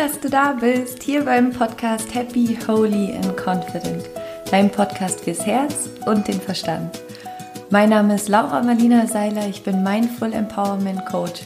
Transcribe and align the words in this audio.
dass 0.00 0.18
du 0.18 0.30
da 0.30 0.56
bist, 0.58 1.02
hier 1.02 1.26
beim 1.26 1.50
Podcast 1.50 2.14
Happy, 2.14 2.56
Holy 2.66 3.14
and 3.16 3.36
Confident, 3.36 4.08
dein 4.50 4.70
Podcast 4.70 5.20
fürs 5.20 5.44
Herz 5.44 5.90
und 6.06 6.26
den 6.26 6.40
Verstand. 6.40 6.98
Mein 7.68 7.90
Name 7.90 8.14
ist 8.14 8.30
Laura 8.30 8.62
Marlina 8.62 9.06
Seiler, 9.06 9.46
ich 9.46 9.62
bin 9.62 9.82
Mindful 9.82 10.32
Empowerment 10.32 11.04
Coach 11.04 11.42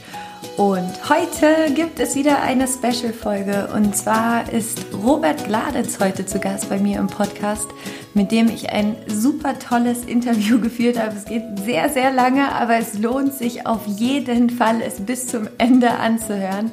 und 0.55 0.89
heute 1.09 1.73
gibt 1.73 1.99
es 1.99 2.15
wieder 2.15 2.41
eine 2.43 2.65
Special-Folge 2.65 3.67
und 3.75 3.93
zwar 3.93 4.49
ist 4.53 4.85
Robert 5.03 5.43
Gladitz 5.43 5.99
heute 5.99 6.25
zu 6.25 6.39
Gast 6.39 6.69
bei 6.69 6.77
mir 6.77 6.99
im 6.99 7.07
Podcast, 7.07 7.67
mit 8.13 8.31
dem 8.31 8.47
ich 8.47 8.69
ein 8.69 8.95
super 9.07 9.59
tolles 9.59 10.05
Interview 10.05 10.59
geführt 10.61 10.97
habe. 10.97 11.13
Es 11.17 11.25
geht 11.25 11.43
sehr, 11.65 11.89
sehr 11.89 12.13
lange, 12.13 12.53
aber 12.53 12.77
es 12.77 12.97
lohnt 12.97 13.33
sich 13.33 13.67
auf 13.67 13.85
jeden 13.85 14.49
Fall, 14.49 14.81
es 14.81 15.01
bis 15.01 15.27
zum 15.27 15.49
Ende 15.57 15.91
anzuhören. 15.91 16.71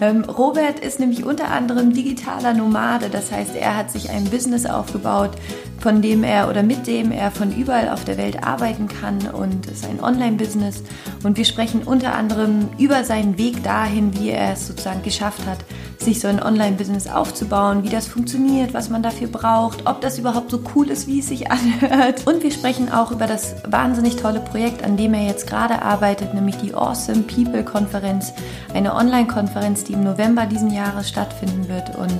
Ähm, 0.00 0.24
Robert 0.24 0.80
ist 0.80 1.00
nämlich 1.00 1.24
unter 1.24 1.50
anderem 1.50 1.92
digitaler 1.92 2.54
Nomade, 2.54 3.08
das 3.10 3.30
heißt, 3.30 3.54
er 3.54 3.76
hat 3.76 3.90
sich 3.90 4.10
ein 4.10 4.24
Business 4.24 4.66
aufgebaut, 4.66 5.30
von 5.78 6.02
dem 6.02 6.24
er 6.24 6.48
oder 6.48 6.62
mit 6.62 6.86
dem 6.86 7.12
er 7.12 7.30
von 7.30 7.54
überall 7.54 7.88
auf 7.90 8.04
der 8.04 8.16
Welt 8.16 8.42
arbeiten 8.42 8.88
kann 8.88 9.28
und 9.28 9.66
ist 9.66 9.86
ein 9.86 10.02
Online-Business. 10.02 10.82
Und 11.22 11.36
wir 11.36 11.44
sprechen 11.44 11.82
unter 11.82 12.14
anderem 12.14 12.68
über 12.78 13.04
seinen 13.04 13.38
Weg 13.38 13.62
dahin, 13.62 14.18
wie 14.18 14.30
er 14.30 14.52
es 14.52 14.66
sozusagen 14.66 15.02
geschafft 15.02 15.46
hat, 15.46 15.58
sich 15.98 16.20
so 16.20 16.28
ein 16.28 16.42
Online-Business 16.42 17.06
aufzubauen, 17.06 17.82
wie 17.82 17.88
das 17.88 18.06
funktioniert, 18.06 18.74
was 18.74 18.90
man 18.90 19.02
dafür 19.02 19.28
braucht, 19.28 19.86
ob 19.86 20.00
das 20.00 20.18
überhaupt 20.18 20.50
so 20.50 20.60
cool 20.74 20.90
ist, 20.90 21.06
wie 21.06 21.20
es 21.20 21.28
sich 21.28 21.50
anhört. 21.50 22.26
Und 22.26 22.42
wir 22.42 22.50
sprechen 22.50 22.90
auch 22.90 23.10
über 23.10 23.26
das 23.26 23.54
wahnsinnig 23.66 24.16
tolle 24.16 24.40
Projekt, 24.40 24.82
an 24.82 24.96
dem 24.96 25.14
er 25.14 25.26
jetzt 25.26 25.46
gerade 25.46 25.82
arbeitet, 25.82 26.34
nämlich 26.34 26.56
die 26.56 26.74
Awesome 26.74 27.22
People 27.22 27.64
Konferenz, 27.64 28.32
eine 28.72 28.94
Online-Konferenz, 28.94 29.83
die 29.84 29.92
im 29.92 30.04
November 30.04 30.46
diesen 30.46 30.72
Jahres 30.72 31.08
stattfinden 31.08 31.68
wird. 31.68 31.96
Und 31.96 32.18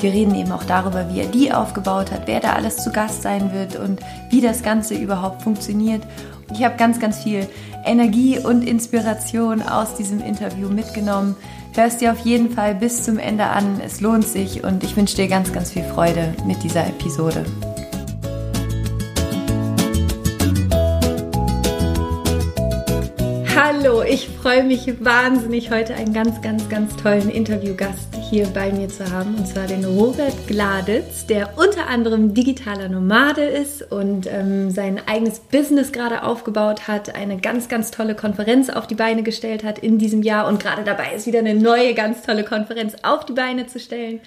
wir 0.00 0.12
reden 0.12 0.34
eben 0.34 0.52
auch 0.52 0.64
darüber, 0.64 1.08
wie 1.12 1.20
er 1.20 1.26
die 1.26 1.52
aufgebaut 1.52 2.10
hat, 2.10 2.26
wer 2.26 2.40
da 2.40 2.54
alles 2.54 2.78
zu 2.78 2.90
Gast 2.90 3.22
sein 3.22 3.52
wird 3.52 3.76
und 3.76 4.00
wie 4.30 4.40
das 4.40 4.62
Ganze 4.62 4.94
überhaupt 4.94 5.42
funktioniert. 5.42 6.02
Ich 6.52 6.64
habe 6.64 6.76
ganz, 6.76 7.00
ganz 7.00 7.22
viel 7.22 7.48
Energie 7.84 8.38
und 8.38 8.62
Inspiration 8.62 9.62
aus 9.62 9.94
diesem 9.94 10.20
Interview 10.22 10.68
mitgenommen. 10.68 11.36
Hörst 11.74 12.00
dir 12.00 12.12
auf 12.12 12.18
jeden 12.20 12.50
Fall 12.50 12.74
bis 12.74 13.04
zum 13.04 13.18
Ende 13.18 13.44
an. 13.44 13.80
Es 13.84 14.00
lohnt 14.00 14.26
sich 14.26 14.62
und 14.62 14.84
ich 14.84 14.96
wünsche 14.96 15.16
dir 15.16 15.28
ganz, 15.28 15.52
ganz 15.52 15.70
viel 15.70 15.84
Freude 15.84 16.34
mit 16.46 16.62
dieser 16.62 16.86
Episode. 16.86 17.44
Hallo, 23.84 24.04
ich 24.04 24.28
freue 24.28 24.62
mich 24.62 25.04
wahnsinnig, 25.04 25.72
heute 25.72 25.94
einen 25.94 26.12
ganz, 26.12 26.40
ganz, 26.40 26.68
ganz 26.68 26.94
tollen 26.94 27.28
Interviewgast 27.28 28.14
hier 28.30 28.46
bei 28.46 28.70
mir 28.70 28.88
zu 28.88 29.10
haben, 29.10 29.34
und 29.34 29.48
zwar 29.48 29.66
den 29.66 29.84
Robert 29.84 30.46
Gladitz, 30.46 31.26
der 31.26 31.58
unter 31.58 31.88
anderem 31.88 32.32
digitaler 32.32 32.88
Nomade 32.88 33.42
ist 33.42 33.82
und 33.90 34.28
ähm, 34.28 34.70
sein 34.70 35.00
eigenes 35.08 35.40
Business 35.40 35.90
gerade 35.90 36.22
aufgebaut 36.22 36.86
hat, 36.86 37.16
eine 37.16 37.38
ganz, 37.38 37.68
ganz 37.68 37.90
tolle 37.90 38.14
Konferenz 38.14 38.70
auf 38.70 38.86
die 38.86 38.94
Beine 38.94 39.24
gestellt 39.24 39.64
hat 39.64 39.80
in 39.80 39.98
diesem 39.98 40.22
Jahr 40.22 40.46
und 40.46 40.60
gerade 40.62 40.84
dabei 40.84 41.14
ist, 41.16 41.26
wieder 41.26 41.40
eine 41.40 41.56
neue, 41.56 41.94
ganz 41.94 42.22
tolle 42.22 42.44
Konferenz 42.44 42.94
auf 43.02 43.26
die 43.26 43.32
Beine 43.32 43.66
zu 43.66 43.80
stellen. 43.80 44.20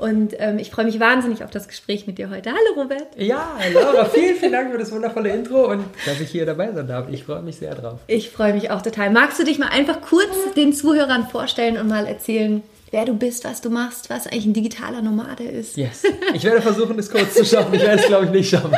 Und 0.00 0.34
ähm, 0.38 0.58
ich 0.58 0.70
freue 0.70 0.86
mich 0.86 0.98
wahnsinnig 0.98 1.44
auf 1.44 1.50
das 1.50 1.68
Gespräch 1.68 2.06
mit 2.06 2.16
dir 2.16 2.30
heute. 2.30 2.50
Hallo 2.50 2.82
Robert. 2.82 3.08
Ja, 3.18 3.58
Laura, 3.74 4.06
vielen, 4.06 4.36
vielen 4.36 4.52
Dank 4.52 4.72
für 4.72 4.78
das 4.78 4.90
wundervolle 4.92 5.28
Intro 5.28 5.70
und 5.70 5.84
dass 6.06 6.18
ich 6.20 6.30
hier 6.30 6.46
dabei 6.46 6.72
sein 6.72 6.88
darf. 6.88 7.08
Ich 7.10 7.24
freue 7.24 7.42
mich 7.42 7.56
sehr 7.56 7.74
drauf. 7.74 7.98
Ich 8.06 8.30
freue 8.30 8.54
mich 8.54 8.70
auch 8.70 8.80
total. 8.80 9.10
Magst 9.10 9.38
du 9.38 9.44
dich 9.44 9.58
mal 9.58 9.68
einfach 9.68 10.00
kurz 10.00 10.54
den 10.56 10.72
Zuhörern 10.72 11.28
vorstellen 11.28 11.76
und 11.76 11.86
mal 11.86 12.06
erzählen, 12.06 12.62
wer 12.90 13.04
du 13.04 13.12
bist, 13.12 13.44
was 13.44 13.60
du 13.60 13.68
machst, 13.68 14.08
was 14.08 14.26
eigentlich 14.26 14.46
ein 14.46 14.54
digitaler 14.54 15.02
Nomade 15.02 15.44
ist? 15.44 15.76
Yes. 15.76 16.02
Ich 16.32 16.44
werde 16.44 16.62
versuchen, 16.62 16.96
das 16.96 17.10
kurz 17.10 17.34
zu 17.34 17.44
schaffen. 17.44 17.74
Ich 17.74 17.82
werde 17.82 18.00
es, 18.00 18.06
glaube 18.06 18.24
ich, 18.24 18.30
nicht 18.30 18.48
schaffen. 18.48 18.74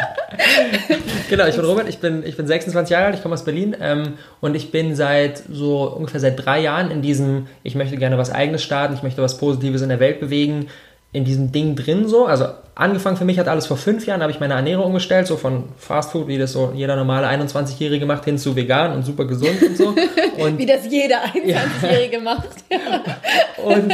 genau, 1.30 1.46
ich 1.46 1.54
bin 1.54 1.64
Robert, 1.64 1.88
ich 1.88 1.98
bin, 1.98 2.24
ich 2.26 2.36
bin 2.36 2.48
26 2.48 2.90
Jahre 2.90 3.06
alt, 3.06 3.14
ich 3.14 3.22
komme 3.22 3.34
aus 3.34 3.44
Berlin 3.44 3.76
ähm, 3.80 4.14
und 4.40 4.56
ich 4.56 4.72
bin 4.72 4.96
seit 4.96 5.40
so 5.48 5.84
ungefähr 5.84 6.18
seit 6.18 6.44
drei 6.44 6.60
Jahren 6.60 6.90
in 6.90 7.00
diesem, 7.00 7.46
ich 7.62 7.76
möchte 7.76 7.96
gerne 7.96 8.18
was 8.18 8.32
Eigenes 8.32 8.64
starten, 8.64 8.94
ich 8.94 9.04
möchte 9.04 9.22
was 9.22 9.38
Positives 9.38 9.82
in 9.82 9.88
der 9.88 10.00
Welt 10.00 10.18
bewegen, 10.18 10.66
in 11.12 11.24
diesem 11.24 11.52
Ding 11.52 11.76
drin 11.76 12.08
so. 12.08 12.26
Also 12.26 12.46
angefangen 12.74 13.16
für 13.16 13.24
mich 13.24 13.38
hat 13.38 13.48
alles 13.48 13.66
vor 13.66 13.76
fünf 13.76 14.06
Jahren, 14.06 14.22
habe 14.22 14.32
ich 14.32 14.40
meine 14.40 14.54
Ernährung 14.54 14.86
umgestellt, 14.86 15.26
so 15.26 15.36
von 15.36 15.64
Fastfood, 15.76 16.26
wie 16.26 16.38
das 16.38 16.52
so 16.52 16.72
jeder 16.74 16.96
normale 16.96 17.28
21-Jährige 17.28 18.06
macht, 18.06 18.24
hin 18.24 18.38
zu 18.38 18.56
vegan 18.56 18.94
und 18.94 19.04
super 19.04 19.26
gesund 19.26 19.62
und 19.62 19.76
so. 19.76 19.94
Und 20.38 20.58
wie 20.58 20.66
das 20.66 20.86
jeder 20.90 21.18
21-Jährige 21.24 22.16
ja. 22.16 22.22
macht. 22.22 22.48
und 23.64 23.92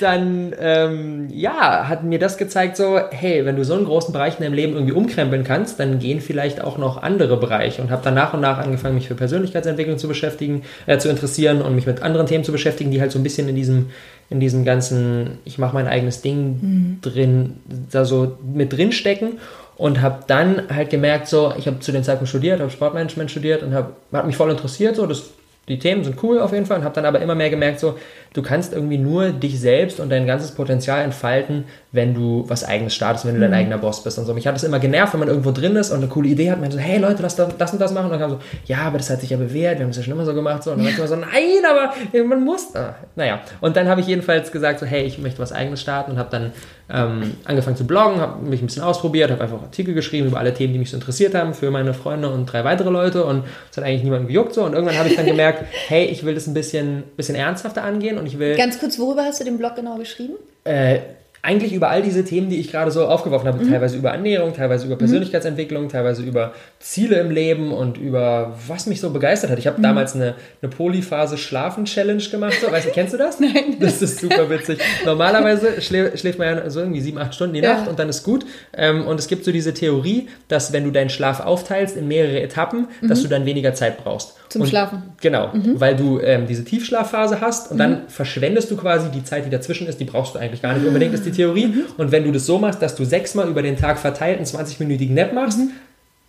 dann, 0.00 0.54
ähm, 0.60 1.28
ja, 1.32 1.88
hat 1.88 2.02
mir 2.02 2.18
das 2.18 2.36
gezeigt, 2.36 2.76
so, 2.76 2.98
hey, 3.10 3.44
wenn 3.46 3.56
du 3.56 3.64
so 3.64 3.74
einen 3.74 3.84
großen 3.84 4.12
Bereich 4.12 4.38
in 4.38 4.42
deinem 4.42 4.54
Leben 4.54 4.74
irgendwie 4.74 4.92
umkrempeln 4.92 5.44
kannst, 5.44 5.78
dann 5.78 5.98
gehen 5.98 6.20
vielleicht 6.20 6.60
auch 6.60 6.76
noch 6.76 7.02
andere 7.02 7.36
Bereiche. 7.36 7.82
Und 7.82 7.90
habe 7.90 8.02
dann 8.02 8.14
nach 8.14 8.34
und 8.34 8.40
nach 8.40 8.58
angefangen, 8.58 8.96
mich 8.96 9.08
für 9.08 9.14
Persönlichkeitsentwicklung 9.14 9.96
zu 9.96 10.08
beschäftigen, 10.08 10.62
äh, 10.86 10.98
zu 10.98 11.08
interessieren 11.08 11.62
und 11.62 11.74
mich 11.74 11.86
mit 11.86 12.02
anderen 12.02 12.26
Themen 12.26 12.44
zu 12.44 12.52
beschäftigen, 12.52 12.90
die 12.90 13.00
halt 13.00 13.12
so 13.12 13.18
ein 13.18 13.22
bisschen 13.22 13.48
in 13.48 13.56
diesem 13.56 13.90
in 14.28 14.40
diesem 14.40 14.64
ganzen, 14.64 15.38
ich 15.44 15.58
mache 15.58 15.74
mein 15.74 15.86
eigenes 15.86 16.20
Ding 16.20 16.58
mhm. 16.60 16.98
drin, 17.00 17.56
da 17.90 18.04
so 18.04 18.38
mit 18.42 18.72
drin 18.72 18.92
stecken 18.92 19.38
und 19.76 20.00
habe 20.00 20.24
dann 20.26 20.62
halt 20.68 20.90
gemerkt, 20.90 21.28
so, 21.28 21.52
ich 21.56 21.66
habe 21.66 21.80
zu 21.80 21.92
dem 21.92 22.02
Zeitpunkt 22.02 22.28
studiert, 22.28 22.60
habe 22.60 22.70
Sportmanagement 22.70 23.30
studiert 23.30 23.62
und 23.62 23.74
hab, 23.74 23.92
hat 24.12 24.26
mich 24.26 24.36
voll 24.36 24.50
interessiert, 24.50 24.96
so, 24.96 25.06
das, 25.06 25.30
die 25.68 25.78
Themen 25.78 26.02
sind 26.02 26.22
cool 26.22 26.40
auf 26.40 26.52
jeden 26.52 26.66
Fall 26.66 26.78
und 26.78 26.84
habe 26.84 26.94
dann 26.94 27.04
aber 27.04 27.20
immer 27.20 27.34
mehr 27.34 27.50
gemerkt, 27.50 27.80
so, 27.80 27.98
du 28.36 28.42
kannst 28.42 28.74
irgendwie 28.74 28.98
nur 28.98 29.30
dich 29.30 29.58
selbst 29.58 29.98
und 29.98 30.10
dein 30.10 30.26
ganzes 30.26 30.52
Potenzial 30.52 31.02
entfalten, 31.02 31.64
wenn 31.92 32.12
du 32.12 32.44
was 32.48 32.64
eigenes 32.64 32.94
startest, 32.94 33.24
wenn 33.24 33.34
du 33.34 33.40
dein 33.40 33.50
mhm. 33.50 33.56
eigener 33.56 33.78
Boss 33.78 34.04
bist 34.04 34.18
und 34.18 34.26
so. 34.26 34.34
Mich 34.34 34.46
hat 34.46 34.54
es 34.54 34.64
immer 34.64 34.78
genervt, 34.78 35.14
wenn 35.14 35.20
man 35.20 35.28
irgendwo 35.28 35.52
drin 35.52 35.74
ist 35.76 35.90
und 35.90 35.98
eine 35.98 36.08
coole 36.08 36.28
Idee 36.28 36.50
hat, 36.50 36.60
man 36.60 36.70
so, 36.70 36.78
hey 36.78 36.98
Leute, 36.98 37.22
lass 37.22 37.34
das 37.36 37.72
und 37.72 37.80
das 37.80 37.92
machen. 37.92 38.06
Und 38.06 38.10
dann 38.12 38.20
kam 38.20 38.30
so, 38.30 38.38
ja, 38.66 38.78
aber 38.82 38.98
das 38.98 39.08
hat 39.08 39.22
sich 39.22 39.30
ja 39.30 39.38
bewährt, 39.38 39.78
wir 39.78 39.84
haben 39.84 39.90
es 39.90 39.96
ja 39.96 40.02
schon 40.02 40.12
immer 40.12 40.26
so 40.26 40.34
gemacht. 40.34 40.62
So. 40.62 40.72
Und 40.72 40.78
dann 40.78 40.86
ja. 40.86 40.96
immer 40.96 41.08
so, 41.08 41.16
nein, 41.16 41.62
aber 41.68 41.94
man 42.24 42.44
muss. 42.44 42.74
Ah, 42.76 42.94
naja. 43.14 43.40
Und 43.62 43.76
dann 43.76 43.88
habe 43.88 44.02
ich 44.02 44.06
jedenfalls 44.06 44.52
gesagt, 44.52 44.80
so, 44.80 44.86
hey, 44.86 45.04
ich 45.04 45.18
möchte 45.18 45.38
was 45.38 45.52
eigenes 45.52 45.80
starten 45.80 46.12
und 46.12 46.18
habe 46.18 46.28
dann 46.30 46.52
ähm, 46.88 47.32
angefangen 47.44 47.76
zu 47.76 47.86
bloggen, 47.86 48.20
habe 48.20 48.44
mich 48.44 48.62
ein 48.62 48.66
bisschen 48.66 48.82
ausprobiert, 48.82 49.30
habe 49.30 49.42
einfach 49.42 49.60
Artikel 49.60 49.94
geschrieben 49.94 50.28
über 50.28 50.38
alle 50.38 50.54
Themen, 50.54 50.72
die 50.72 50.78
mich 50.78 50.90
so 50.90 50.96
interessiert 50.96 51.34
haben, 51.34 51.52
für 51.52 51.70
meine 51.70 51.94
Freunde 51.94 52.28
und 52.28 52.46
drei 52.46 52.62
weitere 52.62 52.90
Leute 52.90 53.24
und 53.24 53.44
es 53.70 53.76
hat 53.76 53.84
eigentlich 53.84 54.04
niemanden 54.04 54.28
gejuckt 54.28 54.54
so. 54.54 54.62
Und 54.62 54.74
irgendwann 54.74 54.98
habe 54.98 55.08
ich 55.08 55.16
dann 55.16 55.26
gemerkt, 55.26 55.64
hey, 55.88 56.04
ich 56.04 56.24
will 56.24 56.34
das 56.34 56.46
ein 56.46 56.54
bisschen, 56.54 57.02
bisschen 57.16 57.34
ernsthafter 57.34 57.82
angehen 57.82 58.18
und 58.18 58.25
ich 58.26 58.38
will. 58.38 58.56
Ganz 58.56 58.78
kurz, 58.78 58.98
worüber 58.98 59.24
hast 59.24 59.40
du 59.40 59.44
den 59.44 59.58
Blog 59.58 59.76
genau 59.76 59.96
geschrieben? 59.96 60.34
Äh, 60.64 61.00
eigentlich 61.46 61.72
über 61.72 61.90
all 61.90 62.02
diese 62.02 62.24
Themen, 62.24 62.50
die 62.50 62.56
ich 62.56 62.72
gerade 62.72 62.90
so 62.90 63.06
aufgeworfen 63.06 63.46
habe, 63.46 63.64
mhm. 63.64 63.70
teilweise 63.70 63.96
über 63.96 64.10
Ernährung, 64.10 64.52
teilweise 64.52 64.86
über 64.86 64.96
mhm. 64.96 65.00
Persönlichkeitsentwicklung, 65.00 65.84
mhm. 65.84 65.88
teilweise 65.88 66.22
über 66.22 66.52
Ziele 66.80 67.20
im 67.20 67.30
Leben 67.30 67.72
und 67.72 67.98
über 67.98 68.56
was 68.66 68.86
mich 68.86 69.00
so 69.00 69.10
begeistert 69.10 69.50
hat. 69.50 69.58
Ich 69.58 69.68
habe 69.68 69.78
mhm. 69.78 69.84
damals 69.84 70.16
eine, 70.16 70.34
eine 70.60 70.70
Polyphase 70.70 71.38
Schlafen-Challenge 71.38 72.22
gemacht. 72.30 72.56
So, 72.60 72.70
weißt 72.70 72.88
du, 72.88 72.90
kennst 72.90 73.14
du 73.14 73.18
das? 73.18 73.38
Nein. 73.40 73.76
Das 73.78 74.02
ist 74.02 74.18
super 74.18 74.50
witzig. 74.50 74.80
Normalerweise 75.04 75.80
schlä 75.80 76.16
schläft 76.16 76.40
man 76.40 76.48
ja 76.48 76.68
so 76.68 76.80
irgendwie 76.80 77.00
sieben, 77.00 77.18
acht 77.18 77.34
Stunden 77.34 77.54
die 77.54 77.60
ja. 77.60 77.74
Nacht 77.74 77.88
und 77.88 77.98
dann 78.00 78.08
ist 78.08 78.24
gut. 78.24 78.44
Ähm, 78.76 79.06
und 79.06 79.20
es 79.20 79.28
gibt 79.28 79.44
so 79.44 79.52
diese 79.52 79.72
Theorie, 79.72 80.28
dass 80.48 80.72
wenn 80.72 80.82
du 80.82 80.90
deinen 80.90 81.10
Schlaf 81.10 81.38
aufteilst 81.38 81.96
in 81.96 82.08
mehrere 82.08 82.40
Etappen, 82.40 82.88
dass 83.02 83.20
mhm. 83.20 83.22
du 83.22 83.28
dann 83.28 83.46
weniger 83.46 83.72
Zeit 83.72 84.02
brauchst. 84.02 84.34
Zum 84.48 84.62
und, 84.62 84.68
Schlafen. 84.68 85.02
Genau, 85.20 85.52
mhm. 85.52 85.80
weil 85.80 85.94
du 85.94 86.20
ähm, 86.20 86.46
diese 86.48 86.64
Tiefschlafphase 86.64 87.40
hast 87.40 87.70
und 87.70 87.78
dann 87.78 88.08
verschwendest 88.08 88.70
du 88.70 88.76
quasi 88.76 89.10
die 89.10 89.24
Zeit, 89.24 89.44
die 89.46 89.50
dazwischen 89.50 89.86
ist, 89.86 90.00
die 90.00 90.04
brauchst 90.04 90.34
du 90.34 90.38
eigentlich 90.38 90.62
gar 90.62 90.74
nicht 90.74 90.86
unbedingt, 90.86 91.14
ist 91.14 91.26
die 91.26 91.35
Theorie. 91.36 91.66
Mhm. 91.66 91.82
Und 91.96 92.12
wenn 92.12 92.24
du 92.24 92.32
das 92.32 92.46
so 92.46 92.58
machst, 92.58 92.82
dass 92.82 92.94
du 92.96 93.04
sechsmal 93.04 93.48
über 93.48 93.62
den 93.62 93.76
Tag 93.76 93.98
verteilt 93.98 94.38
einen 94.38 94.46
20-minütigen 94.46 95.12
Nap 95.14 95.32
machst, 95.32 95.58
mhm 95.58 95.70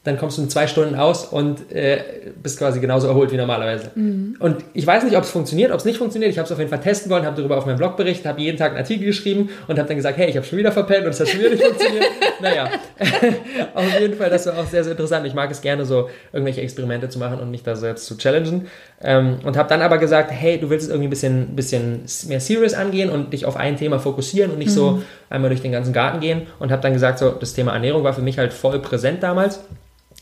dann 0.07 0.17
kommst 0.17 0.37
du 0.37 0.41
in 0.41 0.49
zwei 0.49 0.67
Stunden 0.67 0.95
aus 0.95 1.25
und 1.25 1.69
äh, 1.69 2.31
bist 2.41 2.57
quasi 2.57 2.79
genauso 2.79 3.07
erholt 3.07 3.29
wie 3.33 3.35
normalerweise. 3.35 3.91
Mhm. 3.93 4.37
Und 4.39 4.63
ich 4.73 4.87
weiß 4.87 5.03
nicht, 5.03 5.17
ob 5.17 5.23
es 5.25 5.29
funktioniert, 5.29 5.69
ob 5.71 5.79
es 5.79 5.85
nicht 5.85 5.97
funktioniert. 5.97 6.31
Ich 6.31 6.37
habe 6.37 6.45
es 6.45 6.51
auf 6.53 6.59
jeden 6.59 6.69
Fall 6.69 6.79
testen 6.79 7.11
wollen, 7.11 7.25
habe 7.25 7.35
darüber 7.35 7.57
auf 7.57 7.65
meinem 7.65 7.77
Blog 7.77 7.97
berichtet, 7.97 8.25
habe 8.25 8.39
jeden 8.39 8.57
Tag 8.57 8.69
einen 8.69 8.77
Artikel 8.77 9.05
geschrieben 9.05 9.49
und 9.67 9.77
habe 9.77 9.85
dann 9.85 9.97
gesagt, 9.97 10.17
hey, 10.17 10.29
ich 10.29 10.37
habe 10.37 10.45
schon 10.45 10.59
wieder 10.59 10.71
verpennt 10.71 11.03
und 11.03 11.09
es 11.09 11.19
hat 11.19 11.27
schon 11.27 11.41
wieder 11.41 11.49
nicht 11.49 11.61
funktioniert. 11.61 12.05
naja, 12.41 12.69
auf 13.73 13.99
jeden 13.99 14.13
Fall, 14.13 14.29
das 14.29 14.45
war 14.45 14.57
auch 14.57 14.67
sehr, 14.67 14.85
sehr 14.85 14.91
interessant. 14.91 15.27
Ich 15.27 15.33
mag 15.33 15.51
es 15.51 15.59
gerne 15.59 15.83
so, 15.83 16.09
irgendwelche 16.31 16.61
Experimente 16.61 17.09
zu 17.09 17.19
machen 17.19 17.41
und 17.41 17.51
mich 17.51 17.63
da 17.63 17.75
so 17.75 17.85
jetzt 17.85 18.05
zu 18.05 18.17
challengen. 18.17 18.67
Ähm, 19.03 19.37
und 19.43 19.57
habe 19.57 19.69
dann 19.69 19.81
aber 19.83 19.99
gesagt, 19.99 20.31
hey, 20.31 20.59
du 20.59 20.69
willst 20.69 20.85
es 20.85 20.89
irgendwie 20.89 21.07
ein 21.07 21.11
bisschen, 21.11 21.55
bisschen 21.55 22.05
mehr 22.27 22.39
serious 22.39 22.73
angehen 22.73 23.11
und 23.11 23.31
dich 23.31 23.45
auf 23.45 23.55
ein 23.55 23.77
Thema 23.77 23.99
fokussieren 23.99 24.51
und 24.51 24.57
nicht 24.57 24.69
mhm. 24.69 24.73
so 24.73 25.01
einmal 25.29 25.49
durch 25.49 25.61
den 25.61 25.71
ganzen 25.71 25.93
Garten 25.93 26.19
gehen. 26.19 26.47
Und 26.59 26.71
habe 26.71 26.81
dann 26.81 26.93
gesagt, 26.93 27.19
so, 27.19 27.29
das 27.29 27.53
Thema 27.53 27.73
Ernährung 27.73 28.03
war 28.03 28.13
für 28.13 28.21
mich 28.21 28.39
halt 28.39 28.53
voll 28.53 28.79
präsent 28.79 29.21
damals. 29.21 29.59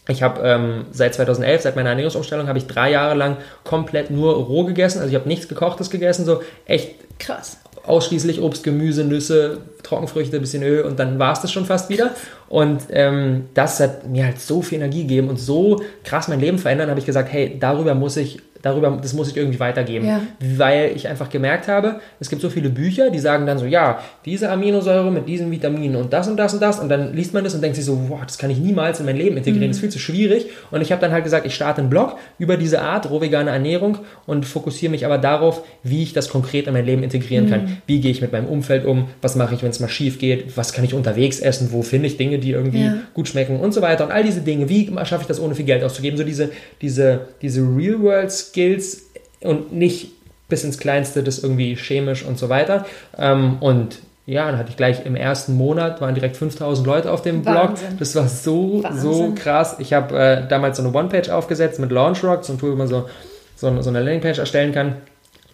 Ich 0.08 0.22
habe 0.22 0.42
ähm, 0.44 0.86
seit 0.92 1.16
2011, 1.16 1.62
seit 1.62 1.76
meiner 1.76 1.90
Ernährungsumstellung, 1.90 2.48
habe 2.48 2.60
ich 2.60 2.68
drei 2.68 2.92
Jahre 2.92 3.16
lang 3.16 3.38
komplett 3.64 4.12
nur 4.12 4.36
roh 4.36 4.66
gegessen. 4.66 5.00
Also 5.00 5.10
ich 5.10 5.16
habe 5.16 5.28
nichts 5.28 5.48
gekochtes 5.48 5.90
gegessen, 5.90 6.26
so 6.26 6.42
echt 6.66 6.96
krass. 7.18 7.58
Ausschließlich 7.86 8.42
Obst, 8.42 8.64
Gemüse, 8.64 9.04
Nüsse, 9.04 9.60
Trockenfrüchte, 9.84 10.40
bisschen 10.40 10.64
Öl 10.64 10.84
und 10.84 11.00
dann 11.00 11.18
war 11.18 11.34
es 11.34 11.42
das 11.42 11.52
schon 11.52 11.66
fast 11.66 11.90
wieder. 11.90 12.12
Und 12.50 12.82
ähm, 12.90 13.46
das 13.54 13.80
hat 13.80 14.08
mir 14.08 14.26
halt 14.26 14.40
so 14.40 14.62
viel 14.62 14.80
Energie 14.80 15.04
gegeben 15.04 15.30
und 15.30 15.38
so 15.40 15.82
krass 16.04 16.28
mein 16.28 16.40
Leben 16.40 16.58
verändert, 16.58 16.90
habe 16.90 17.00
ich 17.00 17.06
gesagt, 17.06 17.32
hey, 17.32 17.58
darüber 17.60 17.96
muss 17.96 18.18
ich 18.18 18.42
darüber, 18.66 18.98
das 19.00 19.14
muss 19.14 19.30
ich 19.30 19.38
irgendwie 19.38 19.60
weitergeben. 19.60 20.08
Ja. 20.08 20.22
Weil 20.40 20.94
ich 20.96 21.08
einfach 21.08 21.30
gemerkt 21.30 21.68
habe, 21.68 22.00
es 22.20 22.30
gibt 22.30 22.42
so 22.42 22.50
viele 22.50 22.70
Bücher, 22.70 23.12
die 23.12 23.20
sagen 23.20 23.46
dann 23.46 23.60
so, 23.60 23.66
ja, 23.66 24.00
diese 24.26 24.50
Aminosäure 24.50 25.12
mit 25.12 25.28
diesen 25.28 25.52
Vitaminen 25.52 25.96
und 25.96 26.12
das 26.12 26.28
und 26.28 26.36
das 26.36 26.56
und 26.56 26.62
das 26.62 26.80
und 26.80 26.90
dann 26.90 27.14
liest 27.14 27.32
man 27.36 27.44
das 27.44 27.54
und 27.54 27.62
denkt 27.62 27.76
sich 27.76 27.86
so, 27.86 27.96
boah, 27.96 28.22
das 28.26 28.40
kann 28.40 28.50
ich 28.50 28.58
niemals 28.58 29.00
in 29.00 29.06
mein 29.06 29.18
Leben 29.18 29.38
integrieren, 29.38 29.68
mhm. 29.68 29.70
das 29.70 29.78
ist 29.78 29.82
viel 29.82 29.92
zu 29.92 30.00
schwierig. 30.00 30.48
Und 30.72 30.82
ich 30.82 30.92
habe 30.92 31.00
dann 31.00 31.12
halt 31.12 31.24
gesagt, 31.24 31.46
ich 31.46 31.54
starte 31.54 31.82
einen 31.82 31.92
Blog 31.92 32.18
über 32.40 32.58
diese 32.58 32.82
Art, 32.82 33.08
rohvegane 33.08 33.52
Ernährung 33.52 34.00
und 34.26 34.48
fokussiere 34.48 34.90
mich 34.90 35.06
aber 35.06 35.20
darauf, 35.20 35.64
wie 35.84 36.02
ich 36.02 36.14
das 36.14 36.30
konkret 36.30 36.66
in 36.66 36.74
mein 36.74 36.88
Leben 36.88 37.04
integrieren 37.04 37.46
mhm. 37.46 37.50
kann. 37.50 37.78
Wie 37.86 38.02
gehe 38.02 38.10
ich 38.10 38.22
mit 38.22 38.32
meinem 38.32 38.48
Umfeld 38.48 38.86
um, 38.86 39.10
was 39.22 39.36
mache 39.36 39.54
ich, 39.54 39.62
wenn 39.62 39.70
es 39.70 39.80
mal 39.80 39.90
schief 39.90 40.18
geht, 40.18 40.58
was 40.58 40.74
kann 40.74 40.84
ich 40.84 40.96
unterwegs 40.96 41.40
essen, 41.40 41.70
wo 41.72 41.84
finde 41.84 42.08
ich 42.08 42.18
Dinge, 42.18 42.40
die 42.40 42.52
irgendwie 42.52 42.86
ja. 42.86 42.96
gut 43.14 43.28
schmecken 43.28 43.60
und 43.60 43.76
so 43.76 43.84
weiter. 43.84 44.06
Und 44.06 44.12
all 44.12 44.24
diese 44.24 44.42
Dinge, 44.42 44.70
wie 44.70 44.92
schaffe 45.04 45.22
ich 45.22 45.28
das, 45.28 45.40
ohne 45.40 45.54
viel 45.54 45.66
Geld 45.66 45.84
auszugeben, 45.84 46.18
so 46.18 46.24
diese, 46.24 46.50
diese, 46.82 47.28
diese 47.44 47.62
Real-World- 47.62 48.55
Skills 48.56 49.10
und 49.42 49.74
nicht 49.74 50.12
bis 50.48 50.64
ins 50.64 50.78
Kleinste 50.78 51.24
das 51.24 51.40
irgendwie 51.40 51.76
chemisch 51.76 52.24
und 52.24 52.40
so 52.40 52.48
weiter. 52.48 52.86
Ähm, 53.18 53.58
und 53.60 54.00
ja, 54.26 54.48
dann 54.48 54.58
hatte 54.58 54.70
ich 54.70 54.78
gleich 54.78 55.06
im 55.06 55.16
ersten 55.16 55.56
Monat, 55.56 56.02
waren 56.02 56.16
direkt 56.16 56.38
5000 56.38 56.88
Leute 56.88 57.12
auf 57.12 57.22
dem 57.22 57.46
Wahnsinn. 57.46 57.90
Blog. 57.90 58.00
Das 58.00 58.16
war 58.16 58.28
so, 58.28 58.82
Wahnsinn. 58.82 59.02
so 59.02 59.34
krass. 59.36 59.76
Ich 59.80 59.94
habe 59.94 60.18
äh, 60.18 60.48
damals 60.48 60.78
so 60.78 60.84
eine 60.84 60.94
One-Page 60.94 61.30
aufgesetzt 61.30 61.80
mit 61.80 61.92
LaunchRock, 61.92 62.46
so 62.46 62.54
ein 62.54 62.60
Tool, 62.60 62.72
wo 62.72 62.76
man 62.76 62.88
so, 62.88 63.10
so, 63.56 63.82
so 63.82 63.90
eine 63.90 64.00
Landingpage 64.00 64.40
erstellen 64.40 64.72
kann 64.72 64.96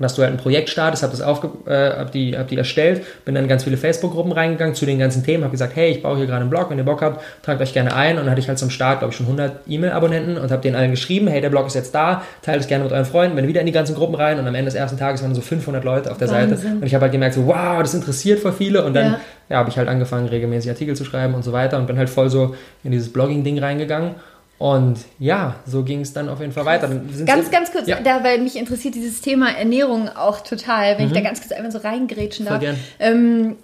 dass 0.02 0.16
du 0.16 0.22
halt 0.22 0.32
ein 0.32 0.38
Projekt 0.38 0.70
startest, 0.70 1.04
habe 1.04 1.12
das 1.12 1.22
aufge, 1.22 1.50
äh, 1.66 1.98
hab 1.98 2.12
die, 2.12 2.38
hab 2.38 2.48
die 2.48 2.58
erstellt, 2.58 3.04
bin 3.26 3.36
dann 3.36 3.46
in 3.46 3.50
ganz 3.50 3.64
viele 3.64 3.78
Facebook-Gruppen 3.78 4.32
reingegangen 4.32 4.76
zu 4.76 4.86
den 4.86 5.00
ganzen 5.00 5.24
Themen, 5.24 5.44
habe 5.44 5.52
gesagt, 5.52 5.76
hey, 5.76 5.92
ich 5.92 6.02
baue 6.02 6.18
hier 6.18 6.26
gerade 6.26 6.42
einen 6.42 6.50
Blog, 6.50 6.70
wenn 6.70 6.78
ihr 6.78 6.84
Bock 6.84 7.02
habt, 7.02 7.24
tragt 7.44 7.62
euch 7.62 7.74
gerne 7.74 7.96
ein. 7.96 8.18
Und 8.18 8.24
dann 8.24 8.32
hatte 8.32 8.42
ich 8.42 8.48
halt 8.48 8.60
zum 8.60 8.70
Start, 8.70 9.00
glaube 9.00 9.12
ich, 9.12 9.18
schon 9.18 9.26
100 9.26 9.68
E-Mail-Abonnenten 9.68 10.38
und 10.38 10.52
habe 10.52 10.62
denen 10.62 10.76
allen 10.76 10.92
geschrieben, 10.92 11.28
hey, 11.28 11.42
der 11.42 11.50
Blog 11.50 11.68
ist 11.68 11.76
jetzt 11.76 11.94
da, 11.94 12.24
teilt 12.42 12.62
es 12.62 12.68
gerne 12.68 12.84
mit 12.84 12.94
euren 12.94 13.06
Freunden, 13.06 13.36
bin 13.36 13.48
wieder 13.48 13.60
in 13.60 13.66
die 13.66 13.72
ganzen 13.72 13.96
Gruppen 13.96 14.16
rein. 14.16 14.40
Und 14.40 14.48
am 14.48 14.56
Ende 14.56 14.66
des 14.66 14.76
ersten 14.76 14.98
Tages 14.98 15.22
waren 15.24 15.36
so 15.36 15.42
500 15.42 15.84
Leute 15.84 16.12
auf 16.12 16.18
der 16.18 16.30
Wahnsinn. 16.30 16.58
Seite 16.58 16.76
und 16.76 16.86
ich 16.86 16.94
habe 16.94 17.04
halt 17.04 17.12
gemerkt, 17.12 17.36
so, 17.36 17.46
wow, 17.48 17.80
das 17.80 17.94
interessiert 17.94 18.40
voll 18.40 18.54
viele. 18.54 18.84
Und 18.84 18.94
dann 18.94 19.06
ja. 19.06 19.20
ja 19.50 19.58
habe 19.58 19.70
ich 19.70 19.78
halt 19.78 19.88
angefangen, 19.88 20.28
regelmäßig 20.28 20.70
Artikel 20.72 20.96
zu 20.96 21.06
schreiben 21.06 21.34
und 21.34 21.44
so 21.44 21.52
weiter 21.52 21.78
und 21.78 21.88
bin 21.88 21.98
halt 21.98 22.10
voll 22.10 22.30
so 22.30 22.56
in 22.84 22.92
dieses 22.92 23.12
Blogging-Ding 23.14 23.60
reingegangen 23.60 24.16
und 24.62 25.00
ja, 25.18 25.56
so 25.66 25.82
ging 25.82 26.02
es 26.02 26.14
dann 26.14 26.30
auf 26.30 26.40
jeden 26.40 26.52
Fall 26.52 26.66
weiter. 26.66 26.88
Ganz, 27.26 27.50
ganz 27.50 27.72
kurz, 27.72 27.88
ja. 27.88 28.00
da, 28.00 28.24
weil 28.24 28.38
mich 28.38 28.56
interessiert 28.56 28.94
dieses 28.94 29.20
Thema 29.20 29.50
Ernährung 29.50 30.08
auch 30.08 30.42
total, 30.42 31.00
wenn 31.00 31.06
mhm. 31.06 31.12
ich 31.12 31.18
da 31.18 31.22
ganz 31.22 31.42
kurz 31.42 31.52
einfach 31.52 31.72
so 31.72 31.80
reingrätschen 31.80 32.46
darf. 32.46 32.62
Ähm, 33.00 33.56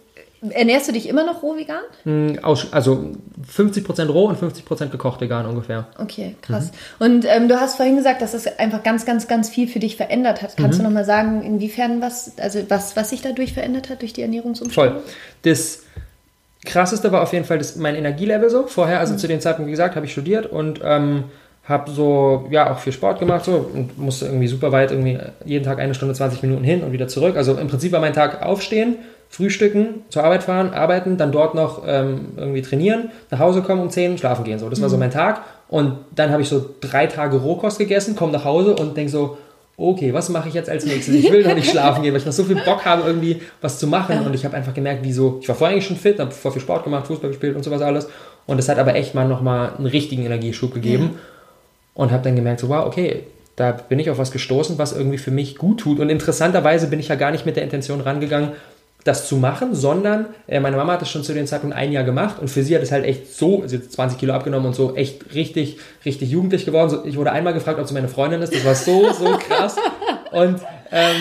ernährst 0.49 0.87
du 0.87 0.93
dich 0.93 1.07
immer 1.07 1.23
noch 1.23 1.43
roh 1.43 1.55
vegan? 1.55 1.83
Hm, 2.01 2.39
also 2.41 3.11
50% 3.47 4.07
roh 4.07 4.25
und 4.25 4.41
50% 4.41 4.89
gekocht 4.89 5.21
vegan 5.21 5.45
ungefähr. 5.45 5.85
Okay, 5.99 6.35
krass. 6.41 6.71
Mhm. 6.71 7.05
Und 7.05 7.25
ähm, 7.27 7.47
du 7.47 7.61
hast 7.61 7.75
vorhin 7.75 7.97
gesagt, 7.97 8.23
dass 8.23 8.33
es 8.33 8.47
einfach 8.57 8.81
ganz, 8.81 9.05
ganz, 9.05 9.27
ganz 9.27 9.51
viel 9.51 9.67
für 9.67 9.77
dich 9.77 9.97
verändert 9.97 10.41
hat. 10.41 10.57
Kannst 10.57 10.79
mhm. 10.79 10.85
du 10.85 10.89
nochmal 10.89 11.05
sagen, 11.05 11.43
inwiefern 11.43 12.01
was, 12.01 12.39
also 12.39 12.59
was, 12.69 12.95
was 12.95 13.11
sich 13.11 13.21
dadurch 13.21 13.53
verändert 13.53 13.91
hat 13.91 14.01
durch 14.01 14.13
die 14.13 14.23
Ernährungsumstellung? 14.23 14.95
Voll. 14.95 15.03
Das 15.43 15.83
krasseste 16.67 17.11
war 17.11 17.23
auf 17.23 17.33
jeden 17.33 17.45
Fall 17.45 17.57
das, 17.57 17.75
mein 17.75 17.95
Energielevel 17.95 18.49
so. 18.49 18.67
Vorher, 18.67 18.99
also 18.99 19.13
mhm. 19.13 19.17
zu 19.17 19.27
dem 19.27 19.41
Zeitpunkt, 19.41 19.67
wie 19.67 19.71
gesagt, 19.71 19.95
habe 19.95 20.05
ich 20.05 20.11
studiert 20.11 20.45
und 20.45 20.81
ähm, 20.83 21.23
habe 21.67 21.91
so, 21.91 22.47
ja, 22.49 22.71
auch 22.71 22.79
viel 22.79 22.93
Sport 22.93 23.19
gemacht 23.19 23.43
so 23.43 23.69
und 23.73 23.97
musste 23.97 24.25
irgendwie 24.25 24.47
super 24.47 24.71
weit, 24.71 24.91
irgendwie 24.91 25.19
jeden 25.43 25.65
Tag 25.65 25.79
eine 25.79 25.93
Stunde 25.93 26.13
20 26.13 26.41
Minuten 26.41 26.63
hin 26.63 26.83
und 26.83 26.91
wieder 26.91 27.07
zurück. 27.07 27.35
Also 27.35 27.55
im 27.55 27.67
Prinzip 27.67 27.91
war 27.91 27.99
mein 27.99 28.13
Tag 28.13 28.41
aufstehen, 28.45 28.97
frühstücken, 29.29 30.03
zur 30.09 30.23
Arbeit 30.23 30.43
fahren, 30.43 30.73
arbeiten, 30.73 31.17
dann 31.17 31.33
dort 31.33 31.55
noch 31.55 31.83
ähm, 31.85 32.33
irgendwie 32.37 32.61
trainieren, 32.61 33.09
nach 33.31 33.39
Hause 33.39 33.61
kommen 33.61 33.81
um 33.81 33.89
10 33.89 34.17
schlafen 34.17 34.45
gehen. 34.45 34.59
So, 34.59 34.69
das 34.69 34.81
war 34.81 34.89
so 34.89 34.95
mhm. 34.95 35.01
mein 35.01 35.11
Tag. 35.11 35.41
Und 35.67 35.97
dann 36.15 36.31
habe 36.31 36.41
ich 36.41 36.47
so 36.47 36.73
drei 36.79 37.07
Tage 37.07 37.37
Rohkost 37.37 37.77
gegessen, 37.79 38.15
komme 38.15 38.31
nach 38.31 38.45
Hause 38.45 38.75
und 38.75 38.95
denke 38.95 39.11
so, 39.11 39.37
okay, 39.77 40.11
was 40.11 40.29
mache 40.29 40.49
ich 40.49 40.55
jetzt 40.55 40.69
als 40.69 40.85
nächstes? 40.85 41.13
Ich 41.13 41.31
will 41.31 41.43
noch 41.43 41.53
nicht 41.53 41.69
schlafen 41.69 42.01
gehen, 42.01 42.11
weil 42.11 42.19
ich 42.19 42.25
noch 42.25 42.33
so 42.33 42.43
viel 42.43 42.59
Bock 42.65 42.83
habe, 42.83 43.03
irgendwie 43.03 43.41
was 43.61 43.77
zu 43.77 43.85
machen. 43.85 44.25
Und 44.25 44.33
ich 44.33 44.43
habe 44.43 44.57
einfach 44.57 44.73
gemerkt, 44.73 45.01
wieso, 45.03 45.37
ich 45.41 45.47
war 45.47 45.55
vorher 45.55 45.75
eigentlich 45.75 45.85
schon 45.85 45.97
fit, 45.97 46.19
habe 46.19 46.31
voll 46.31 46.51
viel 46.51 46.61
Sport 46.61 46.83
gemacht, 46.83 47.05
Fußball 47.05 47.29
gespielt 47.29 47.55
und 47.55 47.63
sowas 47.63 47.81
alles. 47.81 48.09
Und 48.47 48.57
es 48.57 48.67
hat 48.69 48.79
aber 48.79 48.95
echt 48.95 49.13
mal 49.13 49.27
nochmal 49.27 49.73
einen 49.77 49.85
richtigen 49.85 50.25
Energieschub 50.25 50.73
gegeben. 50.73 51.11
Ja. 51.13 51.19
Und 51.93 52.11
habe 52.11 52.23
dann 52.23 52.35
gemerkt, 52.35 52.59
so, 52.59 52.69
wow, 52.69 52.85
okay, 52.85 53.23
da 53.55 53.71
bin 53.71 53.99
ich 53.99 54.09
auf 54.09 54.17
was 54.17 54.31
gestoßen, 54.31 54.77
was 54.77 54.93
irgendwie 54.93 55.17
für 55.17 55.31
mich 55.31 55.57
gut 55.57 55.79
tut. 55.79 55.99
Und 55.99 56.09
interessanterweise 56.09 56.87
bin 56.87 56.99
ich 56.99 57.07
ja 57.07 57.15
gar 57.15 57.31
nicht 57.31 57.45
mit 57.45 57.55
der 57.55 57.63
Intention 57.63 58.01
rangegangen, 58.01 58.51
das 59.03 59.27
zu 59.27 59.37
machen, 59.37 59.73
sondern 59.73 60.27
äh, 60.47 60.59
meine 60.59 60.75
Mama 60.75 60.93
hat 60.93 61.01
das 61.01 61.09
schon 61.09 61.23
zu 61.23 61.33
dem 61.33 61.47
Zeitpunkt 61.47 61.75
ein 61.75 61.91
Jahr 61.91 62.03
gemacht 62.03 62.39
und 62.39 62.49
für 62.49 62.63
sie 62.63 62.75
hat 62.75 62.83
es 62.83 62.91
halt 62.91 63.05
echt 63.05 63.33
so, 63.33 63.63
sie 63.65 63.77
hat 63.77 63.91
20 63.91 64.19
Kilo 64.19 64.33
abgenommen 64.33 64.67
und 64.67 64.75
so 64.75 64.95
echt 64.95 65.33
richtig, 65.33 65.77
richtig 66.03 66.29
jugendlich 66.29 66.65
geworden. 66.65 66.89
So, 66.89 67.05
ich 67.05 67.17
wurde 67.17 67.31
einmal 67.31 67.53
gefragt, 67.53 67.79
ob 67.79 67.87
sie 67.87 67.93
meine 67.93 68.09
Freundin 68.09 68.41
ist, 68.41 68.53
das 68.53 68.65
war 68.65 68.75
so, 68.75 69.13
so 69.13 69.37
krass. 69.37 69.77
Und 70.31 70.59
ähm, 70.91 71.15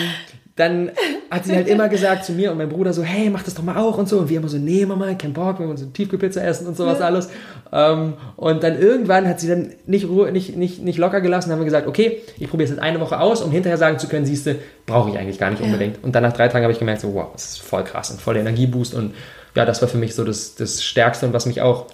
dann 0.57 0.91
hat 1.29 1.45
sie 1.45 1.55
halt 1.55 1.67
immer 1.67 1.87
gesagt 1.87 2.25
zu 2.25 2.31
mir 2.31 2.51
und 2.51 2.57
meinem 2.57 2.69
Bruder 2.69 2.91
so, 2.91 3.03
hey, 3.03 3.29
mach 3.29 3.43
das 3.43 3.53
doch 3.53 3.61
mal 3.61 3.77
auch 3.77 3.99
und 3.99 4.09
so. 4.09 4.17
Und 4.17 4.29
wir 4.29 4.39
immer 4.39 4.49
so, 4.49 4.57
nee, 4.57 4.85
Mama, 4.87 5.13
kein 5.13 5.31
Bock, 5.31 5.59
wir 5.59 5.67
wollen 5.67 5.77
so 5.77 5.85
Tiefkühlpizza 5.85 6.41
essen 6.41 6.65
und 6.65 6.75
sowas 6.75 6.99
alles. 6.99 7.29
Ähm, 7.71 8.13
und 8.35 8.63
dann 8.63 8.79
irgendwann 8.79 9.27
hat 9.27 9.39
sie 9.39 9.47
dann 9.47 9.73
nicht, 9.85 10.09
nicht, 10.09 10.57
nicht, 10.57 10.81
nicht 10.81 10.97
locker 10.97 11.21
gelassen, 11.21 11.51
haben 11.51 11.59
wir 11.59 11.65
gesagt, 11.65 11.87
okay, 11.87 12.23
ich 12.39 12.49
probiere 12.49 12.65
es 12.65 12.71
jetzt 12.71 12.81
eine 12.81 12.99
Woche 12.99 13.19
aus, 13.19 13.43
um 13.43 13.51
hinterher 13.51 13.77
sagen 13.77 13.99
zu 13.99 14.07
können, 14.07 14.25
siehst 14.25 14.47
du, 14.47 14.55
brauche 14.87 15.11
ich 15.11 15.17
eigentlich 15.19 15.37
gar 15.37 15.51
nicht 15.51 15.61
unbedingt. 15.61 15.97
Ja. 15.97 16.03
Und 16.03 16.15
dann 16.15 16.23
nach 16.23 16.33
drei 16.33 16.47
Tagen 16.47 16.63
habe 16.63 16.73
ich 16.73 16.79
gemerkt, 16.79 17.01
so, 17.01 17.13
wow, 17.13 17.27
das 17.33 17.51
ist 17.51 17.61
voll 17.61 17.83
krass 17.83 18.09
und 18.09 18.19
voll 18.19 18.33
der 18.33 18.41
Energieboost. 18.41 18.95
Und 18.95 19.13
ja, 19.53 19.63
das 19.63 19.79
war 19.83 19.89
für 19.89 19.99
mich 19.99 20.15
so 20.15 20.23
das, 20.23 20.55
das 20.55 20.83
Stärkste 20.83 21.27
und 21.27 21.33
was 21.33 21.45
mich 21.45 21.61
auch, 21.61 21.85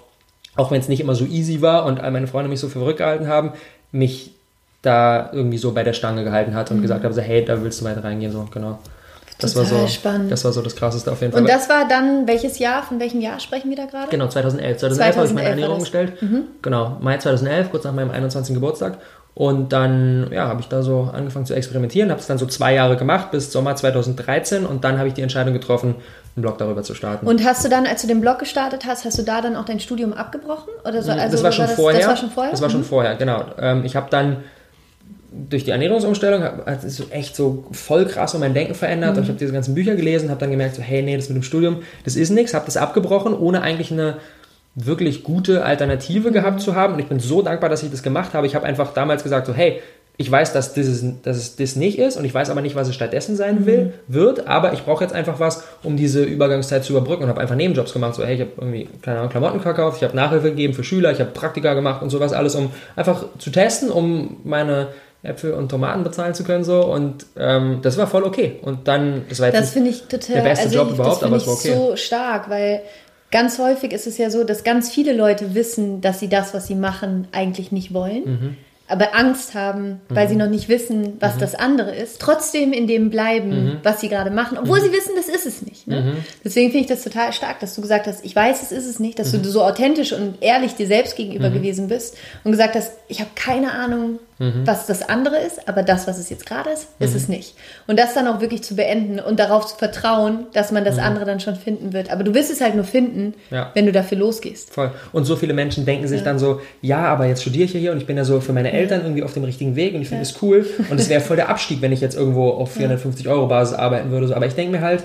auch 0.56 0.70
wenn 0.70 0.80
es 0.80 0.88
nicht 0.88 1.00
immer 1.00 1.14
so 1.14 1.26
easy 1.26 1.60
war 1.60 1.84
und 1.84 2.00
all 2.00 2.12
meine 2.12 2.28
Freunde 2.28 2.48
mich 2.48 2.60
so 2.60 2.68
für 2.68 2.78
verrückt 2.78 2.98
gehalten 2.98 3.28
haben, 3.28 3.52
mich 3.92 4.34
da 4.84 5.30
irgendwie 5.32 5.58
so 5.58 5.72
bei 5.72 5.82
der 5.82 5.92
Stange 5.92 6.24
gehalten 6.24 6.54
hat 6.54 6.70
und 6.70 6.78
mhm. 6.78 6.82
gesagt 6.82 7.04
habe, 7.04 7.14
so, 7.14 7.20
hey, 7.20 7.44
da 7.44 7.62
willst 7.62 7.80
du 7.80 7.84
weiter 7.84 8.04
reingehen, 8.04 8.32
so, 8.32 8.46
genau. 8.52 8.78
Das 9.38 9.52
Total 9.52 9.70
war 9.72 9.80
so, 9.80 9.86
spannend. 9.88 10.30
Das 10.30 10.44
war 10.44 10.52
so 10.52 10.62
das 10.62 10.76
Krasseste 10.76 11.10
auf 11.10 11.20
jeden 11.20 11.32
Fall. 11.32 11.42
Und 11.42 11.48
das 11.48 11.68
war 11.68 11.88
dann 11.88 12.26
welches 12.26 12.58
Jahr? 12.60 12.82
Von 12.84 13.00
welchem 13.00 13.20
Jahr 13.20 13.40
sprechen 13.40 13.68
wir 13.68 13.76
da 13.76 13.86
gerade? 13.86 14.08
Genau, 14.08 14.28
2011. 14.28 14.78
2011, 14.78 14.78
2011 14.78 15.16
habe 15.16 15.26
ich 15.26 15.34
meine 15.34 15.48
Ernährung 15.48 15.80
gestellt. 15.80 16.22
Mhm. 16.22 16.44
Genau, 16.62 16.98
Mai 17.00 17.18
2011, 17.18 17.70
kurz 17.70 17.84
nach 17.84 17.92
meinem 17.92 18.10
21. 18.10 18.54
Geburtstag. 18.54 18.98
Und 19.34 19.72
dann 19.72 20.28
ja, 20.30 20.46
habe 20.46 20.60
ich 20.60 20.68
da 20.68 20.82
so 20.82 21.10
angefangen 21.12 21.44
zu 21.44 21.54
experimentieren, 21.54 22.10
habe 22.10 22.20
es 22.20 22.28
dann 22.28 22.38
so 22.38 22.46
zwei 22.46 22.74
Jahre 22.74 22.96
gemacht 22.96 23.32
bis 23.32 23.50
Sommer 23.50 23.74
2013 23.74 24.64
und 24.64 24.84
dann 24.84 24.98
habe 24.98 25.08
ich 25.08 25.14
die 25.14 25.22
Entscheidung 25.22 25.52
getroffen, 25.52 25.96
einen 26.36 26.42
Blog 26.42 26.56
darüber 26.58 26.84
zu 26.84 26.94
starten. 26.94 27.26
Und 27.26 27.44
hast 27.44 27.64
du 27.64 27.68
dann, 27.68 27.84
als 27.84 28.02
du 28.02 28.06
den 28.06 28.20
Blog 28.20 28.38
gestartet 28.38 28.84
hast, 28.86 29.04
hast 29.04 29.18
du 29.18 29.24
da 29.24 29.40
dann 29.40 29.56
auch 29.56 29.64
dein 29.64 29.80
Studium 29.80 30.12
abgebrochen? 30.12 30.72
Oder 30.84 31.02
so? 31.02 31.10
Also, 31.10 31.32
das, 31.32 31.42
war 31.42 31.50
schon 31.50 31.62
war 31.62 31.66
das, 31.66 31.76
vorher. 31.76 32.00
das 32.00 32.08
war 32.08 32.16
schon 32.16 32.30
vorher. 32.30 32.50
Das 32.52 32.62
war 32.62 32.70
schon 32.70 32.80
mhm. 32.80 32.84
vorher, 32.84 33.16
genau. 33.16 33.44
Ähm, 33.58 33.84
ich 33.84 33.96
habe 33.96 34.06
dann 34.08 34.36
durch 35.48 35.64
die 35.64 35.70
Ernährungsumstellung 35.70 36.42
hat 36.42 36.84
es 36.84 37.02
echt 37.10 37.34
so 37.34 37.64
voll 37.72 38.06
krass 38.06 38.32
so 38.32 38.38
mein 38.38 38.54
Denken 38.54 38.74
verändert. 38.74 39.12
Mhm. 39.12 39.16
Und 39.18 39.22
ich 39.24 39.28
habe 39.30 39.38
diese 39.38 39.52
ganzen 39.52 39.74
Bücher 39.74 39.96
gelesen, 39.96 40.30
habe 40.30 40.40
dann 40.40 40.50
gemerkt, 40.50 40.76
so, 40.76 40.82
hey, 40.82 41.02
nee, 41.02 41.16
das 41.16 41.28
mit 41.28 41.36
dem 41.36 41.42
Studium, 41.42 41.82
das 42.04 42.16
ist 42.16 42.30
nichts, 42.30 42.54
habe 42.54 42.66
das 42.66 42.76
abgebrochen, 42.76 43.34
ohne 43.34 43.62
eigentlich 43.62 43.90
eine 43.90 44.18
wirklich 44.74 45.22
gute 45.22 45.64
Alternative 45.64 46.30
mhm. 46.30 46.34
gehabt 46.34 46.60
zu 46.60 46.74
haben. 46.74 46.94
Und 46.94 47.00
ich 47.00 47.06
bin 47.06 47.20
so 47.20 47.42
dankbar, 47.42 47.70
dass 47.70 47.82
ich 47.82 47.90
das 47.90 48.02
gemacht 48.02 48.34
habe. 48.34 48.46
Ich 48.46 48.54
habe 48.54 48.66
einfach 48.66 48.92
damals 48.92 49.22
gesagt, 49.22 49.46
so, 49.46 49.54
hey, 49.54 49.80
ich 50.16 50.30
weiß, 50.30 50.52
dass, 50.52 50.74
das 50.74 50.86
ist, 50.86 51.04
dass 51.24 51.36
es 51.36 51.56
das 51.56 51.74
nicht 51.74 51.98
ist 51.98 52.16
und 52.16 52.24
ich 52.24 52.32
weiß 52.32 52.48
aber 52.48 52.60
nicht, 52.60 52.76
was 52.76 52.86
es 52.86 52.94
stattdessen 52.94 53.34
sein 53.34 53.66
will, 53.66 53.86
mhm. 53.86 54.14
wird, 54.14 54.46
aber 54.46 54.72
ich 54.72 54.84
brauche 54.84 55.02
jetzt 55.02 55.12
einfach 55.12 55.40
was, 55.40 55.64
um 55.82 55.96
diese 55.96 56.22
Übergangszeit 56.22 56.84
zu 56.84 56.92
überbrücken 56.92 57.24
und 57.24 57.28
habe 57.28 57.40
einfach 57.40 57.56
Nebenjobs 57.56 57.92
gemacht. 57.92 58.14
So, 58.14 58.24
hey, 58.24 58.36
ich 58.36 58.40
habe 58.40 58.52
irgendwie, 58.56 58.88
keine 59.02 59.18
Ahnung, 59.18 59.30
Klamotten 59.30 59.60
verkauft, 59.60 59.96
ich 59.96 60.04
habe 60.04 60.14
Nachhilfe 60.14 60.50
gegeben 60.50 60.72
für 60.72 60.84
Schüler, 60.84 61.10
ich 61.10 61.18
habe 61.18 61.30
Praktika 61.32 61.74
gemacht 61.74 62.00
und 62.00 62.10
sowas 62.10 62.32
alles, 62.32 62.54
um 62.54 62.70
einfach 62.94 63.24
zu 63.38 63.50
testen, 63.50 63.90
um 63.90 64.36
meine 64.44 64.88
Äpfel 65.24 65.52
und 65.54 65.70
Tomaten 65.70 66.04
bezahlen 66.04 66.34
zu 66.34 66.44
können 66.44 66.64
so 66.64 66.84
und 66.84 67.26
ähm, 67.36 67.80
das 67.82 67.96
war 67.96 68.06
voll 68.06 68.24
okay 68.24 68.58
und 68.62 68.86
dann 68.88 69.24
das 69.28 69.40
war 69.40 69.48
jetzt 69.48 69.58
das 69.58 69.70
finde 69.70 69.90
ich 69.90 70.02
total 70.02 70.36
der 70.36 70.42
beste 70.42 70.66
also 70.66 70.76
Job 70.76 70.88
ich, 70.88 70.94
überhaupt 70.94 71.22
aber 71.22 71.36
es 71.36 71.46
war 71.46 71.54
okay 71.54 71.74
so 71.74 71.96
stark 71.96 72.50
weil 72.50 72.82
ganz 73.30 73.58
häufig 73.58 73.92
ist 73.92 74.06
es 74.06 74.18
ja 74.18 74.30
so 74.30 74.44
dass 74.44 74.64
ganz 74.64 74.90
viele 74.90 75.12
Leute 75.12 75.54
wissen 75.54 76.00
dass 76.00 76.20
sie 76.20 76.28
das 76.28 76.54
was 76.54 76.66
sie 76.66 76.74
machen 76.74 77.26
eigentlich 77.32 77.72
nicht 77.72 77.94
wollen 77.94 78.24
mhm 78.24 78.56
aber 78.86 79.14
Angst 79.14 79.54
haben, 79.54 80.00
weil 80.10 80.26
mhm. 80.26 80.30
sie 80.30 80.36
noch 80.36 80.48
nicht 80.48 80.68
wissen, 80.68 81.14
was 81.18 81.36
mhm. 81.36 81.40
das 81.40 81.54
andere 81.54 81.94
ist, 81.94 82.20
trotzdem 82.20 82.72
in 82.72 82.86
dem 82.86 83.08
bleiben, 83.08 83.48
mhm. 83.48 83.76
was 83.82 84.00
sie 84.00 84.10
gerade 84.10 84.30
machen, 84.30 84.58
obwohl 84.58 84.78
mhm. 84.78 84.84
sie 84.84 84.92
wissen, 84.92 85.12
das 85.16 85.28
ist 85.28 85.46
es 85.46 85.62
nicht. 85.62 85.86
Ne? 85.86 86.00
Mhm. 86.02 86.16
Deswegen 86.44 86.70
finde 86.70 86.82
ich 86.82 86.86
das 86.88 87.02
total 87.02 87.32
stark, 87.32 87.60
dass 87.60 87.74
du 87.74 87.80
gesagt 87.80 88.06
hast, 88.06 88.24
ich 88.24 88.36
weiß, 88.36 88.62
es 88.62 88.72
ist 88.72 88.86
es 88.86 89.00
nicht, 89.00 89.18
dass 89.18 89.32
du 89.32 89.42
so 89.42 89.62
authentisch 89.62 90.12
und 90.12 90.42
ehrlich 90.42 90.74
dir 90.74 90.86
selbst 90.86 91.16
gegenüber 91.16 91.48
gewesen 91.48 91.88
bist 91.88 92.16
und 92.44 92.50
gesagt 92.50 92.74
hast, 92.74 92.92
ich 93.08 93.20
habe 93.20 93.30
keine 93.34 93.72
Ahnung, 93.72 94.18
was 94.38 94.86
das 94.86 95.08
andere 95.08 95.36
ist, 95.36 95.68
aber 95.68 95.82
das, 95.84 96.08
was 96.08 96.18
es 96.18 96.28
jetzt 96.28 96.44
gerade 96.44 96.70
ist, 96.70 96.88
ist 96.98 97.14
es 97.14 97.28
nicht. 97.28 97.54
Und 97.86 97.98
das 97.98 98.14
dann 98.14 98.26
auch 98.26 98.40
wirklich 98.40 98.64
zu 98.64 98.74
beenden 98.74 99.20
und 99.20 99.38
darauf 99.38 99.66
zu 99.66 99.76
vertrauen, 99.76 100.46
dass 100.52 100.72
man 100.72 100.84
das 100.84 100.98
andere 100.98 101.24
dann 101.24 101.38
schon 101.38 101.54
finden 101.54 101.92
wird. 101.92 102.10
Aber 102.10 102.24
du 102.24 102.34
wirst 102.34 102.50
es 102.50 102.60
halt 102.60 102.74
nur 102.74 102.84
finden, 102.84 103.34
ja. 103.50 103.70
wenn 103.74 103.86
du 103.86 103.92
dafür 103.92 104.18
losgehst. 104.18 104.74
Voll. 104.74 104.90
Und 105.12 105.24
so 105.24 105.36
viele 105.36 105.54
Menschen 105.54 105.86
denken 105.86 106.08
sich 106.08 106.18
ja. 106.18 106.24
dann 106.24 106.40
so, 106.40 106.60
ja, 106.82 107.04
aber 107.04 107.26
jetzt 107.26 107.42
studiere 107.42 107.64
ich 107.64 107.74
ja 107.74 107.80
hier 107.80 107.92
und 107.92 107.98
ich 107.98 108.06
bin 108.06 108.16
ja 108.16 108.24
so 108.24 108.40
für 108.40 108.52
meine 108.52 108.72
Eltern 108.72 109.02
irgendwie 109.02 109.22
auf 109.22 109.34
dem 109.34 109.44
richtigen 109.44 109.76
Weg 109.76 109.94
und 109.94 110.02
ich 110.02 110.08
finde 110.08 110.22
es 110.22 110.42
cool. 110.42 110.66
Und 110.90 110.98
es 110.98 111.08
wäre 111.08 111.20
voll 111.20 111.36
der 111.36 111.48
Abstieg, 111.48 111.80
wenn 111.80 111.92
ich 111.92 112.00
jetzt 112.00 112.16
irgendwo 112.16 112.50
auf 112.50 112.72
450 112.72 113.28
Euro 113.28 113.46
Basis 113.46 113.76
arbeiten 113.76 114.10
würde. 114.10 114.26
So. 114.26 114.34
Aber 114.34 114.46
ich 114.46 114.54
denke 114.54 114.72
mir 114.72 114.80
halt, 114.80 115.04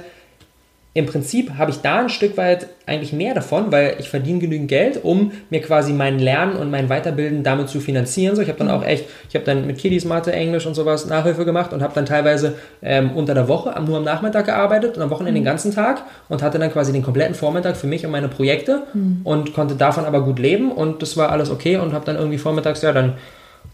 im 0.95 1.05
Prinzip 1.05 1.51
habe 1.57 1.69
ich 1.69 1.81
da 1.81 1.99
ein 1.99 2.09
Stück 2.09 2.35
weit 2.35 2.67
eigentlich 2.87 3.13
mehr 3.13 3.35
davon, 3.35 3.71
weil 3.71 3.97
ich 3.99 4.09
verdiene 4.09 4.39
genügend 4.39 4.69
Geld, 4.69 5.03
um 5.03 5.31
mir 5.51 5.61
quasi 5.61 5.93
mein 5.93 6.17
Lernen 6.17 6.55
und 6.55 6.71
mein 6.71 6.89
Weiterbilden 6.89 7.43
damit 7.43 7.69
zu 7.69 7.79
finanzieren. 7.79 8.35
So, 8.35 8.41
ich 8.41 8.49
habe 8.49 8.57
dann 8.57 8.71
auch 8.71 8.83
echt, 8.83 9.05
ich 9.29 9.35
habe 9.35 9.45
dann 9.45 9.67
mit 9.67 9.77
Kiddies 9.77 10.03
Mathe, 10.05 10.31
Englisch 10.31 10.65
und 10.65 10.73
sowas 10.73 11.05
Nachhilfe 11.05 11.45
gemacht 11.45 11.73
und 11.73 11.83
habe 11.83 11.93
dann 11.93 12.07
teilweise 12.07 12.55
ähm, 12.81 13.11
unter 13.11 13.35
der 13.35 13.47
Woche 13.47 13.79
nur 13.85 13.97
am 13.97 14.03
Nachmittag 14.03 14.47
gearbeitet 14.47 14.97
und 14.97 15.03
am 15.03 15.11
Wochenende 15.11 15.39
mhm. 15.39 15.43
den 15.43 15.45
ganzen 15.45 15.71
Tag 15.75 16.01
und 16.27 16.41
hatte 16.41 16.57
dann 16.57 16.71
quasi 16.71 16.91
den 16.91 17.03
kompletten 17.03 17.35
Vormittag 17.35 17.77
für 17.77 17.87
mich 17.87 18.03
und 18.03 18.11
meine 18.11 18.27
Projekte 18.27 18.81
mhm. 18.93 19.21
und 19.23 19.53
konnte 19.53 19.75
davon 19.75 20.05
aber 20.05 20.23
gut 20.23 20.39
leben 20.39 20.71
und 20.71 21.03
das 21.03 21.15
war 21.17 21.31
alles 21.31 21.51
okay 21.51 21.77
und 21.77 21.93
habe 21.93 22.05
dann 22.05 22.15
irgendwie 22.15 22.39
vormittags, 22.39 22.81
ja, 22.81 22.93
dann 22.93 23.13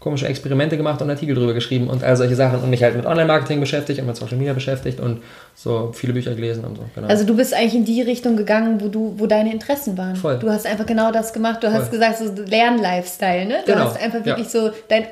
komische 0.00 0.26
Experimente 0.26 0.76
gemacht 0.76 1.00
und 1.02 1.10
Artikel 1.10 1.34
drüber 1.34 1.54
geschrieben 1.54 1.88
und 1.88 2.04
all 2.04 2.16
solche 2.16 2.34
Sachen 2.34 2.60
und 2.60 2.70
mich 2.70 2.82
halt 2.82 2.96
mit 2.96 3.06
Online-Marketing 3.06 3.60
beschäftigt 3.60 4.00
und 4.00 4.06
mit 4.06 4.16
Social 4.16 4.36
Media 4.36 4.52
beschäftigt 4.52 5.00
und 5.00 5.22
so 5.54 5.90
viele 5.94 6.12
Bücher 6.12 6.34
gelesen 6.34 6.64
und 6.64 6.76
so. 6.76 6.82
Genau. 6.94 7.08
Also 7.08 7.24
du 7.24 7.34
bist 7.34 7.54
eigentlich 7.54 7.74
in 7.74 7.84
die 7.84 8.02
Richtung 8.02 8.36
gegangen, 8.36 8.80
wo 8.80 8.88
du, 8.88 9.14
wo 9.16 9.26
deine 9.26 9.52
Interessen 9.52 9.96
waren. 9.96 10.16
Voll. 10.16 10.38
Du 10.38 10.50
hast 10.50 10.66
einfach 10.66 10.86
genau 10.86 11.12
das 11.12 11.32
gemacht. 11.32 11.62
Du 11.62 11.68
Voll. 11.68 11.80
hast 11.80 11.90
gesagt, 11.90 12.18
so 12.18 12.24
Lern-Lifestyle, 12.42 13.46
ne? 13.46 13.56
Du 13.64 13.72
genau. 13.72 13.86
hast 13.86 14.00
einfach 14.00 14.24
wirklich 14.24 14.52
ja. 14.52 14.60
so 14.60 14.70
dein 14.88 15.06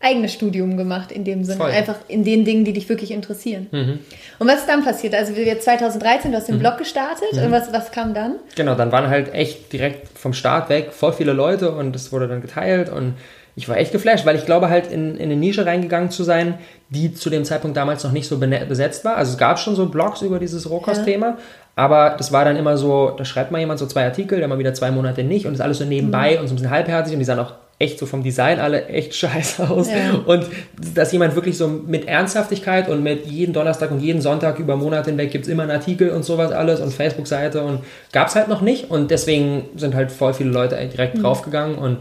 eigenes 0.00 0.32
Studium 0.34 0.76
gemacht 0.76 1.10
in 1.10 1.24
dem 1.24 1.42
Sinne. 1.42 1.58
Voll. 1.58 1.70
Einfach 1.70 1.96
in 2.08 2.22
den 2.22 2.44
Dingen, 2.44 2.64
die 2.64 2.72
dich 2.72 2.88
wirklich 2.88 3.10
interessieren. 3.10 3.66
Mhm. 3.70 3.98
Und 4.38 4.48
was 4.48 4.60
ist 4.60 4.68
dann 4.68 4.84
passiert? 4.84 5.14
Also 5.14 5.34
wir 5.34 5.58
2013, 5.58 6.30
du 6.30 6.36
hast 6.36 6.48
den 6.48 6.56
mhm. 6.56 6.60
Blog 6.60 6.78
gestartet 6.78 7.32
mhm. 7.32 7.44
und 7.44 7.50
was, 7.50 7.72
was 7.72 7.90
kam 7.90 8.12
dann? 8.12 8.36
Genau, 8.54 8.74
dann 8.74 8.92
waren 8.92 9.08
halt 9.08 9.32
echt 9.32 9.72
direkt 9.72 10.16
vom 10.16 10.32
Start 10.32 10.68
weg 10.68 10.92
voll 10.92 11.12
viele 11.12 11.32
Leute 11.32 11.72
und 11.72 11.96
es 11.96 12.12
wurde 12.12 12.28
dann 12.28 12.42
geteilt 12.42 12.90
und 12.90 13.14
ich 13.58 13.70
war 13.70 13.78
echt 13.78 13.90
geflasht, 13.90 14.26
weil 14.26 14.36
ich 14.36 14.44
glaube 14.44 14.68
halt 14.68 14.92
in, 14.92 15.16
in 15.16 15.24
eine 15.24 15.36
Nische 15.36 15.64
reingegangen 15.64 16.10
zu 16.10 16.24
sein, 16.24 16.58
die 16.90 17.14
zu 17.14 17.30
dem 17.30 17.44
Zeitpunkt 17.44 17.76
damals 17.76 18.04
noch 18.04 18.12
nicht 18.12 18.28
so 18.28 18.38
besetzt 18.38 19.04
war. 19.04 19.16
Also 19.16 19.32
es 19.32 19.38
gab 19.38 19.58
schon 19.58 19.74
so 19.74 19.86
Blogs 19.86 20.20
über 20.20 20.38
dieses 20.38 20.68
Rohkost-Thema, 20.68 21.26
ja. 21.26 21.36
aber 21.74 22.16
das 22.18 22.32
war 22.32 22.44
dann 22.44 22.56
immer 22.56 22.76
so, 22.76 23.14
da 23.16 23.24
schreibt 23.24 23.50
mal 23.50 23.58
jemand 23.58 23.78
so 23.78 23.86
zwei 23.86 24.04
Artikel, 24.04 24.40
dann 24.40 24.50
mal 24.50 24.58
wieder 24.58 24.74
zwei 24.74 24.90
Monate 24.90 25.24
nicht 25.24 25.46
und 25.46 25.52
das 25.52 25.60
ist 25.60 25.64
alles 25.64 25.78
so 25.78 25.86
nebenbei 25.86 26.34
mhm. 26.34 26.40
und 26.40 26.48
so 26.48 26.52
ein 26.52 26.56
bisschen 26.56 26.70
halbherzig 26.70 27.14
und 27.14 27.18
die 27.18 27.24
sahen 27.24 27.38
auch 27.38 27.54
echt 27.78 27.98
so 27.98 28.04
vom 28.04 28.22
Design 28.22 28.60
alle 28.60 28.88
echt 28.88 29.14
scheiße 29.16 29.70
aus. 29.70 29.88
Ja. 29.88 30.20
Und 30.26 30.46
dass 30.94 31.12
jemand 31.12 31.34
wirklich 31.34 31.56
so 31.56 31.66
mit 31.66 32.06
Ernsthaftigkeit 32.06 32.90
und 32.90 33.02
mit 33.02 33.24
jeden 33.26 33.54
Donnerstag 33.54 33.90
und 33.90 34.00
jeden 34.00 34.20
Sonntag 34.20 34.58
über 34.58 34.76
Monate 34.76 35.08
hinweg 35.08 35.30
gibt 35.30 35.46
es 35.46 35.50
immer 35.50 35.62
einen 35.62 35.72
Artikel 35.72 36.10
und 36.10 36.26
sowas 36.26 36.52
alles 36.52 36.80
und 36.80 36.92
Facebook-Seite 36.92 37.62
und 37.62 37.80
gab 38.12 38.28
es 38.28 38.34
halt 38.34 38.48
noch 38.48 38.60
nicht 38.60 38.90
und 38.90 39.10
deswegen 39.10 39.64
sind 39.76 39.94
halt 39.94 40.12
voll 40.12 40.34
viele 40.34 40.50
Leute 40.50 40.76
direkt 40.76 41.16
mhm. 41.16 41.22
draufgegangen 41.22 41.78
und 41.78 41.98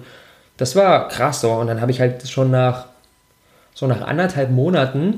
das 0.57 0.75
war 0.75 1.07
krass 1.07 1.41
so. 1.41 1.51
Und 1.51 1.67
dann 1.67 1.81
habe 1.81 1.91
ich 1.91 1.99
halt 1.99 2.27
schon 2.27 2.51
nach 2.51 2.85
so 3.73 3.87
nach 3.87 4.01
anderthalb 4.01 4.51
Monaten, 4.51 5.17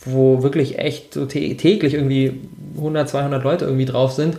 wo 0.00 0.42
wirklich 0.42 0.78
echt 0.78 1.14
so 1.14 1.26
täglich 1.26 1.94
irgendwie 1.94 2.40
100, 2.76 3.08
200 3.08 3.44
Leute 3.44 3.66
irgendwie 3.66 3.84
drauf 3.84 4.12
sind, 4.12 4.38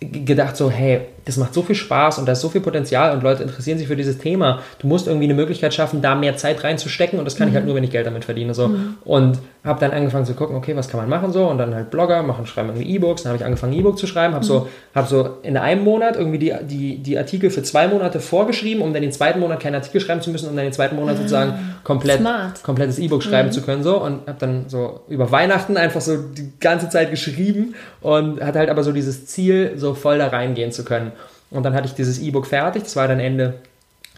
gedacht 0.00 0.56
so, 0.56 0.70
hey, 0.70 1.02
das 1.24 1.36
macht 1.36 1.54
so 1.54 1.62
viel 1.62 1.76
Spaß 1.76 2.18
und 2.18 2.26
da 2.26 2.32
ist 2.32 2.40
so 2.40 2.48
viel 2.48 2.60
Potenzial 2.60 3.12
und 3.12 3.22
Leute 3.22 3.42
interessieren 3.42 3.78
sich 3.78 3.86
für 3.86 3.96
dieses 3.96 4.18
Thema. 4.18 4.60
Du 4.80 4.86
musst 4.86 5.06
irgendwie 5.06 5.24
eine 5.24 5.34
Möglichkeit 5.34 5.72
schaffen, 5.72 6.02
da 6.02 6.14
mehr 6.14 6.36
Zeit 6.36 6.64
reinzustecken 6.64 7.18
und 7.18 7.24
das 7.24 7.36
kann 7.36 7.48
mhm. 7.48 7.50
ich 7.50 7.54
halt 7.54 7.64
mhm. 7.64 7.68
nur, 7.68 7.76
wenn 7.76 7.84
ich 7.84 7.90
Geld 7.90 8.06
damit 8.06 8.24
verdiene. 8.24 8.54
So. 8.54 8.68
Mhm. 8.68 8.96
Und 9.04 9.38
habe 9.64 9.78
dann 9.78 9.92
angefangen 9.92 10.26
zu 10.26 10.34
gucken, 10.34 10.56
okay, 10.56 10.74
was 10.74 10.88
kann 10.88 10.98
man 10.98 11.08
machen 11.08 11.32
so 11.32 11.46
und 11.46 11.58
dann 11.58 11.72
halt 11.72 11.90
Blogger 11.90 12.24
machen, 12.24 12.46
schreiben 12.46 12.70
irgendwie 12.70 12.96
E-Books. 12.96 13.22
Dann 13.22 13.30
habe 13.30 13.38
ich 13.38 13.44
angefangen, 13.44 13.72
E-Book 13.74 13.96
zu 13.96 14.08
schreiben, 14.08 14.34
habe 14.34 14.44
mhm. 14.44 14.48
so, 14.48 14.68
hab 14.94 15.06
so 15.06 15.36
in 15.44 15.56
einem 15.56 15.84
Monat 15.84 16.16
irgendwie 16.16 16.38
die, 16.38 16.52
die, 16.62 16.98
die 16.98 17.16
Artikel 17.16 17.50
für 17.50 17.62
zwei 17.62 17.86
Monate 17.86 18.18
vorgeschrieben, 18.18 18.82
um 18.82 18.92
dann 18.92 19.02
den 19.02 19.12
zweiten 19.12 19.38
Monat 19.38 19.60
keinen 19.60 19.76
Artikel 19.76 20.00
schreiben 20.00 20.20
zu 20.20 20.30
müssen, 20.30 20.48
um 20.48 20.56
dann 20.56 20.64
den 20.64 20.72
zweiten 20.72 20.96
Monat 20.96 21.14
ah, 21.14 21.18
sozusagen 21.18 21.76
komplett, 21.84 22.20
komplettes 22.64 22.98
E-Book 22.98 23.22
schreiben 23.22 23.48
mhm. 23.48 23.52
zu 23.52 23.62
können. 23.62 23.84
So. 23.84 24.02
Und 24.02 24.26
habe 24.26 24.38
dann 24.40 24.64
so 24.68 25.02
über 25.08 25.30
Weihnachten 25.30 25.76
einfach 25.76 26.00
so 26.00 26.16
die 26.16 26.52
ganze 26.58 26.88
Zeit 26.88 27.10
geschrieben 27.10 27.76
und 28.00 28.42
hatte 28.42 28.58
halt 28.58 28.68
aber 28.68 28.82
so 28.82 28.90
dieses 28.90 29.26
Ziel, 29.26 29.74
so 29.76 29.94
voll 29.94 30.18
da 30.18 30.26
reingehen 30.26 30.72
zu 30.72 30.84
können. 30.84 31.12
Und 31.52 31.62
dann 31.64 31.74
hatte 31.74 31.86
ich 31.86 31.94
dieses 31.94 32.18
E-Book 32.18 32.46
fertig, 32.46 32.84
das 32.84 32.96
war 32.96 33.08
dann 33.08 33.20
Ende 33.20 33.54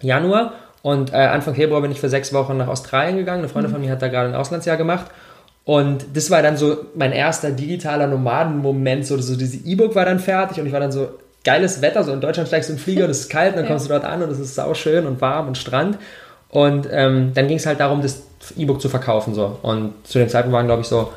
Januar. 0.00 0.54
Und 0.82 1.12
äh, 1.12 1.16
Anfang 1.16 1.54
Februar 1.54 1.80
bin 1.80 1.90
ich 1.90 2.00
für 2.00 2.08
sechs 2.08 2.32
Wochen 2.32 2.56
nach 2.56 2.68
Australien 2.68 3.16
gegangen. 3.16 3.40
Eine 3.40 3.48
Freundin 3.48 3.70
mhm. 3.70 3.76
von 3.76 3.82
mir 3.82 3.90
hat 3.90 4.02
da 4.02 4.08
gerade 4.08 4.28
ein 4.28 4.34
Auslandsjahr 4.34 4.76
gemacht. 4.76 5.06
Und 5.64 6.04
das 6.12 6.30
war 6.30 6.42
dann 6.42 6.58
so 6.58 6.76
mein 6.94 7.12
erster 7.12 7.50
digitaler 7.50 8.06
Nomaden-Moment. 8.06 9.06
So, 9.06 9.16
so 9.18 9.36
dieses 9.36 9.64
E-Book 9.64 9.94
war 9.94 10.04
dann 10.04 10.18
fertig 10.18 10.60
und 10.60 10.66
ich 10.66 10.72
war 10.72 10.80
dann 10.80 10.92
so, 10.92 11.08
geiles 11.44 11.82
Wetter. 11.82 12.02
So 12.02 12.12
in 12.12 12.20
Deutschland 12.20 12.48
steigst 12.48 12.68
du 12.68 12.72
in 12.72 12.78
den 12.78 12.82
Flieger 12.82 13.04
und 13.04 13.10
es 13.10 13.20
ist 13.20 13.30
kalt 13.30 13.52
und 13.52 13.60
dann 13.60 13.66
kommst 13.66 13.86
du 13.86 13.90
dort 13.90 14.04
an 14.04 14.22
und 14.22 14.30
es 14.30 14.38
ist 14.38 14.54
sauschön 14.54 15.06
und 15.06 15.20
warm 15.20 15.46
und 15.46 15.58
Strand. 15.58 15.98
Und 16.48 16.88
ähm, 16.90 17.32
dann 17.34 17.48
ging 17.48 17.58
es 17.58 17.66
halt 17.66 17.80
darum, 17.80 18.00
das 18.00 18.22
E-Book 18.56 18.80
zu 18.80 18.88
verkaufen. 18.88 19.34
So. 19.34 19.58
Und 19.62 19.94
zu 20.06 20.18
dem 20.18 20.28
Zeitpunkt 20.28 20.54
waren, 20.54 20.66
glaube 20.66 20.82
ich, 20.82 20.88
so 20.88 21.12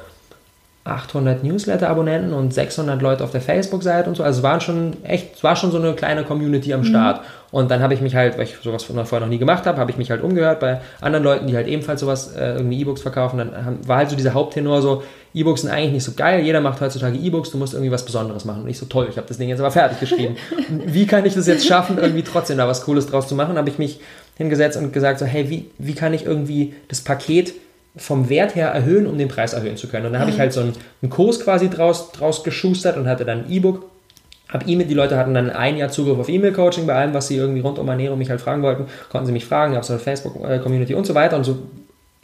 800 0.88 1.44
Newsletter-Abonnenten 1.44 2.34
und 2.34 2.53
600 2.53 3.01
Leute 3.01 3.24
auf 3.24 3.32
der 3.32 3.41
Facebook-Seite 3.41 4.10
und 4.10 4.15
so. 4.15 4.24
Also 4.24 4.39
es 4.39 4.44
waren 4.44 4.62
schon 4.62 5.03
echt, 5.03 5.36
es 5.36 5.44
war 5.44 5.56
schon 5.56 5.72
so 5.72 5.77
eine 5.77 5.94
kleine 5.94 6.24
Community 6.24 6.74
am 6.74 6.82
mhm. 6.82 6.86
Start. 6.86 7.22
Mhm. 7.22 7.25
Und 7.50 7.72
dann 7.72 7.82
habe 7.82 7.94
ich 7.94 8.01
mich 8.01 8.15
halt, 8.15 8.38
weil 8.38 8.44
ich 8.44 8.58
sowas 8.62 8.84
vorher 8.84 9.20
noch 9.20 9.27
nie 9.27 9.38
gemacht 9.38 9.65
habe, 9.65 9.77
habe 9.79 9.91
ich 9.91 9.98
mich 9.98 10.12
halt 10.12 10.22
umgehört 10.22 10.60
bei 10.60 10.82
anderen 11.00 11.24
Leuten, 11.24 11.48
die 11.48 11.56
halt 11.56 11.67
ebenfalls 11.67 12.01
sowas, 12.01 12.36
äh, 12.36 12.56
irgendwie 12.56 12.82
E-Books 12.82 13.01
verkaufen. 13.01 13.38
Dann 13.38 13.65
haben, 13.65 13.88
war 13.88 13.98
halt 13.98 14.10
so 14.10 14.15
dieser 14.15 14.34
Haupttenor 14.34 14.82
so, 14.82 15.03
E-Books 15.34 15.62
sind 15.62 15.72
eigentlich 15.72 15.94
nicht 15.94 16.03
so 16.03 16.13
geil, 16.13 16.44
jeder 16.44 16.62
macht 16.62 16.82
heutzutage 16.82 17.17
E-Books, 17.17 17.51
du 17.51 17.58
musst 17.58 17.74
irgendwie 17.74 17.91
was 17.91 18.03
Besonderes 18.03 18.44
machen. 18.44 18.63
Und 18.63 18.70
ich 18.70 18.77
so, 18.77 18.86
toll, 18.86 19.08
ich 19.10 19.17
habe 19.17 19.27
das 19.27 19.38
Ding 19.38 19.50
jetzt 19.50 19.60
aber 19.60 19.72
fertig 19.72 20.00
geschrieben. 20.00 20.36
wie 20.86 21.06
kann 21.06 21.25
ich 21.25 21.36
das 21.36 21.48
jetzt 21.48 21.65
schaffen, 21.65 21.98
irgendwie 21.98 22.24
trotzdem 22.24 22.58
da 22.58 22.67
was 22.67 22.84
Cooles 22.84 23.08
draus 23.08 23.27
zu 23.27 23.36
machen? 23.36 23.58
habe 23.58 23.70
ich 23.70 23.77
mich 23.77 24.00
hingesetzt 24.36 24.77
und 24.77 24.91
gesagt 24.94 25.20
so, 25.20 25.25
hey, 25.25 25.50
wie, 25.50 25.70
wie 25.77 25.94
kann 25.94 26.13
ich 26.13 26.25
irgendwie 26.25 26.75
das 26.89 27.01
Paket 27.01 27.53
vom 27.98 28.30
Wert 28.30 28.56
her 28.56 28.70
erhöhen, 28.70 29.08
um 29.08 29.18
den 29.18 29.27
Preis 29.27 29.54
erhöhen 29.54 29.77
zu 29.77 29.88
können. 29.88 30.06
Und 30.06 30.13
dann 30.13 30.22
habe 30.22 30.32
ich 30.32 30.39
halt 30.39 30.54
so 30.54 30.62
einen, 30.62 30.74
einen, 31.01 31.10
Kurs 31.10 31.39
quasi 31.39 31.70
draus, 31.70 32.12
draus 32.12 32.44
geschustert 32.44 32.98
und 32.98 33.08
hatte 33.08 33.25
dann 33.25 33.46
ein 33.46 33.51
E-Book. 33.51 33.86
Hab 34.50 34.68
E-Mail, 34.68 34.88
die 34.88 34.94
Leute 34.94 35.18
hatten 35.18 35.34
dann 35.34 35.50
ein 35.50 35.75
Jahr 35.75 35.89
Zugriff 35.89 36.18
auf 36.18 36.30
E-Mail-Coaching 36.30 36.88
bei 36.88 36.96
allem, 36.96 37.13
was 37.13 37.27
sie 37.27 37.36
irgendwie 37.36 37.60
rund 37.60 37.80
um 37.80 37.88
Ernährung 37.88 38.18
mich 38.18 38.30
halt 38.30 38.39
fragen 38.39 38.62
wollten, 38.62 38.86
konnten 39.10 39.25
sie 39.25 39.34
mich 39.34 39.46
fragen, 39.46 39.74
gab 39.74 39.84
es 39.84 39.92
eine 39.92 40.00
Facebook-Community 40.00 40.94
und 40.94 41.06
so 41.06 41.16
weiter 41.16 41.36
und 41.36 41.44
so 41.44 41.58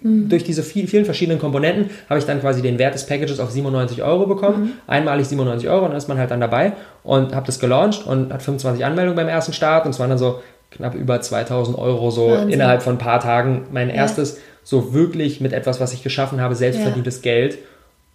mhm. 0.01 0.29
durch 0.29 0.43
diese 0.43 0.63
viel, 0.63 0.87
vielen 0.87 1.03
verschiedenen 1.03 1.39
Komponenten 1.39 1.89
habe 2.07 2.19
ich 2.19 2.25
dann 2.25 2.39
quasi 2.39 2.61
den 2.61 2.79
Wert 2.79 2.93
des 2.93 3.05
Packages 3.05 3.41
auf 3.41 3.51
97 3.51 4.03
Euro 4.03 4.25
bekommen. 4.25 4.63
Mhm. 4.63 4.71
Einmalig 4.87 5.27
97 5.27 5.69
Euro 5.69 5.83
und 5.85 5.89
dann 5.89 5.97
ist 5.97 6.07
man 6.07 6.17
halt 6.17 6.31
dann 6.31 6.39
dabei 6.39 6.73
und 7.03 7.35
habe 7.35 7.45
das 7.45 7.59
gelauncht 7.59 8.05
und 8.07 8.31
hat 8.31 8.41
25 8.41 8.85
Anmeldungen 8.85 9.17
beim 9.17 9.27
ersten 9.27 9.51
Start 9.51 9.85
und 9.85 9.91
es 9.91 9.99
waren 9.99 10.09
dann 10.09 10.19
so 10.19 10.41
knapp 10.71 10.95
über 10.95 11.21
2000 11.21 11.77
Euro 11.77 12.11
so 12.11 12.29
Wahnsinn. 12.29 12.49
innerhalb 12.49 12.83
von 12.83 12.95
ein 12.95 12.99
paar 12.99 13.19
Tagen 13.19 13.67
mein 13.71 13.89
ja. 13.89 13.95
erstes 13.95 14.39
so 14.63 14.93
wirklich 14.93 15.41
mit 15.41 15.53
etwas, 15.53 15.79
was 15.79 15.93
ich 15.93 16.03
geschaffen 16.03 16.41
habe, 16.41 16.55
selbstverdientes 16.55 17.17
ja. 17.17 17.21
Geld. 17.21 17.57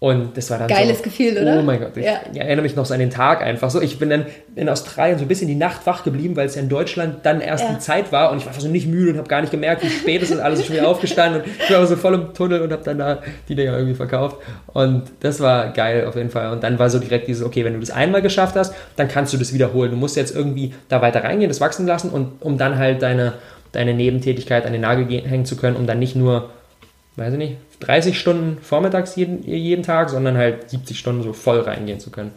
Und 0.00 0.36
das 0.36 0.48
war 0.50 0.58
dann 0.58 0.68
Geiles 0.68 0.98
so, 0.98 1.04
Gefühl, 1.04 1.36
oder? 1.42 1.58
Oh 1.58 1.62
mein 1.62 1.80
Gott, 1.80 1.96
ich, 1.96 2.04
ja. 2.04 2.20
erinnere 2.32 2.62
mich 2.62 2.76
noch 2.76 2.86
so 2.86 2.94
an 2.94 3.00
den 3.00 3.10
Tag 3.10 3.42
einfach 3.42 3.68
so. 3.68 3.80
Ich 3.80 3.98
bin 3.98 4.10
dann 4.10 4.26
in 4.54 4.68
Australien 4.68 5.18
so 5.18 5.24
ein 5.24 5.28
bisschen 5.28 5.48
die 5.48 5.56
Nacht 5.56 5.86
wach 5.86 6.04
geblieben, 6.04 6.36
weil 6.36 6.46
es 6.46 6.54
ja 6.54 6.62
in 6.62 6.68
Deutschland 6.68 7.26
dann 7.26 7.40
erst 7.40 7.64
ja. 7.64 7.72
die 7.72 7.80
Zeit 7.80 8.12
war 8.12 8.30
und 8.30 8.38
ich 8.38 8.46
war 8.46 8.52
so 8.52 8.68
nicht 8.68 8.86
müde 8.86 9.10
und 9.10 9.18
habe 9.18 9.26
gar 9.26 9.40
nicht 9.40 9.50
gemerkt, 9.50 9.82
wie 9.82 9.90
spät 9.90 10.22
es 10.22 10.30
ist, 10.30 10.38
alles 10.38 10.64
schon 10.64 10.76
wieder 10.76 10.86
aufgestanden 10.86 11.42
und 11.42 11.48
ich 11.48 11.74
war 11.74 11.84
so 11.84 11.96
voll 11.96 12.14
im 12.14 12.32
Tunnel 12.32 12.62
und 12.62 12.70
habe 12.70 12.84
dann 12.84 12.98
da 12.98 13.18
die 13.48 13.56
Dinger 13.56 13.72
irgendwie 13.72 13.96
verkauft. 13.96 14.36
Und 14.72 15.02
das 15.18 15.40
war 15.40 15.72
geil 15.72 16.06
auf 16.06 16.14
jeden 16.14 16.30
Fall. 16.30 16.52
Und 16.52 16.62
dann 16.62 16.78
war 16.78 16.90
so 16.90 17.00
direkt 17.00 17.26
dieses, 17.26 17.44
okay, 17.44 17.64
wenn 17.64 17.72
du 17.72 17.80
das 17.80 17.90
einmal 17.90 18.22
geschafft 18.22 18.54
hast, 18.54 18.72
dann 18.94 19.08
kannst 19.08 19.32
du 19.32 19.36
das 19.36 19.52
wiederholen. 19.52 19.90
Du 19.90 19.96
musst 19.96 20.14
jetzt 20.14 20.32
irgendwie 20.32 20.74
da 20.88 21.02
weiter 21.02 21.24
reingehen, 21.24 21.50
das 21.50 21.60
wachsen 21.60 21.88
lassen 21.88 22.10
und 22.10 22.40
um 22.40 22.56
dann 22.56 22.78
halt 22.78 23.02
deine, 23.02 23.34
deine 23.72 23.94
Nebentätigkeit 23.94 24.66
an 24.66 24.72
den 24.72 24.82
Nagel 24.82 25.06
hängen 25.06 25.44
zu 25.44 25.56
können, 25.56 25.76
um 25.76 25.87
dann 25.87 25.98
nicht 25.98 26.16
nur 26.16 26.50
weiß 27.18 27.32
ich 27.32 27.38
nicht, 27.38 27.56
30 27.80 28.18
Stunden 28.18 28.58
vormittags 28.62 29.16
jeden, 29.16 29.42
jeden 29.42 29.82
Tag, 29.82 30.08
sondern 30.08 30.37
halt 30.37 30.70
70 30.70 30.98
Stunden 30.98 31.22
so 31.22 31.32
voll 31.32 31.60
reingehen 31.60 32.00
zu 32.00 32.10
können. 32.10 32.30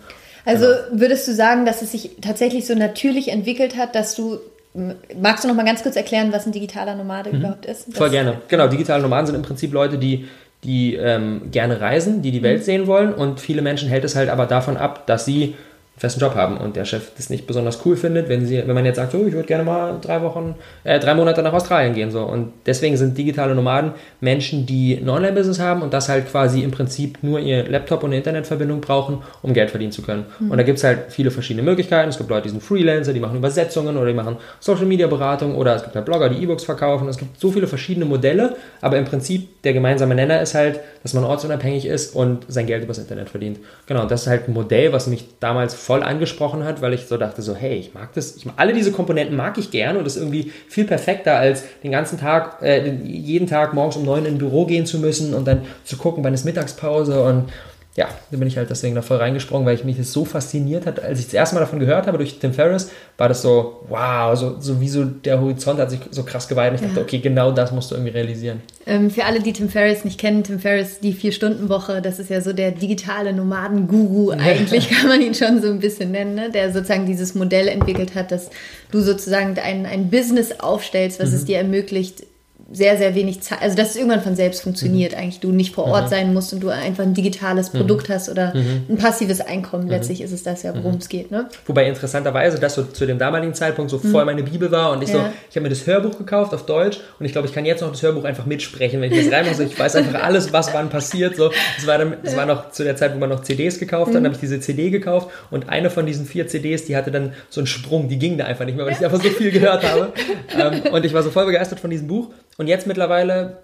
Also 0.44 0.66
genau. 0.66 1.02
würdest 1.02 1.28
du 1.28 1.34
sagen, 1.34 1.66
dass 1.66 1.84
es 1.84 1.92
sich 1.92 2.18
tatsächlich 2.20 2.66
so 2.66 2.74
natürlich 2.74 3.30
entwickelt 3.30 3.78
hat, 3.78 3.96
dass 3.96 4.16
du 4.16 4.40
Magst 4.74 5.44
du 5.44 5.50
noch 5.50 5.56
mal 5.56 5.66
ganz 5.66 5.84
kurz 5.84 5.98
erklären, 5.98 6.32
was 6.32 6.46
ein 6.46 6.54
digitaler 6.54 6.96
Nomade 6.96 7.30
mhm. 7.30 7.40
überhaupt 7.40 7.66
ist? 7.66 7.90
Das 7.90 7.98
Voll 7.98 8.10
gerne. 8.10 8.40
Genau, 8.48 8.68
digitale 8.68 9.02
Nomaden 9.02 9.26
sind 9.26 9.36
im 9.36 9.42
Prinzip 9.42 9.74
Leute, 9.74 9.98
die, 9.98 10.30
die 10.64 10.96
ähm, 10.96 11.52
gerne 11.52 11.82
reisen, 11.82 12.22
die 12.22 12.32
die 12.32 12.42
Welt 12.42 12.60
mhm. 12.60 12.64
sehen 12.64 12.88
wollen 12.88 13.14
und 13.14 13.42
viele 13.42 13.62
Menschen 13.62 13.90
hält 13.90 14.06
es 14.06 14.16
halt 14.16 14.30
aber 14.30 14.46
davon 14.46 14.78
ab, 14.78 15.06
dass 15.08 15.26
sie 15.26 15.56
festen 16.02 16.20
Job 16.20 16.34
haben 16.34 16.58
und 16.58 16.76
der 16.76 16.86
Chef 16.86 17.12
das 17.16 17.30
nicht 17.30 17.46
besonders 17.46 17.86
cool 17.86 17.96
findet, 17.96 18.28
wenn 18.28 18.44
sie, 18.44 18.58
wenn 18.66 18.74
man 18.74 18.86
jetzt 18.86 18.96
sagt, 18.96 19.14
oh, 19.14 19.24
ich 19.28 19.34
würde 19.34 19.48
gerne 19.48 19.64
mal 19.64 20.00
drei 20.02 20.24
Wochen, 20.24 20.56
äh, 20.84 21.00
drei 21.00 21.14
Monate 21.14 21.44
nach 21.44 21.54
Australien 21.54 21.94
gehen 21.94 22.10
so 22.10 22.24
und 22.24 22.54
deswegen 22.66 22.98
sind 22.98 23.16
digitale 23.16 23.54
Nomaden 23.54 23.92
Menschen, 24.20 24.66
die 24.66 24.98
ein 24.98 25.08
Online-Business 25.08 25.60
haben 25.60 25.84
und 25.84 25.94
das 25.94 26.10
halt 26.10 26.28
quasi 26.28 26.64
im 26.64 26.72
Prinzip 26.72 27.20
nur 27.22 27.40
ihr 27.40 27.70
Laptop 27.70 28.02
und 28.02 28.10
eine 28.10 28.18
Internetverbindung 28.18 28.82
brauchen, 28.82 29.20
um 29.44 29.54
Geld 29.54 29.70
verdienen 29.70 29.92
zu 29.92 30.02
können. 30.02 30.26
Mhm. 30.40 30.50
Und 30.50 30.58
da 30.58 30.64
gibt 30.64 30.80
es 30.80 30.84
halt 30.84 31.12
viele 31.12 31.30
verschiedene 31.30 31.62
Möglichkeiten. 31.62 32.10
Es 32.10 32.18
gibt 32.18 32.32
Leute, 32.32 32.46
die 32.46 32.50
sind 32.50 32.64
Freelancer, 32.64 33.14
die 33.14 33.20
machen 33.20 33.38
Übersetzungen 33.38 33.96
oder 33.96 34.08
die 34.08 34.16
machen 34.16 34.38
Social-Media-Beratung 34.60 35.54
oder 35.54 35.76
es 35.76 35.84
gibt 35.84 35.96
halt 35.96 36.06
Blogger, 36.06 36.30
die 36.30 36.42
E-Books 36.42 36.64
verkaufen. 36.64 37.10
Es 37.10 37.18
gibt 37.18 37.40
so 37.40 37.52
viele 37.52 37.68
verschiedene 37.68 38.06
Modelle, 38.06 38.56
aber 38.82 38.98
im 38.98 39.06
Prinzip 39.06 39.62
der 39.62 39.74
gemeinsame 39.74 40.16
Nenner 40.16 40.42
ist 40.42 40.56
halt, 40.56 40.80
dass 41.04 41.14
man 41.14 41.24
ortsunabhängig 41.26 41.86
ist 41.86 42.16
und 42.16 42.46
sein 42.48 42.66
Geld 42.66 42.86
übers 42.86 42.98
Internet 42.98 43.30
verdient. 43.30 43.60
Genau, 43.86 44.02
und 44.02 44.10
das 44.10 44.22
ist 44.22 44.28
halt 44.28 44.48
ein 44.48 44.54
Modell, 44.54 44.94
was 44.94 45.06
mich 45.06 45.26
damals 45.40 45.76
voll 45.92 46.04
angesprochen 46.04 46.64
hat, 46.64 46.82
weil 46.82 46.94
ich 46.94 47.08
so 47.08 47.18
dachte 47.18 47.42
so, 47.42 47.54
hey, 47.54 47.76
ich 47.76 47.94
mag 47.94 48.14
das, 48.14 48.38
ich, 48.38 48.46
alle 48.56 48.72
diese 48.72 48.94
Komponenten 48.94 49.36
mag 49.36 49.58
ich 49.58 49.72
gerne 49.72 50.00
und 50.00 50.06
das 50.06 50.16
ist 50.16 50.22
irgendwie 50.22 50.50
viel 50.70 50.86
perfekter 50.86 51.36
als 51.36 51.66
den 51.84 51.92
ganzen 51.92 52.18
Tag, 52.18 52.62
äh, 52.62 52.90
jeden 53.04 53.46
Tag 53.46 53.74
morgens 53.74 53.98
um 53.98 54.06
neun 54.06 54.26
in 54.26 54.36
ein 54.36 54.38
Büro 54.38 54.66
gehen 54.66 54.86
zu 54.86 55.00
müssen 55.00 55.34
und 55.34 55.46
dann 55.46 55.64
zu 55.84 55.98
gucken, 55.98 56.24
wann 56.24 56.34
ist 56.34 56.46
Mittagspause 56.46 57.22
und 57.22 57.50
ja, 57.96 58.08
da 58.32 58.38
bin 58.38 58.48
ich 58.48 58.56
halt 58.56 58.70
deswegen 58.70 58.96
da 58.96 59.02
voll 59.02 59.18
reingesprungen, 59.18 59.66
weil 59.68 59.76
ich 59.76 59.84
mich 59.84 59.98
das 59.98 60.14
so 60.14 60.24
fasziniert 60.24 60.86
hat. 60.86 61.04
Als 61.04 61.20
ich 61.20 61.26
das 61.26 61.34
erste 61.34 61.56
Mal 61.56 61.62
davon 61.62 61.80
gehört 61.80 62.08
habe 62.08 62.18
durch 62.18 62.40
Tim 62.40 62.54
Ferriss, 62.54 62.90
war 63.18 63.28
das 63.28 63.42
so, 63.42 63.82
wow, 63.90 64.34
so, 64.38 64.62
so 64.62 64.80
wie 64.80 64.88
so 64.88 65.04
der 65.04 65.42
Horizont 65.42 65.78
hat 65.78 65.92
sich 65.92 66.00
so 66.10 66.24
krass 66.24 66.48
geweitet. 66.48 66.76
Ich 66.76 66.82
ja. 66.84 66.88
dachte, 66.88 67.02
okay, 67.02 67.20
genau 67.20 67.52
das 67.52 67.74
musst 67.74 67.92
du 67.92 67.96
irgendwie 67.96 68.14
realisieren. 68.14 68.62
Ähm, 68.86 69.12
für 69.12 69.26
alle, 69.26 69.42
die 69.42 69.52
Tim 69.52 69.68
Ferriss 69.68 70.06
nicht 70.06 70.18
kennen, 70.18 70.44
Tim 70.46 70.60
Ferriss, 70.60 71.02
die 71.02 71.12
Vier-Stunden-Woche, 71.12 72.02
das 72.02 72.20
ist 72.20 72.30
ja 72.30 72.40
so 72.40 72.54
der 72.54 72.72
digitale 72.72 73.34
Nomaden-Guru 73.34 74.32
eigentlich, 74.32 74.90
kann 74.90 75.10
man 75.10 75.22
ihn 75.22 75.36
schon 75.36 75.62
so 75.62 75.70
ein 75.70 75.80
bisschen 75.80 76.12
nennen, 76.12 76.36
ne? 76.36 76.50
der 76.50 76.72
sozusagen 76.72 77.06
dieses 77.06 77.36
Modell 77.36 77.68
entwickelt 77.68 78.16
hat, 78.16 78.32
dass 78.32 78.52
du 78.92 79.02
sozusagen 79.02 79.60
ein, 79.60 79.86
ein 79.86 80.10
Business 80.10 80.54
aufstellst, 80.62 81.20
was 81.20 81.32
mhm. 81.32 81.36
es 81.36 81.46
dir 81.46 81.58
ermöglicht, 81.58 82.24
sehr, 82.74 82.98
sehr 82.98 83.16
wenig 83.16 83.42
Zeit, 83.42 83.62
also 83.62 83.76
dass 83.76 83.92
es 83.92 83.96
irgendwann 83.96 84.22
von 84.22 84.36
selbst 84.36 84.62
funktioniert, 84.62 85.12
mhm. 85.12 85.18
eigentlich 85.18 85.40
du 85.40 85.52
nicht 85.52 85.74
vor 85.76 85.86
Ort 85.86 86.06
mhm. 86.06 86.10
sein 86.10 86.34
musst 86.34 86.54
und 86.54 86.62
du 86.62 86.70
einfach 86.70 87.04
ein 87.04 87.14
digitales 87.14 87.74
mhm. 87.74 87.80
Produkt 87.80 88.10
hast 88.10 88.30
oder 88.30 88.54
mhm. 88.56 88.84
ein 88.90 88.98
passives 88.98 89.42
Einkommen. 89.42 89.86
Mhm. 89.86 89.92
Letztlich 89.92 90.22
ist 90.22 90.32
es 90.32 90.44
das 90.44 90.64
ja, 90.64 90.74
worum 90.76 90.96
es 90.96 91.10
geht. 91.10 91.32
Ne? 91.32 91.50
Wobei 91.66 91.88
interessanterweise, 91.88 92.60
dass 92.60 92.76
so 92.76 92.84
zu 92.84 93.06
dem 93.06 93.18
damaligen 93.18 93.54
Zeitpunkt 93.54 93.92
so 93.92 94.00
voll 94.00 94.26
meine 94.26 94.44
Bibel 94.44 94.72
war 94.72 94.92
und 94.92 95.04
ich 95.04 95.10
ja. 95.10 95.16
so, 95.16 95.22
ich 95.50 95.56
habe 95.56 95.64
mir 95.64 95.70
das 95.70 95.86
Hörbuch 95.86 96.18
gekauft 96.18 96.54
auf 96.54 96.66
Deutsch 96.66 97.00
und 97.20 97.26
ich 97.26 97.32
glaube, 97.32 97.48
ich 97.48 97.54
kann 97.54 97.66
jetzt 97.66 97.82
noch 97.82 97.92
das 97.92 98.02
Hörbuch 98.02 98.24
einfach 98.24 98.46
mitsprechen, 98.46 99.02
wenn 99.02 99.12
ich 99.12 99.26
das 99.26 99.34
reinmache. 99.34 99.64
Ich 99.64 99.78
weiß 99.78 99.96
einfach 99.98 100.24
alles, 100.24 100.54
was 100.54 100.74
wann 100.74 100.90
passiert. 100.90 101.36
So, 101.36 101.52
es 101.78 101.86
war 101.88 101.98
dann, 101.98 102.16
es 102.24 102.36
war 102.36 102.46
noch 102.46 102.72
zu 102.72 102.84
der 102.84 102.96
Zeit, 102.96 103.14
wo 103.14 103.20
man 103.20 103.30
noch 103.30 103.42
CDs 103.42 103.80
gekauft 103.80 104.10
hat, 104.10 104.16
dann 104.16 104.26
habe 104.26 104.36
ich 104.36 104.42
diese 104.42 104.60
CD 104.60 104.90
gekauft 104.90 105.30
und 105.50 105.70
eine 105.70 105.90
von 105.90 106.06
diesen 106.06 106.26
vier 106.26 106.48
CDs, 106.48 106.86
die 106.86 106.96
hatte 106.96 107.12
dann 107.12 107.34
so 107.50 107.60
einen 107.60 107.68
Sprung, 107.68 108.08
die 108.08 108.18
ging 108.18 108.38
da 108.38 108.46
einfach 108.46 108.66
nicht 108.66 108.76
mehr, 108.76 108.86
weil 108.86 108.94
ich 108.94 109.04
einfach 109.04 109.22
so 109.22 109.30
viel 109.30 109.52
gehört 109.52 109.84
habe. 109.84 110.14
ähm, 110.58 110.94
und 110.94 111.06
ich 111.06 111.14
war 111.14 111.24
so 111.24 111.32
voll 111.32 111.46
begeistert 111.46 111.80
von 111.80 111.90
diesem 111.90 112.08
Buch 112.08 112.30
und 112.62 112.68
jetzt 112.68 112.86
mittlerweile, 112.86 113.58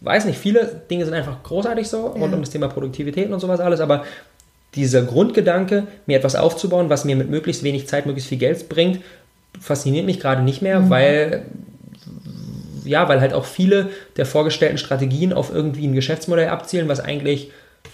weiß 0.00 0.24
nicht, 0.24 0.38
viele 0.38 0.80
Dinge 0.90 1.04
sind 1.04 1.12
einfach 1.12 1.42
großartig 1.42 1.86
so 1.86 2.06
rund 2.06 2.30
ja. 2.30 2.34
um 2.34 2.40
das 2.40 2.48
Thema 2.48 2.68
Produktivität 2.68 3.30
und 3.30 3.40
sowas 3.40 3.60
alles, 3.60 3.80
aber 3.80 4.04
dieser 4.74 5.02
Grundgedanke, 5.02 5.86
mir 6.06 6.16
etwas 6.16 6.34
aufzubauen, 6.34 6.88
was 6.88 7.04
mir 7.04 7.14
mit 7.14 7.28
möglichst 7.28 7.62
wenig 7.62 7.86
Zeit 7.88 8.06
möglichst 8.06 8.30
viel 8.30 8.38
Geld 8.38 8.70
bringt, 8.70 9.00
fasziniert 9.60 10.06
mich 10.06 10.18
gerade 10.18 10.40
nicht 10.40 10.62
mehr, 10.62 10.80
mhm. 10.80 10.90
weil 10.90 11.42
ja, 12.86 13.06
weil 13.06 13.20
halt 13.20 13.34
auch 13.34 13.44
viele 13.44 13.90
der 14.16 14.24
vorgestellten 14.24 14.78
Strategien 14.78 15.34
auf 15.34 15.52
irgendwie 15.52 15.86
ein 15.86 15.92
Geschäftsmodell 15.92 16.48
abzielen, 16.48 16.88
was 16.88 17.00
eigentlich 17.00 17.50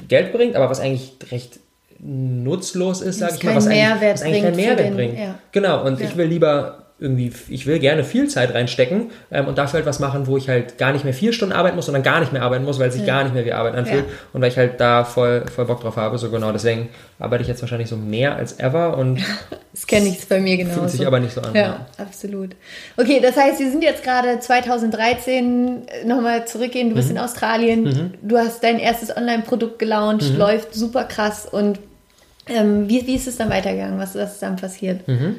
Geld 0.06 0.32
bringt, 0.32 0.54
aber 0.54 0.70
was 0.70 0.78
eigentlich 0.78 1.14
recht 1.32 1.58
nutzlos 1.98 3.00
ist, 3.00 3.18
sage 3.18 3.34
ich 3.38 3.42
mal, 3.42 3.56
was 3.56 3.66
eigentlich, 3.66 4.12
was 4.12 4.22
eigentlich 4.22 4.42
keinen 4.42 4.56
Mehrwert 4.56 4.86
den, 4.86 4.94
bringt. 4.94 5.18
Ja. 5.18 5.38
Genau, 5.50 5.84
und 5.84 5.98
ja. 5.98 6.06
ich 6.06 6.16
will 6.16 6.26
lieber 6.26 6.81
irgendwie, 7.02 7.32
ich 7.48 7.66
will 7.66 7.80
gerne 7.80 8.04
viel 8.04 8.28
Zeit 8.28 8.54
reinstecken 8.54 9.10
ähm, 9.30 9.48
und 9.48 9.58
dafür 9.58 9.78
halt 9.78 9.86
was 9.86 9.98
machen, 9.98 10.26
wo 10.28 10.36
ich 10.36 10.48
halt 10.48 10.78
gar 10.78 10.92
nicht 10.92 11.04
mehr 11.04 11.12
vier 11.12 11.32
Stunden 11.32 11.52
arbeiten 11.52 11.74
muss, 11.74 11.86
sondern 11.86 12.04
gar 12.04 12.20
nicht 12.20 12.32
mehr 12.32 12.42
arbeiten 12.42 12.64
muss, 12.64 12.78
weil 12.78 12.88
es 12.88 12.94
sich 12.94 13.04
ja. 13.04 13.14
gar 13.14 13.24
nicht 13.24 13.34
mehr 13.34 13.44
wie 13.44 13.52
Arbeit 13.52 13.74
anfühlt 13.74 14.04
ja. 14.06 14.12
und 14.32 14.40
weil 14.40 14.50
ich 14.50 14.56
halt 14.56 14.80
da 14.80 15.04
voll, 15.04 15.44
voll 15.54 15.64
Bock 15.64 15.80
drauf 15.80 15.96
habe. 15.96 16.16
So 16.18 16.30
genau, 16.30 16.52
deswegen 16.52 16.88
arbeite 17.18 17.42
ich 17.42 17.48
jetzt 17.48 17.60
wahrscheinlich 17.60 17.88
so 17.88 17.96
mehr 17.96 18.36
als 18.36 18.60
ever 18.60 18.96
und 18.96 19.20
das 19.72 19.86
kenne 19.86 20.08
ich 20.08 20.26
bei 20.28 20.40
mir 20.40 20.56
genau. 20.56 20.74
Fühlt 20.74 20.90
sich 20.90 21.06
aber 21.06 21.18
nicht 21.18 21.34
so 21.34 21.40
an. 21.40 21.54
Ja, 21.54 21.60
ja, 21.60 21.86
absolut. 21.98 22.50
Okay, 22.96 23.20
das 23.20 23.36
heißt, 23.36 23.58
wir 23.58 23.70
sind 23.70 23.82
jetzt 23.82 24.04
gerade 24.04 24.38
2013 24.38 25.82
äh, 25.86 26.06
nochmal 26.06 26.46
zurückgehen. 26.46 26.88
Du 26.90 26.94
bist 26.94 27.10
mhm. 27.10 27.16
in 27.16 27.22
Australien, 27.22 27.82
mhm. 27.82 28.14
du 28.22 28.38
hast 28.38 28.62
dein 28.62 28.78
erstes 28.78 29.14
Online-Produkt 29.14 29.80
gelauncht, 29.80 30.30
mhm. 30.30 30.38
läuft 30.38 30.74
super 30.74 31.04
krass 31.04 31.46
und 31.50 31.80
ähm, 32.46 32.88
wie, 32.88 33.06
wie 33.06 33.16
ist 33.16 33.26
es 33.26 33.36
dann 33.36 33.50
weitergegangen? 33.50 33.98
Was, 33.98 34.14
was 34.14 34.34
ist 34.34 34.42
dann 34.42 34.56
passiert? 34.56 35.06
Mhm. 35.06 35.36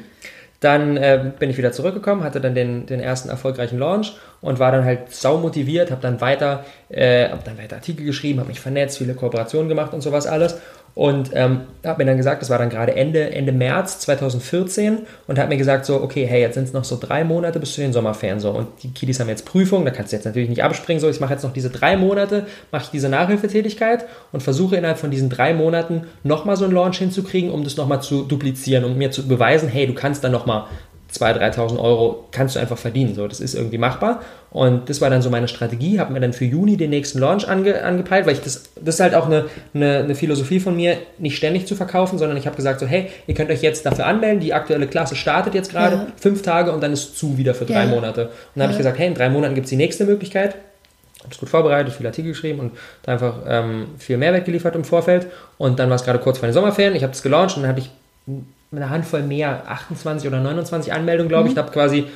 Dann 0.64 0.96
äh, 0.96 1.32
bin 1.38 1.50
ich 1.50 1.58
wieder 1.58 1.72
zurückgekommen, 1.72 2.24
hatte 2.24 2.40
dann 2.40 2.54
den, 2.54 2.86
den 2.86 2.98
ersten 2.98 3.28
erfolgreichen 3.28 3.78
Launch 3.78 4.16
und 4.40 4.58
war 4.58 4.72
dann 4.72 4.86
halt 4.86 5.12
sau 5.12 5.36
motiviert, 5.36 5.90
habe 5.90 6.00
dann 6.00 6.22
weiter, 6.22 6.64
äh, 6.88 7.28
habe 7.28 7.42
dann 7.44 7.58
weiter 7.58 7.76
Artikel 7.76 8.06
geschrieben, 8.06 8.40
habe 8.40 8.48
mich 8.48 8.60
vernetzt, 8.60 8.96
viele 8.96 9.12
Kooperationen 9.12 9.68
gemacht 9.68 9.92
und 9.92 10.00
sowas 10.00 10.26
alles 10.26 10.58
und 10.94 11.30
ähm, 11.34 11.62
habe 11.84 12.04
mir 12.04 12.06
dann 12.06 12.16
gesagt, 12.16 12.40
das 12.40 12.50
war 12.50 12.58
dann 12.58 12.70
gerade 12.70 12.94
Ende, 12.94 13.30
Ende 13.32 13.50
März 13.50 13.98
2014 14.00 14.98
und 15.26 15.38
habe 15.38 15.48
mir 15.48 15.56
gesagt 15.56 15.86
so, 15.86 16.00
okay, 16.00 16.24
hey, 16.24 16.40
jetzt 16.40 16.54
sind 16.54 16.64
es 16.64 16.72
noch 16.72 16.84
so 16.84 16.96
drei 17.00 17.24
Monate 17.24 17.58
bis 17.58 17.74
zu 17.74 17.80
den 17.80 17.92
Sommerferien. 17.92 18.38
So 18.38 18.50
und 18.50 18.68
die 18.82 18.92
Kiddies 18.92 19.18
haben 19.18 19.28
jetzt 19.28 19.44
Prüfung, 19.44 19.84
da 19.84 19.90
kannst 19.90 20.12
du 20.12 20.16
jetzt 20.16 20.24
natürlich 20.24 20.48
nicht 20.48 20.62
abspringen, 20.62 21.00
so 21.00 21.08
ich 21.08 21.20
mache 21.20 21.32
jetzt 21.32 21.42
noch 21.42 21.52
diese 21.52 21.70
drei 21.70 21.96
Monate, 21.96 22.46
mache 22.70 22.84
ich 22.84 22.90
diese 22.90 23.08
Nachhilfetätigkeit 23.08 24.06
und 24.30 24.42
versuche 24.42 24.76
innerhalb 24.76 24.98
von 24.98 25.10
diesen 25.10 25.30
drei 25.30 25.52
Monaten 25.52 26.04
nochmal 26.22 26.56
so 26.56 26.64
einen 26.64 26.74
Launch 26.74 26.98
hinzukriegen, 26.98 27.50
um 27.50 27.64
das 27.64 27.76
nochmal 27.76 28.00
zu 28.00 28.22
duplizieren 28.22 28.84
und 28.84 28.96
mir 28.96 29.10
zu 29.10 29.26
beweisen, 29.26 29.68
hey, 29.68 29.86
du 29.88 29.94
kannst 29.94 30.22
dann 30.22 30.32
nochmal 30.32 30.66
2.000, 31.14 31.54
3.000 31.54 31.78
Euro 31.78 32.24
kannst 32.32 32.56
du 32.56 32.60
einfach 32.60 32.78
verdienen. 32.78 33.14
So, 33.14 33.28
das 33.28 33.40
ist 33.40 33.54
irgendwie 33.54 33.78
machbar. 33.78 34.22
Und 34.50 34.88
das 34.88 35.00
war 35.00 35.10
dann 35.10 35.22
so 35.22 35.30
meine 35.30 35.48
Strategie. 35.48 36.00
Habe 36.00 36.12
mir 36.12 36.20
dann 36.20 36.32
für 36.32 36.44
Juni 36.44 36.76
den 36.76 36.90
nächsten 36.90 37.18
Launch 37.18 37.48
ange, 37.48 37.82
angepeilt, 37.82 38.26
weil 38.26 38.34
ich 38.34 38.40
das, 38.40 38.64
das 38.80 38.96
ist 38.96 39.00
halt 39.00 39.14
auch 39.14 39.26
eine, 39.26 39.46
eine, 39.74 39.98
eine 39.98 40.14
Philosophie 40.14 40.60
von 40.60 40.74
mir, 40.76 40.96
nicht 41.18 41.36
ständig 41.36 41.66
zu 41.66 41.76
verkaufen, 41.76 42.18
sondern 42.18 42.36
ich 42.36 42.46
habe 42.46 42.56
gesagt 42.56 42.80
so, 42.80 42.86
hey, 42.86 43.08
ihr 43.26 43.34
könnt 43.34 43.50
euch 43.50 43.62
jetzt 43.62 43.86
dafür 43.86 44.06
anmelden. 44.06 44.40
Die 44.40 44.54
aktuelle 44.54 44.86
Klasse 44.86 45.16
startet 45.16 45.54
jetzt 45.54 45.70
gerade 45.70 45.96
ja. 45.96 46.06
fünf 46.16 46.42
Tage 46.42 46.72
und 46.72 46.82
dann 46.82 46.92
ist 46.92 47.16
zu 47.16 47.38
wieder 47.38 47.54
für 47.54 47.64
drei 47.64 47.84
ja. 47.84 47.86
Monate. 47.86 48.26
Und 48.26 48.30
dann 48.56 48.64
habe 48.64 48.72
ich 48.72 48.78
gesagt, 48.78 48.98
hey, 48.98 49.08
in 49.08 49.14
drei 49.14 49.28
Monaten 49.28 49.54
gibt 49.54 49.66
es 49.66 49.70
die 49.70 49.76
nächste 49.76 50.04
Möglichkeit 50.04 50.56
habe 51.24 51.32
es 51.32 51.40
gut 51.40 51.48
vorbereitet, 51.48 51.94
viele 51.94 52.10
Artikel 52.10 52.32
geschrieben 52.32 52.60
und 52.60 52.72
da 53.02 53.12
einfach 53.12 53.36
ähm, 53.46 53.86
viel 53.98 54.18
Mehrwert 54.18 54.44
geliefert 54.44 54.74
im 54.74 54.84
Vorfeld. 54.84 55.26
Und 55.56 55.78
dann 55.78 55.88
war 55.88 55.96
es 55.96 56.04
gerade 56.04 56.18
kurz 56.18 56.38
vor 56.38 56.46
den 56.46 56.52
Sommerferien. 56.52 56.94
Ich 56.94 57.02
habe 57.02 57.14
es 57.14 57.22
gelauncht 57.22 57.56
und 57.56 57.62
dann 57.62 57.70
hatte 57.70 57.80
ich 57.80 57.90
mit 58.74 58.82
einer 58.82 58.90
Handvoll 58.90 59.22
mehr, 59.22 59.62
28 59.66 60.28
oder 60.28 60.40
29 60.40 60.92
Anmeldungen, 60.92 61.28
glaube 61.28 61.44
mhm. 61.44 61.48
ich. 61.48 61.52
Ich 61.52 61.58
habe 61.58 61.72
quasi 61.72 62.06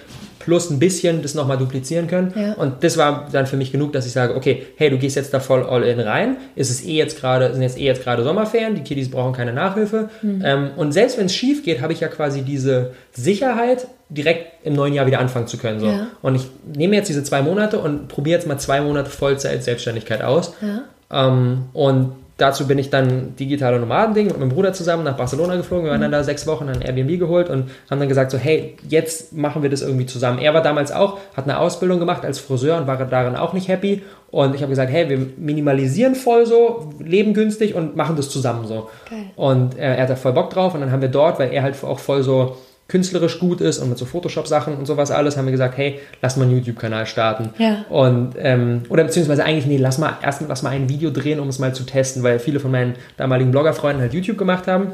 plus 0.49 0.71
ein 0.71 0.79
bisschen 0.79 1.21
das 1.21 1.35
nochmal 1.35 1.59
duplizieren 1.59 2.07
können. 2.07 2.33
Ja. 2.35 2.55
Und 2.55 2.83
das 2.83 2.97
war 2.97 3.29
dann 3.31 3.47
für 3.47 3.59
mich 3.59 3.71
genug, 3.71 3.93
dass 3.93 4.07
ich 4.07 4.13
sage, 4.13 4.35
okay, 4.35 4.67
hey, 4.77 4.89
du 4.89 4.97
gehst 4.97 5.15
jetzt 5.15 5.35
da 5.35 5.41
voll 5.41 5.63
all 5.63 5.83
in 5.83 6.01
rein. 6.01 6.39
Ist 6.55 6.71
es 6.71 6.83
eh 6.85 6.95
jetzt 6.95 7.21
gerade, 7.21 7.53
sind 7.53 7.61
jetzt 7.61 7.79
eh 7.79 7.85
jetzt 7.85 8.03
gerade 8.03 8.25
Sommerferien, 8.25 8.75
die 8.75 8.83
Kiddies 8.83 9.11
brauchen 9.11 9.35
keine 9.35 9.53
Nachhilfe. 9.53 10.09
Mhm. 10.23 10.43
Ähm, 10.43 10.71
und 10.77 10.93
selbst 10.93 11.19
wenn 11.19 11.27
es 11.27 11.35
schief 11.35 11.65
geht, 11.65 11.83
habe 11.83 11.93
ich 11.93 12.01
ja 12.01 12.09
quasi 12.09 12.43
diese 12.43 12.93
Sicherheit, 13.13 13.89
direkt 14.11 14.65
im 14.65 14.73
neuen 14.73 14.95
Jahr 14.95 15.07
wieder 15.07 15.19
anfangen 15.19 15.49
zu 15.49 15.59
können. 15.59 15.81
So. 15.81 15.87
Ja. 15.87 16.07
Und 16.23 16.35
ich 16.37 16.47
nehme 16.75 16.97
jetzt 16.97 17.09
diese 17.09 17.23
zwei 17.25 17.43
Monate 17.43 17.79
und 17.79 18.09
probiere 18.09 18.39
jetzt 18.39 18.49
mal 18.49 18.57
zwei 18.57 18.81
Monate 18.81 19.11
Vollzeit 19.11 19.63
Selbstständigkeit 19.63 20.23
aus. 20.23 20.55
Ja. 20.63 21.29
Ähm, 21.29 21.67
und 21.75 22.13
dazu 22.39 22.67
bin 22.67 22.79
ich 22.79 22.89
dann 22.89 23.37
digitale 23.37 23.79
Nomadending 23.79 24.29
mit 24.29 24.39
meinem 24.39 24.49
Bruder 24.49 24.73
zusammen 24.73 25.05
nach 25.05 25.17
Barcelona 25.17 25.57
geflogen. 25.57 25.85
Wir 25.85 25.91
waren 25.91 26.01
dann 26.01 26.11
mhm. 26.11 26.15
da 26.15 26.25
sechs 26.25 26.47
Wochen 26.47 26.69
ein 26.69 26.81
Airbnb 26.81 27.19
geholt 27.19 27.51
und 27.51 27.71
haben 27.91 27.99
dann 27.99 28.09
gesagt 28.09 28.31
so, 28.31 28.39
hey, 28.39 28.77
jetzt 28.89 29.33
machen 29.33 29.63
wir 29.63 29.69
das 29.69 29.83
irgendwie 29.83 30.07
zusammen. 30.07 30.39
Er 30.39 30.55
war 30.55 30.63
damals 30.63 30.93
auch, 30.93 31.19
hat 31.37 31.45
eine 31.45 31.59
Ausbildung 31.59 31.99
gemacht 31.99 32.25
als 32.25 32.39
Friseur 32.39 32.79
und 32.79 32.87
war 32.87 32.97
darin 32.97 33.37
auch 33.37 33.53
nicht 33.53 33.69
happy. 33.69 34.03
Und 34.31 34.55
ich 34.55 34.63
habe 34.63 34.71
gesagt, 34.71 34.91
hey, 34.91 35.09
wir 35.09 35.19
minimalisieren 35.37 36.15
voll 36.15 36.47
so, 36.47 36.91
leben 37.01 37.35
günstig 37.35 37.75
und 37.75 37.97
machen 37.97 38.15
das 38.15 38.31
zusammen 38.31 38.67
so. 38.67 38.89
Geil. 39.11 39.31
Und 39.35 39.77
er, 39.77 39.97
er 39.97 40.03
hat 40.03 40.11
da 40.11 40.17
voll 40.17 40.33
Bock 40.33 40.51
drauf 40.51 40.75
und 40.75 40.81
dann 40.81 40.93
haben 40.93 41.03
wir 41.03 41.09
dort, 41.09 41.39
weil 41.41 41.53
er 41.53 41.63
halt 41.63 41.83
auch 41.83 41.99
voll 41.99 42.23
so 42.23 42.57
künstlerisch 42.89 43.39
gut 43.39 43.61
ist 43.61 43.79
und 43.79 43.91
mit 43.91 43.99
so 43.99 44.07
Photoshop-Sachen 44.07 44.75
und 44.75 44.87
sowas 44.87 45.11
alles, 45.11 45.37
haben 45.37 45.45
wir 45.45 45.53
gesagt, 45.53 45.77
hey, 45.77 46.01
lass 46.23 46.37
mal 46.37 46.45
einen 46.45 46.57
YouTube-Kanal 46.57 47.05
starten. 47.05 47.51
Ja. 47.59 47.85
Und, 47.91 48.35
ähm, 48.39 48.83
oder 48.89 49.05
beziehungsweise 49.05 49.45
eigentlich, 49.45 49.67
nee, 49.67 49.77
lass 49.77 49.99
mal 49.99 50.17
erst 50.23 50.43
lass 50.49 50.63
mal 50.63 50.71
ein 50.71 50.89
Video 50.89 51.11
drehen, 51.11 51.39
um 51.39 51.49
es 51.49 51.59
mal 51.59 51.75
zu 51.75 51.85
testen, 51.85 52.23
weil 52.23 52.39
viele 52.39 52.61
von 52.61 52.71
meinen 52.71 52.95
damaligen 53.19 53.51
Bloggerfreunden 53.51 54.01
halt 54.01 54.15
YouTube 54.15 54.39
gemacht 54.39 54.67
haben. 54.67 54.93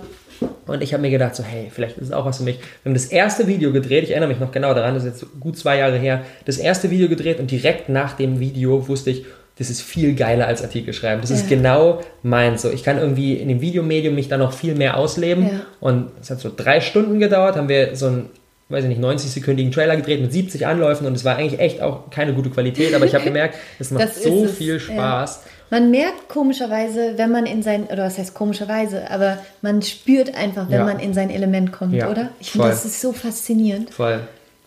Und 0.67 0.83
ich 0.83 0.93
habe 0.93 1.03
mir 1.03 1.11
gedacht, 1.11 1.37
so, 1.37 1.45
hey, 1.45 1.71
vielleicht 1.73 1.97
ist 1.99 2.09
es 2.09 2.13
auch 2.13 2.27
was 2.27 2.39
für 2.39 2.43
mich. 2.43 2.59
Wir 2.59 2.91
haben 2.91 2.95
das 2.95 3.07
erste 3.07 3.47
Video 3.47 3.73
gedreht, 3.73 4.03
ich 4.03 4.11
erinnere 4.11 4.31
mich 4.31 4.41
noch 4.41 4.51
genau 4.51 4.75
daran, 4.75 4.95
das 4.95 5.05
ist 5.05 5.23
jetzt 5.23 5.41
gut 5.41 5.57
zwei 5.57 5.79
Jahre 5.79 5.97
her, 5.97 6.23
das 6.47 6.59
erste 6.59 6.91
Video 6.91 7.09
gedreht 7.09 7.39
und 7.39 7.51
direkt 7.51 7.89
nach 7.89 8.15
dem 8.15 8.41
Video 8.41 8.89
wusste 8.89 9.11
ich, 9.11 9.25
das 9.57 9.71
ist 9.71 9.83
viel 9.83 10.15
geiler 10.15 10.47
als 10.47 10.63
Artikel 10.63 10.93
schreiben. 10.93 11.21
Das 11.21 11.31
ja. 11.31 11.37
ist 11.37 11.49
genau 11.49 12.01
meins. 12.23 12.63
So, 12.63 12.71
ich 12.71 12.83
kann 12.83 12.99
irgendwie 12.99 13.35
in 13.35 13.49
dem 13.49 13.61
Videomedium 13.61 14.15
mich 14.15 14.29
da 14.29 14.37
noch 14.37 14.53
viel 14.53 14.75
mehr 14.75 14.97
ausleben. 14.97 15.45
Ja. 15.45 15.61
Und 15.81 16.11
es 16.21 16.31
hat 16.31 16.41
so 16.41 16.51
drei 16.55 16.81
Stunden 16.81 17.21
gedauert, 17.21 17.57
haben 17.57 17.69
wir 17.69 17.95
so 17.95 18.07
einen, 18.07 18.31
weiß 18.69 18.85
ich 18.85 18.89
nicht, 18.89 19.01
90-sekündigen 19.01 19.73
Trailer 19.73 19.97
gedreht 19.97 20.21
mit 20.21 20.33
70 20.33 20.67
Anläufen 20.67 21.07
und 21.07 21.15
es 21.15 21.25
war 21.25 21.37
eigentlich 21.37 21.61
echt 21.61 21.81
auch 21.81 22.11
keine 22.11 22.35
gute 22.35 22.51
Qualität, 22.51 22.95
aber 22.95 23.05
ich 23.05 23.15
habe 23.15 23.25
gemerkt, 23.31 23.57
es 23.79 23.93
macht 23.93 24.05
das 24.05 24.23
so 24.23 24.47
viel 24.47 24.81
Spaß. 24.81 25.43
Ja. 25.45 25.51
Man 25.71 25.91
merkt 25.91 26.29
komischerweise, 26.29 27.15
wenn 27.17 27.31
man 27.31 27.47
in 27.47 27.63
sein, 27.63 27.85
oder 27.85 28.05
was 28.05 28.19
heißt 28.19 28.35
komischerweise, 28.35 29.11
aber 29.11 29.39
man 29.63 29.83
spürt 29.83 30.35
einfach, 30.35 30.69
wenn 30.69 30.85
man 30.85 30.99
in 30.99 31.15
sein 31.15 31.31
Element 31.31 31.73
kommt, 31.73 31.95
oder? 31.95 32.31
Ich 32.39 32.53
finde, 32.53 32.69
das 32.69 32.85
ist 32.85 33.01
so 33.01 33.13
faszinierend. 33.13 33.91
Voll. 33.91 34.21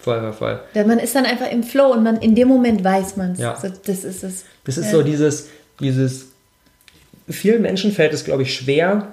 Voll, 0.07 0.31
voll, 0.31 0.59
voll. 0.73 0.85
Man 0.85 0.99
ist 0.99 1.13
dann 1.15 1.25
einfach 1.25 1.51
im 1.51 1.63
Flow 1.63 1.91
und 1.91 2.01
man 2.01 2.17
in 2.17 2.33
dem 2.33 2.47
Moment 2.47 2.81
weiß 2.81 3.17
man 3.17 3.33
es. 3.33 3.39
Ja. 3.39 3.57
So, 3.61 3.67
das 3.67 4.05
ist 4.05 4.23
es. 4.23 4.45
Das 4.63 4.77
ist 4.77 4.85
ja. 4.85 4.91
so 4.91 5.03
dieses, 5.03 5.49
dieses, 5.81 6.27
vielen 7.29 7.61
Menschen 7.61 7.91
fällt 7.91 8.13
es, 8.13 8.23
glaube 8.23 8.43
ich, 8.43 8.53
schwer 8.53 9.09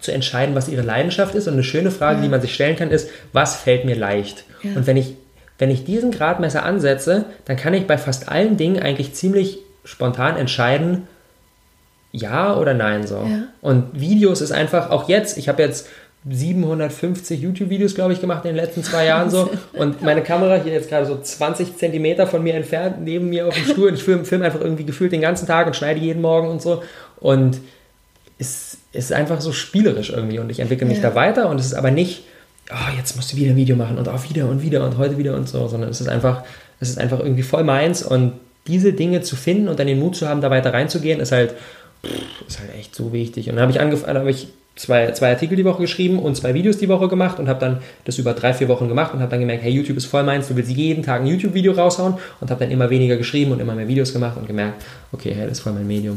zu 0.00 0.10
entscheiden, 0.10 0.56
was 0.56 0.68
ihre 0.68 0.82
Leidenschaft 0.82 1.36
ist. 1.36 1.46
Und 1.46 1.54
eine 1.54 1.62
schöne 1.62 1.92
Frage, 1.92 2.16
ja. 2.16 2.22
die 2.24 2.28
man 2.28 2.40
sich 2.40 2.52
stellen 2.54 2.74
kann, 2.74 2.90
ist, 2.90 3.08
was 3.32 3.54
fällt 3.54 3.84
mir 3.84 3.94
leicht? 3.94 4.44
Und 4.62 4.86
wenn 4.88 4.96
ich, 4.96 5.14
wenn 5.58 5.70
ich 5.70 5.84
diesen 5.84 6.10
Gradmesser 6.10 6.64
ansetze, 6.64 7.26
dann 7.44 7.56
kann 7.56 7.72
ich 7.72 7.86
bei 7.86 7.96
fast 7.96 8.28
allen 8.28 8.56
Dingen 8.56 8.82
eigentlich 8.82 9.14
ziemlich 9.14 9.60
spontan 9.84 10.36
entscheiden, 10.36 11.06
ja 12.12 12.56
oder 12.56 12.74
nein 12.74 13.06
so. 13.06 13.26
Und 13.60 13.98
Videos 13.98 14.40
ist 14.40 14.50
einfach, 14.50 14.90
auch 14.90 15.08
jetzt, 15.08 15.38
ich 15.38 15.48
habe 15.48 15.62
jetzt 15.62 15.86
750 16.28 17.40
YouTube-Videos, 17.40 17.94
glaube 17.94 18.12
ich, 18.12 18.20
gemacht 18.20 18.44
in 18.44 18.50
den 18.50 18.56
letzten 18.56 18.82
zwei 18.82 19.06
Jahren 19.06 19.30
so. 19.30 19.48
Und 19.72 20.02
meine 20.02 20.22
Kamera 20.22 20.56
hier 20.56 20.72
jetzt 20.72 20.90
gerade 20.90 21.06
so 21.06 21.18
20 21.18 21.78
Zentimeter 21.78 22.26
von 22.26 22.42
mir 22.42 22.54
entfernt, 22.54 22.96
neben 23.00 23.30
mir 23.30 23.46
auf 23.48 23.54
dem 23.54 23.64
Stuhl. 23.64 23.88
Und 23.88 23.94
ich 23.94 24.02
filme 24.02 24.24
film 24.24 24.42
einfach 24.42 24.60
irgendwie 24.60 24.84
gefühlt 24.84 25.12
den 25.12 25.22
ganzen 25.22 25.46
Tag 25.46 25.66
und 25.66 25.74
schneide 25.74 25.98
jeden 25.98 26.20
Morgen 26.20 26.48
und 26.48 26.60
so. 26.60 26.82
Und 27.20 27.60
ist, 28.40 28.78
ist 28.92 29.12
einfach 29.12 29.40
so 29.40 29.52
spielerisch 29.52 30.10
irgendwie 30.10 30.38
und 30.38 30.50
ich 30.50 30.60
entwickle 30.60 30.86
mich 30.86 30.98
ja. 30.98 31.10
da 31.10 31.14
weiter 31.14 31.48
und 31.48 31.60
es 31.60 31.66
ist 31.66 31.74
aber 31.74 31.90
nicht, 31.90 32.24
oh, 32.70 32.96
jetzt 32.96 33.14
musst 33.16 33.32
du 33.32 33.36
wieder 33.36 33.50
ein 33.50 33.56
Video 33.56 33.76
machen 33.76 33.98
und 33.98 34.08
auch 34.08 34.28
wieder 34.28 34.48
und 34.48 34.62
wieder 34.62 34.84
und 34.84 34.96
heute 34.96 35.18
wieder 35.18 35.36
und 35.36 35.48
so, 35.48 35.68
sondern 35.68 35.90
es 35.90 36.00
ist 36.00 36.08
einfach, 36.08 36.42
es 36.80 36.88
ist 36.88 36.98
einfach 36.98 37.20
irgendwie 37.20 37.42
voll 37.42 37.64
meins 37.64 38.02
und 38.02 38.32
diese 38.66 38.94
Dinge 38.94 39.20
zu 39.20 39.36
finden 39.36 39.68
und 39.68 39.78
dann 39.78 39.86
den 39.86 39.98
Mut 39.98 40.16
zu 40.16 40.26
haben, 40.26 40.40
da 40.40 40.50
weiter 40.50 40.72
reinzugehen, 40.72 41.20
ist 41.20 41.32
halt, 41.32 41.54
ist 42.48 42.60
halt 42.60 42.74
echt 42.78 42.94
so 42.94 43.12
wichtig. 43.12 43.48
Und 43.48 43.56
dann 43.56 43.62
habe 43.62 43.72
ich 43.72 43.80
angefangen, 43.80 44.18
habe 44.18 44.30
ich 44.30 44.48
zwei, 44.80 45.12
zwei 45.12 45.30
Artikel 45.30 45.56
die 45.56 45.64
Woche 45.64 45.82
geschrieben 45.82 46.18
und 46.18 46.36
zwei 46.36 46.54
Videos 46.54 46.78
die 46.78 46.88
Woche 46.88 47.08
gemacht 47.08 47.38
und 47.38 47.48
habe 47.48 47.60
dann 47.60 47.78
das 48.04 48.16
über 48.18 48.32
drei, 48.32 48.54
vier 48.54 48.68
Wochen 48.68 48.88
gemacht 48.88 49.12
und 49.12 49.20
habe 49.20 49.30
dann 49.30 49.40
gemerkt, 49.40 49.62
hey, 49.62 49.70
YouTube 49.70 49.98
ist 49.98 50.06
voll 50.06 50.22
meins, 50.22 50.48
du 50.48 50.56
willst 50.56 50.70
jeden 50.70 51.02
Tag 51.02 51.20
ein 51.20 51.26
YouTube-Video 51.26 51.72
raushauen 51.72 52.14
und 52.40 52.50
habe 52.50 52.64
dann 52.64 52.70
immer 52.70 52.88
weniger 52.88 53.18
geschrieben 53.18 53.52
und 53.52 53.60
immer 53.60 53.74
mehr 53.74 53.86
Videos 53.86 54.12
gemacht 54.12 54.38
und 54.38 54.46
gemerkt, 54.46 54.82
okay, 55.12 55.34
hey, 55.34 55.42
das 55.46 55.58
ist 55.58 55.60
voll 55.60 55.74
mein 55.74 55.86
Medium. 55.86 56.16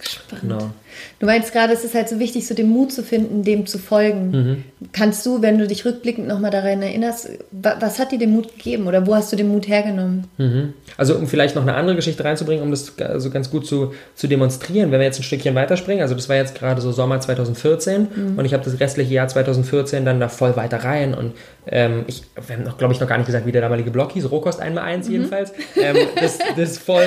Spannend. 0.00 0.42
Genau. 0.42 0.70
Du 1.18 1.26
meinst 1.26 1.52
gerade, 1.52 1.72
es 1.72 1.84
ist 1.84 1.94
halt 1.94 2.08
so 2.08 2.18
wichtig, 2.20 2.46
so 2.46 2.54
den 2.54 2.68
Mut 2.68 2.92
zu 2.92 3.02
finden, 3.02 3.42
dem 3.42 3.66
zu 3.66 3.78
folgen. 3.78 4.30
Mhm. 4.30 4.64
Kannst 4.92 5.24
du, 5.26 5.42
wenn 5.42 5.58
du 5.58 5.66
dich 5.66 5.84
rückblickend 5.84 6.26
nochmal 6.26 6.50
daran 6.50 6.82
erinnerst, 6.82 7.30
was 7.50 7.98
hat 7.98 8.12
dir 8.12 8.18
den 8.18 8.32
Mut 8.32 8.56
gegeben 8.56 8.86
oder 8.86 9.06
wo 9.06 9.14
hast 9.14 9.32
du 9.32 9.36
den 9.36 9.48
Mut 9.48 9.68
hergenommen? 9.68 10.26
Mhm. 10.38 10.74
Also 10.96 11.14
um 11.16 11.26
vielleicht 11.26 11.54
noch 11.54 11.62
eine 11.62 11.74
andere 11.74 11.96
Geschichte 11.96 12.24
reinzubringen, 12.24 12.64
um 12.64 12.70
das 12.70 12.98
also 12.98 13.30
ganz 13.30 13.50
gut 13.50 13.66
zu, 13.66 13.94
zu 14.14 14.26
demonstrieren, 14.26 14.90
wenn 14.90 15.00
wir 15.00 15.06
jetzt 15.06 15.20
ein 15.20 15.24
Stückchen 15.24 15.54
weiterspringen, 15.54 16.02
also 16.02 16.14
das 16.14 16.28
war 16.28 16.36
jetzt 16.36 16.54
gerade 16.54 16.80
so 16.80 16.92
Sommer 16.92 17.20
2014 17.20 18.08
mhm. 18.14 18.38
und 18.38 18.44
ich 18.44 18.54
habe 18.54 18.64
das 18.64 18.80
restliche 18.80 19.14
Jahr 19.14 19.28
2014 19.28 20.04
dann 20.04 20.20
da 20.20 20.28
voll 20.28 20.56
weiter 20.56 20.84
rein 20.84 21.14
und 21.14 21.32
ähm, 21.66 22.04
ich, 22.08 22.24
wir 22.34 22.56
haben 22.56 22.64
noch, 22.64 22.76
glaube 22.76 22.92
ich, 22.92 23.00
noch 23.00 23.06
gar 23.06 23.18
nicht 23.18 23.26
gesagt, 23.26 23.46
wie 23.46 23.52
der 23.52 23.62
damalige 23.62 23.90
Block 23.90 24.12
hieß, 24.12 24.30
Rohkost 24.30 24.60
einmal 24.60 24.84
eins 24.84 25.06
mhm. 25.06 25.12
jedenfalls. 25.12 25.52
Ähm, 25.76 25.96
das, 26.20 26.38
das 26.56 26.78
voll, 26.78 27.04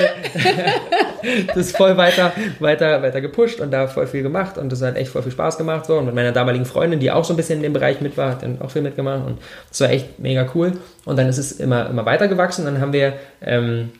das 1.54 1.72
voll 1.72 1.96
weiter, 1.96 2.32
weiter, 2.58 3.02
weiter 3.02 3.20
gepusht 3.20 3.60
und 3.60 3.70
da 3.70 3.86
voll 3.86 4.06
viel 4.06 4.22
gemacht 4.22 4.56
und 4.56 4.72
das 4.72 4.80
hat 4.80 4.96
echt 4.96 5.10
voll 5.10 5.22
viel 5.22 5.32
Spaß 5.32 5.58
gemacht. 5.58 5.86
So. 5.86 5.98
Und 5.98 6.06
mit 6.06 6.14
meiner 6.14 6.32
damaligen 6.32 6.64
Freundin, 6.64 7.00
die 7.00 7.10
auch 7.10 7.24
so 7.24 7.34
ein 7.34 7.36
bisschen 7.36 7.62
dem 7.66 7.72
Bereich 7.72 8.00
mit 8.00 8.16
war, 8.16 8.30
hat 8.30 8.42
dann 8.42 8.60
auch 8.60 8.70
viel 8.70 8.82
mitgemacht 8.82 9.26
und 9.26 9.38
das 9.68 9.80
war 9.80 9.90
echt 9.90 10.18
mega 10.18 10.46
cool. 10.54 10.72
Und 11.04 11.18
dann 11.18 11.28
ist 11.28 11.38
es 11.38 11.52
immer, 11.52 11.88
immer 11.88 12.06
weiter 12.06 12.28
gewachsen. 12.28 12.64
Dann 12.64 12.80
haben 12.80 12.92
wir 12.92 13.14
ähm, 13.42 13.90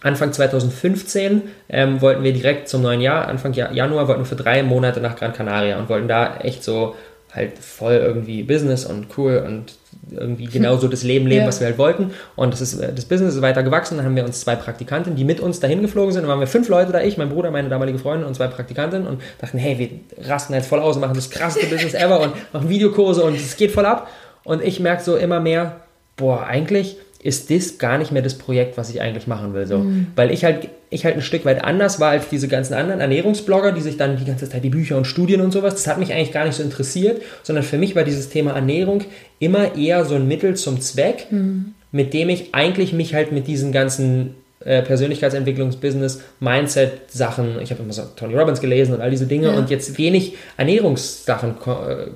Anfang 0.00 0.32
2015 0.32 1.42
ähm, 1.68 2.00
wollten 2.00 2.22
wir 2.22 2.32
direkt 2.32 2.68
zum 2.68 2.82
neuen 2.82 3.00
Jahr, 3.00 3.26
Anfang 3.26 3.52
Januar, 3.52 4.06
wollten 4.06 4.22
wir 4.22 4.26
für 4.26 4.36
drei 4.36 4.62
Monate 4.62 5.00
nach 5.00 5.16
Gran 5.16 5.32
Canaria 5.32 5.78
und 5.78 5.88
wollten 5.88 6.08
da 6.08 6.36
echt 6.36 6.62
so 6.62 6.94
halt 7.34 7.58
voll 7.58 7.94
irgendwie 7.94 8.42
Business 8.42 8.84
und 8.84 9.06
cool 9.16 9.42
und 9.46 9.74
irgendwie 10.10 10.44
genauso 10.52 10.88
das 10.88 11.02
Leben 11.02 11.26
leben, 11.26 11.42
ja. 11.42 11.46
was 11.48 11.60
wir 11.60 11.66
halt 11.66 11.78
wollten. 11.78 12.12
Und 12.36 12.52
das, 12.52 12.60
ist, 12.60 12.80
das 12.80 13.04
Business 13.04 13.34
ist 13.34 13.42
weiter 13.42 13.62
gewachsen. 13.62 13.96
Dann 13.96 14.06
haben 14.06 14.16
wir 14.16 14.24
uns 14.24 14.40
zwei 14.40 14.56
Praktikanten, 14.56 15.16
die 15.16 15.24
mit 15.24 15.40
uns 15.40 15.60
dahin 15.60 15.82
geflogen 15.82 16.12
sind. 16.12 16.22
Dann 16.22 16.30
waren 16.30 16.40
wir 16.40 16.46
fünf 16.46 16.68
Leute 16.68 16.92
da, 16.92 17.00
ich, 17.00 17.18
mein 17.18 17.28
Bruder, 17.28 17.50
meine 17.50 17.68
damalige 17.68 17.98
Freundin 17.98 18.26
und 18.26 18.34
zwei 18.34 18.48
Praktikanten 18.48 19.06
und 19.06 19.20
dachten, 19.40 19.58
hey, 19.58 19.78
wir 19.78 20.28
rasten 20.28 20.54
jetzt 20.54 20.68
voll 20.68 20.80
aus 20.80 20.96
und 20.96 21.02
machen 21.02 21.14
das 21.14 21.30
krasseste 21.30 21.66
Business 21.70 21.94
ever 21.94 22.20
und 22.20 22.32
machen 22.52 22.68
Videokurse 22.68 23.22
und 23.22 23.36
es 23.36 23.56
geht 23.56 23.70
voll 23.70 23.86
ab. 23.86 24.08
Und 24.44 24.62
ich 24.62 24.80
merke 24.80 25.02
so 25.02 25.16
immer 25.16 25.40
mehr, 25.40 25.80
boah, 26.16 26.46
eigentlich 26.46 26.96
ist 27.28 27.50
das 27.50 27.78
gar 27.78 27.98
nicht 27.98 28.10
mehr 28.10 28.22
das 28.22 28.34
Projekt, 28.34 28.76
was 28.76 28.90
ich 28.90 29.00
eigentlich 29.00 29.26
machen 29.26 29.54
will. 29.54 29.66
So. 29.66 29.78
Mhm. 29.78 30.08
Weil 30.16 30.30
ich 30.30 30.44
halt, 30.44 30.68
ich 30.90 31.04
halt 31.04 31.14
ein 31.14 31.22
Stück 31.22 31.44
weit 31.44 31.62
anders 31.62 32.00
war 32.00 32.10
als 32.10 32.28
diese 32.28 32.48
ganzen 32.48 32.74
anderen 32.74 33.00
Ernährungsblogger, 33.00 33.72
die 33.72 33.82
sich 33.82 33.96
dann 33.96 34.16
die 34.16 34.24
ganze 34.24 34.48
Zeit 34.48 34.64
die 34.64 34.70
Bücher 34.70 34.96
und 34.96 35.06
Studien 35.06 35.40
und 35.40 35.52
sowas, 35.52 35.74
das 35.74 35.86
hat 35.86 35.98
mich 35.98 36.12
eigentlich 36.12 36.32
gar 36.32 36.44
nicht 36.44 36.56
so 36.56 36.62
interessiert, 36.62 37.22
sondern 37.42 37.64
für 37.64 37.78
mich 37.78 37.94
war 37.94 38.04
dieses 38.04 38.30
Thema 38.30 38.52
Ernährung 38.52 39.04
immer 39.38 39.76
eher 39.76 40.04
so 40.04 40.14
ein 40.14 40.26
Mittel 40.26 40.56
zum 40.56 40.80
Zweck, 40.80 41.26
mhm. 41.30 41.74
mit 41.92 42.14
dem 42.14 42.30
ich 42.30 42.54
eigentlich 42.54 42.92
mich 42.92 43.14
halt 43.14 43.30
mit 43.30 43.46
diesen 43.46 43.70
ganzen 43.70 44.34
äh, 44.60 44.82
Persönlichkeitsentwicklungsbusiness, 44.82 46.22
Mindset-Sachen, 46.40 47.60
ich 47.60 47.70
habe 47.70 47.82
immer 47.82 47.92
so 47.92 48.02
Tony 48.16 48.34
Robbins 48.34 48.60
gelesen 48.60 48.94
und 48.94 49.00
all 49.00 49.10
diese 49.10 49.26
Dinge 49.26 49.48
ja. 49.48 49.56
und 49.56 49.70
jetzt 49.70 49.96
wenig 49.98 50.34
Ernährungssachen 50.56 51.50
äh, 51.50 52.06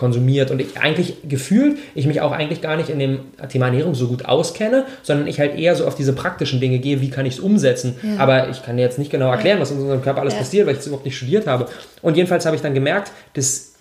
konsumiert 0.00 0.50
und 0.50 0.62
ich 0.62 0.78
eigentlich 0.80 1.16
gefühlt, 1.28 1.76
ich 1.94 2.06
mich 2.06 2.22
auch 2.22 2.32
eigentlich 2.32 2.62
gar 2.62 2.78
nicht 2.78 2.88
in 2.88 2.98
dem 2.98 3.20
Thema 3.50 3.66
Ernährung 3.66 3.94
so 3.94 4.08
gut 4.08 4.24
auskenne, 4.24 4.86
sondern 5.02 5.26
ich 5.26 5.38
halt 5.38 5.58
eher 5.58 5.76
so 5.76 5.86
auf 5.86 5.94
diese 5.94 6.14
praktischen 6.14 6.58
Dinge 6.58 6.78
gehe, 6.78 7.02
wie 7.02 7.10
kann 7.10 7.26
ich 7.26 7.34
es 7.34 7.40
umsetzen. 7.40 7.96
Ja. 8.02 8.18
Aber 8.18 8.48
ich 8.48 8.62
kann 8.62 8.78
dir 8.78 8.82
jetzt 8.82 8.98
nicht 8.98 9.10
genau 9.10 9.30
erklären, 9.30 9.60
was 9.60 9.70
in 9.70 9.76
unserem 9.76 10.00
Körper 10.00 10.22
alles 10.22 10.32
ja. 10.32 10.38
passiert, 10.38 10.66
weil 10.66 10.72
ich 10.72 10.80
es 10.80 10.86
überhaupt 10.86 11.04
nicht 11.04 11.18
studiert 11.18 11.46
habe. 11.46 11.66
Und 12.00 12.16
jedenfalls 12.16 12.46
habe 12.46 12.56
ich 12.56 12.62
dann 12.62 12.72
gemerkt, 12.72 13.12
dass 13.34 13.74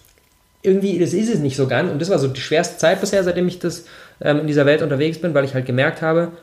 irgendwie, 0.61 0.99
das 0.99 1.13
ist 1.13 1.33
es 1.33 1.39
nicht 1.39 1.55
so 1.55 1.67
ganz. 1.67 1.89
Und 1.89 2.01
das 2.01 2.09
war 2.09 2.19
so 2.19 2.27
die 2.27 2.41
schwerste 2.41 2.77
Zeit 2.77 2.99
bisher, 2.99 3.23
seitdem 3.23 3.47
ich 3.47 3.59
das 3.59 3.85
ähm, 4.19 4.41
in 4.41 4.47
dieser 4.47 4.65
Welt 4.65 4.81
unterwegs 4.81 5.19
bin, 5.19 5.33
weil 5.33 5.45
ich 5.45 5.53
halt 5.53 5.65
gemerkt 5.65 6.01
habe, 6.01 6.33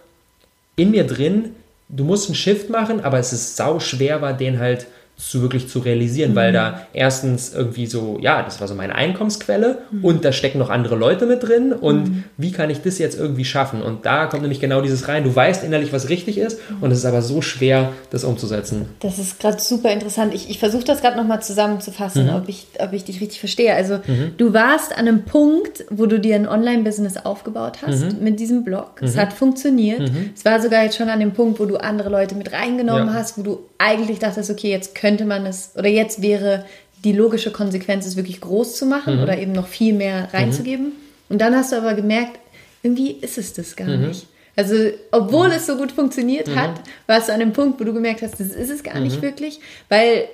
in 0.76 0.90
mir 0.90 1.06
drin, 1.06 1.50
du 1.90 2.04
musst 2.04 2.28
einen 2.28 2.34
Shift 2.34 2.70
machen, 2.70 3.04
aber 3.04 3.18
es 3.18 3.34
ist 3.34 3.56
sau 3.56 3.78
schwer 3.78 4.22
war, 4.22 4.32
den 4.32 4.58
halt 4.58 4.86
zu 5.16 5.40
wirklich 5.40 5.68
zu 5.68 5.78
realisieren, 5.78 6.32
mhm. 6.32 6.36
weil 6.36 6.52
da 6.52 6.82
erstens 6.92 7.54
irgendwie 7.54 7.86
so, 7.86 8.18
ja, 8.20 8.42
das 8.42 8.60
war 8.60 8.68
so 8.68 8.74
meine 8.74 8.94
Einkommensquelle 8.94 9.78
mhm. 9.90 10.04
und 10.04 10.24
da 10.26 10.32
stecken 10.32 10.58
noch 10.58 10.68
andere 10.68 10.94
Leute 10.94 11.24
mit 11.24 11.42
drin 11.42 11.72
und 11.72 12.04
mhm. 12.04 12.24
wie 12.36 12.52
kann 12.52 12.68
ich 12.68 12.82
das 12.82 12.98
jetzt 12.98 13.18
irgendwie 13.18 13.46
schaffen? 13.46 13.80
Und 13.80 14.04
da 14.04 14.26
kommt 14.26 14.42
nämlich 14.42 14.60
genau 14.60 14.82
dieses 14.82 15.08
rein, 15.08 15.24
du 15.24 15.34
weißt 15.34 15.64
innerlich, 15.64 15.92
was 15.92 16.10
richtig 16.10 16.36
ist 16.36 16.60
und 16.82 16.90
es 16.90 16.98
ist 16.98 17.06
aber 17.06 17.22
so 17.22 17.40
schwer, 17.40 17.92
das 18.10 18.24
umzusetzen. 18.24 18.90
Das 19.00 19.18
ist 19.18 19.40
gerade 19.40 19.58
super 19.58 19.90
interessant. 19.90 20.34
Ich, 20.34 20.50
ich 20.50 20.58
versuche 20.58 20.84
das 20.84 21.00
gerade 21.00 21.16
nochmal 21.16 21.40
zusammenzufassen, 21.40 22.26
mhm. 22.26 22.34
ob, 22.34 22.48
ich, 22.48 22.66
ob 22.78 22.92
ich 22.92 23.04
dich 23.04 23.22
richtig 23.22 23.40
verstehe. 23.40 23.74
Also 23.74 24.00
mhm. 24.06 24.32
du 24.36 24.52
warst 24.52 24.92
an 24.92 25.08
einem 25.08 25.24
Punkt, 25.24 25.86
wo 25.88 26.04
du 26.04 26.20
dir 26.20 26.34
ein 26.34 26.46
Online-Business 26.46 27.16
aufgebaut 27.16 27.78
hast 27.86 28.12
mhm. 28.12 28.22
mit 28.22 28.38
diesem 28.38 28.64
Blog. 28.64 29.00
Es 29.00 29.16
hat 29.16 29.32
funktioniert. 29.32 30.10
Es 30.34 30.44
war 30.44 30.60
sogar 30.60 30.84
jetzt 30.84 30.96
schon 30.96 31.08
an 31.08 31.20
dem 31.20 31.32
Punkt, 31.32 31.58
wo 31.58 31.64
du 31.64 31.76
andere 31.76 32.10
Leute 32.10 32.34
mit 32.34 32.52
reingenommen 32.52 33.08
ja. 33.08 33.14
hast, 33.14 33.38
wo 33.38 33.42
du 33.42 33.60
eigentlich 33.78 34.18
dachtest, 34.18 34.50
okay, 34.50 34.70
jetzt 34.70 34.94
könnte 34.94 35.24
man 35.24 35.46
es, 35.46 35.72
oder 35.76 35.88
jetzt 35.88 36.22
wäre 36.22 36.64
die 37.04 37.12
logische 37.12 37.50
Konsequenz, 37.50 38.06
es 38.06 38.16
wirklich 38.16 38.40
groß 38.40 38.76
zu 38.76 38.86
machen 38.86 39.16
mhm. 39.16 39.22
oder 39.22 39.38
eben 39.38 39.52
noch 39.52 39.66
viel 39.66 39.92
mehr 39.92 40.28
reinzugeben. 40.32 40.86
Mhm. 40.86 40.92
Und 41.28 41.40
dann 41.40 41.54
hast 41.54 41.72
du 41.72 41.76
aber 41.76 41.94
gemerkt, 41.94 42.38
irgendwie 42.82 43.12
ist 43.12 43.38
es 43.38 43.52
das 43.52 43.76
gar 43.76 43.88
mhm. 43.88 44.08
nicht. 44.08 44.26
Also, 44.54 44.74
obwohl 45.12 45.48
mhm. 45.48 45.54
es 45.54 45.66
so 45.66 45.76
gut 45.76 45.92
funktioniert 45.92 46.54
hat, 46.54 46.78
mhm. 46.78 46.82
warst 47.06 47.28
du 47.28 47.32
an 47.32 47.40
dem 47.40 47.52
Punkt, 47.52 47.78
wo 47.80 47.84
du 47.84 47.92
gemerkt 47.92 48.22
hast, 48.22 48.40
das 48.40 48.48
ist 48.48 48.70
es 48.70 48.82
gar 48.82 48.98
nicht 49.00 49.18
mhm. 49.18 49.22
wirklich, 49.22 49.60
weil 49.88 50.28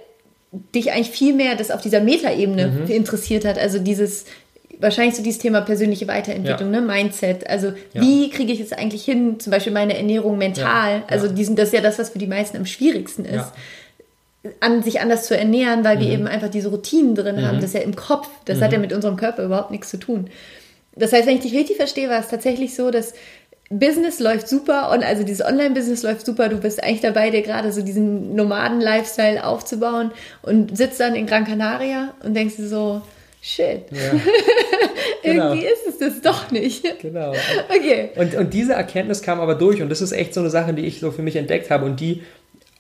dich 0.74 0.92
eigentlich 0.92 1.11
viel 1.11 1.35
mehr 1.35 1.57
das 1.57 1.70
auf 1.70 1.81
dieser 1.81 2.00
Metaebene 2.00 2.85
interessiert 2.88 3.46
hat. 3.46 3.59
Also 3.59 3.78
dieses, 3.78 4.26
wahrscheinlich 4.78 5.14
so 5.14 5.22
dieses 5.22 5.40
Thema 5.40 5.61
persönliche 5.61 6.08
Weiterentwicklung, 6.08 6.72
ja. 6.72 6.80
ne? 6.80 6.87
Mindset. 6.87 7.48
Also 7.48 7.68
ja. 7.92 8.00
wie 8.00 8.30
kriege 8.30 8.52
ich 8.52 8.61
es 8.61 8.72
eigentlich 8.72 9.04
hin, 9.04 9.38
zum 9.40 9.50
Beispiel 9.50 9.72
meine 9.72 9.96
Ernährung 9.96 10.38
mental? 10.38 10.98
Ja. 10.98 11.04
Also 11.08 11.28
diesen, 11.28 11.56
das 11.56 11.68
ist 11.68 11.74
ja 11.74 11.80
das, 11.80 11.98
was 11.98 12.11
für 12.11 12.18
die 12.18 12.26
meisten 12.26 12.56
am 12.56 12.66
schwierigsten 12.66 13.24
ist 13.24 13.52
an 14.61 14.82
sich 14.82 15.00
anders 15.00 15.26
zu 15.26 15.37
ernähren, 15.37 15.85
weil 15.85 16.00
wir 16.00 16.06
mhm. 16.06 16.12
eben 16.12 16.26
einfach 16.26 16.48
diese 16.48 16.68
Routinen 16.68 17.14
drin 17.14 17.37
mhm. 17.37 17.46
haben. 17.46 17.56
Das 17.56 17.66
ist 17.66 17.74
ja 17.74 17.80
im 17.80 17.94
Kopf. 17.94 18.28
Das 18.44 18.58
mhm. 18.58 18.64
hat 18.64 18.72
ja 18.72 18.78
mit 18.78 18.92
unserem 18.92 19.16
Körper 19.16 19.44
überhaupt 19.44 19.70
nichts 19.70 19.88
zu 19.88 19.98
tun. 19.98 20.28
Das 20.94 21.12
heißt, 21.12 21.26
wenn 21.26 21.37
ich 21.37 21.42
dich 21.42 21.54
richtig 21.54 21.76
verstehe, 21.76 22.08
war 22.11 22.18
es 22.18 22.28
tatsächlich 22.28 22.74
so, 22.74 22.90
dass 22.90 23.14
Business 23.70 24.20
läuft 24.20 24.48
super 24.48 24.90
und 24.90 25.02
also 25.02 25.22
dieses 25.22 25.46
Online-Business 25.46 26.02
läuft 26.02 26.26
super. 26.26 26.48
Du 26.48 26.58
bist 26.58 26.82
eigentlich 26.82 27.00
dabei, 27.00 27.30
dir 27.30 27.40
gerade 27.42 27.72
so 27.72 27.80
diesen 27.80 28.35
Nomaden-Lifestyle 28.35 29.46
aufzubauen 29.46 30.11
und 30.42 30.76
sitzt 30.76 31.00
dann 31.00 31.14
in 31.14 31.26
Gran 31.26 31.46
Canaria 31.46 32.12
und 32.22 32.35
denkst 32.35 32.56
dir 32.56 32.68
so, 32.68 33.00
shit. 33.42 33.85
Ja. 33.90 33.98
Irgendwie 35.22 35.61
genau. 35.61 35.72
ist 35.72 35.87
es 35.88 35.98
das 35.98 36.20
doch 36.22 36.50
nicht. 36.50 36.85
Genau. 37.00 37.35
Okay. 37.68 38.11
Und, 38.16 38.35
und 38.35 38.55
diese 38.55 38.72
Erkenntnis 38.72 39.22
kam 39.22 39.40
aber 39.40 39.55
durch 39.55 39.83
und 39.83 39.90
das 39.90 40.00
ist 40.00 40.12
echt 40.12 40.33
so 40.33 40.40
eine 40.40 40.50
Sache, 40.50 40.72
die 40.72 40.87
ich 40.87 41.00
so 41.00 41.11
für 41.11 41.22
mich 41.22 41.37
entdeckt 41.37 41.70
habe 41.70 41.85
und 41.85 42.00
die 42.00 42.22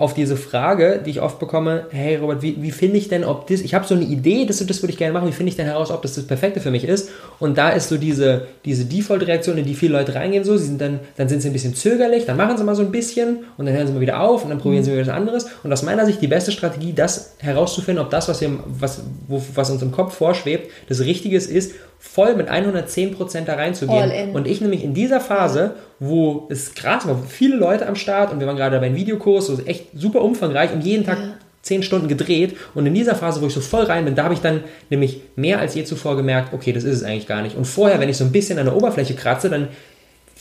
auf 0.02 0.14
diese 0.14 0.36
Frage, 0.36 1.00
die 1.06 1.10
ich 1.10 1.22
oft 1.22 1.38
bekomme, 1.38 1.86
hey 1.90 2.16
Robert, 2.16 2.42
wie, 2.42 2.60
wie 2.60 2.72
finde 2.72 2.96
ich 2.96 3.08
denn, 3.08 3.22
ob 3.22 3.46
das, 3.46 3.60
ich 3.60 3.72
habe 3.72 3.86
so 3.86 3.94
eine 3.94 4.02
Idee, 4.02 4.46
das, 4.46 4.58
das 4.66 4.82
würde 4.82 4.90
ich 4.90 4.98
gerne 4.98 5.12
machen, 5.12 5.28
wie 5.28 5.32
finde 5.32 5.50
ich 5.50 5.56
denn 5.56 5.66
heraus, 5.66 5.92
ob 5.92 6.02
das 6.02 6.16
das 6.16 6.26
Perfekte 6.26 6.58
für 6.58 6.72
mich 6.72 6.82
ist? 6.82 7.08
Und 7.38 7.56
da 7.56 7.70
ist 7.70 7.88
so 7.88 7.96
diese, 7.96 8.48
diese 8.64 8.84
Default-Reaktion, 8.84 9.58
in 9.58 9.64
die 9.64 9.74
viele 9.74 9.92
Leute 9.92 10.16
reingehen, 10.16 10.42
so, 10.42 10.56
sie 10.56 10.66
sind 10.66 10.80
dann, 10.80 10.98
dann 11.16 11.28
sind 11.28 11.40
sie 11.40 11.50
ein 11.50 11.52
bisschen 11.52 11.76
zögerlich, 11.76 12.26
dann 12.26 12.36
machen 12.36 12.58
sie 12.58 12.64
mal 12.64 12.74
so 12.74 12.82
ein 12.82 12.90
bisschen 12.90 13.44
und 13.56 13.66
dann 13.66 13.76
hören 13.76 13.86
sie 13.86 13.92
mal 13.92 14.00
wieder 14.00 14.20
auf 14.20 14.42
und 14.42 14.50
dann 14.50 14.58
probieren 14.58 14.82
mhm. 14.82 14.86
sie 14.86 14.92
wieder 14.92 15.02
was 15.02 15.08
anderes. 15.08 15.46
Und 15.62 15.72
aus 15.72 15.84
meiner 15.84 16.04
Sicht 16.04 16.20
die 16.20 16.26
beste 16.26 16.50
Strategie, 16.50 16.92
das 16.92 17.36
herauszufinden, 17.38 18.04
ob 18.04 18.10
das, 18.10 18.28
was, 18.28 18.40
wir, 18.40 18.50
was, 18.66 19.04
wo, 19.28 19.40
was 19.54 19.70
uns 19.70 19.82
im 19.82 19.92
Kopf 19.92 20.16
vorschwebt, 20.16 20.68
das 20.88 20.98
Richtige 20.98 21.36
ist 21.36 21.74
voll 22.02 22.34
mit 22.34 22.50
110% 22.50 23.44
da 23.44 23.54
reinzugehen. 23.54 24.34
Und 24.34 24.46
ich 24.46 24.60
nämlich 24.60 24.82
in 24.82 24.92
dieser 24.92 25.20
Phase, 25.20 25.76
wo 26.00 26.48
es 26.50 26.74
krass 26.74 27.06
war, 27.06 27.16
viele 27.26 27.56
Leute 27.56 27.86
am 27.86 27.94
Start 27.94 28.32
und 28.32 28.40
wir 28.40 28.46
waren 28.46 28.56
gerade 28.56 28.78
bei 28.80 28.86
einem 28.86 28.96
Videokurs, 28.96 29.46
so 29.46 29.58
echt 29.64 29.86
super 29.94 30.20
umfangreich 30.20 30.72
und 30.72 30.84
jeden 30.84 31.06
Tag 31.06 31.18
ja. 31.18 31.34
10 31.62 31.84
Stunden 31.84 32.08
gedreht. 32.08 32.56
Und 32.74 32.86
in 32.86 32.92
dieser 32.92 33.14
Phase, 33.14 33.40
wo 33.40 33.46
ich 33.46 33.54
so 33.54 33.60
voll 33.60 33.84
rein 33.84 34.04
bin, 34.04 34.16
da 34.16 34.24
habe 34.24 34.34
ich 34.34 34.40
dann 34.40 34.64
nämlich 34.90 35.22
mehr 35.36 35.60
als 35.60 35.76
je 35.76 35.84
zuvor 35.84 36.16
gemerkt, 36.16 36.52
okay, 36.52 36.72
das 36.72 36.82
ist 36.82 36.96
es 36.96 37.04
eigentlich 37.04 37.28
gar 37.28 37.40
nicht. 37.40 37.56
Und 37.56 37.66
vorher, 37.66 38.00
wenn 38.00 38.08
ich 38.08 38.16
so 38.16 38.24
ein 38.24 38.32
bisschen 38.32 38.58
an 38.58 38.66
der 38.66 38.76
Oberfläche 38.76 39.14
kratze, 39.14 39.48
dann 39.48 39.68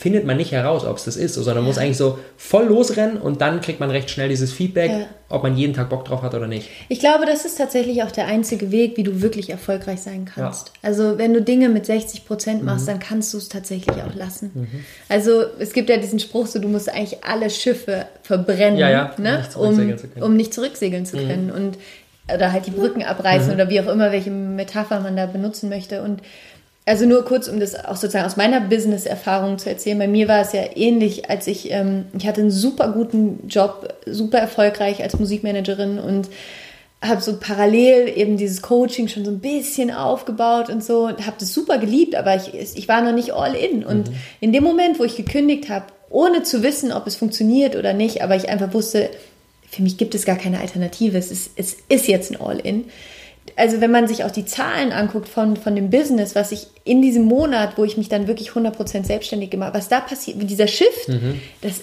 findet 0.02 0.26
man 0.26 0.36
nicht 0.36 0.52
heraus, 0.52 0.84
ob 0.84 0.98
es 0.98 1.04
das 1.04 1.16
ist, 1.16 1.36
sondern 1.36 1.58
man 1.58 1.66
muss 1.66 1.78
eigentlich 1.78 1.98
so 1.98 2.18
voll 2.36 2.66
losrennen 2.66 3.18
und 3.18 3.40
dann 3.40 3.62
kriegt 3.62 3.80
man 3.80 3.92
recht 3.92 4.10
schnell 4.10 4.30
dieses 4.30 4.52
Feedback, 4.52 4.90
ja. 4.90 5.06
ob 5.30 5.44
man 5.44 5.56
jeden 5.56 5.76
Tag 5.76 5.92
Bock 5.92 6.06
drauf 6.06 6.24
hat 6.24 6.34
oder 6.34 6.48
nicht. 6.48 6.70
Ich 6.90 7.00
glaube, 7.00 7.28
das 7.28 7.46
ist 7.46 7.60
tatsächlich 7.60 8.02
auch 8.02 8.10
der 8.10 8.26
einzige 8.26 8.72
Weg, 8.72 8.98
wie 8.98 9.04
du 9.04 9.22
wirklich 9.22 9.52
erfolgreich 9.52 10.02
sein 10.02 10.26
kannst. 10.26 10.70
Ja. 10.70 10.90
Also 10.90 11.20
wenn 11.20 11.36
du 11.36 11.44
Dinge 11.44 11.70
mit 11.70 11.86
60 11.86 12.26
Prozent 12.26 12.64
machst, 12.64 12.88
mhm. 12.88 12.94
dann 12.94 13.00
kannst 13.00 13.32
du 13.36 13.38
es 13.38 13.48
tatsächlich 13.48 13.96
auch 13.98 14.16
lassen. 14.16 14.50
Mhm. 14.56 14.86
Also 15.08 15.44
es 15.60 15.72
gibt 15.72 15.88
ja 15.88 15.98
diesen 15.98 16.18
Spruch, 16.18 16.48
so 16.48 16.58
du 16.58 16.68
musst 16.68 16.90
eigentlich 16.90 17.24
alle 17.24 17.52
Schiffe 17.52 18.08
verbrennen, 18.24 18.80
ja, 18.80 19.14
ne? 19.20 19.46
um, 19.56 19.94
um 20.20 20.36
nicht 20.36 20.52
zurücksegeln 20.52 21.06
zu 21.06 21.18
mhm. 21.18 21.28
können. 21.28 21.46
Mhm. 21.46 21.52
Und 21.52 21.78
oder 22.34 22.52
halt 22.52 22.66
die 22.66 22.72
Brücken 22.72 23.04
abreißen 23.04 23.50
mhm. 23.50 23.54
oder 23.54 23.70
wie 23.70 23.82
auch 23.82 23.88
immer, 23.88 24.12
welche 24.12 24.32
Metapher 24.32 25.00
man 25.00 25.16
da 25.16 25.26
benutzen 25.28 25.70
möchte. 25.70 26.02
Und 26.02 26.22
also 26.86 27.06
nur 27.06 27.24
kurz, 27.26 27.48
um 27.48 27.60
das 27.60 27.76
auch 27.76 27.96
sozusagen 27.96 28.26
aus 28.26 28.38
meiner 28.38 28.60
Business-Erfahrung 28.60 29.60
zu 29.60 29.70
erzählen. 29.70 30.00
Bei 30.00 30.08
mir 30.08 30.28
war 30.28 30.42
es 30.42 30.52
ja 30.52 30.64
ähnlich, 30.76 31.30
als 31.30 31.48
ich, 31.48 31.72
ähm, 31.72 32.06
ich 32.18 32.26
hatte 32.28 32.42
einen 32.42 32.52
super 32.52 32.92
guten 32.92 33.48
Job, 33.48 33.94
super 34.08 34.40
erfolgreich 34.40 35.02
als 35.02 35.18
Musikmanagerin 35.20 36.00
und 36.00 36.30
habe 37.04 37.22
so 37.22 37.38
parallel 37.38 38.12
eben 38.16 38.38
dieses 38.38 38.62
Coaching 38.62 39.08
schon 39.08 39.26
so 39.26 39.32
ein 39.32 39.40
bisschen 39.40 39.92
aufgebaut 39.92 40.70
und 40.70 40.84
so 40.84 41.06
und 41.08 41.26
habe 41.26 41.38
das 41.40 41.54
super 41.54 41.80
geliebt, 41.80 42.16
aber 42.16 42.36
ich, 42.36 42.54
ich 42.54 42.88
war 42.88 43.02
noch 43.02 43.14
nicht 43.14 43.34
all 43.34 43.56
in. 43.56 43.84
Und 43.84 44.10
mhm. 44.10 44.16
in 44.40 44.54
dem 44.54 44.64
Moment, 44.64 45.00
wo 45.00 45.04
ich 45.04 45.16
gekündigt 45.16 45.70
habe, 45.70 45.86
ohne 46.10 46.44
zu 46.44 46.62
wissen, 46.62 46.92
ob 46.92 47.08
es 47.08 47.16
funktioniert 47.16 47.76
oder 47.76 47.94
nicht, 47.94 48.22
aber 48.22 48.36
ich 48.36 48.50
einfach 48.50 48.74
wusste, 48.74 49.10
für 49.70 49.82
mich 49.82 49.98
gibt 49.98 50.14
es 50.14 50.26
gar 50.26 50.36
keine 50.36 50.60
Alternative, 50.60 51.18
es 51.18 51.32
ist, 51.32 51.52
es 51.56 51.78
ist 51.90 52.08
jetzt 52.08 52.32
ein 52.32 52.42
All-in, 52.42 52.86
also 53.56 53.82
wenn 53.82 53.92
man 53.92 54.08
sich 54.08 54.24
auch 54.24 54.32
die 54.32 54.46
Zahlen 54.46 54.92
anguckt 54.92 55.28
von, 55.28 55.58
von 55.58 55.76
dem 55.76 55.90
Business, 55.90 56.36
was 56.36 56.52
ich 56.52 56.68
in 56.84 57.02
diesem 57.02 57.26
Monat, 57.26 57.78
wo 57.78 57.84
ich 57.84 57.98
mich 57.98 58.10
dann 58.10 58.28
wirklich 58.28 58.52
100% 58.52 59.06
selbstständig 59.06 59.50
gemacht 59.50 59.68
habe, 59.70 59.78
was 59.78 59.90
da 59.90 60.00
passiert, 60.00 60.38
dieser 60.50 60.68
Shift, 60.68 61.10
mhm. 61.10 61.40
das, 61.62 61.82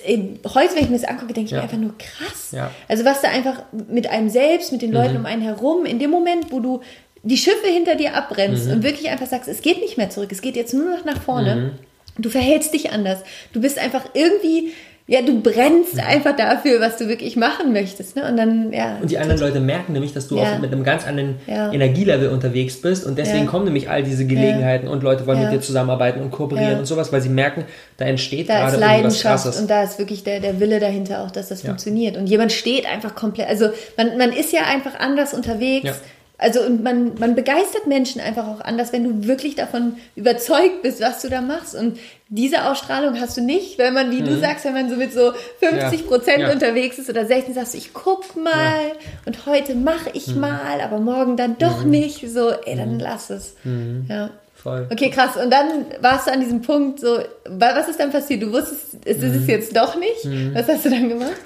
heute, 0.55 0.75
wenn 0.75 0.85
ich 0.85 0.91
mir 0.91 0.99
das 0.99 1.09
angucke, 1.09 1.33
denke 1.33 1.47
ich 1.47 1.51
ja. 1.53 1.59
mir 1.59 1.63
einfach 1.65 1.79
nur 1.79 1.97
krass. 1.99 2.53
Ja. 2.53 2.71
Also 2.89 3.05
was 3.05 3.21
da 3.21 3.29
einfach 3.29 3.63
mit 3.89 4.09
einem 4.09 4.29
selbst, 4.29 4.73
mit 4.73 4.83
den 4.83 4.93
Leuten 4.93 5.15
mhm. 5.15 5.21
um 5.21 5.27
einen 5.27 5.43
herum, 5.43 5.85
in 5.85 5.99
dem 5.99 6.11
Moment, 6.11 6.51
wo 6.51 6.61
du 6.61 6.81
die 7.23 7.37
Schiffe 7.37 7.67
hinter 7.67 7.95
dir 7.95 8.15
abbremst 8.15 8.67
mhm. 8.67 8.73
und 8.73 8.83
wirklich 8.83 9.09
einfach 9.11 9.27
sagst, 9.27 9.49
es 9.49 9.63
geht 9.63 9.81
nicht 9.81 9.97
mehr 9.97 10.11
zurück, 10.11 10.31
es 10.33 10.41
geht 10.41 10.57
jetzt 10.57 10.75
nur 10.75 10.97
noch 10.97 11.05
nach 11.05 11.21
vorne, 11.21 11.57
mhm. 11.57 12.23
du 12.23 12.31
verhältst 12.31 12.75
dich 12.75 12.91
anders, 12.91 13.21
du 13.53 13.61
bist 13.61 13.79
einfach 13.79 14.05
irgendwie 14.15 14.73
ja, 15.11 15.23
du 15.23 15.41
brennst 15.41 15.99
einfach 15.99 16.37
dafür, 16.37 16.83
was 16.83 16.99
du 16.99 17.09
wirklich 17.09 17.35
machen 17.35 17.73
möchtest. 17.73 18.15
Ne? 18.15 18.29
Und 18.29 18.37
dann, 18.37 18.75
ja. 18.75 18.99
Und 19.01 19.11
die 19.11 19.17
anderen 19.17 19.41
Leute 19.41 19.59
merken 19.59 19.95
nämlich, 19.95 20.13
dass 20.13 20.29
du 20.29 20.37
ja. 20.37 20.43
auch 20.43 20.59
mit 20.59 20.71
einem 20.71 20.85
ganz 20.85 21.07
anderen 21.07 21.37
ja. 21.47 21.73
Energielevel 21.73 22.29
unterwegs 22.29 22.79
bist. 22.83 23.07
Und 23.07 23.17
deswegen 23.17 23.47
ja. 23.47 23.51
kommen 23.51 23.65
nämlich 23.65 23.89
all 23.89 24.03
diese 24.03 24.27
Gelegenheiten 24.27 24.87
und 24.87 25.03
Leute 25.03 25.27
wollen 25.27 25.41
mit 25.41 25.51
dir 25.51 25.63
zusammenarbeiten 25.63 26.21
und 26.21 26.31
kooperieren 26.31 26.81
und 26.81 26.85
sowas, 26.85 27.11
weil 27.11 27.23
sie 27.23 27.31
merken, 27.31 27.65
da 27.97 28.05
entsteht 28.05 28.51
da 28.51 28.59
gerade 28.59 28.75
ist 28.75 28.81
Leidenschaft 28.81 29.47
was 29.47 29.59
Und 29.59 29.71
da 29.71 29.83
ist 29.83 29.99
wirklich 29.99 30.25
der, 30.25 30.41
der 30.41 30.61
Wille 30.61 30.79
dahinter 30.79 31.25
auch, 31.25 31.31
dass 31.31 31.49
das 31.49 31.63
funktioniert. 31.63 32.19
Und 32.19 32.27
jemand 32.27 32.53
steht 32.53 32.85
einfach 32.85 33.15
komplett, 33.15 33.49
also 33.49 33.71
man, 33.97 34.19
man 34.19 34.31
ist 34.31 34.53
ja 34.53 34.65
einfach 34.67 35.01
anders 35.01 35.33
unterwegs 35.33 36.03
also 36.41 36.63
und 36.63 36.85
man, 36.85 37.15
man 37.19 37.35
begeistert 37.35 37.89
Menschen 37.89 38.21
einfach 38.21 38.47
auch 38.47 38.61
anders, 38.61 38.93
wenn 38.93 39.03
du 39.03 39.27
wirklich 39.27 39.57
davon 39.57 39.97
überzeugt 40.15 40.83
bist, 40.83 41.01
was 41.01 41.21
du 41.21 41.29
da 41.29 41.41
machst. 41.41 41.75
Und 41.75 41.99
diese 42.29 42.65
Ausstrahlung 42.65 43.21
hast 43.21 43.37
du 43.37 43.41
nicht, 43.41 43.77
wenn 43.77 43.93
man, 43.93 44.13
wie 44.13 44.23
mhm. 44.23 44.27
du 44.27 44.39
sagst, 44.39 44.65
wenn 44.65 44.73
man 44.73 44.89
so 44.89 44.95
mit 44.95 45.13
so 45.13 45.33
50 45.59 46.07
Prozent 46.07 46.39
ja. 46.41 46.53
unterwegs 46.53 46.97
ist 46.99 47.11
oder 47.11 47.27
16, 47.27 47.55
sagst 47.55 47.75
du, 47.75 47.79
ich 47.79 47.93
guck 47.93 48.37
mal 48.37 48.53
ja. 48.53 48.93
und 49.27 49.47
heute 49.47 49.75
mache 49.75 50.11
ich 50.13 50.29
mhm. 50.29 50.43
mal, 50.43 50.81
aber 50.81 51.01
morgen 51.01 51.37
dann 51.37 51.59
doch 51.59 51.85
mhm. 51.85 51.91
nicht. 51.91 52.31
So, 52.31 52.51
ey, 52.51 52.77
dann 52.77 52.95
mhm. 52.95 53.01
lass 53.01 53.31
es. 53.31 53.57
Mhm. 53.65 54.07
Ja. 54.09 54.31
Voll. 54.55 54.87
Okay, 54.91 55.11
krass. 55.11 55.37
Und 55.37 55.51
dann 55.51 55.87
warst 56.01 56.29
du 56.29 56.33
an 56.33 56.41
diesem 56.41 56.63
Punkt 56.63 57.01
so, 57.01 57.19
was 57.49 57.89
ist 57.89 57.99
dann 57.99 58.11
passiert? 58.11 58.43
Du 58.43 58.53
wusstest, 58.53 58.97
es 59.05 59.19
ist 59.19 59.23
es 59.23 59.43
mhm. 59.43 59.49
jetzt 59.49 59.77
doch 59.77 59.97
nicht. 59.97 60.55
Was 60.55 60.69
hast 60.69 60.85
du 60.85 60.91
dann 60.91 61.09
gemacht? 61.09 61.41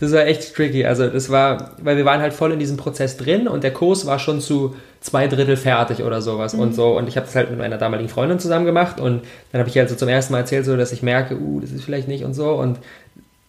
Das 0.00 0.12
war 0.12 0.26
echt 0.26 0.54
tricky. 0.54 0.84
Also 0.84 1.08
das 1.08 1.30
war, 1.30 1.72
weil 1.82 1.96
wir 1.96 2.04
waren 2.04 2.20
halt 2.20 2.32
voll 2.32 2.52
in 2.52 2.58
diesem 2.58 2.76
Prozess 2.76 3.16
drin 3.16 3.48
und 3.48 3.64
der 3.64 3.72
Kurs 3.72 4.06
war 4.06 4.18
schon 4.18 4.40
zu 4.40 4.76
zwei 5.00 5.26
Drittel 5.26 5.56
fertig 5.56 6.02
oder 6.02 6.22
sowas 6.22 6.54
mhm. 6.54 6.60
und 6.60 6.74
so. 6.74 6.96
Und 6.96 7.08
ich 7.08 7.16
habe 7.16 7.26
das 7.26 7.34
halt 7.34 7.50
mit 7.50 7.58
meiner 7.58 7.78
damaligen 7.78 8.08
Freundin 8.08 8.38
zusammen 8.38 8.64
gemacht 8.64 9.00
und 9.00 9.22
dann 9.52 9.58
habe 9.60 9.68
ich 9.68 9.76
halt 9.76 9.88
so 9.88 9.96
zum 9.96 10.08
ersten 10.08 10.32
Mal 10.32 10.40
erzählt, 10.40 10.64
so 10.64 10.76
dass 10.76 10.92
ich 10.92 11.02
merke, 11.02 11.36
uh, 11.36 11.60
das 11.60 11.72
ist 11.72 11.84
vielleicht 11.84 12.08
nicht 12.08 12.24
und 12.24 12.34
so. 12.34 12.52
Und 12.52 12.78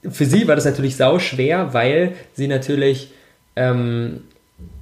für 0.10 0.26
sie 0.26 0.48
war 0.48 0.56
das 0.56 0.66
natürlich 0.66 0.96
sau 0.96 1.20
schwer, 1.20 1.74
weil 1.74 2.14
sie 2.34 2.48
natürlich 2.48 3.12
ähm, 3.56 4.22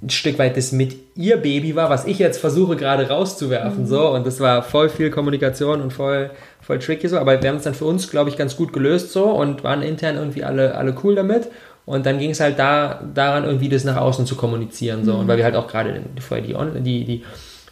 ein 0.02 0.10
Stück 0.10 0.40
weit 0.40 0.58
das 0.58 0.72
mit 0.72 0.96
ihr 1.16 1.38
Baby 1.38 1.76
war, 1.76 1.90
was 1.90 2.06
ich 2.06 2.20
jetzt 2.20 2.40
versuche 2.40 2.76
gerade 2.76 3.10
rauszuwerfen. 3.10 3.84
Mhm. 3.84 3.88
So. 3.88 4.10
Und 4.10 4.28
das 4.28 4.40
war 4.40 4.64
voll 4.64 4.90
viel 4.90 5.10
Kommunikation 5.10 5.82
und 5.82 5.92
voll 5.92 6.30
voll 6.68 6.80
tricky 6.80 7.08
so, 7.08 7.18
aber 7.18 7.42
wir 7.42 7.50
haben 7.50 7.56
es 7.56 7.64
dann 7.64 7.74
für 7.74 7.86
uns, 7.86 8.12
glaube 8.12 8.30
ich, 8.30 8.36
ganz 8.36 8.58
gut 8.58 8.74
gelöst 8.74 9.14
so 9.14 9.24
und 9.24 9.64
waren 9.64 9.82
intern 9.82 10.18
irgendwie 10.18 10.44
alle, 10.44 10.76
alle 10.76 10.94
cool 11.02 11.16
damit. 11.16 11.48
Und 11.86 12.06
dann 12.06 12.20
ging 12.20 12.32
es 12.32 12.42
halt 12.42 12.60
da, 12.60 13.02
daran, 13.16 13.46
irgendwie 13.46 13.70
das 13.70 13.86
nach 13.86 13.96
außen 13.96 14.26
zu 14.26 14.36
kommunizieren. 14.36 15.06
So. 15.06 15.14
Mhm. 15.14 15.20
Und 15.22 15.28
weil 15.30 15.38
wir 15.38 15.46
halt 15.46 15.56
auch 15.56 15.70
gerade 15.70 16.02
vorher 16.20 16.46
die, 16.46 16.82
die, 16.82 17.06
die, 17.06 17.24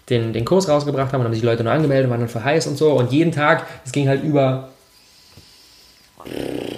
den, 0.09 0.31
den 0.31 0.45
Kurs 0.45 0.69
rausgebracht 0.69 1.11
haben 1.11 1.19
und 1.19 1.25
haben 1.25 1.33
sich 1.33 1.41
die 1.41 1.45
Leute 1.45 1.65
nur 1.65 1.73
angemeldet, 1.73 2.09
waren 2.09 2.21
dann 2.21 2.29
für 2.29 2.45
heiß 2.45 2.67
und 2.67 2.77
so. 2.77 2.93
Und 2.93 3.11
jeden 3.11 3.33
Tag, 3.33 3.67
es 3.83 3.91
ging 3.91 4.07
halt 4.07 4.23
über, 4.23 4.69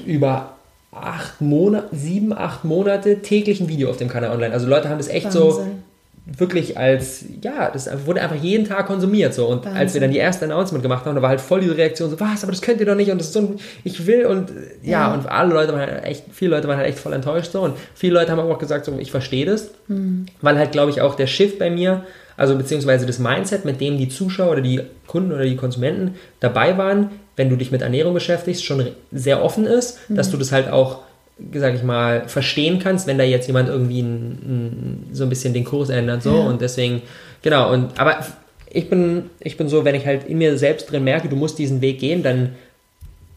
über 0.07 0.53
acht 0.91 1.39
Monate, 1.39 1.95
sieben, 1.95 2.33
acht 2.35 2.65
Monate 2.65 3.21
täglich 3.21 3.61
ein 3.61 3.69
Video 3.69 3.91
auf 3.91 3.97
dem 3.97 4.09
Kanal 4.09 4.31
online. 4.31 4.51
Also 4.51 4.65
Leute 4.65 4.89
haben 4.89 4.97
das 4.97 5.07
echt 5.07 5.25
Wahnsinn. 5.25 5.41
so 5.41 5.65
wirklich 6.35 6.77
als, 6.77 7.23
ja, 7.41 7.69
das 7.71 7.89
wurde 8.05 8.21
einfach 8.21 8.35
jeden 8.35 8.67
Tag 8.67 8.87
konsumiert 8.87 9.33
so. 9.33 9.47
Und 9.47 9.63
Wahnsinn. 9.63 9.77
als 9.77 9.93
wir 9.93 10.01
dann 10.01 10.11
die 10.11 10.17
erste 10.17 10.45
Announcement 10.45 10.83
gemacht 10.83 11.05
haben, 11.05 11.15
da 11.15 11.21
war 11.21 11.29
halt 11.29 11.41
voll 11.41 11.61
diese 11.61 11.77
Reaktion 11.77 12.09
so, 12.09 12.19
was, 12.19 12.43
aber 12.43 12.51
das 12.51 12.61
könnt 12.61 12.79
ihr 12.79 12.85
doch 12.85 12.95
nicht 12.95 13.09
und 13.11 13.19
das 13.19 13.27
ist 13.27 13.33
so, 13.33 13.55
ich 13.83 14.05
will 14.05 14.25
und 14.25 14.51
ja, 14.83 15.07
ja. 15.07 15.13
und 15.13 15.29
alle 15.29 15.53
Leute 15.53 15.71
waren 15.71 15.81
halt 15.81 16.03
echt, 16.03 16.25
viele 16.31 16.51
Leute 16.55 16.67
waren 16.67 16.77
halt 16.77 16.87
echt 16.87 16.99
voll 16.99 17.13
enttäuscht 17.13 17.51
so 17.51 17.61
und 17.61 17.75
viele 17.95 18.13
Leute 18.13 18.31
haben 18.31 18.39
auch 18.39 18.59
gesagt 18.59 18.85
so, 18.85 18.97
ich 18.99 19.11
verstehe 19.11 19.45
das, 19.45 19.71
mhm. 19.87 20.25
weil 20.41 20.57
halt, 20.57 20.73
glaube 20.73 20.91
ich, 20.91 21.01
auch 21.01 21.15
der 21.15 21.27
Shift 21.27 21.59
bei 21.59 21.69
mir, 21.69 22.03
also 22.35 22.57
beziehungsweise 22.57 23.05
das 23.05 23.19
Mindset, 23.19 23.63
mit 23.63 23.79
dem 23.79 23.97
die 23.97 24.09
Zuschauer 24.09 24.51
oder 24.51 24.61
die 24.61 24.81
Kunden 25.07 25.31
oder 25.31 25.43
die 25.43 25.55
Konsumenten 25.55 26.15
dabei 26.39 26.77
waren, 26.77 27.09
wenn 27.37 27.49
du 27.49 27.55
dich 27.55 27.71
mit 27.71 27.81
Ernährung 27.81 28.13
beschäftigst, 28.13 28.65
schon 28.65 28.85
sehr 29.11 29.43
offen 29.43 29.65
ist, 29.65 30.09
mhm. 30.09 30.15
dass 30.15 30.29
du 30.29 30.37
das 30.37 30.51
halt 30.51 30.69
auch 30.69 31.03
sag 31.53 31.75
ich 31.75 31.83
mal, 31.83 32.27
verstehen 32.27 32.79
kannst, 32.79 33.07
wenn 33.07 33.17
da 33.17 33.23
jetzt 33.23 33.47
jemand 33.47 33.69
irgendwie 33.69 34.01
ein, 34.01 34.31
ein, 34.31 35.09
so 35.11 35.23
ein 35.23 35.29
bisschen 35.29 35.53
den 35.53 35.63
Kurs 35.63 35.89
ändert, 35.89 36.23
so, 36.23 36.35
ja. 36.35 36.47
und 36.47 36.61
deswegen, 36.61 37.01
genau, 37.41 37.71
und, 37.71 37.99
aber 37.99 38.25
ich 38.69 38.89
bin, 38.89 39.29
ich 39.39 39.57
bin 39.57 39.69
so, 39.69 39.85
wenn 39.85 39.95
ich 39.95 40.05
halt 40.05 40.25
in 40.25 40.37
mir 40.37 40.57
selbst 40.57 40.91
drin 40.91 41.03
merke, 41.03 41.29
du 41.29 41.35
musst 41.35 41.57
diesen 41.57 41.81
Weg 41.81 41.99
gehen, 41.99 42.23
dann 42.23 42.55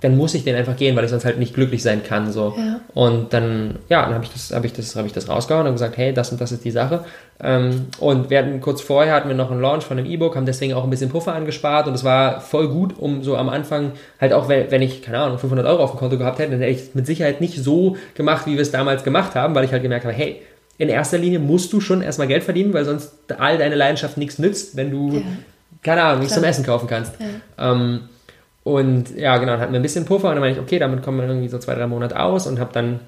dann 0.00 0.16
muss 0.16 0.34
ich 0.34 0.44
den 0.44 0.56
einfach 0.56 0.76
gehen, 0.76 0.96
weil 0.96 1.04
ich 1.04 1.10
sonst 1.10 1.24
halt 1.24 1.38
nicht 1.38 1.54
glücklich 1.54 1.82
sein 1.82 2.02
kann. 2.02 2.32
So. 2.32 2.54
Ja. 2.56 2.80
Und 2.94 3.32
dann, 3.32 3.78
ja, 3.88 4.02
dann 4.04 4.14
habe 4.14 4.24
ich 4.24 4.32
das, 4.32 4.52
habe 4.52 4.66
ich 4.66 4.72
das, 4.72 4.96
habe 4.96 5.06
ich 5.06 5.12
das 5.12 5.28
rausgehauen 5.28 5.66
und 5.66 5.74
gesagt, 5.74 5.96
hey, 5.96 6.14
das 6.14 6.32
und 6.32 6.40
das 6.40 6.52
ist 6.52 6.64
die 6.64 6.70
Sache. 6.70 7.04
Ähm, 7.42 7.86
und 7.98 8.30
wir 8.30 8.38
hatten 8.38 8.60
kurz 8.60 8.80
vorher 8.80 9.14
hatten 9.14 9.28
wir 9.28 9.36
noch 9.36 9.50
einen 9.50 9.60
Launch 9.60 9.84
von 9.84 9.98
einem 9.98 10.10
E-Book, 10.10 10.36
haben 10.36 10.46
deswegen 10.46 10.74
auch 10.74 10.84
ein 10.84 10.90
bisschen 10.90 11.10
Puffer 11.10 11.34
angespart 11.34 11.86
und 11.86 11.94
es 11.94 12.04
war 12.04 12.40
voll 12.40 12.68
gut, 12.68 12.98
um 12.98 13.22
so 13.22 13.36
am 13.36 13.48
Anfang 13.48 13.92
halt 14.20 14.32
auch, 14.32 14.48
wenn 14.48 14.82
ich, 14.82 15.02
keine 15.02 15.18
Ahnung, 15.18 15.38
500 15.38 15.66
Euro 15.66 15.82
auf 15.82 15.92
dem 15.92 15.98
Konto 15.98 16.18
gehabt 16.18 16.38
hätte, 16.38 16.52
dann 16.52 16.60
hätte 16.60 16.72
ich 16.72 16.82
es 16.82 16.94
mit 16.94 17.06
Sicherheit 17.06 17.40
nicht 17.40 17.56
so 17.56 17.96
gemacht, 18.14 18.46
wie 18.46 18.54
wir 18.54 18.60
es 18.60 18.70
damals 18.70 19.04
gemacht 19.04 19.34
haben, 19.34 19.54
weil 19.54 19.64
ich 19.64 19.72
halt 19.72 19.82
gemerkt 19.82 20.04
habe, 20.04 20.14
hey, 20.14 20.42
in 20.76 20.88
erster 20.88 21.18
Linie 21.18 21.38
musst 21.38 21.72
du 21.72 21.80
schon 21.80 22.00
erstmal 22.00 22.26
Geld 22.26 22.42
verdienen, 22.42 22.72
weil 22.72 22.84
sonst 22.84 23.12
all 23.38 23.58
deine 23.58 23.74
Leidenschaft 23.74 24.16
nichts 24.16 24.38
nützt, 24.38 24.76
wenn 24.76 24.90
du, 24.90 25.16
ja. 25.16 25.22
keine 25.82 26.02
Ahnung, 26.02 26.20
nichts 26.20 26.34
zum 26.34 26.44
Essen 26.44 26.64
kaufen 26.64 26.86
kannst. 26.88 27.12
Ja. 27.20 27.72
Ähm, 27.72 28.00
und 28.74 29.16
ja, 29.16 29.36
genau, 29.38 29.52
dann 29.52 29.60
hatten 29.60 29.72
wir 29.72 29.80
ein 29.80 29.82
bisschen 29.82 30.04
Puffer 30.04 30.28
und 30.28 30.34
dann 30.34 30.40
meine 30.40 30.54
ich, 30.54 30.60
okay, 30.60 30.78
damit 30.78 31.02
kommen 31.02 31.18
wir 31.18 31.26
irgendwie 31.26 31.48
so 31.48 31.58
zwei, 31.58 31.74
drei 31.74 31.86
Monate 31.86 32.18
aus 32.18 32.46
und 32.46 32.58
habe 32.58 32.72
dann 32.72 33.00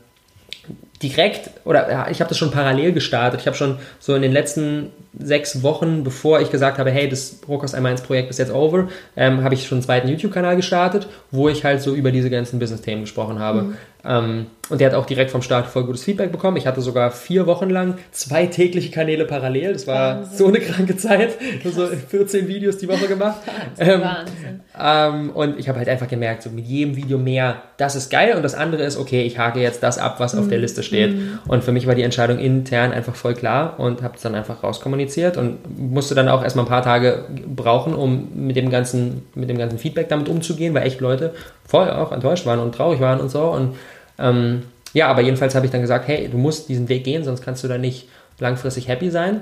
direkt, 1.02 1.50
oder 1.64 1.90
ja, 1.90 2.08
ich 2.10 2.20
habe 2.20 2.28
das 2.28 2.38
schon 2.38 2.52
parallel 2.52 2.92
gestartet. 2.92 3.40
Ich 3.40 3.46
habe 3.46 3.56
schon 3.56 3.78
so 3.98 4.14
in 4.14 4.22
den 4.22 4.32
letzten 4.32 4.92
sechs 5.18 5.62
Wochen, 5.62 6.04
bevor 6.04 6.40
ich 6.40 6.50
gesagt 6.50 6.78
habe, 6.78 6.90
hey, 6.90 7.08
das 7.08 7.40
Rohkost 7.48 7.74
einmal 7.74 7.92
ins 7.92 8.02
Projekt 8.02 8.30
ist 8.30 8.38
jetzt 8.38 8.52
over, 8.52 8.88
ähm, 9.16 9.42
habe 9.42 9.54
ich 9.54 9.66
schon 9.66 9.76
einen 9.76 9.82
zweiten 9.82 10.08
YouTube-Kanal 10.08 10.56
gestartet, 10.56 11.08
wo 11.30 11.48
ich 11.48 11.64
halt 11.64 11.82
so 11.82 11.94
über 11.94 12.12
diese 12.12 12.30
ganzen 12.30 12.58
Business-Themen 12.60 13.02
gesprochen 13.02 13.40
habe. 13.40 13.62
Mhm. 13.62 13.76
Ähm, 14.04 14.46
und 14.68 14.80
der 14.80 14.90
hat 14.90 14.94
auch 14.94 15.06
direkt 15.06 15.30
vom 15.30 15.42
Start 15.42 15.66
voll 15.66 15.84
gutes 15.84 16.02
Feedback 16.02 16.32
bekommen. 16.32 16.56
Ich 16.56 16.66
hatte 16.66 16.80
sogar 16.80 17.10
vier 17.10 17.46
Wochen 17.46 17.68
lang 17.68 17.98
zwei 18.10 18.46
tägliche 18.46 18.90
Kanäle 18.90 19.26
parallel. 19.26 19.74
Das 19.74 19.86
war 19.86 20.20
Wahnsinn. 20.20 20.38
so 20.38 20.46
eine 20.46 20.60
kranke 20.60 20.96
Zeit. 20.96 21.36
So 21.62 21.86
14 21.86 22.48
Videos 22.48 22.78
die 22.78 22.88
Woche 22.88 23.06
gemacht. 23.06 23.40
Wahnsinn. 23.76 23.94
Ähm, 23.94 24.00
Wahnsinn. 24.00 24.60
Ähm, 24.80 25.30
und 25.30 25.58
ich 25.58 25.68
habe 25.68 25.78
halt 25.78 25.88
einfach 25.88 26.08
gemerkt, 26.08 26.42
so 26.42 26.50
mit 26.50 26.64
jedem 26.64 26.96
Video 26.96 27.18
mehr, 27.18 27.62
das 27.76 27.96
ist 27.96 28.10
geil. 28.10 28.34
Und 28.34 28.42
das 28.42 28.54
andere 28.54 28.82
ist, 28.84 28.96
okay, 28.96 29.22
ich 29.22 29.38
hake 29.38 29.60
jetzt 29.60 29.82
das 29.82 29.98
ab, 29.98 30.18
was 30.18 30.32
mhm. 30.32 30.40
auf 30.40 30.48
der 30.48 30.58
mhm. 30.58 30.62
Liste 30.62 30.82
steht. 30.82 31.14
Mhm. 31.14 31.38
Und 31.46 31.64
für 31.64 31.72
mich 31.72 31.86
war 31.86 31.94
die 31.94 32.02
Entscheidung 32.02 32.38
intern 32.38 32.92
einfach 32.92 33.14
voll 33.14 33.34
klar 33.34 33.78
und 33.78 34.02
habe 34.02 34.14
es 34.16 34.22
dann 34.22 34.34
einfach 34.34 34.62
rauskommuniziert 34.62 35.36
und 35.36 35.58
musste 35.78 36.14
dann 36.14 36.28
auch 36.28 36.42
erstmal 36.42 36.64
ein 36.64 36.68
paar 36.68 36.82
Tage 36.82 37.24
brauchen, 37.46 37.94
um 37.94 38.28
mit 38.34 38.56
dem 38.56 38.70
ganzen, 38.70 39.22
mit 39.34 39.50
dem 39.50 39.58
ganzen 39.58 39.78
Feedback 39.78 40.08
damit 40.08 40.28
umzugehen, 40.28 40.72
weil 40.72 40.86
echt 40.86 41.00
Leute 41.00 41.34
voll 41.72 41.90
auch 41.90 42.12
enttäuscht 42.12 42.44
waren 42.44 42.60
und 42.60 42.74
traurig 42.74 43.00
waren 43.00 43.18
und 43.18 43.30
so. 43.30 43.44
Und 43.44 43.76
ähm, 44.18 44.64
ja, 44.92 45.08
aber 45.08 45.22
jedenfalls 45.22 45.54
habe 45.54 45.64
ich 45.64 45.72
dann 45.72 45.80
gesagt, 45.80 46.06
hey, 46.06 46.28
du 46.28 46.36
musst 46.36 46.68
diesen 46.68 46.90
Weg 46.90 47.04
gehen, 47.04 47.24
sonst 47.24 47.42
kannst 47.42 47.64
du 47.64 47.68
da 47.68 47.78
nicht 47.78 48.08
langfristig 48.38 48.88
happy 48.88 49.10
sein. 49.10 49.40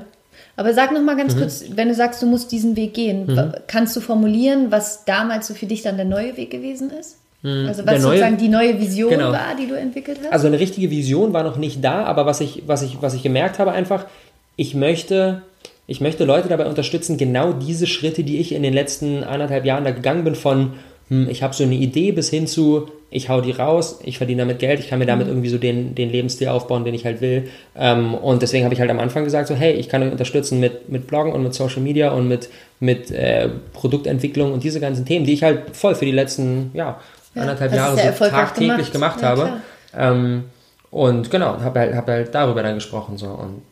Aber 0.57 0.73
sag 0.73 0.93
noch 0.93 1.03
mal 1.03 1.16
ganz 1.16 1.35
mhm. 1.35 1.40
kurz, 1.40 1.64
wenn 1.75 1.88
du 1.88 1.95
sagst, 1.95 2.23
du 2.23 2.27
musst 2.27 2.53
diesen 2.53 2.77
Weg 2.77 2.95
gehen, 2.95 3.27
mhm. 3.27 3.53
kannst 3.66 3.97
du 3.97 4.01
formulieren, 4.01 4.71
was 4.71 5.05
damals 5.05 5.49
so 5.49 5.55
für 5.55 5.66
dich 5.66 5.83
dann 5.83 5.97
der 5.97 6.07
neue 6.07 6.37
Weg 6.37 6.51
gewesen 6.53 6.93
ist? 6.93 7.16
Mhm. 7.43 7.66
Also 7.66 7.85
was 7.85 7.95
neue, 7.95 8.03
sozusagen 8.03 8.37
die 8.37 8.49
neue 8.49 8.79
Vision 8.79 9.11
genau. 9.11 9.33
war, 9.33 9.57
die 9.61 9.66
du 9.66 9.75
entwickelt 9.75 10.21
hast? 10.23 10.33
Also 10.33 10.47
eine 10.47 10.61
richtige 10.61 10.88
Vision 10.88 11.33
war 11.33 11.43
noch 11.43 11.57
nicht 11.57 11.83
da, 11.83 12.05
aber 12.05 12.27
was 12.27 12.40
ich, 12.40 12.62
was 12.69 12.83
ich, 12.83 13.03
was 13.03 13.14
ich 13.14 13.25
gemerkt 13.25 13.59
habe 13.59 13.73
einfach, 13.73 14.07
ich 14.55 14.77
möchte, 14.77 15.43
ich 15.88 16.01
möchte 16.01 16.25
Leute 16.25 16.49
dabei 16.49 16.66
unterstützen, 16.66 17.16
genau 17.16 17.53
diese 17.53 17.88
Schritte, 17.88 18.23
die 18.23 18.38
ich 18.38 18.53
in 18.53 18.62
den 18.62 18.73
letzten 18.73 19.25
anderthalb 19.25 19.64
Jahren 19.64 19.83
da 19.83 19.90
gegangen 19.90 20.23
bin, 20.23 20.37
von 20.37 20.75
hm, 21.11 21.29
ich 21.29 21.42
habe 21.42 21.53
so 21.53 21.64
eine 21.64 21.75
Idee 21.75 22.12
bis 22.12 22.31
hin 22.31 22.46
zu, 22.46 22.88
ich 23.11 23.29
hau 23.29 23.40
die 23.40 23.51
raus, 23.51 23.99
ich 24.05 24.18
verdiene 24.18 24.42
damit 24.42 24.61
Geld, 24.61 24.79
ich 24.79 24.88
kann 24.88 25.01
mir 25.01 25.07
damit 25.07 25.27
mhm. 25.27 25.33
irgendwie 25.33 25.49
so 25.49 25.59
den, 25.59 25.94
den 25.96 26.11
Lebensstil 26.11 26.49
aufbauen, 26.49 26.85
den 26.85 26.94
ich 26.94 27.05
halt 27.05 27.20
will. 27.20 27.49
Ähm, 27.77 28.14
und 28.14 28.42
deswegen 28.42 28.64
habe 28.64 28.73
ich 28.73 28.81
halt 28.81 28.90
am 28.90 29.01
Anfang 29.01 29.25
gesagt, 29.25 29.49
so 29.49 29.55
hey, 29.55 29.73
ich 29.73 29.88
kann 29.88 30.03
euch 30.03 30.12
unterstützen 30.12 30.61
mit, 30.61 30.88
mit 30.88 31.09
Bloggen 31.09 31.33
und 31.33 31.42
mit 31.42 31.53
Social 31.53 31.83
Media 31.83 32.12
und 32.12 32.29
mit, 32.29 32.49
mit 32.79 33.11
äh, 33.11 33.49
Produktentwicklung 33.73 34.53
und 34.53 34.62
diese 34.62 34.79
ganzen 34.79 35.05
Themen, 35.05 35.27
die 35.27 35.33
ich 35.33 35.42
halt 35.42 35.77
voll 35.77 35.96
für 35.96 36.05
die 36.05 36.12
letzten 36.12 36.70
ja, 36.75 37.01
ja 37.35 37.42
anderthalb 37.42 37.75
Jahre 37.75 37.96
so 37.96 38.25
tagtäglich 38.27 38.92
gemacht, 38.92 39.18
gemacht 39.18 39.23
ja, 39.23 39.29
habe. 39.29 39.53
Ähm, 39.96 40.44
und 40.92 41.31
genau, 41.31 41.61
habe 41.61 41.81
halt, 41.81 41.94
hab 41.94 42.09
halt 42.09 42.35
darüber 42.35 42.62
dann 42.62 42.77
gesprochen 42.77 43.18
so 43.18 43.27
und 43.27 43.62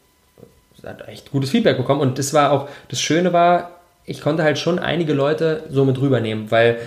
hat 0.85 1.07
echt 1.09 1.31
gutes 1.31 1.51
Feedback 1.51 1.77
bekommen. 1.77 2.01
Und 2.01 2.19
das 2.19 2.35
war 2.35 2.51
auch, 2.51 2.69
das 2.89 3.01
Schöne 3.01 3.33
war, 3.33 3.71
ich 4.05 4.21
konnte 4.21 4.43
halt 4.43 4.59
schon 4.59 4.79
einige 4.79 5.13
Leute 5.13 5.65
so 5.71 5.85
mit 5.85 6.01
rübernehmen, 6.01 6.51
weil 6.51 6.79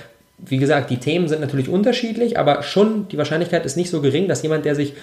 wie 0.46 0.58
gesagt, 0.58 0.90
die 0.90 0.98
Themen 0.98 1.28
sind 1.28 1.42
natürlich 1.42 1.70
unterschiedlich, 1.70 2.40
aber 2.40 2.64
schon 2.64 3.08
die 3.10 3.18
Wahrscheinlichkeit 3.18 3.66
ist 3.66 3.78
nicht 3.78 3.90
so 3.90 4.02
gering, 4.02 4.28
dass 4.28 4.42
jemand, 4.42 4.66
der 4.66 4.76
sich 4.76 4.94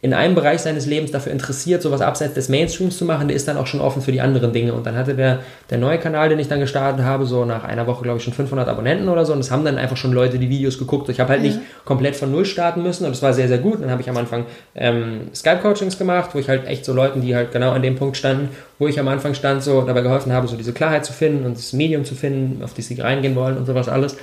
in 0.00 0.14
einem 0.14 0.36
Bereich 0.36 0.60
seines 0.60 0.86
Lebens 0.86 1.10
dafür 1.10 1.32
interessiert, 1.32 1.82
sowas 1.82 2.00
abseits 2.02 2.34
des 2.34 2.48
Mainstreams 2.48 2.96
zu 2.96 3.04
machen, 3.04 3.26
der 3.26 3.36
ist 3.36 3.48
dann 3.48 3.56
auch 3.56 3.66
schon 3.66 3.80
offen 3.80 4.00
für 4.00 4.12
die 4.12 4.20
anderen 4.20 4.52
Dinge. 4.52 4.72
Und 4.72 4.86
dann 4.86 4.94
hatte 4.94 5.14
der, 5.14 5.40
der 5.70 5.78
neue 5.78 5.98
Kanal, 5.98 6.28
den 6.28 6.38
ich 6.38 6.46
dann 6.46 6.60
gestartet 6.60 7.04
habe, 7.04 7.26
so 7.26 7.44
nach 7.44 7.64
einer 7.64 7.88
Woche, 7.88 8.04
glaube 8.04 8.18
ich, 8.18 8.24
schon 8.24 8.32
500 8.32 8.68
Abonnenten 8.68 9.08
oder 9.08 9.26
so. 9.26 9.32
Und 9.32 9.40
es 9.40 9.50
haben 9.50 9.64
dann 9.64 9.76
einfach 9.76 9.96
schon 9.96 10.12
Leute 10.12 10.38
die 10.38 10.48
Videos 10.48 10.78
geguckt. 10.78 11.08
Ich 11.08 11.18
habe 11.18 11.30
halt 11.30 11.42
ja. 11.42 11.48
nicht 11.48 11.60
komplett 11.84 12.14
von 12.14 12.30
Null 12.30 12.44
starten 12.44 12.84
müssen 12.84 13.06
und 13.06 13.10
das 13.10 13.22
war 13.22 13.32
sehr, 13.32 13.48
sehr 13.48 13.58
gut. 13.58 13.82
Dann 13.82 13.90
habe 13.90 14.00
ich 14.00 14.08
am 14.08 14.16
Anfang 14.16 14.46
ähm, 14.76 15.22
Skype-Coachings 15.34 15.98
gemacht, 15.98 16.30
wo 16.32 16.38
ich 16.38 16.48
halt 16.48 16.64
echt 16.68 16.84
so 16.84 16.92
Leuten, 16.92 17.20
die 17.20 17.34
halt 17.34 17.50
genau 17.50 17.72
an 17.72 17.82
dem 17.82 17.96
Punkt 17.96 18.16
standen, 18.16 18.50
wo 18.78 18.86
ich 18.86 19.00
am 19.00 19.08
Anfang 19.08 19.34
stand, 19.34 19.64
so 19.64 19.82
dabei 19.82 20.02
geholfen 20.02 20.32
habe, 20.32 20.46
so 20.46 20.56
diese 20.56 20.72
Klarheit 20.72 21.04
zu 21.04 21.12
finden 21.12 21.44
und 21.44 21.56
das 21.56 21.72
Medium 21.72 22.04
zu 22.04 22.14
finden, 22.14 22.62
auf 22.62 22.72
das 22.72 22.86
sie 22.86 23.00
reingehen 23.00 23.34
wollen 23.34 23.56
und 23.56 23.66
sowas 23.66 23.88
alles. 23.88 24.16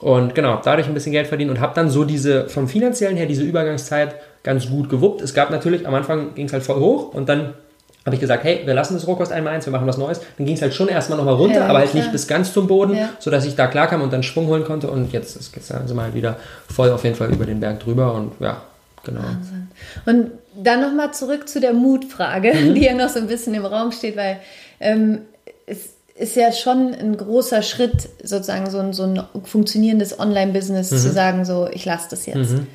Und 0.00 0.34
genau, 0.34 0.60
dadurch 0.62 0.86
ein 0.86 0.94
bisschen 0.94 1.12
Geld 1.12 1.26
verdienen 1.26 1.50
und 1.50 1.60
habe 1.60 1.74
dann 1.74 1.90
so 1.90 2.04
diese, 2.04 2.48
vom 2.48 2.68
finanziellen 2.68 3.16
her, 3.16 3.26
diese 3.26 3.42
Übergangszeit 3.42 4.14
ganz 4.44 4.68
gut 4.68 4.88
gewuppt. 4.88 5.20
Es 5.22 5.34
gab 5.34 5.50
natürlich, 5.50 5.86
am 5.86 5.94
Anfang 5.94 6.34
ging 6.34 6.46
es 6.46 6.52
halt 6.52 6.62
voll 6.62 6.78
hoch 6.78 7.12
und 7.14 7.28
dann 7.28 7.54
habe 8.06 8.14
ich 8.14 8.20
gesagt, 8.20 8.44
hey, 8.44 8.62
wir 8.64 8.74
lassen 8.74 8.94
das 8.94 9.06
Rohkost 9.06 9.32
einmal 9.32 9.54
eins, 9.54 9.66
wir 9.66 9.72
machen 9.72 9.86
was 9.86 9.98
Neues. 9.98 10.20
Dann 10.38 10.46
ging 10.46 10.54
es 10.54 10.62
halt 10.62 10.72
schon 10.72 10.88
erstmal 10.88 11.18
nochmal 11.18 11.34
runter, 11.34 11.60
ja, 11.60 11.66
aber 11.66 11.78
halt 11.80 11.90
klar. 11.90 12.02
nicht 12.02 12.12
bis 12.12 12.26
ganz 12.26 12.52
zum 12.52 12.66
Boden, 12.66 12.94
ja. 12.94 13.10
sodass 13.18 13.44
ich 13.44 13.54
da 13.54 13.66
klarkam 13.66 14.00
und 14.00 14.12
dann 14.12 14.22
Schwung 14.22 14.46
holen 14.46 14.64
konnte. 14.64 14.90
Und 14.90 15.12
jetzt 15.12 15.36
ist 15.36 15.54
jetzt 15.54 15.68
sind 15.68 15.94
wir 15.94 16.02
halt 16.02 16.14
wieder 16.14 16.36
voll 16.72 16.90
auf 16.90 17.04
jeden 17.04 17.16
Fall 17.16 17.30
über 17.30 17.44
den 17.44 17.60
Berg 17.60 17.80
drüber 17.80 18.14
und 18.14 18.32
ja, 18.40 18.62
genau. 19.04 19.20
Wahnsinn. 19.20 19.68
Und 20.06 20.30
dann 20.56 20.80
nochmal 20.80 21.12
zurück 21.12 21.48
zu 21.48 21.60
der 21.60 21.72
Mutfrage, 21.72 22.54
mhm. 22.54 22.74
die 22.74 22.84
ja 22.84 22.94
noch 22.94 23.08
so 23.08 23.18
ein 23.18 23.26
bisschen 23.26 23.52
im 23.54 23.66
Raum 23.66 23.92
steht, 23.92 24.16
weil 24.16 24.38
ähm, 24.80 25.22
es 25.66 25.90
ist 26.18 26.36
ja 26.36 26.52
schon 26.52 26.94
ein 26.94 27.16
großer 27.16 27.62
Schritt, 27.62 28.08
sozusagen 28.22 28.68
so 28.70 28.78
ein, 28.78 28.92
so 28.92 29.04
ein 29.04 29.22
funktionierendes 29.44 30.18
Online-Business 30.18 30.90
mhm. 30.90 30.96
zu 30.96 31.10
sagen, 31.12 31.44
so 31.44 31.68
ich 31.72 31.84
lasse 31.84 32.08
das 32.10 32.26
jetzt. 32.26 32.52
Mhm. 32.52 32.66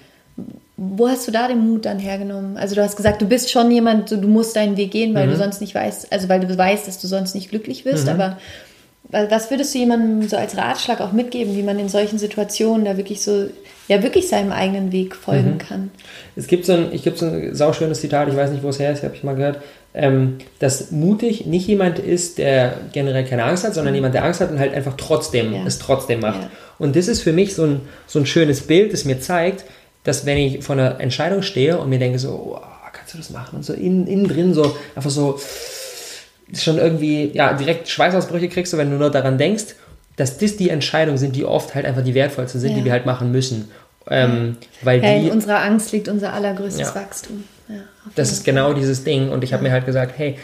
Wo 0.78 1.08
hast 1.08 1.28
du 1.28 1.32
da 1.32 1.48
den 1.48 1.60
Mut 1.60 1.86
dann 1.86 2.00
hergenommen? 2.00 2.58
Also 2.58 2.76
du 2.76 2.82
hast 2.82 2.96
gesagt, 2.96 3.22
du 3.22 3.28
bist 3.28 3.52
schon 3.52 3.70
jemand, 3.70 4.12
du 4.12 4.18
musst 4.28 4.56
deinen 4.56 4.78
Weg 4.78 4.92
gehen, 4.92 5.14
weil 5.14 5.28
mhm. 5.28 5.32
du 5.32 5.38
sonst 5.38 5.62
nicht 5.62 5.76
weißt, 5.76 6.12
also 6.12 6.30
weil 6.30 6.40
du 6.40 6.58
weißt, 6.58 6.88
dass 6.88 7.00
du 7.00 7.08
sonst 7.08 7.36
nicht 7.36 7.50
glücklich 7.50 7.86
wirst, 7.86 8.06
mhm. 8.06 8.12
aber 8.14 8.38
was 9.10 9.52
würdest 9.52 9.76
du 9.76 9.80
jemandem 9.80 10.28
so 10.28 10.38
als 10.38 10.58
Ratschlag 10.58 11.00
auch 11.02 11.12
mitgeben, 11.12 11.56
wie 11.56 11.62
man 11.62 11.78
in 11.78 11.90
solchen 11.90 12.18
Situationen 12.18 12.86
da 12.86 12.98
wirklich 12.98 13.22
so, 13.22 13.48
ja, 13.88 14.02
wirklich 14.02 14.28
seinem 14.28 14.52
eigenen 14.52 14.92
Weg 14.92 15.16
folgen 15.16 15.54
mhm. 15.54 15.58
kann? 15.60 15.92
Es 16.36 16.48
gibt 16.48 16.66
so 16.66 16.74
ein, 16.74 16.94
ich 16.94 17.04
gibt 17.04 17.20
so 17.20 17.28
ein 17.28 17.54
sauschönes 17.54 18.02
Zitat, 18.02 18.30
ich 18.30 18.36
weiß 18.36 18.52
nicht, 18.52 18.64
wo 18.64 18.70
es 18.70 18.80
her 18.80 18.92
ist, 18.92 19.04
habe 19.04 19.16
ich 19.16 19.24
mal 19.24 19.36
gehört, 19.36 19.60
ähm, 19.94 20.38
dass 20.60 20.92
mutig 20.92 21.46
nicht 21.46 21.68
jemand 21.68 22.00
ist, 22.00 22.38
der 22.38 22.78
generell 22.92 23.26
keine 23.26 23.44
Angst 23.44 23.64
hat, 23.64 23.74
sondern 23.74 23.94
mhm. 23.94 23.98
jemand, 23.98 24.16
der 24.16 24.24
Angst 24.24 24.42
hat 24.42 24.52
und 24.52 24.60
halt 24.60 24.74
einfach 24.74 24.96
trotzdem 24.98 25.54
ja. 25.54 25.66
es 25.66 25.80
trotzdem 25.80 26.22
macht. 26.22 26.42
Ja. 26.42 26.50
Und 26.80 26.96
das 26.96 27.08
ist 27.08 27.22
für 27.22 27.34
mich 27.34 27.54
so 27.54 27.64
ein, 27.64 27.82
so 28.08 28.20
ein 28.20 28.26
schönes 28.26 28.62
Bild, 28.62 28.94
das 28.94 29.06
mir 29.06 29.20
zeigt, 29.20 29.66
dass 30.04 30.26
wenn 30.26 30.38
ich 30.38 30.64
vor 30.64 30.74
einer 30.76 31.00
Entscheidung 31.00 31.44
stehe 31.44 31.78
und 31.78 31.90
mir 31.90 32.00
denke 32.00 32.20
so, 32.20 32.56
oh, 32.56 32.62
kannst 32.92 33.14
du 33.14 33.18
das 33.18 33.30
machen? 33.30 33.58
Und 33.58 33.64
so 33.64 33.74
innen, 33.74 34.08
innen 34.08 34.28
drin 34.28 34.54
so 34.54 34.76
einfach 34.96 35.12
so 35.12 35.40
schon 36.54 36.78
irgendwie, 36.78 37.32
ja, 37.34 37.54
direkt 37.54 37.88
Schweißausbrüche 37.88 38.50
kriegst 38.50 38.74
du, 38.74 38.78
wenn 38.78 38.92
du 38.92 38.98
nur 38.98 39.10
daran 39.10 39.38
denkst, 39.38 39.76
dass 40.16 40.38
das 40.38 40.58
die 40.58 40.70
Entscheidungen 40.70 41.18
sind, 41.18 41.36
die 41.36 41.46
oft 41.46 41.74
halt 41.74 41.86
einfach 41.86 42.04
die 42.04 42.14
wertvollsten 42.14 42.60
sind, 42.60 42.72
ja. 42.72 42.78
die 42.78 42.86
wir 42.86 42.92
halt 42.92 43.06
machen 43.06 43.32
müssen. 43.32 43.70
Ähm, 44.10 44.58
weil 44.82 45.02
ja, 45.02 45.18
die, 45.18 45.28
in 45.28 45.32
unserer 45.32 45.62
Angst 45.62 45.92
liegt 45.92 46.08
unser 46.08 46.34
allergrößtes 46.34 46.90
ja. 46.90 46.96
Wachstum. 46.96 47.46
Das 48.16 48.32
ist 48.32 48.44
genau 48.44 48.74
dieses 48.74 49.04
Ding. 49.04 49.30
Und 49.30 49.44
ich 49.44 49.54
habe 49.54 49.64
mir 49.64 49.72
halt 49.72 49.86
gesagt, 49.86 50.14
hey, 50.18 50.38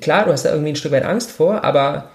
klar, 0.00 0.24
du 0.24 0.32
hast 0.32 0.44
da 0.44 0.50
irgendwie 0.50 0.70
ein 0.70 0.76
Stück 0.76 0.92
weit 0.92 1.04
Angst 1.04 1.30
vor, 1.30 1.64
aber 1.64 2.10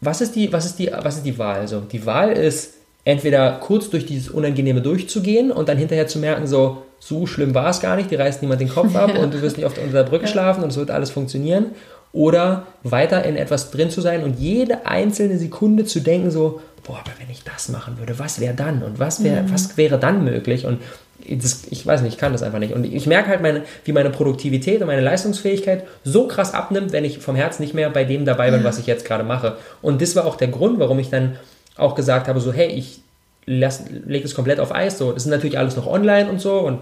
was 0.00 0.20
ist 0.20 0.34
die, 0.34 0.52
was 0.52 0.66
ist 0.66 0.78
die, 0.78 0.90
was 0.92 1.16
ist 1.16 1.26
die 1.26 1.38
Wahl? 1.38 1.60
Also, 1.60 1.80
die 1.80 2.04
Wahl 2.04 2.32
ist, 2.32 2.74
entweder 3.04 3.52
kurz 3.60 3.90
durch 3.90 4.06
dieses 4.06 4.30
Unangenehme 4.30 4.80
durchzugehen 4.80 5.50
und 5.50 5.68
dann 5.68 5.78
hinterher 5.78 6.06
zu 6.06 6.18
merken, 6.18 6.46
so, 6.46 6.82
so 6.98 7.26
schlimm 7.26 7.54
war 7.54 7.68
es 7.68 7.80
gar 7.80 7.96
nicht, 7.96 8.10
die 8.10 8.14
reißt 8.14 8.40
niemand 8.42 8.60
den 8.60 8.68
Kopf 8.68 8.96
ab 8.96 9.16
und 9.18 9.34
du 9.34 9.42
wirst 9.42 9.56
nicht 9.56 9.66
oft 9.66 9.78
unter 9.78 9.92
der 9.92 10.08
Brücke 10.08 10.26
schlafen 10.26 10.62
und 10.62 10.70
es 10.70 10.76
wird 10.76 10.90
alles 10.90 11.10
funktionieren. 11.10 11.66
Oder 12.12 12.66
weiter 12.84 13.24
in 13.24 13.36
etwas 13.36 13.72
drin 13.72 13.90
zu 13.90 14.00
sein 14.00 14.22
und 14.22 14.38
jede 14.38 14.86
einzelne 14.86 15.36
Sekunde 15.36 15.84
zu 15.84 15.98
denken, 15.98 16.30
so, 16.30 16.60
boah, 16.84 16.98
aber 17.00 17.10
wenn 17.18 17.28
ich 17.28 17.42
das 17.42 17.68
machen 17.68 17.98
würde, 17.98 18.18
was 18.20 18.40
wäre 18.40 18.54
dann 18.54 18.84
und 18.84 19.00
was, 19.00 19.24
wär, 19.24 19.42
mhm. 19.42 19.52
was 19.52 19.76
wäre 19.76 19.98
dann 19.98 20.22
möglich? 20.22 20.64
Und 20.64 20.80
das, 21.28 21.62
ich 21.70 21.86
weiß 21.86 22.02
nicht, 22.02 22.14
ich 22.14 22.18
kann 22.18 22.32
das 22.32 22.42
einfach 22.42 22.58
nicht. 22.58 22.74
Und 22.74 22.84
ich 22.84 23.06
merke 23.06 23.28
halt, 23.28 23.42
meine, 23.42 23.62
wie 23.84 23.92
meine 23.92 24.10
Produktivität 24.10 24.80
und 24.80 24.86
meine 24.86 25.00
Leistungsfähigkeit 25.00 25.84
so 26.04 26.28
krass 26.28 26.54
abnimmt, 26.54 26.92
wenn 26.92 27.04
ich 27.04 27.18
vom 27.18 27.36
Herzen 27.36 27.62
nicht 27.62 27.74
mehr 27.74 27.90
bei 27.90 28.04
dem 28.04 28.24
dabei 28.24 28.50
bin, 28.50 28.64
was 28.64 28.78
ich 28.78 28.86
jetzt 28.86 29.04
gerade 29.04 29.24
mache. 29.24 29.56
Und 29.82 30.02
das 30.02 30.16
war 30.16 30.26
auch 30.26 30.36
der 30.36 30.48
Grund, 30.48 30.78
warum 30.78 30.98
ich 30.98 31.10
dann 31.10 31.36
auch 31.76 31.94
gesagt 31.94 32.28
habe, 32.28 32.40
so, 32.40 32.52
hey, 32.52 32.68
ich 32.68 33.00
lege 33.46 34.22
das 34.22 34.34
komplett 34.34 34.60
auf 34.60 34.74
Eis. 34.74 34.98
So, 34.98 35.12
das 35.12 35.24
ist 35.24 35.30
natürlich 35.30 35.58
alles 35.58 35.76
noch 35.76 35.86
online 35.86 36.28
und 36.28 36.40
so 36.40 36.60
und 36.60 36.80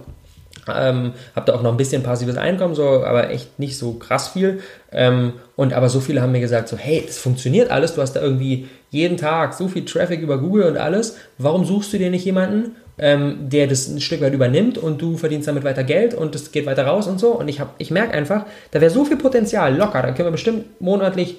ähm, 0.68 1.14
habe 1.34 1.46
da 1.46 1.54
auch 1.54 1.62
noch 1.62 1.72
ein 1.72 1.76
bisschen 1.76 2.02
passives 2.02 2.36
Einkommen, 2.36 2.74
so, 2.74 3.04
aber 3.04 3.30
echt 3.30 3.58
nicht 3.58 3.76
so 3.76 3.94
krass 3.94 4.28
viel. 4.28 4.60
Ähm, 4.92 5.34
und 5.56 5.72
aber 5.72 5.88
so 5.88 6.00
viele 6.00 6.22
haben 6.22 6.32
mir 6.32 6.40
gesagt, 6.40 6.68
so, 6.68 6.76
hey, 6.76 7.02
das 7.04 7.18
funktioniert 7.18 7.70
alles, 7.70 7.94
du 7.94 8.02
hast 8.02 8.12
da 8.14 8.20
irgendwie 8.20 8.68
jeden 8.90 9.16
Tag 9.16 9.54
so 9.54 9.68
viel 9.68 9.84
Traffic 9.84 10.20
über 10.20 10.38
Google 10.38 10.64
und 10.64 10.76
alles. 10.76 11.16
Warum 11.38 11.64
suchst 11.64 11.92
du 11.92 11.98
dir 11.98 12.10
nicht 12.10 12.24
jemanden, 12.24 12.76
ähm, 13.02 13.48
der 13.50 13.66
das 13.66 13.88
ein 13.88 14.00
Stück 14.00 14.20
weit 14.20 14.32
übernimmt 14.32 14.78
und 14.78 15.02
du 15.02 15.16
verdienst 15.16 15.48
damit 15.48 15.64
weiter 15.64 15.82
Geld 15.82 16.14
und 16.14 16.36
es 16.36 16.52
geht 16.52 16.66
weiter 16.66 16.86
raus 16.86 17.08
und 17.08 17.18
so. 17.18 17.32
Und 17.32 17.48
ich, 17.48 17.60
ich 17.78 17.90
merke 17.90 18.14
einfach, 18.14 18.46
da 18.70 18.80
wäre 18.80 18.92
so 18.92 19.04
viel 19.04 19.16
Potenzial 19.16 19.76
locker. 19.76 20.02
Da 20.02 20.12
können 20.12 20.28
wir 20.28 20.32
bestimmt 20.32 20.80
monatlich 20.80 21.36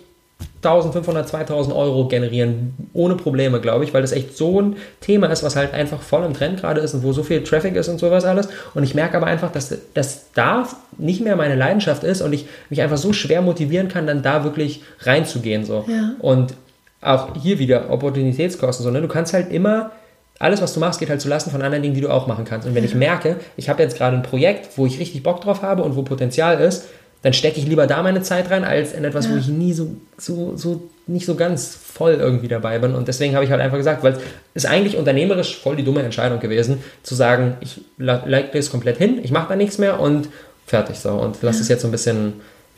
1500, 0.58 1.26
2000 1.26 1.74
Euro 1.74 2.10
generieren, 2.10 2.74
ohne 2.92 3.16
Probleme, 3.16 3.62
glaube 3.62 3.86
ich, 3.86 3.94
weil 3.94 4.02
das 4.02 4.12
echt 4.12 4.36
so 4.36 4.60
ein 4.60 4.76
Thema 5.00 5.28
ist, 5.28 5.42
was 5.42 5.56
halt 5.56 5.74
einfach 5.74 6.02
voll 6.02 6.26
im 6.26 6.34
Trend 6.34 6.60
gerade 6.60 6.82
ist 6.82 6.94
und 6.96 7.04
wo 7.04 7.14
so 7.14 7.24
viel 7.24 7.44
Traffic 7.44 7.78
ist 7.78 7.88
und 7.88 7.98
sowas 7.98 8.26
alles. 8.26 8.50
Und 8.74 8.84
ich 8.84 8.94
merke 8.94 9.16
aber 9.16 9.28
einfach, 9.28 9.50
dass 9.50 9.74
das 9.94 10.32
da 10.34 10.68
nicht 10.98 11.22
mehr 11.22 11.38
meine 11.38 11.56
Leidenschaft 11.56 12.04
ist 12.04 12.22
und 12.22 12.34
ich 12.34 12.46
mich 12.70 12.82
einfach 12.82 12.98
so 12.98 13.14
schwer 13.14 13.42
motivieren 13.42 13.88
kann, 13.88 14.06
dann 14.06 14.22
da 14.22 14.44
wirklich 14.44 14.84
reinzugehen. 15.00 15.64
So. 15.64 15.86
Ja. 15.88 16.12
Und 16.20 16.56
auch 17.00 17.36
hier 17.42 17.58
wieder 17.60 17.90
Opportunitätskosten. 17.90 18.84
So, 18.84 18.92
ne? 18.92 19.02
Du 19.02 19.08
kannst 19.08 19.34
halt 19.34 19.50
immer 19.50 19.92
alles, 20.40 20.62
was 20.62 20.74
du 20.74 20.80
machst, 20.80 21.00
geht 21.00 21.10
halt 21.10 21.22
zulasten 21.22 21.52
von 21.52 21.62
anderen 21.62 21.84
Dingen, 21.84 21.96
die 21.96 22.02
du 22.02 22.10
auch 22.10 22.28
machen 22.28 22.46
kannst. 22.46 22.68
Und 22.68 22.76
wenn 22.76 22.84
ich 22.84 22.96
merke, 22.96 23.38
ich 23.56 23.70
habe 23.70 23.82
jetzt 23.82 23.98
gerade 23.98 24.18
ein 24.18 24.24
Projekt, 24.24 24.78
wo 24.78 24.86
ich 24.86 25.00
richtig 25.00 25.24
Bock 25.24 25.42
drauf 25.42 25.62
habe 25.62 25.84
und 25.84 25.96
wo 25.96 26.02
Potenzial 26.02 26.60
ist, 26.60 26.86
dann 27.22 27.32
stecke 27.32 27.60
ich 27.60 27.66
lieber 27.66 27.88
da 27.88 28.04
meine 28.04 28.22
Zeit 28.22 28.52
rein, 28.52 28.66
als 28.66 28.94
in 28.94 29.06
etwas, 29.06 29.26
ja. 29.26 29.32
wo 29.32 29.38
ich 29.38 29.48
nie 29.48 29.72
so, 29.72 29.96
so, 30.18 30.58
so, 30.58 30.90
nicht 31.08 31.26
so 31.26 31.36
ganz 31.36 31.74
voll 31.76 32.16
irgendwie 32.16 32.50
dabei 32.50 32.80
bin. 32.80 32.94
Und 32.96 33.08
deswegen 33.08 33.36
habe 33.36 33.46
ich 33.46 33.52
halt 33.52 33.62
einfach 33.62 33.78
gesagt, 33.78 34.04
weil 34.04 34.14
es 34.54 34.66
ist 34.66 34.70
eigentlich 34.70 34.98
unternehmerisch 34.98 35.58
voll 35.58 35.78
die 35.78 35.84
dumme 35.84 36.02
Entscheidung 36.02 36.42
gewesen, 36.42 36.84
zu 37.02 37.16
sagen, 37.16 37.56
ich 37.62 37.82
lege 37.98 38.50
das 38.54 38.70
komplett 38.70 38.98
hin, 38.98 39.22
ich 39.24 39.32
mache 39.32 39.48
da 39.50 39.56
nichts 39.56 39.78
mehr 39.78 40.02
und 40.02 40.28
fertig 40.68 41.00
so. 41.00 41.12
Und 41.12 41.38
lass 41.42 41.62
es 41.62 41.70
jetzt 41.70 41.82
so 41.82 41.88
ein 41.88 41.92
bisschen 41.92 42.34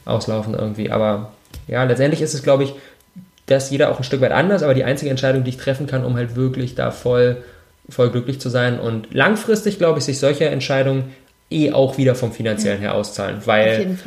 auslaufen 0.05 0.53
irgendwie. 0.53 0.91
Aber 0.91 1.31
ja, 1.67 1.83
letztendlich 1.83 2.21
ist 2.21 2.35
es, 2.35 2.43
glaube 2.43 2.65
ich, 2.65 2.75
dass 3.45 3.69
jeder 3.69 3.91
auch 3.91 3.97
ein 3.97 4.03
Stück 4.03 4.21
weit 4.21 4.31
anders, 4.31 4.63
aber 4.63 4.73
die 4.73 4.83
einzige 4.83 5.11
Entscheidung, 5.11 5.43
die 5.43 5.51
ich 5.51 5.57
treffen 5.57 5.87
kann, 5.87 6.03
um 6.03 6.15
halt 6.15 6.35
wirklich 6.35 6.75
da 6.75 6.91
voll, 6.91 7.37
voll 7.89 8.09
glücklich 8.09 8.39
zu 8.39 8.49
sein. 8.49 8.79
Und 8.79 9.13
langfristig, 9.13 9.77
glaube 9.77 9.99
ich, 9.99 10.05
sich 10.05 10.19
solche 10.19 10.45
Entscheidungen 10.45 11.13
eh 11.51 11.71
auch 11.71 11.97
wieder 11.97 12.15
vom 12.15 12.31
finanziellen 12.31 12.81
ja. 12.81 12.89
her 12.89 12.95
auszahlen, 12.95 13.37
weil 13.45 13.97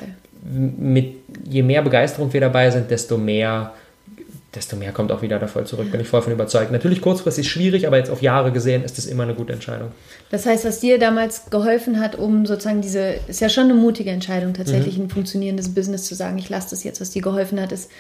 mit, 0.42 1.14
je 1.48 1.62
mehr 1.62 1.83
Begeisterung 1.83 2.33
wir 2.33 2.40
dabei 2.40 2.70
sind, 2.70 2.90
desto 2.90 3.16
mehr 3.16 3.72
desto 4.55 4.77
mehr 4.77 4.92
kommt 4.92 5.12
auch 5.12 5.20
wieder 5.20 5.38
da 5.38 5.46
voll 5.46 5.66
zurück, 5.66 5.90
bin 5.92 6.01
ich 6.01 6.09
voll 6.09 6.22
von 6.22 6.32
überzeugt. 6.32 6.72
Natürlich 6.72 7.03
kurzfristig 7.03 7.49
schwierig, 7.49 7.86
aber 7.86 7.99
jetzt 7.99 8.11
auf 8.11 8.22
Jahre 8.22 8.51
gesehen 8.51 8.82
ist 8.82 8.97
das 8.97 9.05
immer 9.05 9.24
eine 9.24 9.34
gute 9.34 9.53
Entscheidung. 9.53 9.93
Das 10.30 10.47
heißt, 10.47 10.64
was 10.64 10.80
dir 10.80 10.99
damals 10.99 11.51
geholfen 11.51 12.01
hat, 12.01 12.16
um 12.16 12.47
sozusagen 12.47 12.80
diese, 12.80 13.14
ist 13.28 13.41
ja 13.41 13.51
schon 13.51 13.64
eine 13.64 13.74
mutige 13.74 14.11
Entscheidung, 14.11 14.55
tatsächlich 14.55 14.97
mhm. 14.97 15.05
ein 15.05 15.11
funktionierendes 15.11 15.74
Business 15.74 16.05
zu 16.05 16.14
sagen, 16.14 16.39
ich 16.39 16.49
lasse 16.49 16.70
das 16.70 16.82
jetzt, 16.82 17.01
was 17.01 17.11
dir 17.11 17.20
geholfen 17.20 17.61
hat, 17.61 17.72
ist 17.72 17.91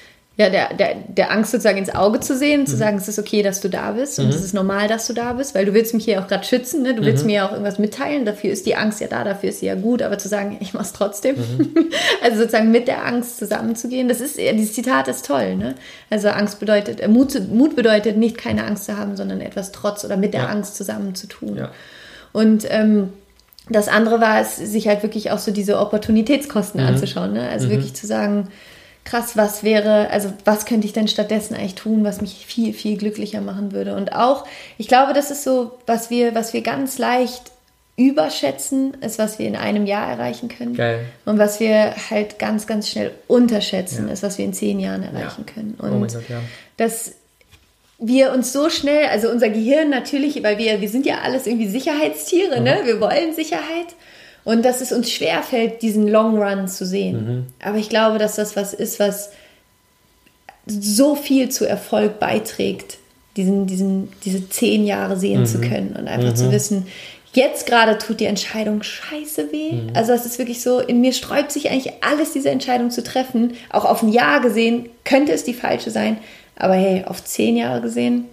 ja, 0.40 0.48
der, 0.50 0.72
der, 0.72 0.94
der 1.08 1.32
Angst 1.32 1.50
sozusagen 1.50 1.78
ins 1.78 1.92
Auge 1.92 2.20
zu 2.20 2.36
sehen, 2.36 2.64
zu 2.64 2.76
sagen, 2.76 2.96
es 2.96 3.08
ist 3.08 3.18
okay, 3.18 3.42
dass 3.42 3.60
du 3.60 3.68
da 3.68 3.90
bist 3.90 4.20
und 4.20 4.28
es 4.28 4.44
ist 4.44 4.54
normal, 4.54 4.86
dass 4.86 5.08
du 5.08 5.12
da 5.12 5.32
bist, 5.32 5.52
weil 5.56 5.64
du 5.66 5.74
willst 5.74 5.94
mich 5.94 6.04
hier 6.04 6.22
auch 6.22 6.28
gerade 6.28 6.44
schützen, 6.44 6.82
ne? 6.82 6.94
du 6.94 7.02
willst 7.04 7.26
mir 7.26 7.32
ja 7.34 7.46
auch 7.48 7.50
irgendwas 7.50 7.80
mitteilen, 7.80 8.24
dafür 8.24 8.50
ist 8.50 8.64
die 8.64 8.76
Angst 8.76 9.00
ja 9.00 9.08
da, 9.08 9.24
dafür 9.24 9.48
ist 9.48 9.58
sie 9.58 9.66
ja 9.66 9.74
gut, 9.74 10.00
aber 10.00 10.16
zu 10.16 10.28
sagen, 10.28 10.56
ich 10.60 10.74
mach's 10.74 10.92
trotzdem, 10.92 11.34
also 12.22 12.38
sozusagen 12.38 12.70
mit 12.70 12.86
der 12.86 13.04
Angst 13.04 13.38
zusammenzugehen, 13.38 14.06
das 14.08 14.20
ist, 14.20 14.38
dieses 14.38 14.74
Zitat 14.74 15.08
ist 15.08 15.26
toll, 15.26 15.56
ne? 15.56 15.74
Also 16.08 16.28
Angst 16.28 16.60
bedeutet, 16.60 17.00
äh, 17.00 17.08
Mut, 17.08 17.36
Mut 17.52 17.74
bedeutet 17.74 18.16
nicht 18.16 18.38
keine 18.38 18.64
Angst 18.64 18.84
zu 18.84 18.96
haben, 18.96 19.16
sondern 19.16 19.40
etwas 19.40 19.72
trotz 19.72 20.04
oder 20.04 20.16
mit 20.16 20.34
der 20.34 20.42
Ja. 20.42 20.48
Angst 20.50 20.76
zusammen 20.76 21.16
zu 21.16 21.26
tun. 21.26 21.56
Ja. 21.56 21.72
Und 22.32 22.64
ähm, 22.70 23.08
das 23.70 23.88
andere 23.88 24.20
war 24.20 24.40
es, 24.40 24.56
sich 24.56 24.86
halt 24.86 25.02
wirklich 25.02 25.30
auch 25.32 25.38
so 25.38 25.50
diese 25.50 25.78
Opportunitätskosten 25.80 26.80
Mhm. 26.80 26.86
anzuschauen. 26.86 27.32
Ne? 27.32 27.48
Also 27.48 27.68
wirklich 27.70 27.92
zu 27.94 28.06
sagen, 28.06 28.48
krass, 29.08 29.36
was 29.36 29.62
wäre, 29.62 30.10
also 30.10 30.32
was 30.44 30.66
könnte 30.66 30.86
ich 30.86 30.92
denn 30.92 31.08
stattdessen 31.08 31.54
eigentlich 31.54 31.74
tun, 31.74 32.04
was 32.04 32.20
mich 32.20 32.44
viel, 32.46 32.72
viel 32.72 32.96
glücklicher 32.96 33.40
machen 33.40 33.72
würde. 33.72 33.94
Und 33.96 34.12
auch, 34.12 34.44
ich 34.76 34.88
glaube, 34.88 35.12
das 35.12 35.30
ist 35.30 35.44
so, 35.44 35.78
was 35.86 36.10
wir, 36.10 36.34
was 36.34 36.52
wir 36.52 36.62
ganz 36.62 36.98
leicht 36.98 37.50
überschätzen, 37.96 38.94
ist, 39.00 39.18
was 39.18 39.38
wir 39.38 39.46
in 39.48 39.56
einem 39.56 39.84
Jahr 39.86 40.08
erreichen 40.08 40.48
können. 40.48 40.74
Geil. 40.74 41.00
Und 41.24 41.38
was 41.38 41.58
wir 41.58 41.94
halt 42.10 42.38
ganz, 42.38 42.66
ganz 42.66 42.88
schnell 42.88 43.10
unterschätzen, 43.26 44.06
Ja. 44.06 44.12
ist, 44.12 44.22
was 44.22 44.38
wir 44.38 44.44
in 44.44 44.52
zehn 44.52 44.78
Jahren 44.78 45.02
erreichen 45.02 45.46
können. 45.46 45.74
Und 45.78 45.90
Oh 45.90 45.98
mein 45.98 46.08
Gott, 46.08 46.28
ja. 46.28 46.40
dass 46.76 47.12
wir 47.98 48.32
uns 48.32 48.52
so 48.52 48.70
schnell, 48.70 49.06
also 49.06 49.28
unser 49.28 49.48
Gehirn 49.48 49.90
natürlich, 49.90 50.40
weil 50.44 50.58
wir, 50.58 50.80
wir 50.80 50.88
sind 50.88 51.04
ja 51.06 51.18
alles 51.22 51.48
irgendwie 51.48 51.66
Sicherheitstiere, 51.68 52.60
ne? 52.60 52.82
Wir 52.84 53.00
wollen 53.00 53.34
Sicherheit. 53.34 53.88
Und 54.48 54.64
dass 54.64 54.80
es 54.80 54.92
uns 54.92 55.10
schwerfällt, 55.10 55.82
diesen 55.82 56.08
Long 56.08 56.42
Run 56.42 56.68
zu 56.68 56.86
sehen. 56.86 57.52
Aber 57.62 57.76
ich 57.76 57.90
glaube, 57.90 58.16
dass 58.16 58.36
das 58.36 58.56
was 58.56 58.72
ist, 58.72 58.98
was 58.98 59.28
so 60.64 61.16
viel 61.16 61.50
zu 61.50 61.68
Erfolg 61.68 62.18
beiträgt, 62.18 62.96
diesen, 63.36 63.66
diesen, 63.66 64.08
diese 64.24 64.48
zehn 64.48 64.86
Jahre 64.86 65.18
sehen 65.18 65.44
zu 65.44 65.60
können 65.60 65.94
und 65.98 66.08
einfach 66.08 66.32
zu 66.32 66.50
wissen, 66.50 66.86
jetzt 67.34 67.66
gerade 67.66 67.98
tut 67.98 68.20
die 68.20 68.24
Entscheidung 68.24 68.82
scheiße 68.82 69.52
weh. 69.52 69.80
Also 69.92 70.14
es 70.14 70.24
ist 70.24 70.38
wirklich 70.38 70.62
so, 70.62 70.80
in 70.80 71.02
mir 71.02 71.12
sträubt 71.12 71.52
sich 71.52 71.70
eigentlich 71.70 71.92
alles, 72.00 72.32
diese 72.32 72.48
Entscheidung 72.48 72.90
zu 72.90 73.02
treffen. 73.02 73.52
Auch 73.68 73.84
auf 73.84 74.02
ein 74.02 74.08
Jahr 74.08 74.40
gesehen 74.40 74.88
könnte 75.04 75.32
es 75.32 75.44
die 75.44 75.52
falsche 75.52 75.90
sein. 75.90 76.16
Aber 76.56 76.72
hey, 76.72 77.04
auf 77.04 77.22
zehn 77.22 77.54
Jahre 77.54 77.82
gesehen, 77.82 78.24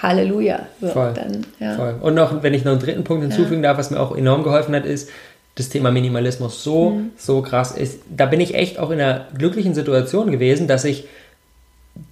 Halleluja. 0.00 0.66
So, 0.80 0.86
Voll. 0.86 1.14
Dann, 1.14 1.44
ja. 1.58 1.74
Voll. 1.74 1.96
Und 2.00 2.14
noch, 2.14 2.44
wenn 2.44 2.54
ich 2.54 2.64
noch 2.64 2.72
einen 2.72 2.80
dritten 2.80 3.02
Punkt 3.02 3.22
hinzufügen 3.22 3.62
darf, 3.62 3.76
was 3.76 3.90
mir 3.90 3.98
auch 3.98 4.16
enorm 4.16 4.44
geholfen 4.44 4.72
hat, 4.74 4.86
ist 4.86 5.08
das 5.56 5.68
Thema 5.68 5.90
Minimalismus 5.90 6.62
so, 6.64 6.90
Mhm. 6.90 7.10
so 7.16 7.40
krass 7.42 7.72
ist. 7.72 8.00
Da 8.14 8.26
bin 8.26 8.40
ich 8.40 8.54
echt 8.54 8.78
auch 8.78 8.90
in 8.90 9.00
einer 9.00 9.26
glücklichen 9.38 9.74
Situation 9.74 10.30
gewesen, 10.32 10.66
dass 10.68 10.84
ich 10.84 11.04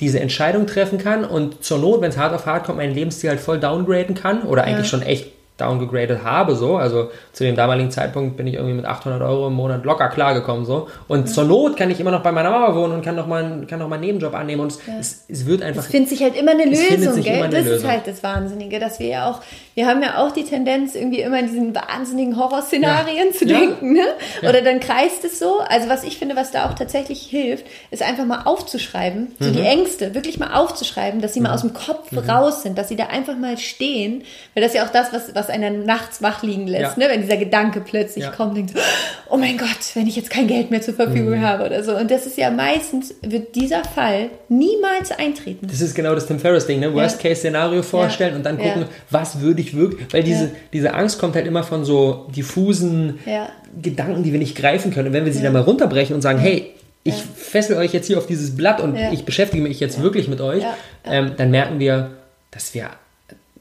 diese 0.01 0.21
Entscheidung 0.21 0.67
treffen 0.67 0.99
kann 0.99 1.25
und 1.25 1.65
zur 1.65 1.79
Not, 1.79 2.01
wenn 2.03 2.11
es 2.11 2.17
hart 2.19 2.35
auf 2.35 2.47
hart 2.47 2.65
kommt, 2.67 2.79
meinen 2.79 2.95
Lebensstil 2.95 3.31
halt 3.31 3.41
voll 3.41 3.59
downgraden 3.59 4.15
kann 4.15 4.43
oder 4.43 4.63
eigentlich 4.65 4.87
schon 4.89 5.03
echt 5.03 5.27
downgegradet 5.59 6.25
habe, 6.25 6.57
so. 6.57 6.77
Also 6.77 7.11
zu 7.33 7.45
dem 7.45 7.55
damaligen 7.57 7.91
Zeitpunkt 7.91 8.37
bin 8.37 8.47
ich 8.47 8.55
irgendwie 8.55 8.75
mit 8.75 8.85
800 8.85 9.21
Euro 9.23 9.49
im 9.49 9.53
Monat 9.55 9.85
locker 9.85 10.09
klargekommen, 10.09 10.65
so. 10.65 10.89
Und 11.09 11.29
zur 11.29 11.45
Not 11.45 11.77
kann 11.77 11.91
ich 11.91 12.01
immer 12.01 12.11
noch 12.11 12.23
bei 12.23 12.33
meiner 12.33 12.51
Mama 12.51 12.75
wohnen 12.75 12.95
und 12.95 13.05
kann 13.05 13.17
noch 13.17 13.27
mal, 13.27 13.45
einen- 13.45 13.67
kann 13.67 13.79
noch 13.81 13.89
mal 13.89 13.97
einen 13.97 14.05
Nebenjob 14.05 14.35
annehmen 14.35 14.63
und 14.63 14.69
es, 14.73 14.79
es, 14.99 15.25
es 15.29 15.47
wird 15.47 15.63
einfach 15.63 15.83
Es 15.83 15.89
findet 15.91 16.09
sich 16.11 16.23
halt 16.23 16.37
immer 16.37 16.53
eine 16.53 16.65
Lösung, 16.65 17.23
gell? 17.23 17.49
das 17.51 17.61
ist 17.61 17.67
Lösung. 17.67 17.91
halt 17.91 18.07
das 18.07 18.23
Wahnsinnige, 18.23 18.79
dass 18.81 18.99
wir 18.99 19.09
ja 19.09 19.31
auch, 19.31 19.41
wir 19.75 19.87
haben 19.87 20.03
ja 20.03 20.19
auch 20.19 20.33
die 20.33 20.45
Tendenz, 20.45 20.95
irgendwie 20.95 21.21
immer 21.21 21.39
in 21.39 21.47
diesen 21.47 21.75
wahnsinnigen 21.75 22.37
Horrorszenarien 22.39 23.29
Ja. 23.33 23.33
zu 23.39 23.45
Ja. 23.47 23.59
denken, 23.59 23.93
ne? 23.95 24.05
Oder 24.49 24.63
dann 24.63 24.81
kreist 24.81 25.25
es 25.25 25.39
so. 25.39 25.61
Also 25.61 25.89
was 25.89 26.05
ich 26.05 26.19
finde, 26.19 26.37
was 26.37 26.51
da 26.51 26.69
auch 26.69 26.75
tatsächlich 26.75 27.23
hilft, 27.23 27.65
ist 27.91 28.03
einfach 28.03 28.25
mal 28.25 28.43
aufzuschreiben, 28.45 29.29
so 29.39 29.49
Mhm. 29.49 29.53
die 29.55 29.61
Ängste 29.63 30.15
wirklich 30.15 30.39
mal 30.39 30.55
aufzuschreiben, 30.55 31.21
dass 31.21 31.35
sie 31.35 31.41
mal 31.41 31.55
aus 31.55 31.63
dem 31.63 31.73
Kopf 31.73 32.13
Mhm. 32.13 32.19
raus 32.19 32.63
sind, 32.63 32.77
dass 32.77 32.89
sie 32.89 32.97
da 32.97 33.07
einfach 33.07 33.37
mal 33.37 33.57
stehen, 33.59 34.25
weil 34.55 34.63
das 34.63 34.73
ist 34.73 34.77
ja 34.79 34.85
auch 34.87 34.91
das, 34.93 35.13
was, 35.13 35.35
was 35.35 35.49
einen 35.49 35.85
nachts 35.87 36.23
wach 36.23 36.43
liegen 36.43 36.67
lässt, 36.67 36.97
Ja. 36.99 37.05
ne? 37.07 37.13
Wenn 37.13 37.23
dieser 37.23 37.37
Gedanke 37.37 37.81
plötzlich 37.81 38.25
Ja. 38.25 38.31
kommt, 38.31 38.57
denkt, 38.57 38.75
oh 39.31 39.37
mein 39.37 39.57
Gott, 39.57 39.69
wenn 39.95 40.07
ich 40.07 40.17
jetzt 40.17 40.31
kein 40.31 40.47
Geld 40.47 40.71
mehr 40.71 40.83
zur 40.83 40.95
Verfügung 40.95 41.39
Mhm. 41.39 41.47
habe 41.47 41.65
oder 41.65 41.83
so. 41.83 41.97
Und 41.97 42.11
das 42.11 42.27
ist 42.27 42.37
ja 42.37 42.51
meistens, 42.51 43.15
wird 43.23 43.55
dieser 43.55 43.85
Fall 43.85 44.29
niemals 44.49 45.11
eintreten. 45.13 45.67
Das 45.71 45.81
ist 45.81 45.95
genau 45.95 46.15
das 46.15 46.27
Tim 46.27 46.39
Ferriss-Ding, 46.39 46.81
ne? 46.81 46.93
Worst-Case-Szenario 46.95 47.83
vorstellen 47.83 48.35
und 48.37 48.45
dann 48.45 48.59
gucken, 48.59 48.83
Ja. 48.83 48.89
was 49.11 49.41
würde 49.41 49.62
ich 49.63 49.75
wirklich. 49.77 50.13
Weil 50.13 50.23
diese, 50.23 50.45
Ja. 50.45 50.51
diese 50.73 50.95
Angst 50.95 51.19
kommt 51.19 51.35
halt 51.35 51.47
immer 51.47 51.63
von 51.65 51.85
so 51.85 52.29
diffusen 52.35 53.19
Ja. 53.27 53.49
Gedanken, 53.81 54.23
die 54.23 54.33
wir 54.33 54.39
nicht 54.39 54.57
greifen 54.57 54.93
können. 54.93 55.09
Und 55.09 55.15
wenn 55.15 55.25
wir 55.25 55.33
sie 55.33 55.43
dann 55.43 55.53
mal 55.55 55.63
runterbrechen 55.63 56.15
und 56.15 56.21
sagen, 56.23 56.39
hey, 56.39 56.71
ich 57.05 57.15
fessel 57.15 57.77
euch 57.79 57.93
jetzt 57.93 58.07
hier 58.07 58.19
auf 58.19 58.27
dieses 58.27 58.55
Blatt 58.55 58.81
und 58.81 58.95
Ja. 58.97 59.11
ich 59.13 59.25
beschäftige 59.25 59.63
mich 59.63 59.81
jetzt 59.81 60.01
wirklich 60.03 60.29
mit 60.29 60.41
euch, 60.41 60.63
Ja. 60.63 60.75
Ähm, 61.05 61.33
dann 61.37 61.51
merken 61.51 61.79
wir, 61.81 62.11
dass 62.51 62.75
wir, 62.75 62.91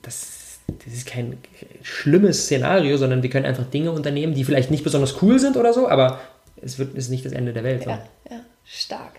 das, 0.02 0.60
das 0.86 0.94
ist 0.94 1.08
kein 1.08 1.38
schlimmes 1.82 2.44
Szenario, 2.44 2.98
sondern 2.98 3.24
wir 3.24 3.30
können 3.30 3.46
einfach 3.46 3.66
Dinge 3.66 3.92
unternehmen, 3.92 4.34
die 4.34 4.44
vielleicht 4.44 4.70
nicht 4.72 4.84
besonders 4.84 5.22
cool 5.22 5.40
sind 5.40 5.58
oder 5.58 5.74
so, 5.74 5.88
aber 5.90 6.20
es 6.62 6.78
wird, 6.78 6.94
ist 6.96 7.10
nicht 7.10 7.26
das 7.26 7.32
Ende 7.32 7.54
der 7.54 7.64
Welt. 7.64 7.84
So. 7.84 7.90
Ja, 7.90 8.04
ja, 8.30 8.38
stark. 8.66 9.14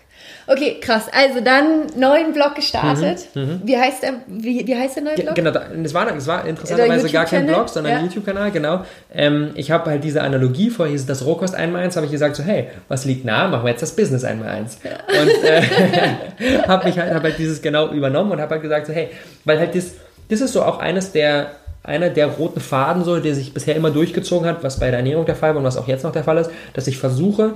Okay, 0.47 0.77
krass. 0.81 1.07
Also 1.11 1.41
dann 1.41 1.87
neuen 1.97 2.33
Blog 2.33 2.55
gestartet. 2.55 3.27
Wie 3.33 3.77
heißt 3.77 4.03
der? 4.03 4.13
Wie, 4.27 4.65
wie 4.67 4.75
heißt 4.75 4.97
der 4.97 5.03
neue 5.03 5.15
Blog? 5.15 5.35
Genau, 5.35 5.51
das 5.51 5.93
war, 5.93 6.05
das 6.05 6.27
war 6.27 6.45
interessanterweise 6.45 7.09
gar 7.09 7.25
kein? 7.25 7.47
Blog, 7.47 7.69
sondern 7.69 7.93
Ja. 7.93 7.99
ein 7.99 8.05
YouTube-Kanal, 8.05 8.51
genau. 8.51 8.83
Ähm, 9.13 9.51
ich 9.55 9.71
habe 9.71 9.89
halt 9.89 10.03
diese 10.03 10.21
Analogie 10.21 10.69
vor, 10.69 10.87
hier 10.87 10.95
ist 10.95 11.09
das 11.09 11.25
Rohkost 11.25 11.57
1x1, 11.57 11.95
habe 11.95 12.05
ich 12.05 12.11
gesagt, 12.11 12.35
so 12.35 12.43
hey, 12.43 12.67
was 12.87 13.05
liegt 13.05 13.25
nah, 13.25 13.47
machen 13.47 13.63
wir 13.65 13.71
jetzt 13.71 13.81
das 13.81 13.95
Business 13.95 14.23
1x1. 14.25 14.77
Und 15.21 15.43
äh, 15.43 15.61
habe 16.67 16.85
mich 16.85 16.97
halt, 16.99 17.13
hab 17.13 17.23
halt 17.23 17.37
dieses 17.37 17.61
genau 17.61 17.89
übernommen 17.89 18.31
und 18.31 18.41
habe 18.41 18.51
halt 18.51 18.61
gesagt, 18.61 18.87
so 18.87 18.93
hey, 18.93 19.09
weil 19.45 19.59
halt 19.59 19.75
das, 19.75 19.91
das 20.29 20.41
ist 20.41 20.53
so 20.53 20.63
auch 20.63 20.79
eines 20.79 21.11
der, 21.11 21.51
einer 21.83 22.09
der 22.09 22.27
roten 22.27 22.59
Faden, 22.61 23.03
so, 23.03 23.19
der 23.19 23.35
sich 23.35 23.53
bisher 23.53 23.75
immer 23.75 23.91
durchgezogen 23.91 24.47
hat, 24.47 24.63
was 24.63 24.79
bei 24.79 24.89
der 24.89 24.99
Ernährung 24.99 25.25
der 25.25 25.35
Fall 25.35 25.51
war 25.51 25.57
und 25.57 25.65
was 25.65 25.77
auch 25.77 25.87
jetzt 25.87 26.03
noch 26.03 26.11
der 26.13 26.23
Fall 26.23 26.37
ist, 26.37 26.49
dass 26.73 26.87
ich 26.87 26.97
versuche, 26.97 27.55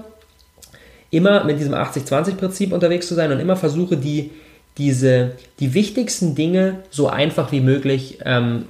immer 1.09 1.43
mit 1.43 1.59
diesem 1.59 1.73
80-20-Prinzip 1.73 2.73
unterwegs 2.73 3.07
zu 3.07 3.15
sein 3.15 3.31
und 3.31 3.39
immer 3.39 3.55
versuche, 3.55 3.97
die, 3.97 4.31
diese, 4.77 5.31
die 5.59 5.73
wichtigsten 5.73 6.35
Dinge 6.35 6.79
so 6.89 7.07
einfach 7.07 7.51
wie 7.51 7.61
möglich 7.61 8.19
ähm, 8.25 8.65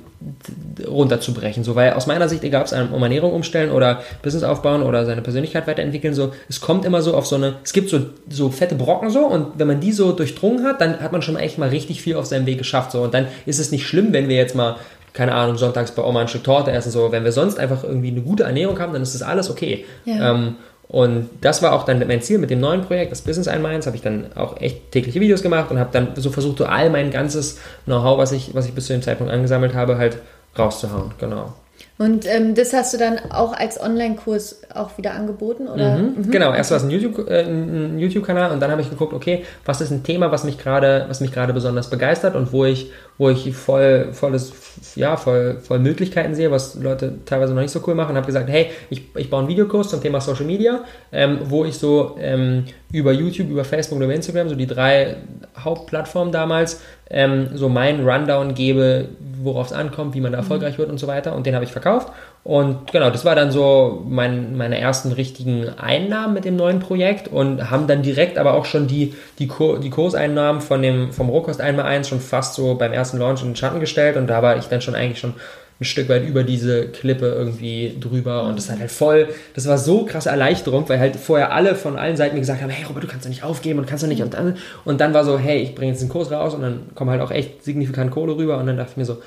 runterzubrechen. 0.87 1.63
So, 1.63 1.75
weil 1.75 1.93
aus 1.93 2.07
meiner 2.07 2.27
Sicht, 2.27 2.43
egal 2.43 2.61
ob 2.61 2.67
es 2.67 2.73
um 2.73 3.03
Ernährung 3.03 3.33
umstellen 3.33 3.71
oder 3.71 4.01
Business 4.23 4.43
aufbauen 4.43 4.81
oder 4.81 5.05
seine 5.05 5.21
Persönlichkeit 5.21 5.67
weiterentwickeln, 5.67 6.13
so, 6.13 6.31
es 6.49 6.59
kommt 6.59 6.85
immer 6.85 7.01
so 7.01 7.13
auf 7.13 7.27
so 7.27 7.35
eine, 7.35 7.57
es 7.63 7.73
gibt 7.73 7.89
so, 7.89 7.99
so 8.29 8.49
fette 8.49 8.75
Brocken 8.75 9.09
so 9.09 9.25
und 9.25 9.59
wenn 9.59 9.67
man 9.67 9.79
die 9.79 9.91
so 9.91 10.11
durchdrungen 10.11 10.65
hat, 10.65 10.81
dann 10.81 10.99
hat 11.01 11.11
man 11.11 11.21
schon 11.21 11.35
echt 11.35 11.57
mal 11.57 11.69
richtig 11.69 12.01
viel 12.01 12.15
auf 12.15 12.25
seinem 12.25 12.45
Weg 12.45 12.57
geschafft. 12.57 12.91
So, 12.91 13.03
und 13.03 13.13
dann 13.13 13.27
ist 13.45 13.59
es 13.59 13.71
nicht 13.71 13.85
schlimm, 13.85 14.11
wenn 14.11 14.27
wir 14.27 14.37
jetzt 14.37 14.55
mal 14.55 14.77
keine 15.13 15.33
Ahnung, 15.33 15.57
sonntags 15.57 15.91
bei 15.91 16.03
Oma 16.03 16.21
ein 16.21 16.27
Stück 16.27 16.43
Torte 16.43 16.71
essen, 16.71 16.91
so, 16.91 17.11
wenn 17.11 17.23
wir 17.23 17.31
sonst 17.31 17.59
einfach 17.59 17.83
irgendwie 17.83 18.09
eine 18.09 18.21
gute 18.21 18.43
Ernährung 18.43 18.77
haben, 18.77 18.93
dann 18.93 19.01
ist 19.01 19.15
das 19.15 19.23
alles 19.23 19.49
okay. 19.49 19.83
Ja. 20.05 20.31
Ähm, 20.31 20.55
und 20.89 21.29
das 21.41 21.61
war 21.61 21.73
auch 21.73 21.83
dann 21.83 22.05
mein 22.07 22.21
Ziel 22.21 22.37
mit 22.37 22.49
dem 22.49 22.61
neuen 22.61 22.81
Projekt, 22.81 23.11
das 23.11 23.21
Business 23.21 23.47
Einmines, 23.47 23.85
habe 23.85 23.97
ich 23.97 24.01
dann 24.01 24.27
auch 24.35 24.59
echt 24.61 24.91
tägliche 24.91 25.19
Videos 25.19 25.41
gemacht 25.41 25.69
und 25.69 25.79
habe 25.79 25.89
dann 25.91 26.09
so 26.15 26.29
versucht, 26.29 26.59
so 26.59 26.65
all 26.65 26.89
mein 26.89 27.11
ganzes 27.11 27.59
Know-how, 27.85 28.17
was 28.17 28.31
ich, 28.31 28.55
was 28.55 28.65
ich 28.65 28.73
bis 28.73 28.87
zu 28.87 28.93
dem 28.93 29.01
Zeitpunkt 29.01 29.31
angesammelt 29.31 29.73
habe, 29.73 29.97
halt 29.97 30.17
rauszuhauen. 30.57 31.11
Genau. 31.19 31.53
Und 31.99 32.25
ähm, 32.27 32.53
das 32.53 32.73
hast 32.73 32.93
du 32.93 32.97
dann 32.97 33.19
auch 33.31 33.53
als 33.53 33.81
Online-Kurs 33.81 34.61
auch 34.73 34.97
wieder 34.97 35.13
angeboten? 35.13 35.67
Oder? 35.67 35.97
Mhm. 35.97 36.29
Genau, 36.29 36.53
erst 36.53 36.69
war 36.69 36.77
es 36.77 36.83
ein 36.83 36.91
YouTube, 36.91 37.27
äh, 37.27 37.41
ein 37.41 37.97
YouTube-Kanal 37.97 38.51
und 38.51 38.59
dann 38.59 38.69
habe 38.69 38.81
ich 38.81 38.89
geguckt, 38.89 39.13
okay, 39.13 39.43
was 39.65 39.81
ist 39.81 39.91
ein 39.91 40.03
Thema, 40.03 40.31
was 40.31 40.43
mich 40.43 40.57
gerade, 40.57 41.05
was 41.07 41.21
mich 41.21 41.31
gerade 41.31 41.53
besonders 41.53 41.89
begeistert 41.89 42.35
und 42.35 42.53
wo 42.53 42.65
ich, 42.65 42.91
wo 43.17 43.29
ich 43.29 43.55
voll, 43.55 44.09
volles, 44.13 44.51
ja, 44.95 45.17
voll, 45.17 45.57
voll 45.61 45.79
Möglichkeiten 45.79 46.35
sehe, 46.35 46.51
was 46.51 46.75
Leute 46.75 47.19
teilweise 47.25 47.53
noch 47.53 47.61
nicht 47.61 47.71
so 47.71 47.81
cool 47.87 47.95
machen 47.95 48.11
und 48.11 48.17
habe 48.17 48.27
gesagt, 48.27 48.49
hey, 48.49 48.71
ich, 48.89 49.03
ich 49.15 49.29
baue 49.29 49.41
einen 49.41 49.49
Videokurs 49.49 49.89
zum 49.89 50.01
Thema 50.01 50.21
Social 50.21 50.45
Media, 50.45 50.81
ähm, 51.11 51.39
wo 51.45 51.65
ich 51.65 51.77
so 51.77 52.17
ähm, 52.19 52.65
über 52.91 53.11
YouTube, 53.11 53.49
über 53.49 53.63
Facebook 53.63 53.97
und 53.97 54.03
über 54.03 54.13
Instagram, 54.13 54.49
so 54.49 54.55
die 54.55 54.67
drei 54.67 55.17
Hauptplattformen 55.57 56.31
damals, 56.31 56.81
ähm, 57.09 57.49
so 57.53 57.69
meinen 57.69 58.07
Rundown 58.07 58.53
gebe, 58.53 59.09
worauf 59.41 59.67
es 59.67 59.73
ankommt, 59.73 60.13
wie 60.15 60.21
man 60.21 60.31
da 60.31 60.39
erfolgreich 60.39 60.77
wird 60.77 60.89
und 60.89 60.99
so 60.99 61.07
weiter. 61.07 61.35
Und 61.35 61.45
den 61.45 61.55
habe 61.55 61.65
ich 61.65 61.71
verkauft. 61.71 62.11
Und 62.47 62.93
genau, 62.93 63.09
das 63.09 63.25
war 63.25 63.35
dann 63.35 63.51
so 63.51 64.05
mein, 64.07 64.55
meine 64.55 64.79
ersten 64.79 65.11
richtigen 65.11 65.67
Einnahmen 65.67 66.33
mit 66.33 66.45
dem 66.45 66.55
neuen 66.55 66.79
Projekt 66.79 67.27
und 67.27 67.69
haben 67.69 67.87
dann 67.87 68.03
direkt 68.03 68.37
aber 68.37 68.53
auch 68.53 68.63
schon 68.63 68.87
die, 68.87 69.15
die, 69.37 69.47
Kur 69.47 69.81
die 69.81 69.89
Kurseinnahmen 69.89 70.61
von 70.61 70.81
dem, 70.81 71.11
vom 71.11 71.27
Rohkost 71.27 71.61
1x1 71.61 72.07
schon 72.07 72.21
fast 72.21 72.53
so 72.53 72.75
beim 72.75 72.93
ersten 72.93 73.17
Launch 73.17 73.41
in 73.41 73.49
den 73.49 73.57
Schatten 73.57 73.81
gestellt. 73.81 74.15
Und 74.15 74.27
da 74.27 74.41
war 74.41 74.55
ich 74.55 74.67
dann 74.67 74.79
schon 74.79 74.95
eigentlich 74.95 75.19
schon 75.19 75.33
ein 75.81 75.83
Stück 75.83 76.07
weit 76.07 76.25
über 76.25 76.45
diese 76.45 76.87
Klippe 76.87 77.25
irgendwie 77.25 77.97
drüber 77.99 78.43
und 78.43 78.57
das 78.57 78.71
hat 78.71 78.79
halt 78.79 78.91
voll, 78.91 79.27
das 79.53 79.67
war 79.67 79.77
so 79.77 80.05
krasse 80.05 80.29
Erleichterung, 80.29 80.87
weil 80.87 80.99
halt 80.99 81.17
vorher 81.17 81.51
alle 81.51 81.75
von 81.75 81.99
allen 81.99 82.15
Seiten 82.15 82.35
mir 82.35 82.39
gesagt 82.39 82.61
haben, 82.61 82.69
hey 82.69 82.85
Robert, 82.85 83.03
du 83.03 83.07
kannst 83.07 83.25
doch 83.25 83.29
nicht 83.29 83.43
aufgeben 83.43 83.77
und 83.77 83.87
kannst 83.87 84.03
doch 84.03 84.07
nicht 84.07 84.23
und 84.23 84.33
dann, 84.33 84.57
und 84.85 85.01
dann 85.01 85.13
war 85.13 85.23
so, 85.23 85.37
hey, 85.37 85.59
ich 85.59 85.75
bringe 85.75 85.91
jetzt 85.91 86.01
einen 86.01 86.09
Kurs 86.09 86.31
raus 86.31 86.55
und 86.55 86.61
dann 86.61 86.95
kommen 86.95 87.11
halt 87.11 87.21
auch 87.21 87.29
echt 87.29 87.63
signifikant 87.63 88.09
Kohle 88.09 88.37
rüber 88.37 88.57
und 88.57 88.65
dann 88.65 88.77
dachte 88.77 88.91
ich 88.93 88.97
mir 88.97 89.05
so, 89.05 89.17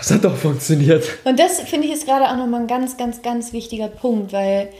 es 0.00 0.10
hat 0.10 0.24
doch 0.24 0.36
funktioniert. 0.36 1.04
Und 1.24 1.38
das 1.38 1.60
finde 1.60 1.86
ich 1.86 1.92
ist 1.92 2.06
gerade 2.06 2.28
auch 2.28 2.36
nochmal 2.36 2.60
ein 2.60 2.66
ganz, 2.66 2.96
ganz, 2.96 3.22
ganz 3.22 3.52
wichtiger 3.52 3.88
Punkt, 3.88 4.32
weil 4.32 4.70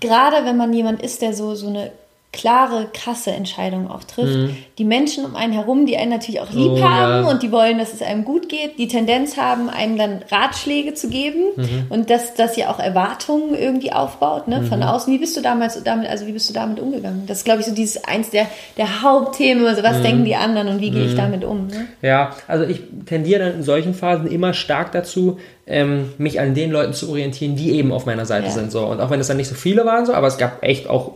gerade 0.00 0.44
wenn 0.44 0.56
man 0.56 0.72
jemand 0.72 1.02
ist, 1.02 1.22
der 1.22 1.34
so, 1.34 1.54
so 1.54 1.68
eine 1.68 1.92
klare, 2.32 2.86
krasse 2.92 3.32
Entscheidungen 3.32 3.88
auch 3.88 4.04
trifft. 4.04 4.36
Mhm. 4.36 4.56
Die 4.78 4.84
Menschen 4.84 5.24
um 5.24 5.34
einen 5.34 5.52
herum, 5.52 5.84
die 5.84 5.96
einen 5.96 6.10
natürlich 6.10 6.40
auch 6.40 6.52
lieb 6.52 6.72
oh, 6.74 6.82
haben 6.82 7.24
ja. 7.24 7.30
und 7.30 7.42
die 7.42 7.50
wollen, 7.50 7.78
dass 7.78 7.92
es 7.92 8.02
einem 8.02 8.24
gut 8.24 8.48
geht, 8.48 8.78
die 8.78 8.86
Tendenz 8.86 9.36
haben, 9.36 9.68
einem 9.68 9.98
dann 9.98 10.20
Ratschläge 10.30 10.94
zu 10.94 11.08
geben 11.08 11.40
mhm. 11.56 11.86
und 11.88 12.08
dass 12.08 12.34
das 12.34 12.56
ja 12.56 12.70
auch 12.70 12.78
Erwartungen 12.78 13.56
irgendwie 13.56 13.92
aufbaut, 13.92 14.46
ne, 14.46 14.60
mhm. 14.60 14.66
von 14.66 14.82
außen. 14.82 15.12
Wie 15.12 15.18
bist 15.18 15.36
du 15.36 15.40
damals 15.40 15.82
damit, 15.82 16.08
also 16.08 16.26
wie 16.28 16.32
bist 16.32 16.48
du 16.48 16.54
damit 16.54 16.78
umgegangen? 16.78 17.24
Das 17.26 17.38
ist, 17.38 17.44
glaube 17.44 17.60
ich, 17.60 17.66
so 17.66 17.74
dieses 17.74 18.04
eins 18.04 18.30
der, 18.30 18.46
der 18.76 19.02
Hauptthemen, 19.02 19.66
also 19.66 19.82
was 19.82 19.98
mhm. 19.98 20.02
denken 20.02 20.24
die 20.24 20.36
anderen 20.36 20.68
und 20.68 20.80
wie 20.80 20.90
gehe 20.92 21.06
ich 21.06 21.14
mhm. 21.14 21.18
damit 21.18 21.44
um? 21.44 21.66
Ne? 21.66 21.88
Ja, 22.00 22.36
also 22.46 22.64
ich 22.64 22.80
tendiere 23.06 23.40
dann 23.46 23.54
in 23.54 23.62
solchen 23.64 23.92
Phasen 23.92 24.28
immer 24.28 24.52
stark 24.52 24.92
dazu, 24.92 25.38
ähm, 25.66 26.12
mich 26.18 26.40
an 26.40 26.54
den 26.54 26.70
Leuten 26.70 26.92
zu 26.92 27.08
orientieren, 27.10 27.54
die 27.54 27.72
eben 27.72 27.92
auf 27.92 28.06
meiner 28.06 28.26
Seite 28.26 28.46
ja. 28.46 28.52
sind. 28.52 28.72
So. 28.72 28.84
Und 28.86 29.00
auch 29.00 29.10
wenn 29.10 29.20
es 29.20 29.28
dann 29.28 29.36
nicht 29.36 29.48
so 29.48 29.54
viele 29.54 29.84
waren, 29.84 30.04
so, 30.06 30.14
aber 30.14 30.26
es 30.26 30.38
gab 30.38 30.62
echt 30.62 30.88
auch, 30.88 31.12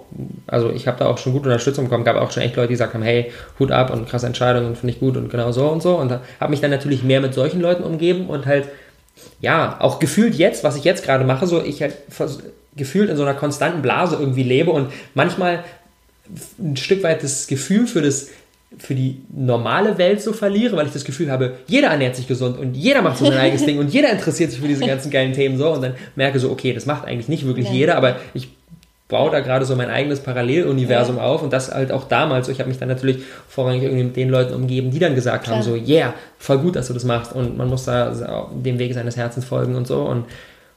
also 0.47 0.70
ich 0.70 0.86
habe 0.86 0.99
da 0.99 1.07
auch 1.07 1.18
schon 1.18 1.32
gute 1.32 1.47
Unterstützung 1.47 1.84
bekommen, 1.84 2.05
gab 2.05 2.16
auch 2.16 2.30
schon 2.30 2.42
echt 2.42 2.57
Leute, 2.57 2.68
die 2.68 2.74
gesagt 2.74 2.95
haben, 2.95 3.03
hey, 3.03 3.32
Hut 3.59 3.72
ab 3.72 3.92
und 3.92 4.09
krasse 4.09 4.26
Entscheidungen, 4.26 4.76
finde 4.76 4.95
ich 4.95 5.01
gut 5.01 5.16
und 5.16 5.30
genau 5.30 5.51
so 5.53 5.68
und 5.68 5.82
so. 5.82 5.97
Und 5.97 6.12
habe 6.40 6.51
mich 6.51 6.61
dann 6.61 6.70
natürlich 6.70 7.03
mehr 7.03 7.20
mit 7.20 7.34
solchen 7.34 7.61
Leuten 7.61 7.82
umgeben 7.82 8.28
und 8.28 8.47
halt, 8.47 8.68
ja, 9.40 9.76
auch 9.80 9.99
gefühlt 9.99 10.34
jetzt, 10.34 10.62
was 10.62 10.76
ich 10.76 10.84
jetzt 10.84 11.05
gerade 11.05 11.24
mache, 11.24 11.47
so 11.47 11.62
ich 11.62 11.82
halt 11.82 11.97
gefühlt 12.76 13.11
in 13.11 13.16
so 13.16 13.22
einer 13.22 13.34
konstanten 13.34 13.82
Blase 13.82 14.16
irgendwie 14.18 14.42
lebe 14.42 14.70
und 14.70 14.92
manchmal 15.14 15.64
ein 16.59 16.76
Stück 16.76 17.03
weit 17.03 17.22
das 17.22 17.47
Gefühl 17.47 17.86
für 17.86 18.03
das 18.03 18.28
für 18.79 18.95
die 18.95 19.22
normale 19.35 19.99
Welt 19.99 20.22
so 20.22 20.33
verliere, 20.33 20.77
weil 20.77 20.87
ich 20.87 20.93
das 20.93 21.05
Gefühl 21.05 21.31
habe, 21.31 21.55
jeder 21.66 21.89
ernährt 21.89 22.16
sich 22.16 22.27
gesund 22.27 22.59
und 22.59 22.75
jeder 22.75 23.03
macht 23.03 23.18
so 23.18 23.27
sein 23.27 23.39
eigenes 23.39 23.64
Ding 23.66 23.79
und 23.79 23.93
jeder 23.93 24.11
interessiert 24.11 24.51
sich 24.51 24.61
für 24.61 24.68
diese 24.68 24.87
ganzen 24.87 25.11
geilen 25.11 25.33
Themen 25.33 25.59
so 25.59 25.70
und 25.70 25.83
dann 25.83 25.95
merke 26.16 26.39
so, 26.39 26.51
okay, 26.51 26.72
das 26.72 26.87
macht 26.87 27.07
eigentlich 27.07 27.29
nicht 27.29 27.47
wirklich 27.47 27.66
ja. 27.66 27.72
jeder, 27.72 27.97
aber 27.97 28.16
ich 28.35 28.49
baue 29.09 29.31
da 29.31 29.41
gerade 29.41 29.64
so 29.64 29.77
mein 29.77 29.91
eigenes 29.91 30.20
Paralleluniversum 30.20 31.16
ja. 31.16 31.22
auf 31.22 31.43
und 31.43 31.53
das 31.53 31.72
halt 31.72 31.93
auch 31.93 32.09
damals. 32.09 32.49
Ich 32.49 32.59
habe 32.59 32.68
mich 32.68 32.79
dann 32.79 32.89
natürlich 32.89 33.18
vorrangig 33.49 33.83
irgendwie 33.83 34.05
mit 34.05 34.16
den 34.16 34.31
Leuten 34.31 34.55
umgeben, 34.55 34.91
die 34.91 34.99
dann 34.99 35.14
gesagt 35.14 35.45
Klar. 35.45 35.57
haben, 35.57 35.62
so, 35.62 35.77
yeah, 35.77 36.14
voll 36.39 36.59
gut, 36.59 36.77
dass 36.77 36.89
du 36.89 36.95
das 36.95 37.05
machst 37.05 37.33
und 37.33 37.57
man 37.57 37.68
muss 37.68 37.85
da 37.85 38.49
dem 38.53 38.79
Weg 38.79 38.95
seines 38.95 39.16
Herzens 39.16 39.45
folgen 39.45 39.75
und 39.77 39.87
so 39.87 40.03
und 40.03 40.25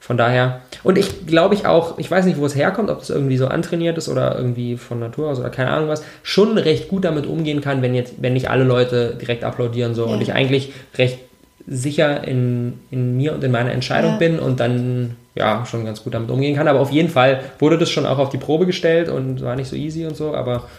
von 0.08 0.16
daher, 0.16 0.62
und 0.84 0.98
ich 0.98 1.28
glaube 1.28 1.54
ich 1.54 1.66
auch, 1.66 1.98
ich 1.98 2.10
weiß 2.10 2.24
nicht, 2.24 2.40
wo 2.40 2.46
es 2.46 2.56
herkommt, 2.56 2.90
ob 2.90 3.02
es 3.02 3.10
irgendwie 3.10 3.36
so 3.36 3.48
antrainiert 3.48 3.98
ist 3.98 4.08
oder 4.08 4.38
irgendwie 4.38 4.78
von 4.78 5.02
Natur 5.02 5.30
aus 5.30 5.38
oder 5.38 5.50
keine 5.50 5.70
Ahnung 5.70 5.90
was, 5.90 6.02
schon 6.24 6.58
recht 6.58 6.88
gut 6.88 7.04
damit 7.04 7.26
umgehen 7.26 7.60
kann, 7.60 7.82
wenn 7.82 7.94
jetzt, 7.94 8.14
wenn 8.22 8.32
nicht 8.32 8.50
alle 8.50 8.64
Leute 8.64 9.18
direkt 9.20 9.44
applaudieren 9.44 9.96
so 9.96 10.06
ja. 10.06 10.14
und 10.14 10.22
ich 10.22 10.32
eigentlich 10.32 10.72
recht 10.98 11.20
sicher 11.68 12.26
in, 12.26 12.80
in 12.90 13.18
mir 13.18 13.34
und 13.34 13.44
in 13.44 13.52
meiner 13.52 13.74
Entscheidung 13.74 14.12
ja. 14.12 14.18
bin 14.18 14.40
und 14.40 14.62
dann 14.62 15.18
ja 15.36 15.66
schon 15.66 15.84
ganz 15.84 16.02
gut 16.06 16.14
damit 16.14 16.32
umgehen 16.32 16.56
kann. 16.56 16.70
Aber 16.70 16.80
auf 16.80 16.92
jeden 16.92 17.10
Fall 17.10 17.42
wurde 17.60 17.78
das 17.78 17.90
schon 17.90 18.06
auch 18.06 18.18
auf 18.18 18.30
die 18.30 18.38
Probe 18.38 18.66
gestellt 18.66 19.10
und 19.10 19.44
war 19.44 19.58
nicht 19.58 19.68
so 19.68 19.76
easy 19.76 20.06
und 20.06 20.16
so, 20.16 20.34
aber 20.34 20.70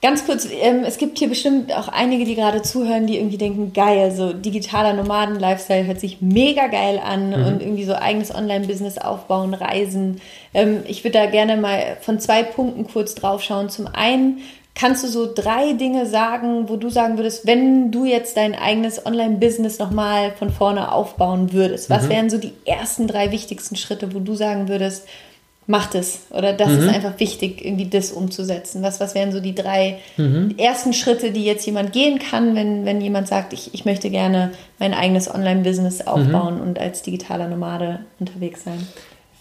Ganz 0.00 0.24
kurz, 0.26 0.46
ähm, 0.48 0.84
es 0.84 0.96
gibt 0.98 1.18
hier 1.18 1.28
bestimmt 1.28 1.72
auch 1.74 1.88
einige, 1.88 2.24
die 2.24 2.36
gerade 2.36 2.62
zuhören, 2.62 3.08
die 3.08 3.16
irgendwie 3.16 3.36
denken, 3.36 3.72
geil, 3.72 4.12
so 4.12 4.32
digitaler 4.32 4.92
Nomaden-Lifestyle 4.92 5.86
hört 5.86 5.98
sich 5.98 6.20
mega 6.20 6.68
geil 6.68 7.00
an 7.04 7.30
mhm. 7.30 7.46
und 7.46 7.62
irgendwie 7.62 7.84
so 7.84 7.94
eigenes 7.94 8.32
Online-Business 8.32 8.98
aufbauen, 8.98 9.54
reisen. 9.54 10.20
Ähm, 10.54 10.82
ich 10.86 11.02
würde 11.02 11.18
da 11.18 11.26
gerne 11.26 11.56
mal 11.56 11.96
von 12.00 12.20
zwei 12.20 12.44
Punkten 12.44 12.86
kurz 12.86 13.16
drauf 13.16 13.42
schauen. 13.42 13.70
Zum 13.70 13.88
einen, 13.88 14.38
kannst 14.76 15.02
du 15.02 15.08
so 15.08 15.28
drei 15.34 15.72
Dinge 15.72 16.06
sagen, 16.06 16.68
wo 16.68 16.76
du 16.76 16.90
sagen 16.90 17.18
würdest, 17.18 17.44
wenn 17.48 17.90
du 17.90 18.04
jetzt 18.04 18.36
dein 18.36 18.54
eigenes 18.54 19.04
Online-Business 19.04 19.80
nochmal 19.80 20.30
von 20.38 20.50
vorne 20.50 20.92
aufbauen 20.92 21.52
würdest, 21.52 21.90
was 21.90 22.04
mhm. 22.04 22.10
wären 22.10 22.30
so 22.30 22.38
die 22.38 22.52
ersten 22.64 23.08
drei 23.08 23.32
wichtigsten 23.32 23.74
Schritte, 23.74 24.14
wo 24.14 24.20
du 24.20 24.36
sagen 24.36 24.68
würdest, 24.68 25.08
macht 25.68 25.94
es. 25.94 26.22
Oder 26.30 26.54
das 26.54 26.70
mhm. 26.70 26.78
ist 26.78 26.88
einfach 26.88 27.20
wichtig, 27.20 27.64
irgendwie 27.64 27.88
das 27.88 28.10
umzusetzen. 28.10 28.82
Was, 28.82 29.00
was 29.00 29.14
wären 29.14 29.32
so 29.32 29.38
die 29.38 29.54
drei 29.54 29.98
mhm. 30.16 30.54
ersten 30.56 30.94
Schritte, 30.94 31.30
die 31.30 31.44
jetzt 31.44 31.66
jemand 31.66 31.92
gehen 31.92 32.18
kann, 32.18 32.56
wenn, 32.56 32.86
wenn 32.86 33.02
jemand 33.02 33.28
sagt, 33.28 33.52
ich, 33.52 33.74
ich 33.74 33.84
möchte 33.84 34.08
gerne 34.08 34.50
mein 34.78 34.94
eigenes 34.94 35.32
Online-Business 35.32 36.06
aufbauen 36.06 36.56
mhm. 36.56 36.62
und 36.62 36.78
als 36.80 37.02
digitaler 37.02 37.48
Nomade 37.48 38.00
unterwegs 38.18 38.64
sein? 38.64 38.86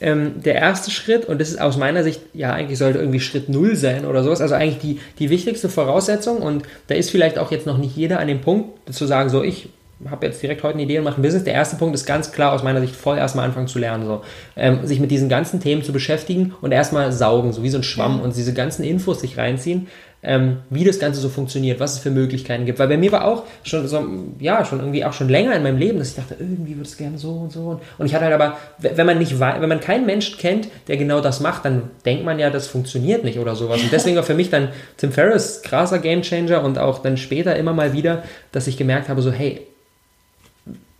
Ähm, 0.01 0.43
der 0.43 0.55
erste 0.55 0.91
Schritt, 0.91 1.25
und 1.25 1.39
das 1.39 1.49
ist 1.49 1.61
aus 1.61 1.77
meiner 1.77 2.03
Sicht, 2.03 2.21
ja, 2.33 2.51
eigentlich 2.51 2.77
sollte 2.77 2.99
irgendwie 2.99 3.21
Schritt 3.21 3.47
Null 3.47 3.77
sein 3.77 4.05
oder 4.05 4.21
sowas, 4.21 4.41
also 4.41 4.53
eigentlich 4.53 4.79
die, 4.79 4.99
die 5.17 5.29
wichtigste 5.29 5.69
Voraussetzung, 5.69 6.39
und 6.39 6.63
da 6.87 6.95
ist 6.95 7.09
vielleicht 7.09 7.39
auch 7.39 7.51
jetzt 7.51 7.65
noch 7.65 7.77
nicht 7.77 7.95
jeder 7.95 8.19
an 8.19 8.27
dem 8.27 8.41
Punkt, 8.41 8.93
zu 8.93 9.07
sagen, 9.07 9.29
so, 9.29 9.41
ich 9.43 9.69
habe 10.09 10.27
jetzt 10.27 10.41
direkt 10.43 10.63
heute 10.63 10.75
eine 10.75 10.83
Idee 10.83 10.99
und 10.99 11.05
mache 11.05 11.19
ein 11.19 11.23
Business. 11.23 11.43
Der 11.43 11.53
erste 11.53 11.75
Punkt 11.75 11.95
ist 11.95 12.05
ganz 12.05 12.31
klar 12.31 12.53
aus 12.53 12.63
meiner 12.63 12.81
Sicht 12.81 12.95
voll 12.95 13.17
erstmal 13.17 13.45
anfangen 13.45 13.67
zu 13.67 13.79
lernen, 13.79 14.05
so 14.05 14.21
ähm, 14.55 14.85
sich 14.85 14.99
mit 14.99 15.09
diesen 15.09 15.29
ganzen 15.29 15.59
Themen 15.59 15.83
zu 15.83 15.91
beschäftigen 15.91 16.53
und 16.61 16.71
erstmal 16.71 17.11
saugen, 17.11 17.51
so 17.51 17.63
wie 17.63 17.69
so 17.69 17.77
ein 17.77 17.83
Schwamm 17.83 18.21
und 18.21 18.35
diese 18.35 18.53
ganzen 18.53 18.83
Infos 18.83 19.21
sich 19.21 19.37
reinziehen, 19.37 19.87
ähm, 20.23 20.57
wie 20.69 20.83
das 20.83 20.99
Ganze 20.99 21.21
so 21.21 21.29
funktioniert, 21.29 21.79
was 21.79 21.93
es 21.93 21.99
für 21.99 22.11
Möglichkeiten 22.11 22.65
gibt. 22.65 22.79
Weil 22.79 22.87
bei 22.87 22.97
mir 22.97 23.11
war 23.11 23.25
auch 23.25 23.43
schon 23.63 23.87
so, 23.87 24.03
ja, 24.39 24.65
schon 24.65 24.79
irgendwie 24.79 25.05
auch 25.05 25.13
schon 25.13 25.29
länger 25.29 25.55
in 25.55 25.63
meinem 25.63 25.77
Leben, 25.77 25.99
dass 25.99 26.09
ich 26.09 26.15
dachte, 26.15 26.35
irgendwie 26.39 26.75
würde 26.75 26.87
es 26.87 26.97
gerne 26.97 27.17
so 27.17 27.31
und 27.31 27.51
so. 27.51 27.79
Und 27.97 28.05
ich 28.05 28.13
hatte 28.13 28.25
halt 28.25 28.33
aber, 28.33 28.57
wenn 28.79 29.05
man 29.05 29.19
nicht 29.19 29.39
wenn 29.39 29.69
man 29.69 29.79
keinen 29.79 30.05
Menschen 30.05 30.37
kennt, 30.37 30.67
der 30.87 30.97
genau 30.97 31.21
das 31.21 31.39
macht, 31.39 31.65
dann 31.65 31.91
denkt 32.05 32.25
man 32.25 32.39
ja, 32.39 32.49
das 32.49 32.67
funktioniert 32.67 33.23
nicht 33.23 33.39
oder 33.39 33.55
sowas. 33.55 33.81
Und 33.81 33.91
deswegen 33.91 34.15
war 34.15 34.23
für 34.23 34.33
mich 34.33 34.49
dann 34.49 34.69
Tim 34.97 35.11
Ferriss 35.11 35.61
krasser 35.61 35.99
Gamechanger 35.99 36.63
und 36.63 36.77
auch 36.77 36.99
dann 36.99 37.17
später 37.17 37.55
immer 37.55 37.73
mal 37.73 37.93
wieder, 37.93 38.23
dass 38.51 38.67
ich 38.67 38.77
gemerkt 38.77 39.09
habe, 39.09 39.21
so, 39.21 39.31
hey, 39.31 39.67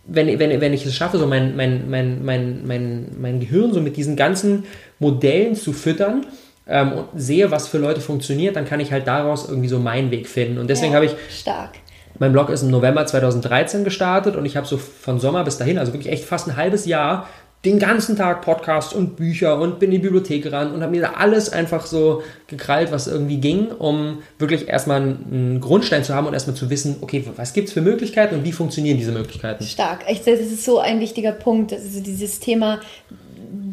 wenn, 0.08 0.38
wenn, 0.38 0.60
wenn 0.60 0.72
ich 0.72 0.84
es 0.86 0.94
schaffe, 0.94 1.18
so 1.18 1.26
mein, 1.26 1.54
mein, 1.54 1.88
mein, 1.88 2.24
mein, 2.24 2.66
mein, 2.66 3.06
mein 3.18 3.40
Gehirn 3.40 3.72
so 3.72 3.80
mit 3.80 3.96
diesen 3.96 4.16
ganzen 4.16 4.64
Modellen 4.98 5.54
zu 5.54 5.72
füttern 5.72 6.26
ähm, 6.66 6.92
und 6.92 7.06
sehe, 7.14 7.50
was 7.50 7.68
für 7.68 7.78
Leute 7.78 8.00
funktioniert, 8.00 8.56
dann 8.56 8.64
kann 8.64 8.80
ich 8.80 8.90
halt 8.90 9.06
daraus 9.06 9.48
irgendwie 9.48 9.68
so 9.68 9.78
meinen 9.78 10.10
Weg 10.10 10.26
finden. 10.26 10.58
Und 10.58 10.68
deswegen 10.68 10.92
ja, 10.92 10.96
habe 10.96 11.06
ich. 11.06 11.12
Stark. 11.30 11.72
Mein 12.18 12.32
Blog 12.32 12.48
ist 12.48 12.62
im 12.62 12.70
November 12.70 13.06
2013 13.06 13.84
gestartet 13.84 14.34
und 14.34 14.44
ich 14.44 14.56
habe 14.56 14.66
so 14.66 14.76
von 14.76 15.20
Sommer 15.20 15.44
bis 15.44 15.56
dahin, 15.56 15.78
also 15.78 15.92
wirklich 15.92 16.12
echt 16.12 16.24
fast 16.24 16.48
ein 16.48 16.56
halbes 16.56 16.84
Jahr, 16.84 17.28
den 17.64 17.80
ganzen 17.80 18.16
Tag 18.16 18.42
Podcasts 18.42 18.92
und 18.92 19.16
Bücher 19.16 19.58
und 19.58 19.80
bin 19.80 19.90
in 19.90 19.96
die 19.96 19.98
Bibliothek 19.98 20.52
ran 20.52 20.72
und 20.72 20.80
habe 20.80 20.92
mir 20.92 21.02
da 21.02 21.12
alles 21.14 21.50
einfach 21.50 21.86
so 21.86 22.22
gekrallt, 22.46 22.92
was 22.92 23.08
irgendwie 23.08 23.38
ging, 23.38 23.72
um 23.72 24.22
wirklich 24.38 24.68
erstmal 24.68 25.00
einen 25.00 25.60
Grundstein 25.60 26.04
zu 26.04 26.14
haben 26.14 26.28
und 26.28 26.34
erstmal 26.34 26.54
zu 26.54 26.70
wissen, 26.70 26.96
okay, 27.00 27.24
was 27.34 27.52
gibt 27.52 27.68
es 27.68 27.74
für 27.74 27.80
Möglichkeiten 27.80 28.36
und 28.36 28.44
wie 28.44 28.52
funktionieren 28.52 28.96
diese 28.96 29.10
Möglichkeiten. 29.10 29.64
Stark. 29.64 30.08
Echt, 30.08 30.26
das 30.26 30.38
ist 30.38 30.64
so 30.64 30.78
ein 30.78 31.00
wichtiger 31.00 31.32
Punkt. 31.32 31.72
Also 31.72 32.00
dieses 32.00 32.38
Thema 32.38 32.80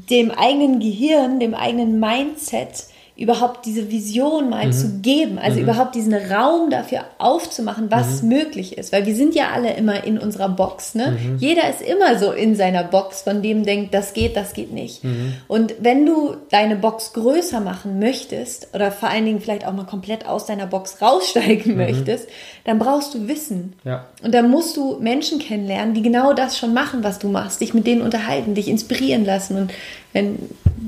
dem 0.10 0.32
eigenen 0.32 0.80
Gehirn, 0.80 1.40
dem 1.40 1.54
eigenen 1.54 2.00
Mindset 2.00 2.86
überhaupt 3.18 3.66
diese 3.66 3.90
Vision 3.90 4.50
mal 4.50 4.68
mhm. 4.68 4.72
zu 4.74 5.00
geben, 5.02 5.40
also 5.40 5.58
mhm. 5.58 5.64
überhaupt 5.64 5.96
diesen 5.96 6.14
Raum 6.14 6.70
dafür 6.70 7.06
aufzumachen, 7.18 7.90
was 7.90 8.22
mhm. 8.22 8.30
möglich 8.30 8.78
ist, 8.78 8.92
weil 8.92 9.06
wir 9.06 9.16
sind 9.16 9.36
ja 9.36 9.52
alle 9.54 9.74
immer 9.74 10.04
in 10.04 10.18
unserer 10.18 10.50
Box, 10.50 10.96
ne? 10.96 11.12
Mhm. 11.12 11.38
Jeder 11.38 11.70
ist 11.70 11.82
immer 11.82 12.20
so 12.20 12.34
in 12.34 12.56
seiner 12.56 12.84
Box, 12.84 13.22
von 13.22 13.42
dem 13.42 13.64
denkt, 13.64 13.94
das 13.94 14.14
geht, 14.14 14.36
das 14.36 14.54
geht 14.54 14.74
nicht. 14.74 15.06
Mhm. 15.06 15.34
Und 15.48 15.76
wenn 15.80 16.06
du 16.06 16.36
deine 16.52 16.76
Box 16.76 17.14
größer 17.14 17.62
machen 17.62 18.00
möchtest 18.00 18.76
oder 18.76 18.92
vor 18.92 19.10
allen 19.10 19.26
Dingen 19.26 19.40
vielleicht 19.40 19.66
auch 19.66 19.74
mal 19.74 19.86
komplett 19.86 20.28
aus 20.28 20.46
deiner 20.46 20.68
Box 20.68 21.02
raussteigen 21.02 21.72
mhm. 21.72 21.78
möchtest, 21.78 22.28
dann 22.66 22.80
brauchst 22.80 23.14
du 23.14 23.30
Wissen. 23.30 23.74
Ja. 23.86 24.08
Und 24.24 24.34
dann 24.34 24.52
musst 24.52 24.76
du 24.76 24.98
Menschen 25.00 25.40
kennenlernen, 25.40 25.94
die 25.94 26.02
genau 26.02 26.34
das 26.34 26.58
schon 26.58 26.74
machen, 26.74 27.04
was 27.04 27.18
du 27.20 27.30
machst, 27.30 27.62
dich 27.62 27.74
mit 27.74 27.88
denen 27.88 28.02
unterhalten, 28.02 28.56
dich 28.56 28.68
inspirieren 28.68 29.24
lassen 29.24 29.58
und 29.58 29.72
wenn 30.16 30.38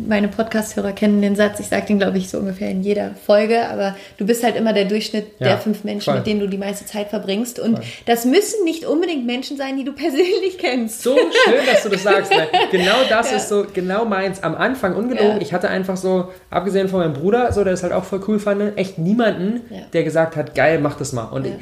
meine 0.07 0.29
Podcast-Hörer 0.29 0.93
kennen 0.93 1.21
den 1.21 1.35
Satz, 1.35 1.59
ich 1.59 1.67
sage 1.67 1.85
den, 1.87 1.99
glaube 1.99 2.17
ich, 2.17 2.29
so 2.29 2.37
ungefähr 2.37 2.71
in 2.71 2.81
jeder 2.81 3.11
Folge, 3.25 3.67
aber 3.67 3.93
du 4.15 4.25
bist 4.25 4.41
halt 4.41 4.55
immer 4.55 4.71
der 4.71 4.85
Durchschnitt 4.85 5.25
ja, 5.39 5.47
der 5.47 5.57
fünf 5.57 5.83
Menschen, 5.83 6.05
voll. 6.05 6.15
mit 6.15 6.27
denen 6.27 6.39
du 6.39 6.47
die 6.47 6.57
meiste 6.57 6.85
Zeit 6.85 7.09
verbringst. 7.09 7.59
Und 7.59 7.75
voll. 7.75 7.85
das 8.05 8.23
müssen 8.23 8.63
nicht 8.63 8.85
unbedingt 8.85 9.25
Menschen 9.25 9.57
sein, 9.57 9.75
die 9.75 9.83
du 9.83 9.91
persönlich 9.95 10.57
kennst. 10.57 11.03
So 11.03 11.17
schön, 11.17 11.65
dass 11.65 11.83
du 11.83 11.89
das 11.89 12.03
sagst. 12.03 12.31
Weil 12.31 12.47
genau 12.71 12.95
das 13.09 13.31
ja. 13.31 13.37
ist 13.37 13.49
so, 13.49 13.65
genau 13.73 14.05
meins. 14.05 14.41
Am 14.43 14.55
Anfang, 14.55 14.95
ungelogen, 14.95 15.35
ja. 15.35 15.41
ich 15.41 15.51
hatte 15.51 15.67
einfach 15.67 15.97
so, 15.97 16.29
abgesehen 16.49 16.87
von 16.87 17.01
meinem 17.01 17.13
Bruder, 17.13 17.51
so, 17.51 17.65
der 17.65 17.73
es 17.73 17.83
halt 17.83 17.91
auch 17.91 18.05
voll 18.05 18.21
cool 18.29 18.39
fand, 18.39 18.77
echt 18.77 18.97
niemanden, 18.97 19.63
der 19.91 20.03
gesagt 20.03 20.37
hat, 20.37 20.55
geil, 20.55 20.79
mach 20.79 20.95
das 20.95 21.11
mal. 21.11 21.25
Und 21.25 21.47
ich, 21.47 21.53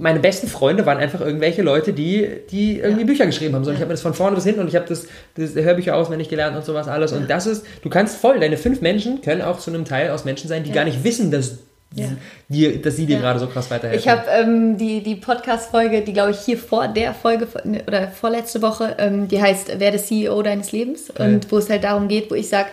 meine 0.00 0.20
besten 0.20 0.48
Freunde 0.48 0.86
waren 0.86 0.98
einfach 0.98 1.20
irgendwelche 1.20 1.62
Leute, 1.62 1.92
die, 1.92 2.28
die 2.50 2.78
irgendwie 2.78 3.02
ja. 3.02 3.06
Bücher 3.06 3.26
geschrieben 3.26 3.54
haben. 3.54 3.64
So, 3.64 3.70
ja. 3.70 3.74
Ich 3.74 3.80
habe 3.80 3.88
mir 3.88 3.94
das 3.94 4.02
von 4.02 4.14
vorne 4.14 4.34
bis 4.34 4.44
hinten 4.44 4.60
und 4.60 4.68
ich 4.68 4.76
habe 4.76 4.86
das, 4.88 5.06
das 5.36 5.54
Hörbücher 5.54 5.94
auswendig 5.94 6.28
gelernt 6.28 6.56
und 6.56 6.64
sowas 6.64 6.88
alles. 6.88 7.12
Ja. 7.12 7.18
Und 7.18 7.30
das 7.30 7.46
ist, 7.46 7.64
du 7.82 7.90
kannst 7.90 8.16
voll, 8.16 8.40
deine 8.40 8.56
fünf 8.56 8.80
Menschen 8.80 9.20
können 9.20 9.42
auch 9.42 9.58
zu 9.58 9.70
einem 9.70 9.84
Teil 9.84 10.10
aus 10.10 10.24
Menschen 10.24 10.48
sein, 10.48 10.64
die 10.64 10.72
gar 10.72 10.84
nicht 10.84 11.04
wissen, 11.04 11.30
dass 11.30 11.58
ja. 11.94 12.06
Die, 12.48 12.80
dass 12.80 12.94
sie 12.94 13.06
dir 13.06 13.16
ja. 13.16 13.20
gerade 13.20 13.40
so 13.40 13.48
krass 13.48 13.68
weiterhelfen. 13.68 13.98
Ich 13.98 14.08
habe 14.08 14.22
ähm, 14.30 14.76
die, 14.76 15.02
die 15.02 15.16
Podcast-Folge, 15.16 16.02
die 16.02 16.12
glaube 16.12 16.30
ich 16.30 16.38
hier 16.38 16.56
vor 16.56 16.86
der 16.86 17.14
Folge 17.14 17.48
ne, 17.64 17.82
oder 17.84 18.08
vorletzte 18.08 18.62
Woche, 18.62 18.94
ähm, 18.98 19.26
die 19.26 19.42
heißt 19.42 19.80
Werde 19.80 19.98
CEO 19.98 20.40
deines 20.42 20.70
Lebens 20.70 21.12
Geil. 21.12 21.34
und 21.34 21.50
wo 21.50 21.58
es 21.58 21.68
halt 21.68 21.82
darum 21.82 22.06
geht, 22.06 22.30
wo 22.30 22.36
ich 22.36 22.48
sage, 22.48 22.68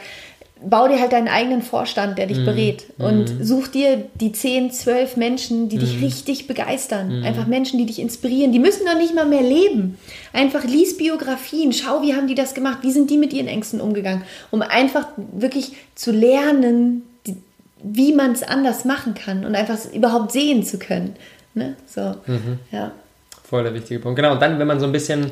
bau 0.63 0.87
dir 0.87 0.99
halt 0.99 1.11
deinen 1.11 1.27
eigenen 1.27 1.61
Vorstand, 1.61 2.17
der 2.17 2.27
dich 2.27 2.39
mm. 2.39 2.45
berät. 2.45 2.85
Und 2.97 3.39
mm. 3.39 3.43
such 3.43 3.67
dir 3.67 4.05
die 4.15 4.31
10, 4.31 4.71
12 4.71 5.17
Menschen, 5.17 5.69
die 5.69 5.77
mm. 5.77 5.79
dich 5.79 5.97
mhm. 5.97 6.03
richtig 6.03 6.47
begeistern. 6.47 7.19
Mhm. 7.19 7.25
Einfach 7.25 7.47
Menschen, 7.47 7.77
die 7.77 7.85
dich 7.85 7.99
inspirieren. 7.99 8.51
Die 8.51 8.59
müssen 8.59 8.85
doch 8.85 8.97
nicht 8.97 9.13
mal 9.13 9.25
mehr 9.25 9.41
leben. 9.41 9.97
Einfach 10.33 10.63
lies 10.63 10.97
Biografien, 10.97 11.73
schau, 11.73 12.01
wie 12.01 12.15
haben 12.15 12.27
die 12.27 12.35
das 12.35 12.53
gemacht, 12.53 12.79
wie 12.81 12.91
sind 12.91 13.09
die 13.09 13.17
mit 13.17 13.33
ihren 13.33 13.47
Ängsten 13.47 13.81
umgegangen, 13.81 14.23
um 14.51 14.61
einfach 14.61 15.07
wirklich 15.33 15.73
zu 15.95 16.11
lernen, 16.11 17.03
wie 17.83 18.13
man 18.13 18.31
es 18.31 18.43
anders 18.43 18.85
machen 18.85 19.13
kann 19.13 19.45
und 19.45 19.55
einfach 19.55 19.77
überhaupt 19.93 20.31
sehen 20.31 20.63
zu 20.63 20.79
können. 20.79 21.15
Ne? 21.53 21.75
So, 21.85 22.15
Mhm. 22.25 22.59
ja. 22.71 22.91
Voll 23.43 23.63
der 23.63 23.73
wichtige 23.73 23.99
Punkt. 23.99 24.17
Genau, 24.17 24.33
und 24.33 24.41
dann, 24.41 24.59
wenn 24.59 24.67
man 24.67 24.79
so 24.79 24.85
ein 24.85 24.91
bisschen 24.91 25.31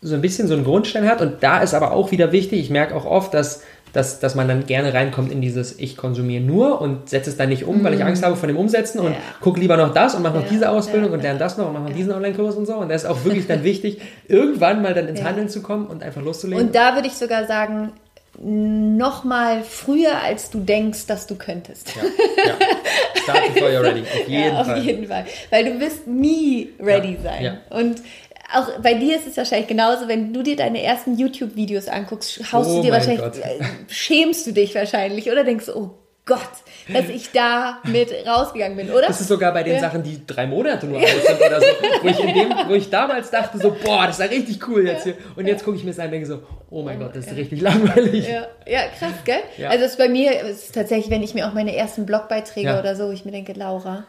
so 0.00 0.14
ein 0.14 0.20
bisschen 0.20 0.46
so 0.46 0.54
einen 0.54 0.64
Grundstein 0.64 1.08
hat 1.08 1.20
und 1.20 1.42
da 1.42 1.60
ist 1.60 1.74
aber 1.74 1.92
auch 1.92 2.10
wieder 2.12 2.30
wichtig, 2.30 2.60
ich 2.60 2.70
merke 2.70 2.94
auch 2.94 3.04
oft, 3.04 3.34
dass, 3.34 3.64
dass, 3.92 4.20
dass 4.20 4.34
man 4.34 4.48
dann 4.48 4.66
gerne 4.66 4.92
reinkommt 4.94 5.30
in 5.32 5.40
dieses 5.40 5.78
ich 5.78 5.96
konsumiere 5.96 6.42
nur 6.42 6.80
und 6.80 7.08
setze 7.08 7.30
es 7.30 7.36
dann 7.36 7.48
nicht 7.48 7.64
um, 7.64 7.82
weil 7.84 7.94
ich 7.94 8.04
Angst 8.04 8.22
habe 8.24 8.36
vor 8.36 8.46
dem 8.46 8.56
Umsetzen 8.56 8.98
und 9.00 9.12
Ja. 9.12 9.18
guck 9.40 9.56
lieber 9.58 9.76
noch 9.76 9.92
das 9.94 10.14
und 10.14 10.22
mache 10.22 10.36
noch 10.36 10.42
Ja, 10.44 10.48
diese 10.50 10.70
Ausbildung 10.70 11.10
ja, 11.10 11.16
und 11.16 11.22
lerne 11.22 11.38
das 11.38 11.56
noch 11.56 11.66
und 11.68 11.72
mache 11.74 11.84
noch 11.84 11.92
diesen 11.94 12.12
Online-Kurs 12.12 12.56
und 12.56 12.66
so 12.66 12.74
und 12.76 12.88
da 12.88 12.94
ist 12.94 13.06
auch 13.06 13.24
wirklich 13.24 13.46
dann 13.46 13.64
wichtig, 13.64 14.00
irgendwann 14.28 14.82
mal 14.82 14.94
dann 14.94 15.06
ins. 15.08 15.22
Handeln 15.22 15.48
zu 15.48 15.62
kommen 15.62 15.86
und 15.86 16.02
einfach 16.02 16.22
loszulegen. 16.22 16.66
Und 16.66 16.74
da 16.74 16.94
würde 16.94 17.08
ich 17.08 17.14
sogar 17.14 17.46
sagen, 17.46 17.92
noch 18.40 19.24
mal 19.24 19.62
früher, 19.64 20.22
als 20.22 20.48
du 20.50 20.60
denkst, 20.60 21.06
dass 21.06 21.26
du 21.26 21.34
könntest. 21.34 21.92
ja, 21.96 22.02
ja. 22.46 22.54
Start 23.22 23.52
before 23.54 23.70
you're 23.70 23.82
ready, 23.82 24.02
auf 24.02 24.14
jeden 24.28 24.32
ja, 24.54 24.60
auf 24.60 24.66
Fall. 24.66 24.78
jeden 24.78 25.06
Fall. 25.08 25.24
Weil 25.50 25.64
du 25.64 25.80
wirst 25.80 26.06
nie 26.06 26.68
ready 26.78 27.16
Ja, 27.22 27.30
sein. 27.30 27.58
Und 27.70 28.00
auch 28.54 28.80
bei 28.80 28.94
dir 28.94 29.16
ist 29.16 29.26
es 29.26 29.36
wahrscheinlich 29.36 29.68
genauso, 29.68 30.08
wenn 30.08 30.32
du 30.32 30.42
dir 30.42 30.56
deine 30.56 30.82
ersten 30.82 31.16
YouTube-Videos 31.18 31.88
anguckst, 31.88 32.40
haust 32.52 32.70
Oh 32.70 32.76
du 32.76 32.82
dir 32.82 32.92
wahrscheinlich, 32.92 33.20
Gott. 33.20 33.38
äh, 33.38 33.58
schämst 33.88 34.46
du 34.46 34.52
dich 34.52 34.74
wahrscheinlich 34.74 35.30
oder 35.30 35.44
denkst, 35.44 35.68
oh 35.74 35.90
Gott, 36.24 36.40
dass 36.92 37.08
ich 37.08 37.30
da 37.32 37.78
mit 37.84 38.10
rausgegangen 38.26 38.76
bin, 38.76 38.90
oder? 38.90 39.06
Das 39.06 39.18
ist 39.18 39.28
sogar 39.28 39.50
bei 39.54 39.62
den 39.62 39.76
Ja. 39.76 39.80
Sachen, 39.80 40.02
die 40.02 40.26
drei 40.26 40.46
Monate 40.46 40.84
nur 40.86 40.98
alt 41.00 41.08
sind 41.26 41.40
oder 41.40 41.58
so, 41.58 41.66
wo 42.02 42.08
ich, 42.08 42.16
dem, 42.16 42.52
wo 42.68 42.74
ich 42.74 42.90
damals 42.90 43.30
dachte 43.30 43.56
so, 43.58 43.74
boah, 43.82 44.06
das 44.06 44.18
ist 44.18 44.24
ja 44.30 44.30
richtig 44.36 44.68
cool 44.68 44.86
jetzt 44.86 45.04
hier. 45.04 45.14
Und 45.36 45.46
jetzt 45.46 45.64
gucke 45.64 45.78
ich 45.78 45.84
mir 45.84 45.90
das 45.90 45.98
an 46.00 46.06
und 46.06 46.12
denke 46.12 46.26
so, 46.26 46.42
oh 46.70 46.82
mein 46.82 46.98
Gott, 46.98 47.16
das 47.16 47.26
ist 47.28 47.34
richtig 47.36 47.62
langweilig. 47.62 48.28
Ja, 48.28 48.46
ja, 48.66 48.80
krass, 48.98 49.14
gell? 49.24 49.40
Ja. 49.56 49.70
Also 49.70 49.86
es 49.86 49.92
ist 49.92 49.96
bei 49.98 50.10
mir 50.10 50.32
es 50.42 50.64
ist 50.64 50.74
tatsächlich, 50.74 51.10
wenn 51.10 51.22
ich 51.22 51.32
mir 51.32 51.48
auch 51.48 51.54
meine 51.54 51.74
ersten 51.74 52.04
Blogbeiträge 52.04 52.68
Ja. 52.68 52.78
oder 52.80 52.94
so, 52.94 53.08
wo 53.08 53.12
ich 53.12 53.24
mir 53.24 53.32
denke, 53.32 53.54
Laura, 53.54 54.04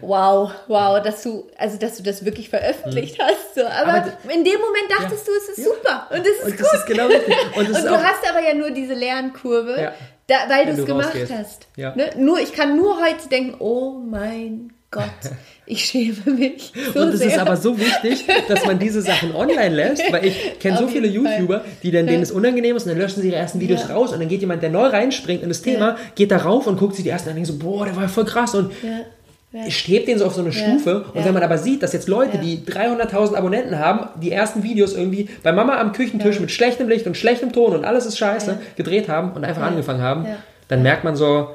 wow, 0.00 0.50
wow, 0.68 1.02
dass 1.02 1.22
du, 1.22 1.46
also 1.58 1.78
dass 1.78 1.96
du 1.96 2.02
das 2.02 2.24
wirklich 2.24 2.48
veröffentlicht 2.48 3.18
hast. 3.20 3.54
So. 3.54 3.62
Aber, 3.62 3.92
Mhm. 3.92 4.12
Aber 4.24 4.34
in 4.34 4.44
dem 4.44 4.58
Moment 4.60 4.90
dachtest 4.90 5.26
du, 5.26 5.32
es 5.32 5.58
ist 5.58 5.64
super 5.64 6.08
und 6.10 6.20
es 6.20 6.26
ist 6.38 6.44
Und 6.44 6.56
gut. 6.58 6.66
ist 6.74 6.86
genau. 6.86 7.06
Und, 7.56 7.68
Und 7.68 7.84
du 7.84 7.90
hast 8.02 8.28
aber 8.28 8.40
ja 8.46 8.54
nur 8.54 8.70
diese 8.70 8.94
Lernkurve, 8.94 9.76
Ja. 9.80 9.92
da, 10.26 10.34
weil 10.48 10.66
du 10.66 10.72
es 10.80 10.86
gemacht 10.86 11.14
hast. 11.36 11.66
Ja. 11.76 11.94
Ne? 11.94 12.10
Nur, 12.16 12.38
ich 12.40 12.52
kann 12.52 12.76
nur 12.76 12.96
heute 13.02 13.28
denken, 13.30 13.56
oh 13.58 13.90
mein 13.92 14.72
Gott, 14.90 15.04
ich 15.66 15.84
schäme 15.86 16.16
mich 16.38 16.72
so 16.92 17.00
und 17.00 17.14
es 17.14 17.20
ist 17.22 17.38
aber 17.38 17.56
so 17.56 17.78
wichtig, 17.78 18.26
dass 18.48 18.66
man 18.66 18.78
diese 18.78 19.00
Sachen 19.00 19.34
online 19.34 19.74
lässt, 19.74 20.12
weil 20.12 20.26
ich 20.26 20.58
kenne 20.58 20.76
so 20.78 20.86
viele 20.88 21.06
Fall. 21.08 21.14
YouTuber, 21.38 21.64
die 21.82 21.90
dann, 21.90 22.06
denen 22.06 22.22
es 22.22 22.30
unangenehm 22.30 22.76
ist 22.76 22.82
und 22.84 22.90
dann 22.90 22.98
löschen 22.98 23.22
sie 23.22 23.28
ihre 23.28 23.36
ersten 23.38 23.58
Videos 23.60 23.88
Ja. 23.88 23.94
raus 23.94 24.12
und 24.12 24.20
dann 24.20 24.28
geht 24.28 24.40
jemand, 24.40 24.62
der 24.62 24.68
neu 24.70 24.86
reinspringt 24.86 25.42
in 25.42 25.48
das 25.48 25.62
Thema, 25.62 25.96
geht 26.14 26.30
da 26.30 26.38
rauf 26.38 26.66
und 26.66 26.78
guckt 26.78 26.94
sich 26.96 27.04
die 27.04 27.10
ersten 27.10 27.30
an 27.30 27.36
und 27.36 27.44
denkt 27.46 27.62
so, 27.62 27.66
boah, 27.66 27.86
der 27.86 27.96
war 27.96 28.08
voll 28.08 28.24
krass 28.26 28.54
und 28.54 28.70
ja, 28.82 29.00
ja. 29.52 29.70
steht 29.70 30.08
den 30.08 30.18
so 30.18 30.26
auf 30.26 30.34
so 30.34 30.40
eine 30.40 30.52
Stufe 30.52 31.04
und 31.12 31.20
ja. 31.20 31.24
wenn 31.24 31.34
man 31.34 31.42
aber 31.42 31.58
sieht, 31.58 31.82
dass 31.82 31.92
jetzt 31.92 32.08
Leute, 32.08 32.36
Ja. 32.38 32.42
die 32.42 32.58
300.000 32.64 33.34
Abonnenten 33.36 33.78
haben, 33.78 34.08
die 34.20 34.32
ersten 34.32 34.62
Videos 34.62 34.94
irgendwie 34.94 35.28
bei 35.42 35.52
Mama 35.52 35.78
am 35.78 35.92
Küchentisch 35.92 36.40
mit 36.40 36.50
schlechtem 36.50 36.88
Licht 36.88 37.06
und 37.06 37.16
schlechtem 37.16 37.52
Ton 37.52 37.74
und 37.74 37.84
alles 37.84 38.06
ist 38.06 38.18
scheiße 38.18 38.50
Ja. 38.52 38.58
gedreht 38.76 39.08
haben 39.08 39.32
und 39.32 39.44
einfach 39.44 39.62
angefangen 39.62 40.00
haben, 40.02 40.24
Ja. 40.26 40.36
dann 40.68 40.82
merkt 40.82 41.04
man 41.04 41.16
so, 41.16 41.50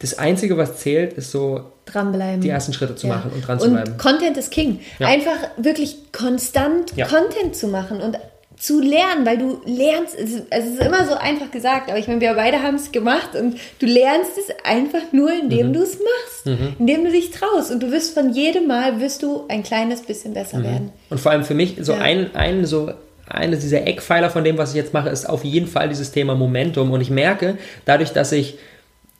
das 0.00 0.16
Einzige, 0.18 0.56
was 0.56 0.76
zählt, 0.78 1.14
ist 1.14 1.32
so 1.32 1.60
dranbleiben. 1.84 2.40
die 2.40 2.48
ersten 2.50 2.72
Schritte 2.72 2.94
zu 2.94 3.08
Ja. 3.08 3.14
machen 3.16 3.32
und 3.34 3.46
dran 3.46 3.58
zu 3.58 3.66
und 3.66 3.72
bleiben. 3.74 3.96
Content 3.98 4.36
ist 4.36 4.50
King. 4.52 4.80
Ja. 5.00 5.08
Einfach 5.08 5.36
wirklich 5.56 6.12
konstant 6.12 6.92
Ja. 6.96 7.06
Content 7.06 7.56
zu 7.56 7.66
machen 7.68 8.00
und 8.00 8.16
zu 8.58 8.80
lernen, 8.80 9.24
weil 9.24 9.38
du 9.38 9.60
lernst, 9.66 10.16
es 10.18 10.34
ist, 10.34 10.80
immer 10.80 11.06
so 11.06 11.14
einfach 11.14 11.50
gesagt, 11.50 11.88
aber 11.90 11.98
ich 11.98 12.08
meine, 12.08 12.20
wir 12.20 12.34
beide 12.34 12.62
haben 12.62 12.74
es 12.74 12.90
gemacht 12.90 13.34
und 13.34 13.56
du 13.78 13.86
lernst 13.86 14.32
es 14.36 14.52
einfach 14.64 15.12
nur, 15.12 15.30
Mhm. 15.32 15.40
indem 15.42 15.72
du 15.72 15.80
es 15.82 15.98
machst, 15.98 16.58
indem 16.78 17.04
du 17.04 17.10
dich 17.12 17.30
traust 17.30 17.70
und 17.70 17.82
du 17.82 17.92
wirst 17.92 18.14
von 18.14 18.32
jedem 18.32 18.66
Mal, 18.66 19.00
wirst 19.00 19.22
du 19.22 19.44
ein 19.48 19.62
kleines 19.62 20.02
bisschen 20.02 20.34
besser 20.34 20.62
werden. 20.62 20.90
Und 21.10 21.20
vor 21.20 21.32
allem 21.32 21.44
für 21.44 21.54
mich, 21.54 21.76
so 21.80 21.92
Ja. 21.92 21.98
ein, 22.00 22.34
ein 22.34 22.64
so 22.64 22.90
eines 23.28 23.60
dieser 23.60 23.86
Eckpfeiler 23.86 24.30
von 24.30 24.42
dem, 24.42 24.56
was 24.58 24.70
ich 24.70 24.76
jetzt 24.76 24.94
mache, 24.94 25.10
ist 25.10 25.28
auf 25.28 25.44
jeden 25.44 25.66
Fall 25.68 25.88
dieses 25.90 26.10
Thema 26.12 26.34
Momentum. 26.34 26.90
Und 26.90 27.00
ich 27.02 27.10
merke, 27.10 27.58
dadurch, 27.84 28.10
dass 28.12 28.32
ich, 28.32 28.56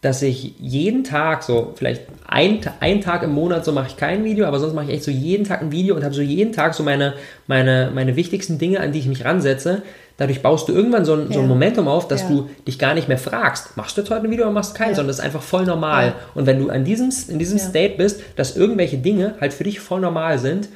dass 0.00 0.22
ich 0.22 0.54
jeden 0.60 1.02
Tag 1.02 1.42
so, 1.42 1.72
vielleicht 1.74 2.02
ein, 2.28 2.60
ein 2.78 3.00
Tag 3.00 3.24
im 3.24 3.32
Monat 3.32 3.64
so 3.64 3.72
mache 3.72 3.88
ich 3.88 3.96
kein 3.96 4.22
Video, 4.24 4.46
aber 4.46 4.60
sonst 4.60 4.74
mache 4.74 4.86
ich 4.86 4.92
echt 4.92 5.02
so 5.04 5.10
jeden 5.10 5.44
Tag 5.44 5.60
ein 5.60 5.72
Video 5.72 5.96
und 5.96 6.04
habe 6.04 6.14
so 6.14 6.22
jeden 6.22 6.52
Tag 6.52 6.74
so 6.74 6.84
meine, 6.84 7.14
meine, 7.48 7.90
meine 7.92 8.14
wichtigsten 8.14 8.58
Dinge, 8.58 8.78
an 8.80 8.92
die 8.92 9.00
ich 9.00 9.06
mich 9.06 9.24
ransetze. 9.24 9.82
Dadurch 10.16 10.40
baust 10.42 10.68
du 10.68 10.72
irgendwann 10.72 11.04
so 11.04 11.14
ein, 11.14 11.26
so 11.32 11.38
ein 11.40 11.42
Ja. 11.42 11.46
Momentum 11.48 11.88
auf, 11.88 12.06
dass 12.06 12.22
Ja. 12.22 12.28
du 12.28 12.50
dich 12.66 12.78
gar 12.78 12.94
nicht 12.94 13.08
mehr 13.08 13.18
fragst, 13.18 13.76
machst 13.76 13.96
du 13.96 14.02
jetzt 14.02 14.10
heute 14.10 14.24
ein 14.24 14.30
Video 14.30 14.44
oder 14.44 14.52
machst 14.52 14.72
du 14.74 14.78
keins, 14.78 14.90
Ja. 14.90 14.94
sondern 14.96 15.08
das 15.08 15.18
ist 15.18 15.24
einfach 15.24 15.42
voll 15.42 15.64
normal. 15.64 16.06
Ja. 16.08 16.14
Und 16.34 16.46
wenn 16.46 16.60
du 16.60 16.70
an 16.70 16.84
diesem, 16.84 17.10
in 17.28 17.38
diesem 17.40 17.58
Ja. 17.58 17.64
State 17.64 17.94
bist, 17.96 18.20
dass 18.36 18.56
irgendwelche 18.56 18.98
Dinge 18.98 19.34
halt 19.40 19.52
für 19.52 19.64
dich 19.64 19.80
voll 19.80 20.00
normal 20.00 20.38
sind, 20.38 20.68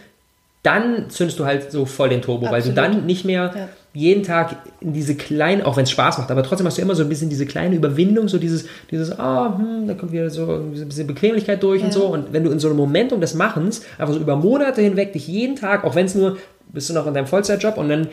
dann 0.65 1.11
zündest 1.11 1.39
du 1.39 1.45
halt 1.45 1.71
so 1.73 1.87
voll 1.87 2.09
den 2.09 2.23
Turbo, 2.23 2.47
weil 2.47 2.63
du 2.63 2.71
Absolut. 2.71 2.77
dann 2.79 3.07
nicht 3.07 3.25
mehr 3.25 3.53
Ja. 3.55 3.69
Jeden 3.95 4.23
Tag 4.23 4.57
in 4.81 4.95
diese 4.95 5.15
kleinen, 5.15 5.63
auch 5.63 5.77
wenn 5.77 5.85
es 5.85 5.91
Spaß 5.91 6.19
macht, 6.19 6.31
aber 6.31 6.43
trotzdem 6.43 6.67
hast 6.67 6.79
du 6.79 6.83
immer 6.83 6.95
so 6.95 7.03
ein 7.03 7.09
bisschen 7.11 7.29
diese 7.29 7.45
kleine 7.45 7.77
Überwindung, 7.77 8.27
so 8.29 8.39
dieses, 8.39 8.65
dieses, 8.91 9.19
ah, 9.19 9.55
hm, 9.59 9.87
da 9.87 9.95
kommt 9.95 10.13
wieder 10.13 10.31
so 10.31 10.51
ein 10.51 10.71
bisschen 10.89 11.07
Bequemlichkeit 11.07 11.63
durch 11.63 11.83
und 11.83 11.89
Ja. 11.89 11.93
so. 11.93 12.07
Und 12.07 12.33
wenn 12.33 12.43
du 12.43 12.51
in 12.51 12.59
so 12.59 12.69
einem 12.69 12.79
Momentum 12.79 13.21
des 13.21 13.35
Machens 13.35 13.83
einfach 13.99 14.15
so 14.15 14.21
über 14.21 14.37
Monate 14.37 14.81
hinweg 14.81 15.13
dich 15.13 15.29
jeden 15.29 15.57
Tag, 15.57 15.85
auch 15.85 15.95
wenn 15.95 16.07
es 16.07 16.15
nur, 16.15 16.39
bist 16.73 16.89
du 16.89 16.95
noch 16.95 17.07
in 17.07 17.13
deinem 17.13 17.27
Vollzeitjob 17.27 17.77
und 17.77 17.91
dann 17.91 18.09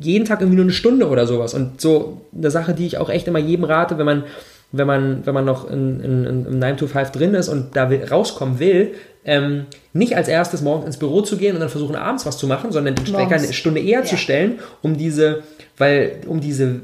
jeden 0.00 0.24
Tag 0.24 0.40
irgendwie 0.40 0.56
nur 0.56 0.64
eine 0.66 0.72
Stunde 0.72 1.08
oder 1.08 1.26
sowas. 1.26 1.54
Und 1.54 1.80
so 1.80 2.20
eine 2.34 2.50
Sache, 2.52 2.72
die 2.72 2.86
ich 2.86 2.98
auch 2.98 3.10
echt 3.10 3.26
immer 3.26 3.40
jedem 3.40 3.64
rate, 3.64 3.98
wenn 3.98 4.06
man, 4.06 4.24
wenn 4.72 4.86
man, 4.86 5.26
wenn 5.26 5.34
man 5.34 5.44
noch 5.44 5.68
in, 5.68 6.00
in, 6.00 6.24
in, 6.24 6.46
im 6.46 6.58
9 6.60 6.76
to 6.76 6.86
5 6.86 7.10
drin 7.10 7.34
ist 7.34 7.48
und 7.48 7.74
da 7.76 7.90
will, 7.90 8.04
rauskommen 8.04 8.58
will, 8.60 8.92
ähm, 9.26 9.66
nicht 9.92 10.16
als 10.16 10.28
erstes 10.28 10.62
morgens 10.62 10.86
ins 10.86 10.96
Büro 10.96 11.20
zu 11.20 11.36
gehen 11.36 11.54
und 11.54 11.60
dann 11.60 11.68
versuchen 11.68 11.96
abends 11.96 12.24
was 12.24 12.38
zu 12.38 12.46
machen, 12.46 12.72
sondern 12.72 12.94
den 12.94 13.12
Morgens. 13.12 13.42
eine 13.44 13.52
Stunde 13.52 13.80
eher 13.80 14.04
zu 14.04 14.12
Ja. 14.14 14.18
stellen, 14.18 14.58
um 14.82 14.96
diese, 14.96 15.42
weil, 15.76 16.20
um 16.26 16.40
diese 16.40 16.80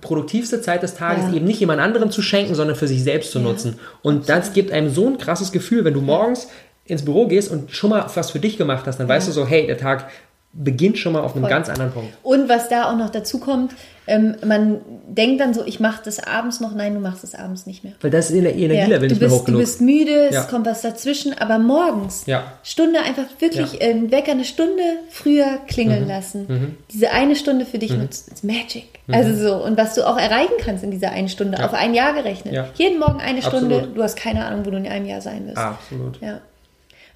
produktivste 0.00 0.60
Zeit 0.60 0.82
des 0.82 0.94
Tages 0.94 1.26
Ja. 1.30 1.34
eben 1.34 1.46
nicht 1.46 1.60
jemand 1.60 1.80
anderem 1.80 2.10
zu 2.10 2.22
schenken, 2.22 2.54
sondern 2.54 2.74
für 2.76 2.88
sich 2.88 3.02
selbst 3.04 3.30
zu 3.32 3.38
Ja, 3.38 3.44
nutzen. 3.44 3.78
Und 4.02 4.28
das 4.28 4.52
gibt 4.52 4.72
einem 4.72 4.90
so 4.90 5.06
ein 5.06 5.18
krasses 5.18 5.52
Gefühl, 5.52 5.84
wenn 5.84 5.94
du 5.94 6.00
morgens 6.00 6.48
ins 6.86 7.04
Büro 7.04 7.26
gehst 7.28 7.50
und 7.50 7.70
schon 7.70 7.90
mal 7.90 8.04
was 8.14 8.30
für 8.30 8.40
dich 8.40 8.56
gemacht 8.58 8.86
hast, 8.86 8.98
dann 8.98 9.08
weißt 9.08 9.28
du 9.28 9.32
so, 9.32 9.46
hey, 9.46 9.66
der 9.66 9.78
Tag 9.78 10.06
beginnt 10.56 10.98
schon 10.98 11.12
mal 11.14 11.20
auf 11.22 11.32
einem 11.34 11.42
Voll. 11.42 11.50
ganz 11.50 11.68
anderen 11.68 11.92
Punkt. 11.92 12.12
Und 12.22 12.48
was 12.48 12.68
da 12.68 12.90
auch 12.90 12.96
noch 12.96 13.10
dazu 13.10 13.38
kommt, 13.40 13.72
ähm, 14.06 14.36
man 14.44 14.80
denkt 15.08 15.40
dann 15.40 15.54
so, 15.54 15.64
ich 15.64 15.80
mache 15.80 16.02
das 16.04 16.20
abends 16.22 16.60
noch, 16.60 16.74
nein, 16.74 16.92
du 16.94 17.00
machst 17.00 17.24
es 17.24 17.34
abends 17.34 17.64
nicht 17.66 17.82
mehr. 17.84 17.94
Weil 18.02 18.10
das 18.10 18.30
ist 18.30 18.36
in 18.36 18.44
der 18.44 18.54
Energielevel 18.54 19.08
du, 19.08 19.14
nicht 19.14 19.20
mehr 19.20 19.30
hoch 19.30 19.36
bist, 19.36 19.48
du 19.48 19.52
genug. 19.52 19.60
bist 19.62 19.80
müde, 19.80 20.28
Ja. 20.30 20.40
es 20.42 20.48
kommt 20.48 20.66
was 20.66 20.82
dazwischen, 20.82 21.32
aber 21.38 21.58
morgens, 21.58 22.24
Ja. 22.26 22.52
Stunde 22.62 23.00
einfach 23.00 23.24
wirklich 23.40 23.72
Ja. 23.74 23.80
ähm, 23.80 24.10
Wecker 24.12 24.32
eine 24.32 24.44
Stunde 24.44 24.82
früher 25.10 25.46
Mhm. 25.46 25.66
klingeln 25.66 26.06
lassen. 26.06 26.76
Diese 26.92 27.10
eine 27.12 27.34
Stunde 27.34 27.64
für 27.64 27.78
dich 27.78 27.90
nutzt, 27.96 28.28
ist 28.28 28.44
Magic. 28.44 28.84
Mhm. 29.06 29.14
Also 29.14 29.34
so, 29.48 29.64
und 29.64 29.76
was 29.78 29.94
du 29.94 30.06
auch 30.06 30.18
erreichen 30.18 30.54
kannst 30.60 30.84
in 30.84 30.90
dieser 30.90 31.10
einen 31.10 31.28
Stunde, 31.30 31.64
auf 31.64 31.72
ein 31.72 31.94
Jahr 31.94 32.12
gerechnet. 32.12 32.52
Ja. 32.54 32.68
Jeden 32.74 32.98
Morgen 33.00 33.20
eine 33.20 33.40
Stunde, 33.42 33.74
Absolut. 33.76 33.96
du 33.96 34.02
hast 34.02 34.16
keine 34.16 34.44
Ahnung, 34.44 34.66
wo 34.66 34.70
du 34.70 34.76
in 34.76 34.86
einem 34.86 35.06
Jahr 35.06 35.20
sein 35.22 35.46
wirst. 35.46 35.56
Absolut. 35.58 36.20
Ja. 36.20 36.40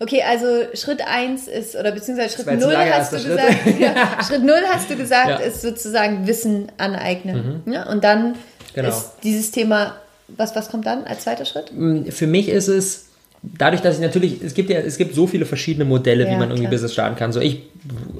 Okay, 0.01 0.23
also 0.23 0.47
Schritt 0.75 1.01
1 1.05 1.49
ist, 1.49 1.75
oder 1.75 1.91
beziehungsweise 1.93 2.35
Schritt 2.37 2.47
war 2.47 2.55
jetzt 2.55 2.63
ein 2.63 2.69
0 2.71 2.79
langer 2.79 2.95
hast 2.95 3.13
du 3.13 3.17
gesagt, 3.17 3.81
ja, 3.81 4.19
Schritt 4.27 4.45
0 4.45 4.55
hast 4.73 4.91
du 4.91 4.97
gesagt, 4.97 5.29
Ja. 5.29 5.39
Mhm. 5.39 5.45
ist 5.45 5.63
sozusagen 5.63 6.27
Wissen 6.27 6.71
aneignen. 6.79 7.63
Ja, 7.67 7.89
und 7.91 8.05
dann 8.05 8.35
Genau. 8.75 8.89
ist 8.91 9.13
dieses 9.25 9.51
Thema, 9.51 9.97
was, 10.29 10.55
was 10.55 10.69
kommt 10.71 10.87
dann 10.87 11.05
als 11.05 11.25
zweiter 11.25 11.45
Schritt? 11.45 11.73
Für 12.11 12.27
mich 12.29 12.49
ist 12.49 12.69
es, 12.69 13.07
dadurch, 13.43 13.81
dass 13.83 13.97
ich 13.97 14.01
natürlich, 14.01 14.41
es 14.43 14.55
gibt 14.55 14.71
ja, 14.71 14.79
es 14.79 14.99
gibt 14.99 15.15
so 15.17 15.27
viele 15.27 15.47
verschiedene 15.47 15.85
Modelle, 15.85 16.27
wie 16.27 16.33
Ja, 16.33 16.39
man 16.39 16.49
irgendwie 16.51 16.63
klar. 16.65 16.71
Business 16.73 16.93
starten 16.93 17.17
kann. 17.17 17.33
So 17.33 17.41
ich, 17.41 17.63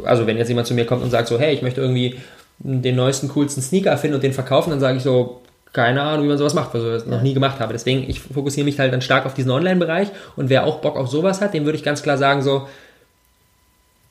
also 0.05 0.27
wenn 0.27 0.37
jetzt 0.37 0.49
jemand 0.49 0.67
zu 0.67 0.75
mir 0.75 0.85
kommt 0.87 1.03
und 1.05 1.11
sagt 1.11 1.29
so, 1.29 1.39
hey, 1.39 1.55
ich 1.55 1.63
möchte 1.63 1.81
irgendwie 1.81 2.17
den 2.59 2.97
neuesten, 2.97 3.29
coolsten 3.29 3.63
Sneaker 3.63 3.91
erfinden 3.91 4.17
und 4.17 4.23
den 4.25 4.33
verkaufen, 4.33 4.71
dann 4.71 4.81
sage 4.81 4.97
ich 4.97 5.05
so, 5.05 5.43
keine 5.73 6.03
Ahnung, 6.03 6.25
wie 6.25 6.29
man 6.29 6.39
sowas 6.39 6.55
macht, 6.55 6.73
weil 6.75 6.81
ich 6.81 6.87
das 6.89 7.07
noch 7.07 7.23
nie 7.23 7.35
gemacht 7.35 7.61
habe. 7.61 7.73
Deswegen, 7.73 8.09
ich 8.09 8.21
fokussiere 8.21 8.65
mich 8.65 8.79
halt 8.79 8.93
dann 8.93 9.03
stark 9.03 9.27
auf 9.27 9.35
diesen 9.35 9.51
Online-Bereich 9.51 10.09
und 10.37 10.49
wer 10.49 10.65
auch 10.65 10.79
Bock 10.79 10.97
auf 10.97 11.09
sowas 11.09 11.41
hat, 11.41 11.55
dem 11.55 11.65
würde 11.65 11.77
ich 11.79 11.85
ganz 11.85 12.03
klar 12.03 12.17
sagen, 12.19 12.43
so, 12.43 12.67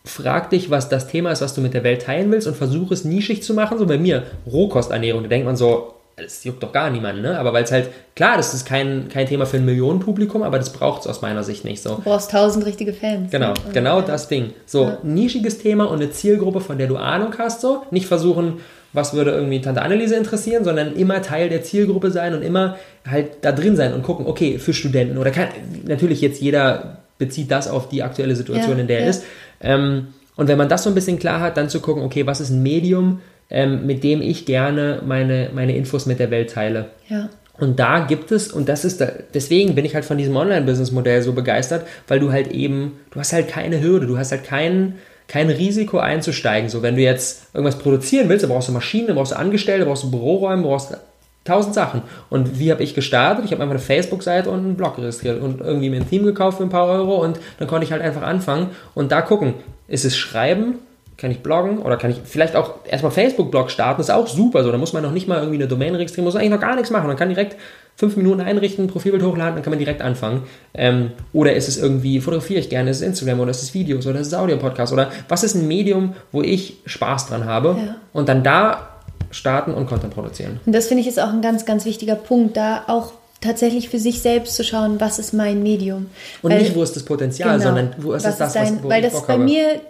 frag 0.05 0.49
dich, 0.49 0.69
was 0.69 0.89
das 0.89 1.07
Thema 1.07 1.31
ist, 1.31 1.41
was 1.41 1.53
du 1.53 1.61
mit 1.61 1.73
der 1.73 1.83
Welt 1.83 2.03
teilen 2.03 2.31
willst 2.31 2.47
und 2.47 2.55
versuch 2.55 2.91
es 2.91 3.03
nischig 3.03 3.43
zu 3.43 3.53
machen. 3.53 3.77
So 3.77 3.85
bei 3.85 3.97
mir, 3.97 4.23
Rohkosternährung, 4.49 5.23
da 5.23 5.29
denkt 5.29 5.45
man 5.45 5.57
so, 5.57 5.93
das 6.15 6.43
juckt 6.43 6.63
doch 6.63 6.71
gar 6.71 6.89
niemanden, 6.89 7.21
ne? 7.21 7.37
Aber 7.37 7.53
weil 7.53 7.63
es 7.63 7.71
halt, 7.71 7.89
klar, 8.15 8.37
das 8.37 8.53
ist 8.53 8.65
kein, 8.65 9.07
kein 9.09 9.27
Thema 9.27 9.45
für 9.45 9.57
ein 9.57 9.65
Millionenpublikum, 9.65 10.41
aber 10.41 10.57
das 10.57 10.73
braucht 10.73 11.01
es 11.01 11.07
aus 11.07 11.21
meiner 11.21 11.43
Sicht 11.43 11.63
nicht 11.63 11.83
so. 11.83 11.95
Du 11.95 12.01
brauchst 12.01 12.31
tausend 12.31 12.65
richtige 12.65 12.91
Fans. 12.93 13.29
Genau, 13.29 13.49
ne? 13.49 13.55
genau 13.71 13.99
Ja. 13.99 14.05
das 14.05 14.27
Ding. 14.27 14.53
So, 14.65 14.97
nischiges 15.03 15.59
Thema 15.59 15.85
und 15.85 16.01
eine 16.01 16.09
Zielgruppe, 16.09 16.61
von 16.61 16.79
der 16.79 16.87
du 16.87 16.97
Ahnung 16.97 17.33
hast, 17.37 17.61
so. 17.61 17.83
Nicht 17.91 18.07
versuchen, 18.07 18.61
was 18.93 19.13
würde 19.13 19.31
irgendwie 19.31 19.61
Tante 19.61 19.81
Anneliese 19.81 20.15
interessieren, 20.15 20.63
sondern 20.63 20.95
immer 20.95 21.21
Teil 21.21 21.49
der 21.49 21.63
Zielgruppe 21.63 22.11
sein 22.11 22.33
und 22.33 22.41
immer 22.41 22.77
halt 23.07 23.37
da 23.41 23.51
drin 23.51 23.75
sein 23.75 23.93
und 23.93 24.03
gucken, 24.03 24.25
okay, 24.25 24.59
für 24.59 24.73
Studenten 24.73 25.17
oder 25.17 25.31
kann, 25.31 25.49
natürlich 25.85 26.21
jetzt 26.21 26.41
jeder 26.41 26.97
bezieht 27.17 27.51
das 27.51 27.67
auf 27.67 27.89
die 27.89 28.03
aktuelle 28.03 28.35
Situation, 28.35 28.75
Ja, 28.75 28.81
in 28.81 28.87
der 28.87 28.99
er 28.99 29.03
ja. 29.03 29.09
ist. 29.09 29.23
Ähm, 29.61 30.07
und 30.35 30.47
wenn 30.47 30.57
man 30.57 30.69
das 30.69 30.83
so 30.83 30.89
ein 30.89 30.95
bisschen 30.95 31.19
klar 31.19 31.41
hat, 31.41 31.57
dann 31.57 31.69
zu 31.69 31.79
gucken, 31.79 32.03
okay, 32.03 32.27
was 32.27 32.39
ist 32.39 32.51
ein 32.51 32.61
Medium, 32.61 33.21
ähm, 33.49 33.85
mit 33.85 34.03
dem 34.03 34.21
ich 34.21 34.45
gerne 34.45 35.01
meine, 35.05 35.49
meine 35.53 35.75
Infos 35.75 36.05
mit 36.05 36.19
der 36.19 36.31
Welt 36.31 36.51
teile. 36.51 36.87
Ja. 37.09 37.29
Und 37.59 37.79
da 37.79 38.01
gibt 38.01 38.31
es, 38.31 38.51
und 38.51 38.69
das 38.69 38.85
ist, 38.85 39.01
da, 39.01 39.11
deswegen 39.33 39.73
bin 39.73 39.83
ich 39.83 39.95
halt 39.95 40.05
von 40.05 40.17
diesem 40.17 40.35
Online-Business-Modell 40.35 41.23
so 41.23 41.33
begeistert, 41.33 41.87
weil 42.07 42.19
du 42.19 42.31
halt 42.31 42.51
eben, 42.51 42.99
du 43.11 43.19
hast 43.19 43.33
halt 43.33 43.47
keine 43.47 43.81
Hürde, 43.81 44.05
du 44.05 44.17
hast 44.17 44.31
halt 44.31 44.43
keinen, 44.43 44.95
kein 45.27 45.49
Risiko 45.49 45.99
einzusteigen. 45.99 46.69
So, 46.69 46.81
wenn 46.81 46.95
du 46.95 47.01
jetzt 47.01 47.53
irgendwas 47.53 47.79
produzieren 47.79 48.29
willst, 48.29 48.43
dann 48.43 48.51
brauchst 48.51 48.69
du 48.69 48.73
Maschinen, 48.73 49.07
dann 49.07 49.15
brauchst 49.15 49.33
du 49.33 49.37
Angestellte, 49.37 49.81
dann 49.81 49.89
brauchst 49.89 50.03
du 50.03 50.11
Büroräume, 50.11 50.63
brauchst 50.63 50.97
tausend 51.43 51.73
Sachen. 51.73 52.01
Und 52.29 52.59
wie 52.59 52.71
habe 52.71 52.83
ich 52.83 52.93
gestartet? 52.93 53.45
Ich 53.45 53.51
habe 53.51 53.63
einfach 53.63 53.75
eine 53.75 53.83
Facebook-Seite 53.83 54.49
und 54.49 54.59
einen 54.59 54.75
Blog 54.75 54.97
registriert 54.97 55.41
und 55.41 55.61
irgendwie 55.61 55.89
mir 55.89 56.01
ein 56.01 56.09
Team 56.09 56.25
gekauft 56.25 56.57
für 56.57 56.63
ein 56.63 56.69
paar 56.69 56.87
Euro 56.87 57.23
und 57.23 57.39
dann 57.59 57.67
konnte 57.67 57.85
ich 57.85 57.91
halt 57.91 58.01
einfach 58.01 58.21
anfangen 58.21 58.71
und 58.93 59.11
da 59.11 59.21
gucken, 59.21 59.53
ist 59.87 60.05
es 60.05 60.17
Schreiben, 60.17 60.79
kann 61.17 61.31
ich 61.31 61.39
bloggen 61.39 61.79
oder 61.79 61.97
kann 61.97 62.11
ich 62.11 62.21
vielleicht 62.23 62.55
auch 62.55 62.75
erstmal 62.87 63.11
Facebook-Blog 63.11 63.71
starten, 63.71 63.99
das 63.99 64.09
ist 64.09 64.15
auch 64.15 64.27
super. 64.27 64.63
So, 64.63 64.71
da 64.71 64.77
muss 64.77 64.93
man 64.93 65.01
noch 65.01 65.11
nicht 65.11 65.27
mal 65.27 65.39
irgendwie 65.39 65.57
eine 65.57 65.67
Domain 65.67 65.95
registrieren, 65.95 66.25
muss 66.25 66.35
eigentlich 66.35 66.51
noch 66.51 66.59
gar 66.59 66.75
nichts 66.75 66.91
machen. 66.91 67.07
Man 67.07 67.17
kann 67.17 67.29
direkt 67.29 67.55
fünf 67.95 68.15
Minuten 68.15 68.41
einrichten, 68.41 68.87
Profilbild 68.87 69.23
hochladen, 69.23 69.55
dann 69.55 69.63
kann 69.63 69.71
man 69.71 69.79
direkt 69.79 70.01
anfangen. 70.01 70.43
Ähm, 70.75 71.11
oder 71.33 71.53
ist 71.55 71.67
es 71.67 71.77
irgendwie, 71.77 72.21
fotografiere 72.21 72.59
ich 72.59 72.69
gerne, 72.69 72.91
ist 72.91 72.97
es 72.97 73.03
Instagram 73.03 73.39
oder 73.39 73.51
ist 73.51 73.63
es 73.63 73.73
Videos 73.73 74.05
oder 74.05 74.19
ist 74.19 74.27
es 74.27 74.33
Audio-Podcast 74.35 74.93
oder 74.93 75.09
was 75.27 75.43
ist 75.43 75.55
ein 75.55 75.67
Medium, 75.67 76.13
wo 76.31 76.43
ich 76.43 76.77
Spaß 76.85 77.27
dran 77.27 77.45
habe 77.45 77.75
ja. 77.83 77.95
und 78.13 78.29
dann 78.29 78.43
da 78.43 78.89
starten 79.31 79.73
und 79.73 79.87
Content 79.87 80.13
produzieren. 80.13 80.59
Und 80.65 80.73
das 80.73 80.87
finde 80.87 81.01
ich 81.01 81.07
ist 81.07 81.19
auch 81.19 81.33
ein 81.33 81.41
ganz, 81.41 81.65
ganz 81.65 81.85
wichtiger 81.85 82.15
Punkt, 82.15 82.55
da 82.55 82.83
auch 82.87 83.13
tatsächlich 83.41 83.89
für 83.89 83.99
sich 83.99 84.21
selbst 84.21 84.55
zu 84.55 84.63
schauen, 84.63 84.99
was 84.99 85.19
ist 85.19 85.33
mein 85.33 85.61
Medium. 85.61 86.09
Und 86.41 86.51
weil, 86.51 86.61
nicht, 86.61 86.75
wo 86.75 86.83
ist 86.83 86.95
das 86.95 87.03
Potenzial, 87.03 87.57
genau, 87.57 87.63
sondern 87.63 87.95
wo 87.99 88.13
ist 88.13 88.25
das, 88.25 88.37
dein, 88.37 88.77
was, 88.77 88.83
wo 88.83 88.89
Weil 88.89 89.01
das 89.01 89.25
bei 89.25 89.33
habe. 89.33 89.43
mir, 89.43 89.81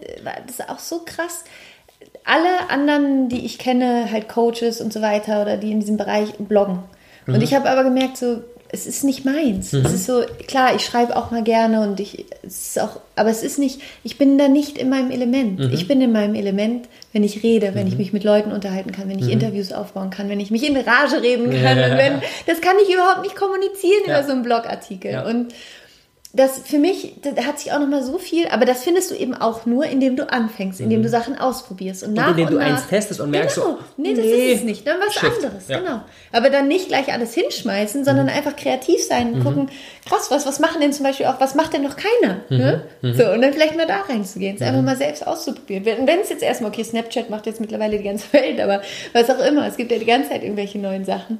das 0.45 0.59
ist 0.59 0.69
auch 0.69 0.79
so 0.79 1.01
krass. 1.05 1.43
Alle 2.25 2.69
anderen, 2.69 3.29
die 3.29 3.45
ich 3.45 3.57
kenne, 3.57 4.11
halt 4.11 4.27
Coaches 4.27 4.81
und 4.81 4.91
so 4.91 5.01
weiter 5.01 5.41
oder 5.41 5.57
die 5.57 5.71
in 5.71 5.79
diesem 5.79 5.95
Bereich 5.95 6.33
bloggen. 6.37 6.79
Mhm. 7.25 7.35
Und 7.35 7.41
ich 7.41 7.53
habe 7.53 7.69
aber 7.69 7.83
gemerkt, 7.83 8.17
so, 8.17 8.41
es 8.69 8.85
ist 8.85 9.03
nicht 9.03 9.25
meins. 9.25 9.71
Mhm. 9.71 9.85
Es 9.85 9.93
ist 9.93 10.05
so, 10.05 10.23
klar, 10.47 10.75
ich 10.75 10.85
schreibe 10.85 11.15
auch 11.15 11.31
mal 11.31 11.43
gerne 11.43 11.81
und 11.81 11.99
ich, 11.99 12.25
es 12.43 12.67
ist 12.67 12.79
auch, 12.79 12.99
aber 13.15 13.29
es 13.29 13.43
ist 13.43 13.59
nicht, 13.59 13.81
ich 14.03 14.17
bin 14.17 14.37
da 14.37 14.47
nicht 14.47 14.77
in 14.77 14.89
meinem 14.89 15.11
Element. 15.11 15.59
Mhm. 15.59 15.71
Ich 15.73 15.87
bin 15.87 16.01
in 16.01 16.11
meinem 16.11 16.35
Element, 16.35 16.87
wenn 17.13 17.23
ich 17.23 17.43
rede, 17.43 17.75
wenn 17.75 17.85
mhm. 17.85 17.93
ich 17.93 17.97
mich 17.97 18.13
mit 18.13 18.23
Leuten 18.23 18.51
unterhalten 18.51 18.91
kann, 18.91 19.09
wenn 19.09 19.19
ich 19.19 19.25
mhm. 19.25 19.31
Interviews 19.31 19.71
aufbauen 19.71 20.09
kann, 20.09 20.29
wenn 20.29 20.39
ich 20.39 20.51
mich 20.51 20.67
in 20.67 20.75
Rage 20.75 21.21
reden 21.21 21.49
kann. 21.51 21.77
Ja. 21.77 21.91
Und 21.91 21.97
wenn, 21.97 22.21
das 22.45 22.61
kann 22.61 22.75
ich 22.83 22.93
überhaupt 22.93 23.21
nicht 23.21 23.35
kommunizieren 23.35 24.03
ja. 24.05 24.19
über 24.19 24.27
so 24.27 24.33
einen 24.33 24.43
Blogartikel. 24.43 25.11
Ja. 25.11 25.25
Und 25.25 25.53
das 26.37 26.59
für 26.59 26.77
mich, 26.77 27.15
da 27.21 27.43
hat 27.43 27.59
sich 27.59 27.71
auch 27.71 27.79
noch 27.79 27.87
mal 27.87 28.03
so 28.03 28.17
viel, 28.17 28.47
aber 28.47 28.65
das 28.65 28.83
findest 28.83 29.11
du 29.11 29.15
eben 29.15 29.33
auch 29.33 29.65
nur, 29.65 29.85
indem 29.85 30.15
du 30.15 30.31
anfängst, 30.31 30.79
indem 30.79 30.99
mhm. 30.99 31.03
du 31.03 31.09
Sachen 31.09 31.37
ausprobierst 31.37 32.03
und, 32.03 32.09
und 32.09 32.15
nach 32.15 32.31
indem 32.31 32.45
und 32.45 32.53
du 32.53 32.59
nach, 32.59 32.65
eins 32.65 32.87
testest 32.87 33.19
und 33.19 33.31
merkst 33.31 33.55
genau. 33.55 33.67
so, 33.67 33.77
nee, 33.97 34.13
das 34.13 34.25
nee, 34.25 34.53
ist 34.53 34.59
es 34.59 34.63
nicht, 34.63 34.87
dann 34.87 34.97
was 34.99 35.13
Shift. 35.13 35.43
anderes, 35.43 35.67
ja. 35.67 35.79
genau. 35.79 36.01
Aber 36.31 36.49
dann 36.49 36.67
nicht 36.67 36.87
gleich 36.87 37.11
alles 37.11 37.33
hinschmeißen, 37.33 38.05
sondern 38.05 38.27
mhm. 38.27 38.33
einfach 38.33 38.55
kreativ 38.55 39.03
sein 39.03 39.33
und 39.33 39.39
mhm. 39.39 39.43
gucken, 39.43 39.69
krass, 40.07 40.27
was, 40.29 40.45
was 40.45 40.59
machen 40.59 40.79
denn 40.79 40.93
zum 40.93 41.05
Beispiel 41.05 41.25
auch, 41.25 41.39
was 41.39 41.55
macht 41.55 41.73
denn 41.73 41.83
noch 41.83 41.97
keiner? 41.97 42.41
Mhm. 42.49 42.57
Ne? 42.57 42.81
Mhm. 43.01 43.13
So, 43.15 43.31
und 43.31 43.41
dann 43.41 43.51
vielleicht 43.51 43.75
mal 43.75 43.87
da 43.87 44.01
reinzugehen, 44.01 44.55
es 44.55 44.61
einfach 44.61 44.79
mhm. 44.79 44.85
mal 44.85 44.97
selbst 44.97 45.25
auszuprobieren. 45.25 45.85
Wenn 45.85 46.19
es 46.19 46.29
jetzt 46.29 46.43
erstmal, 46.43 46.71
okay, 46.71 46.83
Snapchat 46.83 47.29
macht 47.29 47.47
jetzt 47.47 47.59
mittlerweile 47.59 47.97
die 47.97 48.03
ganze 48.03 48.31
Welt, 48.33 48.61
aber 48.61 48.81
was 49.13 49.29
auch 49.29 49.43
immer, 49.43 49.67
es 49.67 49.75
gibt 49.75 49.91
ja 49.91 49.97
die 49.97 50.05
ganze 50.05 50.29
Zeit 50.29 50.43
irgendwelche 50.43 50.77
neuen 50.77 51.03
Sachen. 51.03 51.39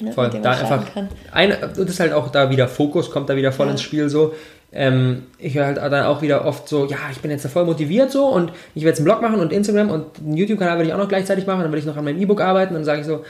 Ne, 0.00 0.12
voll, 0.12 0.30
da 0.42 0.52
einfach, 0.52 0.84
ein, 1.32 1.54
das 1.60 1.78
ist 1.78 2.00
halt 2.00 2.12
auch 2.12 2.28
da 2.30 2.50
wieder 2.50 2.68
Fokus, 2.68 3.10
kommt 3.10 3.28
da 3.28 3.36
wieder 3.36 3.52
voll 3.52 3.66
ja. 3.66 3.72
ins 3.72 3.82
Spiel 3.82 4.08
so. 4.08 4.34
Ähm, 4.72 5.24
ich 5.38 5.56
höre 5.56 5.66
halt 5.66 5.78
dann 5.78 6.04
auch 6.04 6.22
wieder 6.22 6.44
oft 6.44 6.68
so, 6.68 6.86
ja, 6.86 6.96
ich 7.10 7.18
bin 7.18 7.30
jetzt 7.30 7.46
voll 7.48 7.64
motiviert 7.64 8.12
so 8.12 8.26
und 8.26 8.52
ich 8.74 8.82
werde 8.82 8.90
jetzt 8.90 8.98
einen 8.98 9.04
Blog 9.04 9.20
machen 9.20 9.40
und 9.40 9.52
Instagram 9.52 9.90
und 9.90 10.06
einen 10.18 10.36
YouTube-Kanal 10.36 10.76
werde 10.76 10.88
ich 10.88 10.94
auch 10.94 10.98
noch 10.98 11.08
gleichzeitig 11.08 11.46
machen, 11.46 11.62
dann 11.62 11.72
werde 11.72 11.80
ich 11.80 11.86
noch 11.86 11.96
an 11.96 12.04
meinem 12.04 12.20
E-Book 12.20 12.40
arbeiten, 12.40 12.74
dann 12.74 12.84
sage 12.84 13.00
ich 13.00 13.06
so, 13.06 13.24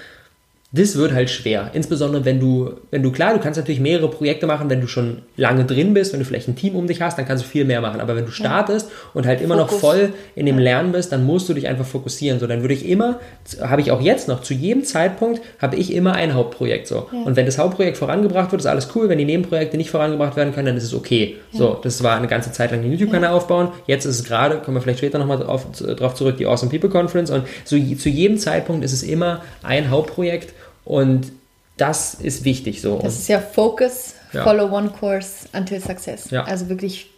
das 0.72 0.96
wird 0.96 1.12
halt 1.12 1.30
schwer. 1.30 1.70
Insbesondere 1.72 2.24
wenn 2.24 2.38
du, 2.38 2.74
wenn 2.92 3.02
du, 3.02 3.10
klar, 3.10 3.34
du 3.34 3.40
kannst 3.40 3.58
natürlich 3.58 3.80
mehrere 3.80 4.08
Projekte 4.08 4.46
machen, 4.46 4.70
wenn 4.70 4.80
du 4.80 4.86
schon 4.86 5.22
lange 5.36 5.64
drin 5.64 5.94
bist, 5.94 6.12
wenn 6.12 6.20
du 6.20 6.26
vielleicht 6.26 6.46
ein 6.46 6.54
Team 6.54 6.76
um 6.76 6.86
dich 6.86 7.02
hast, 7.02 7.18
dann 7.18 7.26
kannst 7.26 7.44
du 7.44 7.48
viel 7.48 7.64
mehr 7.64 7.80
machen. 7.80 8.00
Aber 8.00 8.14
wenn 8.14 8.24
du 8.24 8.30
startest 8.30 8.88
ja. 8.88 8.96
und 9.14 9.26
halt 9.26 9.40
immer 9.40 9.56
Fokus. 9.56 9.72
noch 9.72 9.80
voll 9.80 10.12
in 10.36 10.46
dem 10.46 10.58
Lernen 10.58 10.92
bist, 10.92 11.10
dann 11.10 11.26
musst 11.26 11.48
du 11.48 11.54
dich 11.54 11.66
einfach 11.66 11.86
fokussieren. 11.86 12.38
So, 12.38 12.46
dann 12.46 12.60
würde 12.60 12.74
ich 12.74 12.88
immer, 12.88 13.18
habe 13.60 13.80
ich 13.80 13.90
auch 13.90 14.00
jetzt 14.00 14.28
noch, 14.28 14.42
zu 14.42 14.54
jedem 14.54 14.84
Zeitpunkt 14.84 15.40
habe 15.58 15.74
ich 15.74 15.92
immer 15.92 16.12
ein 16.12 16.34
Hauptprojekt. 16.34 16.86
So. 16.86 17.08
Ja. 17.12 17.22
Und 17.24 17.34
wenn 17.34 17.46
das 17.46 17.58
Hauptprojekt 17.58 17.96
vorangebracht 17.96 18.52
wird, 18.52 18.60
ist 18.60 18.66
alles 18.66 18.90
cool. 18.94 19.08
Wenn 19.08 19.18
die 19.18 19.24
Nebenprojekte 19.24 19.76
nicht 19.76 19.90
vorangebracht 19.90 20.36
werden 20.36 20.54
können, 20.54 20.66
dann 20.66 20.76
ist 20.76 20.84
es 20.84 20.94
okay. 20.94 21.34
Ja. 21.50 21.58
So, 21.58 21.80
das 21.82 22.00
war 22.04 22.16
eine 22.16 22.28
ganze 22.28 22.52
Zeit 22.52 22.70
lang 22.70 22.82
den 22.82 22.92
YouTube-Kanal 22.92 23.32
aufbauen. 23.32 23.70
Jetzt 23.88 24.04
ist 24.04 24.20
es 24.20 24.24
gerade, 24.24 24.58
kommen 24.58 24.76
wir 24.76 24.82
vielleicht 24.82 25.00
später 25.00 25.18
nochmal 25.18 25.38
drauf, 25.38 25.66
drauf 25.96 26.14
zurück, 26.14 26.36
die 26.36 26.46
Awesome 26.46 26.70
People 26.70 26.90
Conference. 26.90 27.32
Und 27.32 27.42
so 27.64 27.76
zu 27.76 28.08
jedem 28.08 28.38
Zeitpunkt 28.38 28.84
ist 28.84 28.92
es 28.92 29.02
immer 29.02 29.42
ein 29.64 29.90
Hauptprojekt 29.90 30.54
und 30.84 31.32
das 31.76 32.14
ist 32.14 32.44
wichtig 32.44 32.82
so. 32.82 32.98
Das 33.02 33.18
ist 33.18 33.28
ja 33.28 33.40
Focus, 33.40 34.14
ja. 34.32 34.44
Follow 34.44 34.70
One 34.70 34.90
Course 34.90 35.48
until 35.52 35.80
Success. 35.80 36.30
Ja. 36.30 36.44
Also 36.44 36.68
wirklich 36.68 37.10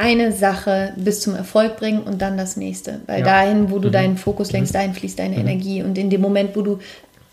eine 0.00 0.32
Sache 0.32 0.94
bis 0.96 1.20
zum 1.20 1.34
Erfolg 1.34 1.76
bringen 1.76 2.02
und 2.02 2.22
dann 2.22 2.38
das 2.38 2.56
nächste. 2.56 3.00
Weil 3.06 3.20
ja. 3.20 3.26
dahin, 3.26 3.70
wo 3.70 3.78
du 3.78 3.88
mhm. 3.88 3.92
deinen 3.92 4.16
Fokus 4.16 4.50
lenkst, 4.52 4.72
mhm. 4.72 4.78
dahin 4.78 4.94
fließt 4.94 5.18
deine 5.18 5.34
mhm. 5.34 5.40
Energie. 5.42 5.82
Und 5.82 5.98
in 5.98 6.08
dem 6.08 6.22
Moment, 6.22 6.56
wo 6.56 6.62
du 6.62 6.78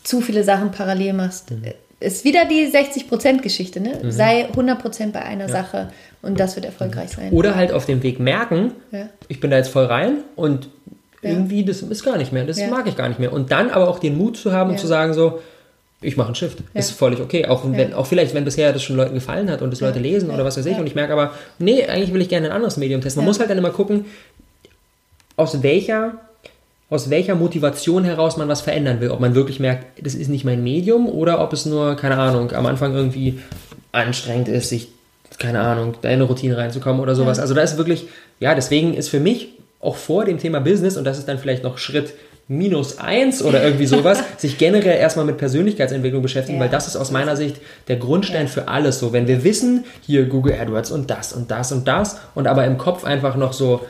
zu 0.03 0.20
viele 0.20 0.43
Sachen 0.43 0.72
parallel 0.72 1.13
machst, 1.13 1.51
mhm. 1.51 1.63
ist 2.01 2.26
wieder 2.26 2.43
die 2.43 2.68
60%-Geschichte. 2.68 3.80
Ne? 3.80 3.99
Mhm. 4.03 4.11
Sei 4.11 4.49
100% 4.49 5.13
bei 5.13 5.22
einer 5.22 5.47
Sache 5.47 5.89
und 6.22 6.39
das 6.41 6.57
wird 6.57 6.65
erfolgreich 6.65 7.11
sein. 7.11 7.32
Oder 7.32 7.55
halt 7.55 7.72
auf 7.72 7.86
dem 7.86 8.03
Weg 8.03 8.20
merken, 8.20 8.74
ich 9.30 9.39
bin 9.39 9.49
da 9.49 9.57
jetzt 9.57 9.70
voll 9.70 9.86
rein 9.86 10.18
und 10.36 10.70
irgendwie, 11.22 11.63
das 11.63 11.82
ist 11.82 12.03
gar 12.03 12.18
nicht 12.18 12.32
mehr, 12.34 12.45
das 12.45 12.59
mag 12.70 12.86
ich 12.88 12.95
gar 12.95 13.07
nicht 13.07 13.20
mehr. 13.20 13.32
Und 13.34 13.51
dann 13.51 13.70
aber 13.70 13.88
auch 13.88 13.99
den 13.99 14.18
Mut 14.18 14.38
zu 14.38 14.51
haben 14.51 14.72
und 14.72 14.80
zu 14.80 14.88
sagen 14.88 15.13
so, 15.13 15.39
ich 16.02 16.16
mache 16.16 16.28
einen 16.28 16.36
Shift. 16.36 16.60
Ja. 16.74 16.80
Ist 16.80 16.91
völlig 16.91 17.20
okay. 17.20 17.48
Auch, 17.48 17.64
wenn, 17.66 17.93
auch 17.93 18.06
vielleicht, 18.06 18.34
wenn 18.36 18.45
bisher 18.45 18.72
das 18.72 18.84
schon 18.84 18.95
Leuten 18.95 19.16
gefallen 19.16 19.50
hat 19.50 19.62
und 19.62 19.72
das 19.72 19.82
Leute 19.82 20.00
lesen 20.00 20.30
oder 20.30 20.45
was 20.45 20.58
weiß 20.58 20.66
ich. 20.66 20.78
Und 20.78 20.86
ich 20.86 20.95
merke 20.95 21.14
aber, 21.14 21.34
nee, 21.58 21.86
eigentlich 21.86 22.14
will 22.14 22.22
ich 22.22 22.30
gerne 22.30 22.48
ein 22.48 22.54
anderes 22.54 22.78
Medium 22.78 23.02
testen. 23.02 23.22
Man 23.22 23.28
muss 23.28 23.39
halt 23.39 23.50
dann 23.50 23.58
immer 23.58 23.72
gucken, 23.72 24.06
aus 25.38 25.64
welcher, 25.64 26.14
aus 26.89 27.10
welcher 27.10 27.34
Motivation 27.36 28.04
heraus 28.04 28.38
man 28.38 28.48
was 28.48 28.62
verändern 28.62 29.02
will. 29.02 29.10
Ob 29.10 29.20
man 29.20 29.34
wirklich 29.34 29.60
merkt, 29.60 30.06
das 30.06 30.14
ist 30.14 30.28
nicht 30.28 30.45
mein 30.45 30.64
Medium 30.64 31.10
oder 31.10 31.41
ob 31.41 31.52
es 31.54 31.66
nur, 31.66 31.95
keine 31.95 32.18
Ahnung, 32.18 32.52
am 32.52 32.68
Anfang 32.68 32.93
irgendwie 32.93 33.39
anstrengend 33.91 34.50
ist, 34.50 34.70
sich, 34.70 34.89
keine 35.39 35.62
Ahnung, 35.62 35.95
da 36.02 36.10
in 36.10 36.16
eine 36.16 36.26
Routine 36.26 36.58
reinzukommen 36.58 37.02
oder 37.02 37.16
sowas. 37.16 37.39
Also 37.39 37.56
da 37.56 37.62
ist 37.62 37.78
wirklich, 37.78 38.08
ja, 38.39 38.54
deswegen 38.54 38.93
ist 38.93 39.10
für 39.10 39.20
mich 39.20 39.50
auch 39.80 39.95
vor 39.95 40.26
dem 40.26 40.38
Thema 40.38 40.60
Business, 40.60 40.98
und 40.98 41.06
das 41.06 41.18
ist 41.18 41.28
dann 41.28 41.39
vielleicht 41.39 41.64
noch 41.64 41.78
Schritt 41.78 42.14
minus 42.48 42.98
eins 42.98 43.43
oder 43.43 43.64
irgendwie 43.64 43.86
sowas, 43.86 44.24
sich 44.38 44.58
generell 44.58 44.98
erstmal 44.98 45.26
mit 45.26 45.38
Persönlichkeitsentwicklung 45.38 46.22
beschäftigen, 46.22 46.58
ja. 46.58 46.64
weil 46.64 46.70
das 46.70 46.88
ist 46.88 46.95
aus 46.95 47.12
meiner 47.12 47.36
Sicht 47.36 47.58
der 47.88 47.98
Grundstein 47.98 48.45
ja. 48.45 48.52
für 48.52 48.68
alles 48.68 49.00
so. 49.00 49.14
Wenn 49.14 49.28
wir 49.28 49.43
wissen, 49.43 49.86
hier 50.02 50.26
Google 50.26 50.54
AdWords 50.54 50.91
und 50.91 51.10
das 51.10 51.34
und 51.34 51.52
das 51.52 51.72
und 51.72 51.88
das 51.88 52.20
und 52.36 52.48
aber 52.48 52.66
im 52.66 52.78
Kopf 52.78 53.04
einfach 53.04 53.36
noch 53.36 53.54
so 53.54 53.82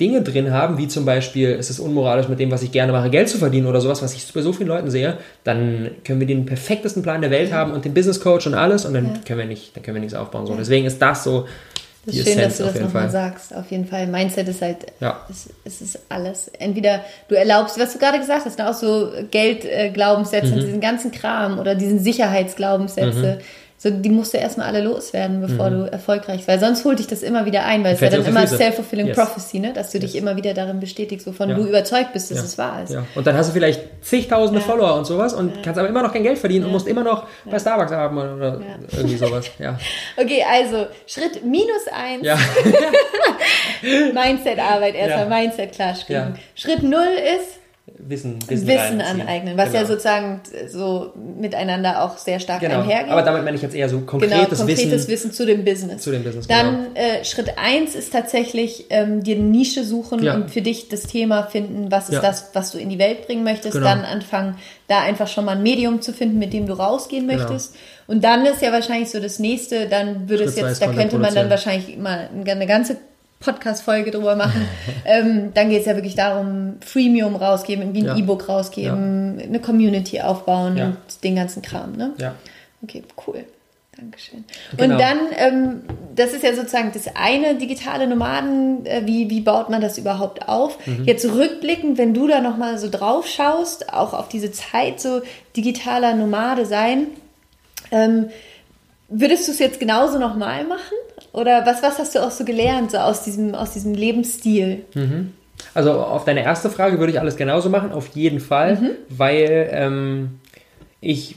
Dinge 0.00 0.22
drin 0.22 0.52
haben, 0.52 0.78
wie 0.78 0.88
zum 0.88 1.04
Beispiel, 1.04 1.50
es 1.50 1.70
ist 1.70 1.78
unmoralisch 1.78 2.28
mit 2.28 2.40
dem, 2.40 2.50
was 2.50 2.62
ich 2.62 2.72
gerne 2.72 2.92
mache, 2.92 3.10
Geld 3.10 3.28
zu 3.28 3.38
verdienen 3.38 3.66
oder 3.66 3.80
sowas, 3.80 4.02
was 4.02 4.14
ich 4.14 4.32
bei 4.32 4.40
so 4.40 4.52
vielen 4.52 4.68
Leuten 4.68 4.90
sehe, 4.90 5.18
dann 5.44 5.90
können 6.04 6.18
wir 6.18 6.26
den 6.26 6.46
perfektesten 6.46 7.02
Plan 7.02 7.20
der 7.20 7.30
Welt 7.30 7.52
haben 7.52 7.72
und 7.72 7.84
den 7.84 7.94
Business 7.94 8.20
Coach 8.20 8.46
und 8.46 8.54
alles 8.54 8.84
und 8.84 8.94
dann 8.94 9.22
können 9.24 9.38
wir 9.38 9.46
nicht, 9.46 9.76
dann 9.76 9.82
können 9.82 9.96
wir 9.96 10.00
nichts 10.00 10.14
aufbauen. 10.14 10.46
So. 10.46 10.54
Deswegen 10.56 10.86
ist 10.86 11.00
das 11.00 11.22
so 11.22 11.46
das 12.04 12.16
ist 12.16 12.24
schön, 12.24 12.38
Essenz 12.38 12.58
dass 12.58 12.66
du 12.66 12.72
das 12.72 12.82
nochmal 12.82 13.10
sagst. 13.10 13.54
Auf 13.54 13.70
jeden 13.70 13.86
Fall. 13.86 14.06
Mindset 14.08 14.48
ist 14.48 14.60
halt, 14.60 14.86
ja. 15.00 15.24
es, 15.30 15.48
es 15.64 15.80
ist 15.80 15.98
alles. 16.08 16.48
Entweder 16.58 17.04
du 17.28 17.36
erlaubst, 17.36 17.78
was 17.78 17.92
du 17.92 17.98
gerade 17.98 18.18
gesagt 18.18 18.44
hast, 18.44 18.58
ne, 18.58 18.68
auch 18.68 18.74
so 18.74 19.12
Geldglaubenssätze 19.30 20.46
äh, 20.46 20.50
mhm. 20.50 20.54
und 20.54 20.66
diesen 20.66 20.80
ganzen 20.80 21.12
Kram 21.12 21.58
oder 21.58 21.74
diesen 21.74 22.00
Sicherheitsglaubenssätze. 22.00 23.38
Mhm 23.38 23.44
so, 23.82 23.90
die 23.90 24.10
musst 24.10 24.32
du 24.32 24.38
erstmal 24.38 24.68
alle 24.68 24.80
loswerden, 24.80 25.40
bevor 25.40 25.68
mhm. 25.68 25.86
du 25.86 25.90
erfolgreich 25.90 26.36
bist. 26.36 26.46
Weil 26.46 26.60
sonst 26.60 26.84
holt 26.84 27.00
dich 27.00 27.08
das 27.08 27.24
immer 27.24 27.46
wieder 27.46 27.64
ein, 27.64 27.82
weil 27.82 27.94
es 27.94 28.00
ja 28.00 28.10
dann 28.10 28.24
immer 28.24 28.46
self-fulfilling 28.46 29.08
yes. 29.08 29.16
prophecy, 29.16 29.58
ne? 29.58 29.72
dass 29.72 29.90
du 29.90 29.98
yes. 29.98 30.12
dich 30.12 30.20
immer 30.20 30.36
wieder 30.36 30.54
darin 30.54 30.78
bestätigst, 30.78 31.26
wovon 31.26 31.48
ja. 31.48 31.56
du 31.56 31.64
überzeugt 31.64 32.12
bist, 32.12 32.30
dass 32.30 32.38
ja. 32.38 32.44
es 32.44 32.58
wahr 32.58 32.84
ist. 32.84 32.92
Ja. 32.92 33.04
Und 33.16 33.26
dann 33.26 33.36
hast 33.36 33.48
du 33.48 33.54
vielleicht 33.54 33.80
zigtausende 34.00 34.60
ja. 34.60 34.66
Follower 34.66 34.94
und 34.94 35.04
sowas 35.04 35.34
und 35.34 35.64
kannst 35.64 35.80
aber 35.80 35.88
immer 35.88 36.00
noch 36.00 36.12
kein 36.12 36.22
Geld 36.22 36.38
verdienen 36.38 36.66
und 36.66 36.70
musst 36.70 36.86
immer 36.86 37.02
noch 37.02 37.26
bei 37.44 37.58
Starbucks 37.58 37.90
arbeiten 37.90 38.36
oder 38.36 38.60
irgendwie 38.92 39.16
sowas. 39.16 39.50
Ja. 39.58 39.76
okay, 40.16 40.44
also 40.48 40.86
Schritt 41.08 41.44
minus 41.44 41.88
eins. 41.92 42.24
Ja. 42.24 42.38
Mindset-Arbeit 44.14 44.94
erstmal, 44.94 45.40
Mindset 45.42 45.72
klar 45.72 45.96
Schritt 46.54 46.84
null 46.84 47.16
ist 47.36 47.61
Wissen, 47.84 48.38
Wissen, 48.48 48.68
Wissen 48.68 49.00
aneignen, 49.00 49.56
was 49.56 49.70
genau. 49.70 49.80
ja 49.80 49.86
sozusagen 49.86 50.40
so 50.68 51.12
miteinander 51.16 52.04
auch 52.04 52.16
sehr 52.16 52.38
stark 52.38 52.60
genau. 52.60 52.82
einhergeht. 52.82 53.10
Aber 53.10 53.22
damit 53.22 53.42
meine 53.44 53.56
ich 53.56 53.62
jetzt 53.62 53.74
eher 53.74 53.88
so 53.88 54.00
konkretes, 54.00 54.36
genau, 54.36 54.48
konkretes 54.48 54.88
Wissen. 54.88 55.08
Wissen 55.08 55.32
zu 55.32 55.46
dem 55.46 55.64
Business. 55.64 56.00
Zu 56.00 56.12
dem 56.12 56.22
Business 56.22 56.46
Dann 56.46 56.94
genau. 56.94 56.94
äh, 56.94 57.24
Schritt 57.24 57.58
1 57.58 57.96
ist 57.96 58.12
tatsächlich 58.12 58.86
ähm, 58.90 59.24
dir 59.24 59.34
eine 59.34 59.46
Nische 59.46 59.82
suchen 59.82 60.22
ja. 60.22 60.34
und 60.34 60.52
für 60.52 60.62
dich 60.62 60.90
das 60.90 61.02
Thema 61.02 61.42
finden, 61.42 61.90
was 61.90 62.08
ist 62.08 62.14
ja. 62.14 62.20
das, 62.20 62.50
was 62.52 62.70
du 62.70 62.78
in 62.78 62.88
die 62.88 63.00
Welt 63.00 63.26
bringen 63.26 63.42
möchtest. 63.42 63.72
Genau. 63.72 63.86
Dann 63.86 64.04
anfangen, 64.04 64.58
da 64.86 65.00
einfach 65.00 65.26
schon 65.26 65.44
mal 65.44 65.56
ein 65.56 65.62
Medium 65.64 66.02
zu 66.02 66.12
finden, 66.12 66.38
mit 66.38 66.52
dem 66.52 66.66
du 66.66 66.74
rausgehen 66.74 67.26
genau. 67.26 67.42
möchtest. 67.42 67.74
Und 68.06 68.22
dann 68.22 68.46
ist 68.46 68.62
ja 68.62 68.70
wahrscheinlich 68.70 69.10
so 69.10 69.18
das 69.18 69.40
nächste, 69.40 69.88
dann 69.88 70.28
würde 70.28 70.44
Schritt 70.44 70.56
es 70.56 70.60
jetzt, 70.60 70.82
da 70.82 70.92
könnte 70.92 71.18
man 71.18 71.34
dann 71.34 71.50
wahrscheinlich 71.50 71.96
mal 71.98 72.28
eine 72.46 72.66
ganze 72.66 72.96
Podcast-Folge 73.42 74.10
drüber 74.10 74.36
machen. 74.36 74.66
ähm, 75.04 75.52
dann 75.54 75.68
geht 75.70 75.80
es 75.80 75.86
ja 75.86 75.94
wirklich 75.94 76.14
darum, 76.14 76.76
Freemium 76.84 77.36
rausgeben, 77.36 77.82
irgendwie 77.82 78.00
ein 78.02 78.06
Ja. 78.06 78.16
E-Book 78.16 78.48
rausgeben, 78.48 79.40
eine 79.42 79.60
Community 79.60 80.20
aufbauen 80.20 80.76
Ja. 80.76 80.86
und 80.86 80.96
den 81.24 81.36
ganzen 81.36 81.62
Kram. 81.62 81.92
Ne? 81.92 82.12
Ja. 82.18 82.34
Okay, 82.82 83.02
cool. 83.26 83.44
Dankeschön. 83.96 84.44
Genau. 84.76 84.94
Und 84.94 85.00
dann, 85.00 85.18
ähm, 85.36 85.82
das 86.16 86.32
ist 86.32 86.42
ja 86.42 86.54
sozusagen 86.54 86.92
das 86.94 87.04
eine, 87.14 87.56
digitale 87.56 88.06
Nomaden, 88.06 88.86
äh, 88.86 89.02
wie, 89.04 89.28
wie 89.28 89.40
baut 89.42 89.68
man 89.68 89.82
das 89.82 89.98
überhaupt 89.98 90.48
auf? 90.48 90.78
Mhm. 90.86 91.04
Jetzt 91.04 91.26
rückblickend, 91.26 91.98
wenn 91.98 92.14
du 92.14 92.26
da 92.26 92.40
nochmal 92.40 92.78
so 92.78 92.88
drauf 92.88 93.26
schaust, 93.26 93.92
auch 93.92 94.14
auf 94.14 94.28
diese 94.28 94.50
Zeit 94.50 94.98
so 94.98 95.20
digitaler 95.56 96.14
Nomade 96.14 96.64
sein, 96.64 97.08
ähm, 97.90 98.30
würdest 99.08 99.46
du 99.46 99.52
es 99.52 99.58
jetzt 99.58 99.78
genauso 99.78 100.18
nochmal 100.18 100.64
machen? 100.64 100.96
Oder 101.32 101.64
was, 101.64 101.82
was 101.82 101.98
hast 101.98 102.14
du 102.14 102.18
auch 102.22 102.30
so 102.30 102.44
gelernt, 102.44 102.90
so 102.90 102.98
aus 102.98 103.22
diesem, 103.24 103.54
aus 103.54 103.72
diesem 103.72 103.94
Lebensstil? 103.94 104.84
Also 105.74 105.92
auf 105.92 106.24
deine 106.24 106.42
erste 106.44 106.68
Frage 106.70 106.98
würde 106.98 107.12
ich 107.12 107.20
alles 107.20 107.36
genauso 107.36 107.70
machen, 107.70 107.92
auf 107.92 108.08
jeden 108.14 108.40
Fall, 108.40 108.76
Mhm. 108.76 108.90
weil 109.08 109.70
ähm, 109.72 110.40
ich, 111.00 111.36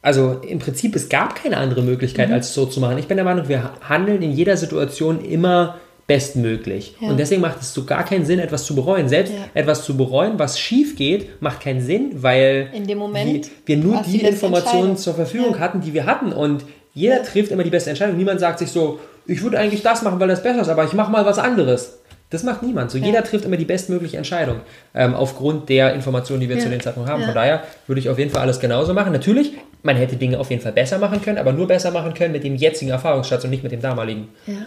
also 0.00 0.40
im 0.46 0.58
Prinzip, 0.60 0.94
es 0.96 1.08
gab 1.08 1.34
keine 1.34 1.56
andere 1.58 1.82
Mhm. 1.82 1.88
Möglichkeit, 1.88 2.30
als 2.32 2.48
es 2.48 2.54
so 2.54 2.66
zu 2.66 2.80
machen. 2.80 2.98
Ich 2.98 3.06
bin 3.08 3.16
der 3.16 3.24
Meinung, 3.24 3.48
wir 3.48 3.72
handeln 3.86 4.22
in 4.22 4.32
jeder 4.32 4.56
Situation 4.56 5.22
immer 5.24 5.76
bestmöglich. 6.06 6.94
Ja. 7.00 7.10
Und 7.10 7.18
deswegen 7.18 7.42
macht 7.42 7.60
es 7.60 7.74
so 7.74 7.84
gar 7.84 8.02
keinen 8.02 8.24
Sinn, 8.24 8.38
etwas 8.38 8.64
zu 8.64 8.74
bereuen. 8.74 9.10
Selbst 9.10 9.34
Ja. 9.34 9.40
etwas 9.52 9.84
zu 9.84 9.94
bereuen, 9.94 10.38
was 10.38 10.58
schief 10.58 10.96
geht, 10.96 11.42
macht 11.42 11.60
keinen 11.60 11.82
Sinn, 11.82 12.22
weil 12.22 12.70
In 12.72 12.86
dem 12.86 12.96
Moment 12.96 13.50
wir, 13.66 13.76
wir 13.76 13.84
nur 13.84 14.00
die 14.02 14.22
Informationen 14.22 14.96
zur 14.96 15.12
Verfügung 15.14 15.52
Ja. 15.54 15.58
hatten, 15.58 15.82
die 15.82 15.92
wir 15.92 16.06
hatten. 16.06 16.32
Und 16.32 16.64
jeder 16.94 17.16
Ja. 17.18 17.22
trifft 17.22 17.50
immer 17.52 17.64
die 17.64 17.70
beste 17.70 17.90
Entscheidung. 17.90 18.16
Niemand 18.16 18.40
sagt 18.40 18.58
sich 18.58 18.70
so, 18.70 18.98
ich 19.26 19.42
würde 19.42 19.58
eigentlich 19.58 19.82
das 19.82 20.02
machen, 20.02 20.18
weil 20.20 20.28
das 20.28 20.42
besser 20.42 20.62
ist, 20.62 20.68
aber 20.68 20.84
ich 20.84 20.92
mache 20.94 21.10
mal 21.12 21.24
was 21.26 21.38
anderes. 21.38 21.98
Das 22.30 22.42
macht 22.42 22.62
niemand. 22.62 22.90
So, 22.90 22.98
jeder 22.98 23.24
trifft 23.24 23.46
immer 23.46 23.56
die 23.56 23.64
bestmögliche 23.64 24.18
Entscheidung 24.18 24.60
ähm, 24.94 25.14
aufgrund 25.14 25.70
der 25.70 25.94
Informationen, 25.94 26.40
die 26.40 26.48
wir 26.48 26.56
Ja. 26.56 26.62
zu 26.62 26.68
dem 26.68 26.80
Zeitpunkt 26.80 27.08
haben. 27.08 27.20
Ja. 27.20 27.26
Von 27.26 27.34
daher 27.34 27.62
würde 27.86 28.00
ich 28.00 28.08
auf 28.10 28.18
jeden 28.18 28.30
Fall 28.30 28.42
alles 28.42 28.60
genauso 28.60 28.92
machen. 28.92 29.12
Natürlich, 29.12 29.52
man 29.82 29.96
hätte 29.96 30.16
Dinge 30.16 30.38
auf 30.38 30.50
jeden 30.50 30.60
Fall 30.60 30.72
besser 30.72 30.98
machen 30.98 31.22
können, 31.22 31.38
aber 31.38 31.52
nur 31.52 31.66
besser 31.66 31.90
machen 31.90 32.12
können 32.12 32.32
mit 32.32 32.44
dem 32.44 32.54
jetzigen 32.56 32.90
Erfahrungsschatz 32.90 33.44
und 33.44 33.50
nicht 33.50 33.62
mit 33.62 33.72
dem 33.72 33.80
damaligen. 33.80 34.28
Ja, 34.46 34.52
ja. 34.54 34.58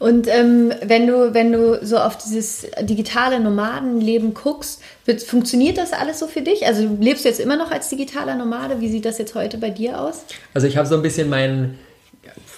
Und 0.00 0.28
ähm, 0.28 0.72
wenn 0.82 1.06
du, 1.06 1.34
wenn 1.34 1.52
du 1.52 1.78
so 1.84 1.98
auf 1.98 2.16
dieses 2.16 2.66
digitale 2.80 3.38
Nomadenleben 3.38 4.32
guckst, 4.32 4.80
wird, 5.04 5.22
funktioniert 5.22 5.76
das 5.76 5.92
alles 5.92 6.18
so 6.18 6.26
für 6.26 6.40
dich? 6.40 6.66
Also 6.66 6.88
lebst 6.98 7.24
du 7.24 7.28
jetzt 7.28 7.38
immer 7.38 7.56
noch 7.56 7.70
als 7.70 7.90
digitaler 7.90 8.34
Nomade? 8.34 8.80
Wie 8.80 8.88
sieht 8.88 9.04
das 9.04 9.18
jetzt 9.18 9.34
heute 9.34 9.58
bei 9.58 9.68
dir 9.68 10.00
aus? 10.00 10.24
Also 10.54 10.66
ich 10.66 10.78
habe 10.78 10.88
so 10.88 10.94
ein 10.94 11.02
bisschen 11.02 11.28
mein, 11.28 11.78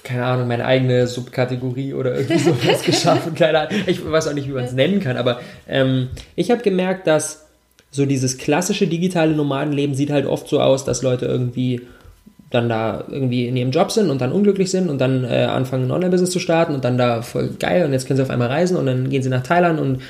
keine 0.05 0.25
Ahnung, 0.25 0.47
meine 0.47 0.65
eigene 0.65 1.09
Subkategorie 1.09 1.95
oder 1.95 2.15
irgendwie 2.15 2.39
sowas 2.39 2.83
geschaffen. 2.85 3.35
Keine 3.35 3.59
Ahnung. 3.59 3.83
Ich 3.89 4.09
weiß 4.09 4.29
auch 4.29 4.35
nicht, 4.35 4.47
wie 4.47 4.53
man 4.53 4.65
es 4.65 4.73
nennen 4.73 5.01
kann, 5.01 5.17
aber 5.17 5.41
ähm, 5.69 6.11
ich 6.37 6.53
habe 6.53 6.63
gemerkt, 6.63 7.09
dass 7.09 7.47
so 7.91 8.07
dieses 8.07 8.39
klassische 8.39 8.87
digitale 8.87 9.33
Nomadenleben 9.33 9.97
sieht 9.97 10.11
halt 10.11 10.27
oft 10.27 10.47
so 10.47 10.61
aus, 10.61 10.85
dass 10.85 11.03
Leute 11.03 11.27
irgendwie 11.27 11.83
dann 12.53 12.69
da 12.69 13.05
irgendwie 13.11 13.49
in 13.49 13.57
ihrem 13.57 13.71
Job 13.71 13.91
sind 13.91 14.11
und 14.11 14.21
dann 14.21 14.31
unglücklich 14.31 14.71
sind 14.71 14.89
und 14.89 15.01
dann 15.01 15.25
äh, 15.25 15.45
anfangen 15.45 15.87
ein 15.87 15.91
Online-Business 15.91 16.31
zu 16.31 16.39
starten 16.39 16.75
und 16.75 16.85
dann 16.85 16.99
da 16.99 17.23
voll 17.23 17.51
geil 17.59 17.85
und 17.85 17.93
jetzt 17.93 18.07
können 18.07 18.19
sie 18.19 18.23
auf 18.23 18.31
einmal 18.31 18.49
reisen 18.49 18.77
und 18.77 18.87
dann 18.87 19.09
gehen 19.11 19.23
sie 19.23 19.31
nach 19.31 19.43
Thailand 19.43 19.81
und 19.81 20.03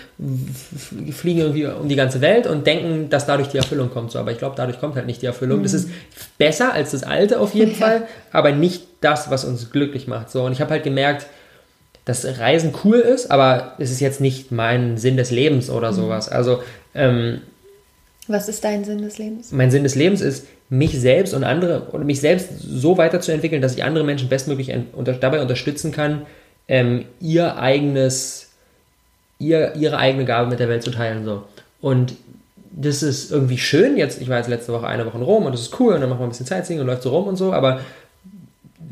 fliegen 1.13 1.41
irgendwie 1.41 1.67
um 1.67 1.89
die 1.89 1.97
ganze 1.97 2.21
Welt 2.21 2.47
und 2.47 2.67
denken, 2.67 3.09
dass 3.11 3.27
dadurch 3.27 3.49
die 3.49 3.59
Erfüllung 3.59 3.91
kommt. 3.91 4.11
So, 4.11 4.19
aber 4.19 4.33
ich 4.33 4.39
glaube, 4.39 4.55
dadurch 4.57 4.81
kommt 4.81 4.97
halt 4.97 5.07
nicht 5.07 5.23
die 5.23 5.27
Erfüllung. 5.27 5.63
Das 5.63 5.73
ist 5.73 5.89
besser 6.37 6.73
als 6.73 6.91
das 6.91 7.05
alte 7.05 7.39
auf 7.41 7.55
jeden 7.55 7.73
Ja. 7.79 7.87
Fall, 7.87 8.03
aber 8.33 8.53
nicht 8.53 8.85
das, 9.01 9.31
was 9.31 9.45
uns 9.45 9.71
glücklich 9.71 10.07
macht. 10.07 10.31
So, 10.31 10.45
und 10.45 10.53
ich 10.53 10.61
habe 10.61 10.73
halt 10.73 10.85
gemerkt, 10.85 11.27
dass 12.05 12.27
Reisen 12.39 12.75
cool 12.85 12.99
ist, 12.99 13.31
aber 13.31 13.75
es 13.79 13.91
ist 13.91 14.01
jetzt 14.01 14.21
nicht 14.21 14.51
mein 14.51 14.99
Sinn 14.99 15.17
des 15.17 15.31
Lebens 15.31 15.71
oder 15.71 15.93
sowas. 15.93 16.29
Also 16.29 16.63
ähm, 16.95 17.41
Was 18.33 18.49
ist 18.49 18.65
dein 18.65 18.85
Sinn 18.85 19.03
des 19.03 19.19
Lebens? 19.19 19.53
mein 19.53 19.71
Sinn 19.71 19.83
des 19.83 19.95
Lebens 19.95 20.23
ist, 20.23 20.47
mich 20.71 20.99
selbst 20.99 21.35
und 21.35 21.45
andere 21.45 21.89
oder 21.93 22.03
mich 22.03 22.21
selbst 22.21 22.49
so 22.61 22.97
weiterzuentwickeln, 22.97 23.61
dass 23.61 23.77
ich 23.77 23.85
andere 23.85 24.05
Menschen 24.05 24.31
bestmöglich 24.31 24.73
unter, 24.95 25.13
dabei 25.13 25.43
unterstützen 25.43 25.93
kann, 25.93 26.23
ähm, 26.67 27.05
ihr 27.21 27.59
eigenes, 27.59 28.49
ihr, 29.39 29.75
ihre 29.77 29.99
eigene 29.99 30.25
Gabe 30.25 30.49
mit 30.49 30.61
der 30.61 30.71
Welt 30.71 30.83
zu 30.83 30.91
teilen. 30.91 31.27
So. 31.27 31.43
Und 31.83 32.15
das 32.71 33.03
ist 33.03 33.31
irgendwie 33.31 33.59
schön. 33.59 33.99
Jetzt, 33.99 34.23
ich 34.23 34.31
war 34.31 34.39
jetzt 34.39 34.49
letzte 34.49 34.73
Woche 34.73 34.87
eine 34.87 35.05
Woche 35.05 35.19
in 35.19 35.25
Rom 35.25 35.45
und 35.45 35.53
das 35.53 35.61
ist 35.61 35.79
cool 35.79 35.93
und 35.93 36.01
dann 36.01 36.09
machen 36.09 36.21
wir 36.21 36.27
ein 36.27 36.31
bisschen 36.31 36.47
Sightseeing 36.47 36.81
und 36.81 36.87
läuft 36.87 37.03
so 37.03 37.11
rum 37.11 37.27
und 37.27 37.37
so, 37.37 37.53
aber 37.53 37.81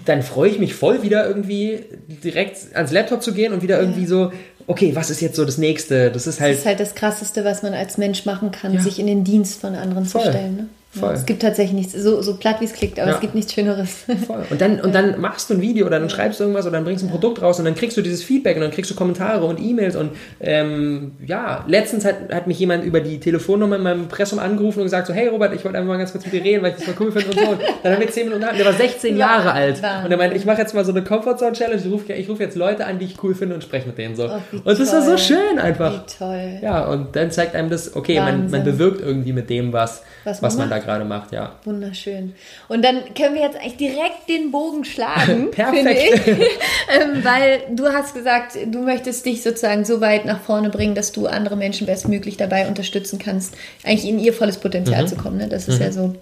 dann 0.05 0.23
freue 0.23 0.51
ich 0.51 0.59
mich 0.59 0.75
voll 0.75 1.03
wieder 1.03 1.27
irgendwie 1.27 1.81
direkt 2.25 2.59
ans 2.75 2.93
Laptop 2.93 3.23
zu 3.23 3.33
gehen 3.33 3.53
und 3.53 3.63
wieder 3.63 3.79
irgendwie 3.81 4.07
so, 4.07 4.33
okay, 4.67 4.95
was 4.95 5.11
ist 5.11 5.21
jetzt 5.21 5.37
so 5.37 5.45
das 5.45 5.59
nächste? 5.59 6.11
Das 6.11 6.27
ist 6.27 6.41
halt 6.41 6.53
Das 6.53 6.61
ist 6.61 6.67
halt 6.67 6.81
das 6.81 6.95
Krasseste, 6.95 7.45
was 7.45 7.63
man 7.63 7.75
als 7.75 7.99
Mensch 7.99 8.25
machen 8.27 8.51
kann, 8.53 8.75
Ja. 8.75 8.81
sich 8.81 8.99
in 8.99 9.07
den 9.07 9.25
Dienst 9.25 9.61
von 9.61 9.75
anderen 9.75 10.05
Voll. 10.07 10.23
zu 10.23 10.29
stellen. 10.31 10.57
Ne? 10.57 10.69
Ja, 10.93 11.01
Voll. 11.03 11.15
es 11.15 11.25
gibt 11.25 11.41
tatsächlich 11.43 11.73
nichts, 11.75 11.93
so, 11.93 12.21
so 12.21 12.35
platt 12.35 12.57
wie 12.61 12.65
es 12.65 12.73
klingt, 12.73 12.99
aber 12.99 13.11
Ja. 13.11 13.15
es 13.15 13.21
gibt 13.21 13.37
nichts 13.37 13.53
Schöneres. 13.53 14.05
Voll. 14.27 14.45
Und 14.51 14.61
dann, 14.61 14.81
und 14.81 14.93
dann 14.93 15.21
machst 15.21 15.49
du 15.49 15.55
ein 15.55 15.61
Video 15.61 15.87
oder 15.87 16.01
dann 16.01 16.11
schreibst 16.11 16.41
du 16.41 16.45
irgendwas 16.45 16.67
oder 16.67 16.73
dann 16.79 16.85
bringst 16.85 17.05
du 17.05 17.07
ein 17.07 17.11
Produkt 17.13 17.41
raus 17.43 17.61
und 17.61 17.65
dann 17.65 17.77
kriegst 17.77 17.97
du 17.97 18.03
dieses 18.03 18.25
Feedback 18.25 18.57
und 18.57 18.63
dann 18.63 18.73
kriegst 18.73 18.91
du 18.91 18.97
Kommentare 18.97 19.45
und 19.45 19.61
E-Mails 19.61 19.95
und 19.95 20.11
ähm, 20.41 21.13
ja, 21.25 21.65
letztens 21.69 22.05
hat, 22.05 22.33
hat 22.33 22.49
mich 22.49 22.59
jemand 22.59 22.83
über 22.85 23.01
die 23.01 23.21
Telefonnummer 23.21 23.77
in 23.77 23.83
meinem 23.83 24.01
Impressum 24.03 24.41
angerufen 24.41 24.81
und 24.81 24.87
gesagt 24.87 25.07
so, 25.07 25.13
hey 25.13 25.29
Robert, 25.29 25.55
ich 25.55 25.65
wollte 25.65 25.79
einfach 25.79 25.93
mal 25.93 25.99
ganz 25.99 26.11
kurz 26.11 26.25
mit 26.25 26.35
dir 26.35 26.43
reden, 26.43 26.63
weil 26.65 26.73
ich 26.73 26.79
das 26.79 26.87
mal 26.89 26.97
cool 26.99 27.13
finde 27.13 27.29
und 27.29 27.39
so. 27.39 27.51
Und 27.53 27.61
dann 27.85 27.93
haben 27.93 28.01
wir 28.01 28.11
zehn 28.11 28.29
Minuten, 28.29 28.45
der 28.57 28.67
war 28.67 28.73
16 28.73 29.17
Jahre 29.17 29.53
alt 29.53 29.81
Wahnsinn. 29.81 30.07
und 30.07 30.11
er 30.11 30.17
meinte, 30.19 30.37
ich 30.37 30.45
mache 30.45 30.59
jetzt 30.61 30.75
mal 30.75 30.85
so 30.85 30.91
eine 30.91 31.05
Comfortzone-Challenge, 31.05 31.81
ich 31.85 31.91
rufe 31.93 32.13
ich 32.13 32.29
ruf 32.29 32.41
jetzt 32.41 32.57
Leute 32.57 32.85
an, 32.87 32.99
die 32.99 33.05
ich 33.05 33.23
cool 33.23 33.37
finde 33.37 33.55
und 33.55 33.63
spreche 33.63 33.87
mit 33.87 33.97
denen 33.97 34.17
so. 34.17 34.25
Oh, 34.29 34.41
und 34.65 34.67
das 34.67 34.93
war 34.93 35.03
so 35.03 35.17
schön 35.17 35.61
einfach. 35.61 35.93
Wie 36.03 36.19
toll. 36.19 36.59
Ja, 36.63 36.85
und 36.87 37.15
dann 37.15 37.31
zeigt 37.31 37.55
einem 37.55 37.71
das, 37.71 37.95
okay, 37.95 38.19
man, 38.19 38.51
man 38.51 38.65
bewirkt 38.65 39.01
irgendwie 39.01 39.33
mit 39.33 39.49
dem, 39.51 39.73
was, 39.73 40.03
Was 40.25 40.43
was, 40.43 40.57
man 40.59 40.69
da. 40.69 40.80
Gerade 40.81 41.05
macht, 41.05 41.33
ja. 41.33 41.57
Wunderschön. 41.65 42.35
Und 42.69 42.85
dann 42.85 43.15
können 43.15 43.35
wir 43.35 43.43
jetzt 43.43 43.57
eigentlich 43.57 43.77
direkt 43.77 44.29
den 44.29 44.51
Bogen 44.51 44.85
schlagen. 44.85 45.51
Perfekt. 45.53 45.77
finde 45.77 45.93
ich. 45.93 46.41
ähm, 47.01 47.25
weil 47.25 47.63
du 47.71 47.89
hast 47.89 48.15
gesagt, 48.15 48.57
du 48.67 48.83
möchtest 48.83 49.25
dich 49.27 49.43
sozusagen 49.43 49.85
so 49.85 50.01
weit 50.01 50.25
nach 50.25 50.41
vorne 50.41 50.71
bringen, 50.71 50.95
dass 50.95 51.13
du 51.13 51.27
andere 51.27 51.57
Menschen 51.57 51.87
bestmöglich 51.87 52.37
dabei 52.37 52.69
unterstützen 52.69 53.19
kannst, 53.19 53.57
eigentlich 53.85 54.09
in 54.09 54.19
ihr 54.19 54.33
volles 54.33 54.61
Mhm. 54.61 54.63
Potenzial 54.63 55.09
zu 55.09 55.17
kommen. 55.17 55.39
Ne? 55.39 55.49
Das 55.49 55.69
ist 55.69 55.81
ja 55.81 55.93
so 55.93 56.15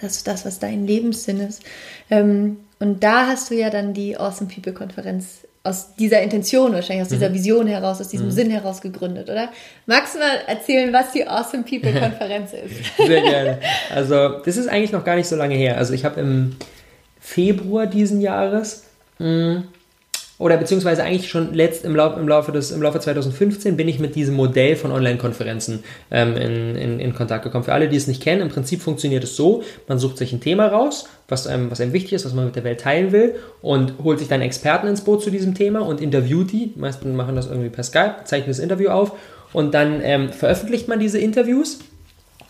das, 0.00 0.24
das, 0.24 0.44
was 0.44 0.58
dein 0.58 0.86
Lebenssinn 0.86 1.40
ist. 1.40 1.62
Ähm, 2.10 2.58
und 2.78 3.02
da 3.02 3.26
hast 3.26 3.50
du 3.50 3.54
ja 3.54 3.70
dann 3.70 3.94
die 3.94 4.16
Awesome 4.16 4.50
People 4.52 4.72
Konferenz 4.72 5.46
aus 5.66 5.94
dieser 5.96 6.22
Intention, 6.22 6.72
wahrscheinlich 6.72 7.04
aus 7.06 7.10
Mhm. 7.10 7.14
dieser 7.16 7.34
Vision 7.34 7.66
heraus, 7.66 8.00
aus 8.00 8.08
diesem 8.08 8.30
Sinn 8.30 8.50
heraus 8.50 8.80
gegründet, 8.80 9.28
oder? 9.28 9.48
Magst 9.86 10.14
du 10.14 10.18
mal 10.18 10.38
erzählen, 10.46 10.92
was 10.92 11.12
die 11.12 11.26
Awesome 11.26 11.64
People 11.64 11.92
Konferenz 11.92 12.52
ist? 12.52 12.96
Sehr 13.06 13.20
gerne. 13.22 13.58
Also, 13.94 14.38
das 14.44 14.56
ist 14.56 14.68
eigentlich 14.68 14.92
noch 14.92 15.04
gar 15.04 15.16
nicht 15.16 15.28
so 15.28 15.36
lange 15.36 15.54
her. 15.54 15.76
Also, 15.76 15.92
ich 15.92 16.04
habe 16.04 16.20
im 16.20 16.56
Februar 17.20 17.86
diesen 17.86 18.20
Jahres, 18.20 18.84
mh, 19.18 19.64
oder 20.38 20.58
beziehungsweise 20.58 21.02
eigentlich 21.02 21.30
schon 21.30 21.54
letzt 21.54 21.84
im, 21.84 21.96
Lauf, 21.96 22.18
im, 22.18 22.28
Laufe 22.28 22.52
des, 22.52 22.70
im 22.70 22.82
Laufe 22.82 23.00
2015 23.00 23.76
bin 23.76 23.88
ich 23.88 23.98
mit 23.98 24.14
diesem 24.14 24.34
Modell 24.34 24.76
von 24.76 24.92
Online-Konferenzen 24.92 25.82
ähm, 26.10 26.36
in, 26.36 26.76
in, 26.76 27.00
in 27.00 27.14
Kontakt 27.14 27.44
gekommen. 27.44 27.64
Für 27.64 27.72
alle, 27.72 27.88
die 27.88 27.96
es 27.96 28.06
nicht 28.06 28.22
kennen, 28.22 28.42
im 28.42 28.48
Prinzip 28.48 28.82
funktioniert 28.82 29.24
es 29.24 29.34
so, 29.34 29.62
man 29.88 29.98
sucht 29.98 30.18
sich 30.18 30.32
ein 30.32 30.40
Thema 30.40 30.66
raus, 30.66 31.08
was 31.28 31.46
einem, 31.46 31.70
was 31.70 31.80
einem 31.80 31.94
wichtig 31.94 32.12
ist, 32.12 32.26
was 32.26 32.34
man 32.34 32.44
mit 32.44 32.56
der 32.56 32.64
Welt 32.64 32.80
teilen 32.80 33.12
will 33.12 33.36
und 33.62 33.94
holt 34.02 34.18
sich 34.18 34.28
dann 34.28 34.42
Experten 34.42 34.86
ins 34.88 35.00
Boot 35.00 35.22
zu 35.22 35.30
diesem 35.30 35.54
Thema 35.54 35.80
und 35.80 36.02
interviewt 36.02 36.52
die. 36.52 36.72
Die 36.74 36.80
meisten 36.80 37.16
machen 37.16 37.34
das 37.34 37.46
irgendwie 37.46 37.70
per 37.70 37.84
Skype, 37.84 38.16
zeichnen 38.24 38.50
das 38.50 38.58
Interview 38.58 38.90
auf 38.90 39.12
und 39.54 39.72
dann 39.72 40.00
ähm, 40.02 40.28
veröffentlicht 40.30 40.86
man 40.86 41.00
diese 41.00 41.18
Interviews 41.18 41.78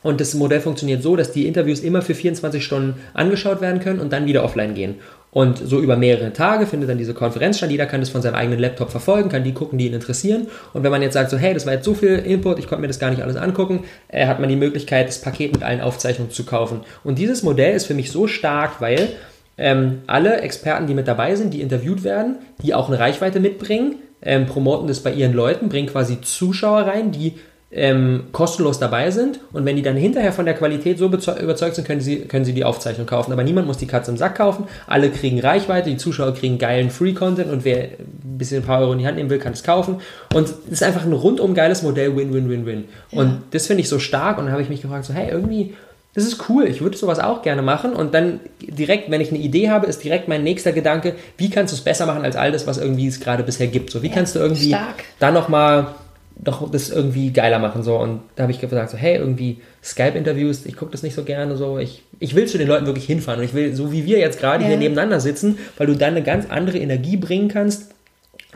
und 0.06 0.20
das 0.20 0.34
Modell 0.34 0.60
funktioniert 0.60 1.02
so, 1.02 1.16
dass 1.16 1.32
die 1.32 1.48
Interviews 1.48 1.80
immer 1.80 2.00
für 2.00 2.14
24 2.14 2.64
Stunden 2.64 2.94
angeschaut 3.12 3.60
werden 3.60 3.80
können 3.80 3.98
und 3.98 4.12
dann 4.12 4.26
wieder 4.26 4.44
offline 4.44 4.74
gehen. 4.74 4.94
Und 5.36 5.58
so 5.58 5.80
über 5.80 5.98
mehrere 5.98 6.32
Tage 6.32 6.64
findet 6.66 6.88
dann 6.88 6.96
diese 6.96 7.12
Konferenz 7.12 7.58
statt. 7.58 7.70
Jeder 7.70 7.84
kann 7.84 8.00
das 8.00 8.08
von 8.08 8.22
seinem 8.22 8.36
eigenen 8.36 8.58
Laptop 8.58 8.90
verfolgen, 8.90 9.28
kann 9.28 9.44
die 9.44 9.52
gucken, 9.52 9.78
die 9.78 9.86
ihn 9.86 9.92
interessieren. 9.92 10.46
Und 10.72 10.82
wenn 10.82 10.90
man 10.90 11.02
jetzt 11.02 11.12
sagt, 11.12 11.28
so, 11.28 11.36
hey, 11.36 11.52
das 11.52 11.66
war 11.66 11.74
jetzt 11.74 11.84
so 11.84 11.92
viel 11.92 12.14
Input, 12.14 12.58
ich 12.58 12.66
konnte 12.66 12.80
mir 12.80 12.88
das 12.88 12.98
gar 12.98 13.10
nicht 13.10 13.20
alles 13.20 13.36
angucken, 13.36 13.84
äh, 14.08 14.26
hat 14.28 14.40
man 14.40 14.48
die 14.48 14.56
Möglichkeit, 14.56 15.08
das 15.08 15.20
Paket 15.20 15.52
mit 15.52 15.62
allen 15.62 15.82
Aufzeichnungen 15.82 16.32
zu 16.32 16.46
kaufen. 16.46 16.80
Und 17.04 17.18
dieses 17.18 17.42
Modell 17.42 17.76
ist 17.76 17.84
für 17.84 17.92
mich 17.92 18.10
so 18.10 18.26
stark, 18.26 18.80
weil 18.80 19.10
ähm, 19.58 19.98
alle 20.06 20.40
Experten, 20.40 20.86
die 20.86 20.94
mit 20.94 21.06
dabei 21.06 21.34
sind, 21.34 21.52
die 21.52 21.60
interviewt 21.60 22.02
werden, 22.02 22.36
die 22.62 22.72
auch 22.72 22.88
eine 22.88 22.98
Reichweite 22.98 23.38
mitbringen, 23.38 23.96
ähm, 24.22 24.46
promoten 24.46 24.88
das 24.88 25.00
bei 25.00 25.12
ihren 25.12 25.34
Leuten, 25.34 25.68
bringen 25.68 25.88
quasi 25.88 26.22
Zuschauer 26.22 26.86
rein, 26.86 27.12
die 27.12 27.34
ähm, 27.72 28.24
kostenlos 28.32 28.78
dabei 28.78 29.10
sind 29.10 29.40
und 29.52 29.64
wenn 29.64 29.74
die 29.74 29.82
dann 29.82 29.96
hinterher 29.96 30.32
von 30.32 30.44
der 30.44 30.54
Qualität 30.54 30.98
so 30.98 31.06
überzeugt 31.06 31.74
sind, 31.74 31.86
können 31.86 32.00
sie, 32.00 32.20
können 32.20 32.44
sie 32.44 32.52
die 32.52 32.64
Aufzeichnung 32.64 33.06
kaufen. 33.06 33.32
Aber 33.32 33.42
niemand 33.42 33.66
muss 33.66 33.76
die 33.76 33.88
Katze 33.88 34.12
im 34.12 34.16
Sack 34.16 34.36
kaufen. 34.36 34.66
Alle 34.86 35.10
kriegen 35.10 35.40
Reichweite, 35.40 35.90
die 35.90 35.96
Zuschauer 35.96 36.32
kriegen 36.34 36.58
geilen 36.58 36.90
Free-Content 36.90 37.50
und 37.50 37.64
wer 37.64 37.82
ein 37.84 38.38
bisschen 38.38 38.62
ein 38.62 38.66
paar 38.66 38.80
Euro 38.80 38.92
in 38.92 39.00
die 39.00 39.06
Hand 39.06 39.16
nehmen 39.16 39.30
will, 39.30 39.40
kann 39.40 39.52
es 39.52 39.64
kaufen. 39.64 40.00
Und 40.32 40.48
es 40.48 40.72
ist 40.72 40.82
einfach 40.84 41.04
ein 41.04 41.12
rundum 41.12 41.54
geiles 41.54 41.82
Modell, 41.82 42.16
Win-Win-Win-Win. 42.16 42.84
Und 43.10 43.42
das 43.50 43.66
finde 43.66 43.82
ich 43.82 43.88
so 43.88 43.98
stark 43.98 44.38
und 44.38 44.44
dann 44.44 44.52
habe 44.52 44.62
ich 44.62 44.68
mich 44.68 44.82
gefragt, 44.82 45.04
so 45.04 45.12
hey, 45.12 45.30
irgendwie 45.30 45.74
das 46.14 46.24
ist 46.24 46.48
cool, 46.48 46.64
ich 46.64 46.80
würde 46.80 46.96
sowas 46.96 47.18
auch 47.18 47.42
gerne 47.42 47.60
machen. 47.60 47.92
Und 47.92 48.14
dann 48.14 48.40
direkt, 48.60 49.10
wenn 49.10 49.20
ich 49.20 49.28
eine 49.28 49.38
Idee 49.38 49.68
habe, 49.68 49.86
ist 49.86 50.02
direkt 50.02 50.28
mein 50.28 50.42
nächster 50.42 50.72
Gedanke, 50.72 51.14
wie 51.36 51.50
kannst 51.50 51.74
du 51.74 51.76
es 51.76 51.84
besser 51.84 52.06
machen 52.06 52.22
als 52.22 52.36
all 52.36 52.52
das, 52.52 52.66
was 52.66 52.78
irgendwie 52.78 53.06
es 53.06 53.20
gerade 53.20 53.42
bisher 53.42 53.66
gibt. 53.66 53.90
So, 53.90 54.02
wie 54.02 54.08
ja, 54.08 54.14
kannst 54.14 54.34
du 54.34 54.38
irgendwie 54.38 54.68
stark. 54.68 55.04
da 55.18 55.30
nochmal 55.30 55.94
doch 56.36 56.70
das 56.70 56.90
irgendwie 56.90 57.32
geiler 57.32 57.58
machen. 57.58 57.82
So. 57.82 57.96
Und 57.96 58.20
da 58.36 58.42
habe 58.42 58.52
ich 58.52 58.60
gesagt, 58.60 58.90
so, 58.90 58.96
hey, 58.96 59.16
irgendwie 59.16 59.60
Skype-Interviews, 59.82 60.66
ich 60.66 60.76
gucke 60.76 60.92
das 60.92 61.02
nicht 61.02 61.14
so 61.14 61.24
gerne. 61.24 61.56
So. 61.56 61.78
Ich, 61.78 62.02
ich 62.18 62.34
will 62.34 62.46
zu 62.46 62.58
den 62.58 62.68
Leuten 62.68 62.86
wirklich 62.86 63.06
hinfahren. 63.06 63.40
Und 63.40 63.46
ich 63.46 63.54
will, 63.54 63.74
so 63.74 63.92
wie 63.92 64.04
wir 64.04 64.18
jetzt 64.18 64.38
gerade 64.38 64.62
ja. 64.62 64.68
hier 64.68 64.78
nebeneinander 64.78 65.20
sitzen, 65.20 65.58
weil 65.76 65.86
du 65.86 65.94
dann 65.94 66.10
eine 66.10 66.22
ganz 66.22 66.48
andere 66.48 66.78
Energie 66.78 67.16
bringen 67.16 67.48
kannst 67.48 67.90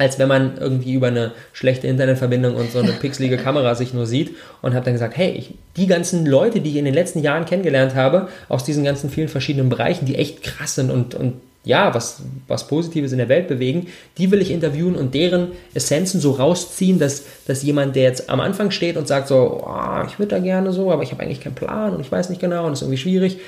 als 0.00 0.18
wenn 0.18 0.28
man 0.28 0.56
irgendwie 0.56 0.94
über 0.94 1.08
eine 1.08 1.32
schlechte 1.52 1.86
Internetverbindung 1.86 2.54
und 2.54 2.72
so 2.72 2.78
eine 2.78 2.92
pixelige 3.00 3.36
Kamera 3.36 3.74
sich 3.74 3.92
nur 3.92 4.06
sieht 4.06 4.34
und 4.62 4.74
habe 4.74 4.84
dann 4.84 4.94
gesagt, 4.94 5.14
hey, 5.14 5.30
ich, 5.32 5.54
die 5.76 5.86
ganzen 5.86 6.24
Leute, 6.24 6.60
die 6.60 6.70
ich 6.70 6.76
in 6.76 6.86
den 6.86 6.94
letzten 6.94 7.18
Jahren 7.18 7.44
kennengelernt 7.44 7.94
habe, 7.94 8.28
aus 8.48 8.64
diesen 8.64 8.82
ganzen 8.82 9.10
vielen 9.10 9.28
verschiedenen 9.28 9.68
Bereichen, 9.68 10.06
die 10.06 10.14
echt 10.14 10.42
krass 10.42 10.74
sind 10.74 10.90
und, 10.90 11.14
und 11.14 11.34
ja, 11.64 11.94
was, 11.94 12.22
was 12.48 12.66
Positives 12.66 13.12
in 13.12 13.18
der 13.18 13.28
Welt 13.28 13.48
bewegen, 13.48 13.88
die 14.16 14.30
will 14.30 14.40
ich 14.40 14.50
interviewen 14.50 14.94
und 14.94 15.14
deren 15.14 15.48
Essenzen 15.74 16.20
so 16.20 16.32
rausziehen, 16.32 16.98
dass, 16.98 17.24
dass 17.46 17.62
jemand, 17.62 17.96
der 17.96 18.04
jetzt 18.04 18.30
am 18.30 18.40
Anfang 18.40 18.70
steht 18.70 18.96
und 18.96 19.06
sagt 19.06 19.28
so, 19.28 19.62
oh, 19.66 20.04
ich 20.06 20.18
würde 20.18 20.36
da 20.36 20.38
gerne 20.38 20.72
so, 20.72 20.90
aber 20.90 21.02
ich 21.02 21.12
habe 21.12 21.22
eigentlich 21.22 21.42
keinen 21.42 21.54
Plan 21.54 21.94
und 21.94 22.00
ich 22.00 22.10
weiß 22.10 22.30
nicht 22.30 22.40
genau 22.40 22.66
und 22.66 22.72
es 22.72 22.78
ist 22.78 22.82
irgendwie 22.82 23.02
schwierig, 23.02 23.38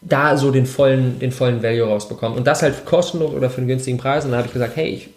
da 0.00 0.36
so 0.36 0.50
den 0.50 0.66
vollen, 0.66 1.18
den 1.18 1.32
vollen 1.32 1.62
Value 1.62 1.86
rausbekommt. 1.86 2.36
Und 2.36 2.46
das 2.46 2.62
halt 2.62 2.84
kostenlos 2.84 3.34
oder 3.34 3.50
für 3.50 3.58
einen 3.58 3.68
günstigen 3.68 3.98
Preis. 3.98 4.24
Und 4.24 4.30
dann 4.30 4.38
habe 4.38 4.46
ich 4.46 4.54
gesagt, 4.54 4.76
hey, 4.76 4.88
ich 4.88 5.08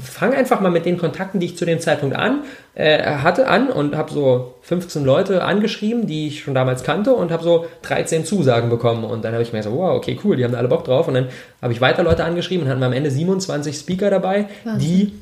fang 0.00 0.32
einfach 0.32 0.60
mal 0.60 0.70
mit 0.70 0.86
den 0.86 0.98
Kontakten, 0.98 1.40
die 1.40 1.46
ich 1.46 1.56
zu 1.56 1.64
dem 1.64 1.80
Zeitpunkt 1.80 2.16
an 2.16 2.44
äh, 2.74 3.02
hatte, 3.02 3.48
an 3.48 3.68
und 3.68 3.96
habe 3.96 4.12
so 4.12 4.54
15 4.62 5.04
Leute 5.04 5.44
angeschrieben, 5.44 6.06
die 6.06 6.28
ich 6.28 6.40
schon 6.40 6.54
damals 6.54 6.82
kannte 6.82 7.12
und 7.14 7.30
habe 7.30 7.42
so 7.42 7.66
13 7.82 8.24
Zusagen 8.24 8.70
bekommen. 8.70 9.04
Und 9.04 9.24
dann 9.24 9.32
habe 9.32 9.42
ich 9.42 9.52
mir 9.52 9.62
so, 9.62 9.72
wow, 9.72 9.96
okay, 9.96 10.18
cool, 10.24 10.36
die 10.36 10.44
haben 10.44 10.52
da 10.52 10.58
alle 10.58 10.68
Bock 10.68 10.84
drauf. 10.84 11.08
Und 11.08 11.14
dann 11.14 11.28
habe 11.60 11.72
ich 11.72 11.80
weiter 11.80 12.02
Leute 12.02 12.24
angeschrieben 12.24 12.64
und 12.64 12.70
hatten 12.70 12.82
am 12.82 12.92
Ende 12.92 13.10
27 13.10 13.76
Speaker 13.76 14.10
dabei, 14.10 14.46
Wahnsinn. 14.64 14.80
die 14.80 15.12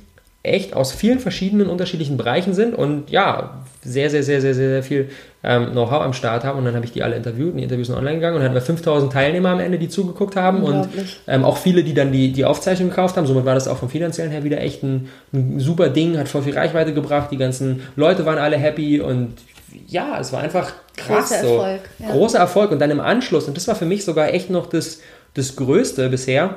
echt 0.42 0.74
aus 0.74 0.92
vielen 0.92 1.18
verschiedenen 1.18 1.68
unterschiedlichen 1.68 2.16
Bereichen 2.16 2.54
sind 2.54 2.74
und 2.74 3.10
ja, 3.10 3.62
sehr, 3.82 4.08
sehr, 4.08 4.22
sehr, 4.22 4.40
sehr, 4.40 4.54
sehr, 4.54 4.68
sehr 4.68 4.82
viel 4.82 5.10
ähm, 5.42 5.72
Know-how 5.72 6.02
am 6.02 6.12
Start 6.12 6.44
haben. 6.44 6.58
Und 6.58 6.64
dann 6.64 6.74
habe 6.74 6.84
ich 6.84 6.92
die 6.92 7.02
alle 7.02 7.16
interviewt 7.16 7.52
und 7.52 7.58
die 7.58 7.62
Interviews 7.62 7.88
sind 7.88 7.96
online 7.96 8.16
gegangen 8.16 8.36
und 8.36 8.40
dann 8.40 8.50
hatten 8.50 8.54
wir 8.54 8.62
5000 8.62 9.12
Teilnehmer 9.12 9.50
am 9.50 9.60
Ende, 9.60 9.78
die 9.78 9.88
zugeguckt 9.88 10.36
haben 10.36 10.62
und 10.62 10.88
ähm, 11.26 11.44
auch 11.44 11.58
viele, 11.58 11.84
die 11.84 11.92
dann 11.92 12.12
die, 12.12 12.32
die 12.32 12.44
Aufzeichnung 12.44 12.88
gekauft 12.88 13.16
haben. 13.16 13.26
Somit 13.26 13.44
war 13.44 13.54
das 13.54 13.68
auch 13.68 13.76
vom 13.76 13.90
finanziellen 13.90 14.30
her 14.30 14.44
wieder 14.44 14.60
echt 14.60 14.82
ein, 14.82 15.08
ein 15.32 15.60
super 15.60 15.90
Ding, 15.90 16.16
hat 16.18 16.28
voll 16.28 16.42
viel 16.42 16.54
Reichweite 16.54 16.94
gebracht. 16.94 17.30
Die 17.30 17.36
ganzen 17.36 17.82
Leute 17.96 18.24
waren 18.24 18.38
alle 18.38 18.56
happy 18.56 19.00
und 19.00 19.34
ja, 19.86 20.18
es 20.20 20.32
war 20.32 20.40
einfach 20.40 20.72
krass. 20.96 21.30
Großer 21.30 21.42
so. 21.42 21.54
Erfolg. 21.54 21.80
Ja. 21.98 22.10
Großer 22.12 22.38
Erfolg. 22.38 22.70
Und 22.70 22.78
dann 22.78 22.90
im 22.90 23.00
Anschluss, 23.00 23.46
und 23.46 23.56
das 23.56 23.68
war 23.68 23.74
für 23.74 23.86
mich 23.86 24.04
sogar 24.04 24.32
echt 24.32 24.50
noch 24.50 24.66
das, 24.66 25.00
das 25.34 25.56
Größte 25.56 26.08
bisher, 26.08 26.56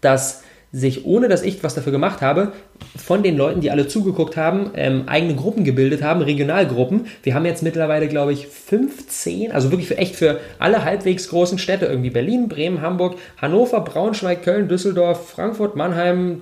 dass 0.00 0.42
sich, 0.72 1.06
ohne 1.06 1.28
dass 1.28 1.42
ich 1.42 1.62
was 1.64 1.74
dafür 1.74 1.92
gemacht 1.92 2.20
habe, 2.20 2.52
von 2.96 3.22
den 3.22 3.36
Leuten, 3.36 3.60
die 3.60 3.70
alle 3.70 3.88
zugeguckt 3.88 4.36
haben, 4.36 4.70
ähm, 4.74 5.04
eigene 5.06 5.34
Gruppen 5.34 5.64
gebildet 5.64 6.02
haben, 6.02 6.20
Regionalgruppen. 6.20 7.06
Wir 7.22 7.34
haben 7.34 7.46
jetzt 7.46 7.62
mittlerweile, 7.62 8.08
glaube 8.08 8.32
ich, 8.32 8.46
15, 8.48 9.52
also 9.52 9.70
wirklich 9.70 9.88
für 9.88 9.96
echt 9.96 10.16
für 10.16 10.40
alle 10.58 10.84
halbwegs 10.84 11.28
großen 11.28 11.58
Städte, 11.58 11.86
irgendwie 11.86 12.10
Berlin, 12.10 12.48
Bremen, 12.48 12.82
Hamburg, 12.82 13.16
Hannover, 13.40 13.80
Braunschweig, 13.80 14.42
Köln, 14.42 14.68
Düsseldorf, 14.68 15.30
Frankfurt, 15.30 15.76
Mannheim, 15.76 16.40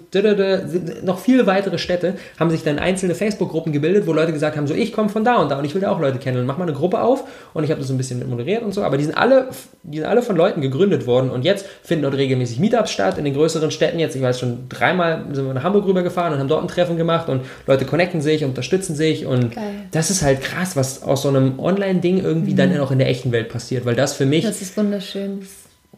noch 1.05 1.19
viele 1.19 1.47
weitere 1.47 1.79
Städte, 1.79 2.15
haben 2.41 2.51
sich 2.51 2.65
dann 2.65 2.79
einzelne 2.79 3.15
Facebook-Gruppen 3.15 3.73
gebildet, 3.73 4.07
wo 4.07 4.13
Leute 4.13 4.33
gesagt 4.33 4.57
haben, 4.57 4.67
so 4.67 4.75
ich 4.75 4.93
komme 4.93 5.09
von 5.09 5.25
da 5.25 5.37
und 5.37 5.51
da 5.51 5.59
und 5.59 5.65
ich 5.65 5.75
will 5.75 5.83
da 5.83 5.91
auch 5.91 6.01
Leute 6.01 6.19
kennen 6.19 6.47
mach 6.47 6.59
mal 6.59 6.65
eine 6.65 6.73
Gruppe 6.73 7.01
auf 7.01 7.25
und 7.55 7.65
ich 7.65 7.71
habe 7.71 7.81
das 7.81 7.89
so 7.89 7.95
ein 7.95 7.99
bisschen 7.99 8.29
moderiert 8.29 8.63
und 8.63 8.73
so, 8.73 8.83
aber 8.83 8.97
die 8.97 9.05
sind 9.05 9.17
alle, 9.17 9.49
die 9.83 9.99
sind 9.99 10.07
alle 10.07 10.23
von 10.23 10.37
Leuten 10.37 10.61
gegründet 10.61 11.07
worden 11.07 11.31
und 11.31 11.45
jetzt 11.45 11.67
finden 11.83 12.03
dort 12.03 12.17
regelmäßig 12.17 12.59
Meetups 12.59 12.91
statt 12.91 13.19
in 13.19 13.25
den 13.25 13.35
größeren 13.35 13.71
Städten. 13.71 13.99
Jetzt 13.99 14.17
ich 14.17 14.23
weiß 14.23 14.41
schon 14.41 14.69
dreimal 14.69 15.25
sind 15.33 15.47
wir 15.47 15.55
nach 15.55 15.63
Hamburg 15.63 15.87
rübergefahren 15.87 16.26
und 16.33 16.39
haben 16.39 16.49
dort 16.49 16.63
ein 16.63 16.69
Treffen 16.69 16.97
gemacht 16.97 17.29
und 17.29 17.43
Leute 17.67 17.85
connecten 17.85 18.21
sich, 18.21 18.45
unterstützen 18.45 18.95
sich 18.97 19.27
und 19.27 19.55
Geil. 19.55 19.75
das 19.91 20.11
ist 20.11 20.23
halt 20.23 20.43
krass, 20.43 20.77
was 20.77 21.03
aus 21.03 21.23
so 21.23 21.29
einem 21.29 21.59
Online-Ding 21.59 22.23
irgendwie 22.23 22.53
mhm. 22.53 22.57
dann 22.57 22.81
auch 22.81 22.91
in 22.91 22.99
der 22.99 23.09
echten 23.09 23.33
Welt 23.33 23.49
passiert, 23.49 23.85
weil 23.85 23.95
das 23.95 24.15
für 24.15 24.27
mich. 24.27 24.45
Das 24.45 24.63
ist 24.63 24.77
wunderschön. 24.77 25.47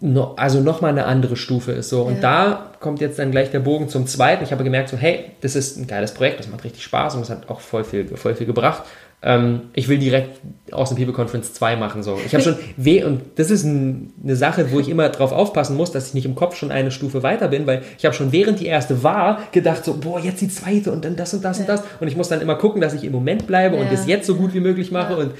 No, 0.01 0.35
also 0.37 0.61
nochmal 0.61 0.93
eine 0.93 1.07
andere 1.07 1.37
Stufe 1.37 1.73
ist 1.73 1.89
so. 1.89 2.03
Und 2.03 2.17
ja. 2.17 2.21
da 2.21 2.73
kommt 2.79 3.01
jetzt 3.01 3.19
dann 3.19 3.33
gleich 3.33 3.51
der 3.51 3.59
Bogen 3.61 3.89
zum 3.89 4.07
zweiten. 4.07 4.45
Ich 4.45 4.53
habe 4.53 4.63
gemerkt, 4.63 4.91
so, 4.91 4.97
hey, 4.97 5.33
das 5.41 5.57
ist 5.57 5.77
ein 5.77 5.89
geiles 5.89 6.15
Projekt, 6.15 6.39
das 6.39 6.49
macht 6.49 6.65
richtig 6.65 6.85
Spaß 6.85 7.15
und 7.15 7.23
das 7.23 7.31
hat 7.31 7.49
auch 7.49 7.61
voll 7.61 7.83
viel, 7.83 8.07
voll 8.17 8.35
viel 8.35 8.47
gebracht. 8.47 8.85
Ähm, 9.21 9.63
ich 9.73 9.89
will 9.89 9.99
direkt 9.99 10.41
aus 10.71 10.91
dem 10.91 10.97
People 10.97 11.13
Conference 11.13 11.53
2 11.55 11.75
machen. 11.75 12.05
So. 12.05 12.19
Ich 12.25 12.35
habe 12.35 12.45
schon 12.45 12.57
weh 12.77 13.03
und 13.03 13.23
das 13.35 13.51
ist 13.51 13.65
ein, 13.65 14.13
eine 14.23 14.37
Sache, 14.37 14.71
wo 14.71 14.79
ich 14.79 14.89
immer 14.89 15.09
drauf 15.09 15.33
aufpassen 15.33 15.77
muss, 15.77 15.91
dass 15.91 16.09
ich 16.09 16.15
nicht 16.15 16.25
im 16.25 16.37
Kopf 16.37 16.55
schon 16.55 16.71
eine 16.71 16.93
Stufe 16.93 17.25
weiter 17.25 17.49
bin, 17.49 17.67
weil 17.67 17.83
ich 17.99 18.05
habe 18.05 18.15
schon 18.15 18.31
während 18.31 18.61
die 18.61 18.67
erste 18.67 19.03
war 19.03 19.41
gedacht 19.51 19.85
so, 19.85 19.97
boah, 19.97 20.21
jetzt 20.21 20.41
die 20.41 20.49
zweite 20.49 20.93
und 20.93 21.05
dann 21.05 21.17
das 21.17 21.35
und 21.35 21.45
das 21.45 21.59
ja. 21.59 21.63
und 21.63 21.69
das 21.69 21.83
und 21.99 22.07
ich 22.07 22.17
muss 22.17 22.29
dann 22.29 22.41
immer 22.41 22.55
gucken, 22.55 22.81
dass 22.81 22.95
ich 22.95 23.03
im 23.03 23.13
Moment 23.13 23.47
bleibe 23.49 23.77
ja. 23.77 23.83
und 23.83 23.93
das 23.93 24.07
jetzt 24.07 24.27
so 24.27 24.37
gut 24.37 24.55
wie 24.55 24.61
möglich 24.61 24.93
mache 24.93 25.17
und 25.17 25.33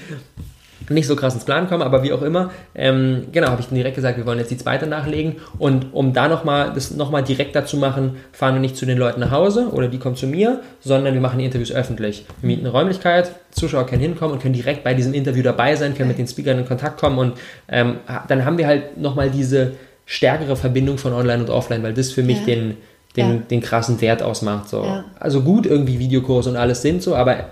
nicht 0.89 1.07
so 1.07 1.15
krass 1.15 1.33
ins 1.33 1.45
Plan 1.45 1.67
kommen, 1.67 1.83
aber 1.83 2.03
wie 2.03 2.13
auch 2.13 2.21
immer, 2.21 2.51
ähm, 2.75 3.27
genau, 3.31 3.47
habe 3.49 3.61
ich 3.61 3.67
dann 3.67 3.75
direkt 3.75 3.95
gesagt, 3.95 4.17
wir 4.17 4.25
wollen 4.25 4.39
jetzt 4.39 4.51
die 4.51 4.57
zweite 4.57 4.87
nachlegen 4.87 5.37
und 5.57 5.87
um 5.93 6.13
da 6.13 6.27
nochmal, 6.27 6.71
das 6.73 6.91
nochmal 6.91 7.23
direkter 7.23 7.65
zu 7.65 7.77
machen, 7.77 8.17
fahren 8.31 8.55
wir 8.55 8.61
nicht 8.61 8.75
zu 8.75 8.85
den 8.85 8.97
Leuten 8.97 9.19
nach 9.19 9.31
Hause 9.31 9.69
oder 9.71 9.87
die 9.87 9.99
kommen 9.99 10.15
zu 10.15 10.27
mir, 10.27 10.61
sondern 10.79 11.13
wir 11.13 11.21
machen 11.21 11.39
die 11.39 11.45
Interviews 11.45 11.71
öffentlich. 11.71 12.25
Wir 12.41 12.47
mieten 12.47 12.65
eine 12.65 12.71
Räumlichkeit, 12.71 13.31
Zuschauer 13.51 13.85
können 13.85 14.01
hinkommen 14.01 14.33
und 14.33 14.41
können 14.41 14.53
direkt 14.53 14.83
bei 14.83 14.93
diesem 14.93 15.13
Interview 15.13 15.43
dabei 15.43 15.75
sein, 15.75 15.95
können 15.95 16.09
mit 16.09 16.17
den 16.17 16.27
Speakern 16.27 16.59
in 16.59 16.65
Kontakt 16.65 16.99
kommen 16.99 17.17
und 17.17 17.33
ähm, 17.67 17.97
dann 18.27 18.45
haben 18.45 18.57
wir 18.57 18.67
halt 18.67 18.97
nochmal 18.97 19.29
diese 19.29 19.73
stärkere 20.05 20.55
Verbindung 20.55 20.97
von 20.97 21.13
Online 21.13 21.43
und 21.43 21.49
Offline, 21.51 21.83
weil 21.83 21.93
das 21.93 22.11
für 22.11 22.23
mich 22.23 22.39
ja. 22.39 22.45
den, 22.45 22.77
den, 23.15 23.29
ja. 23.29 23.35
den 23.49 23.61
krassen 23.61 24.01
Wert 24.01 24.23
ausmacht. 24.23 24.67
So. 24.67 24.83
Ja. 24.83 25.05
Also 25.19 25.41
gut, 25.41 25.67
irgendwie 25.67 25.99
Videokurse 25.99 26.49
und 26.49 26.55
alles 26.55 26.81
sind 26.81 27.03
so, 27.03 27.15
aber 27.15 27.45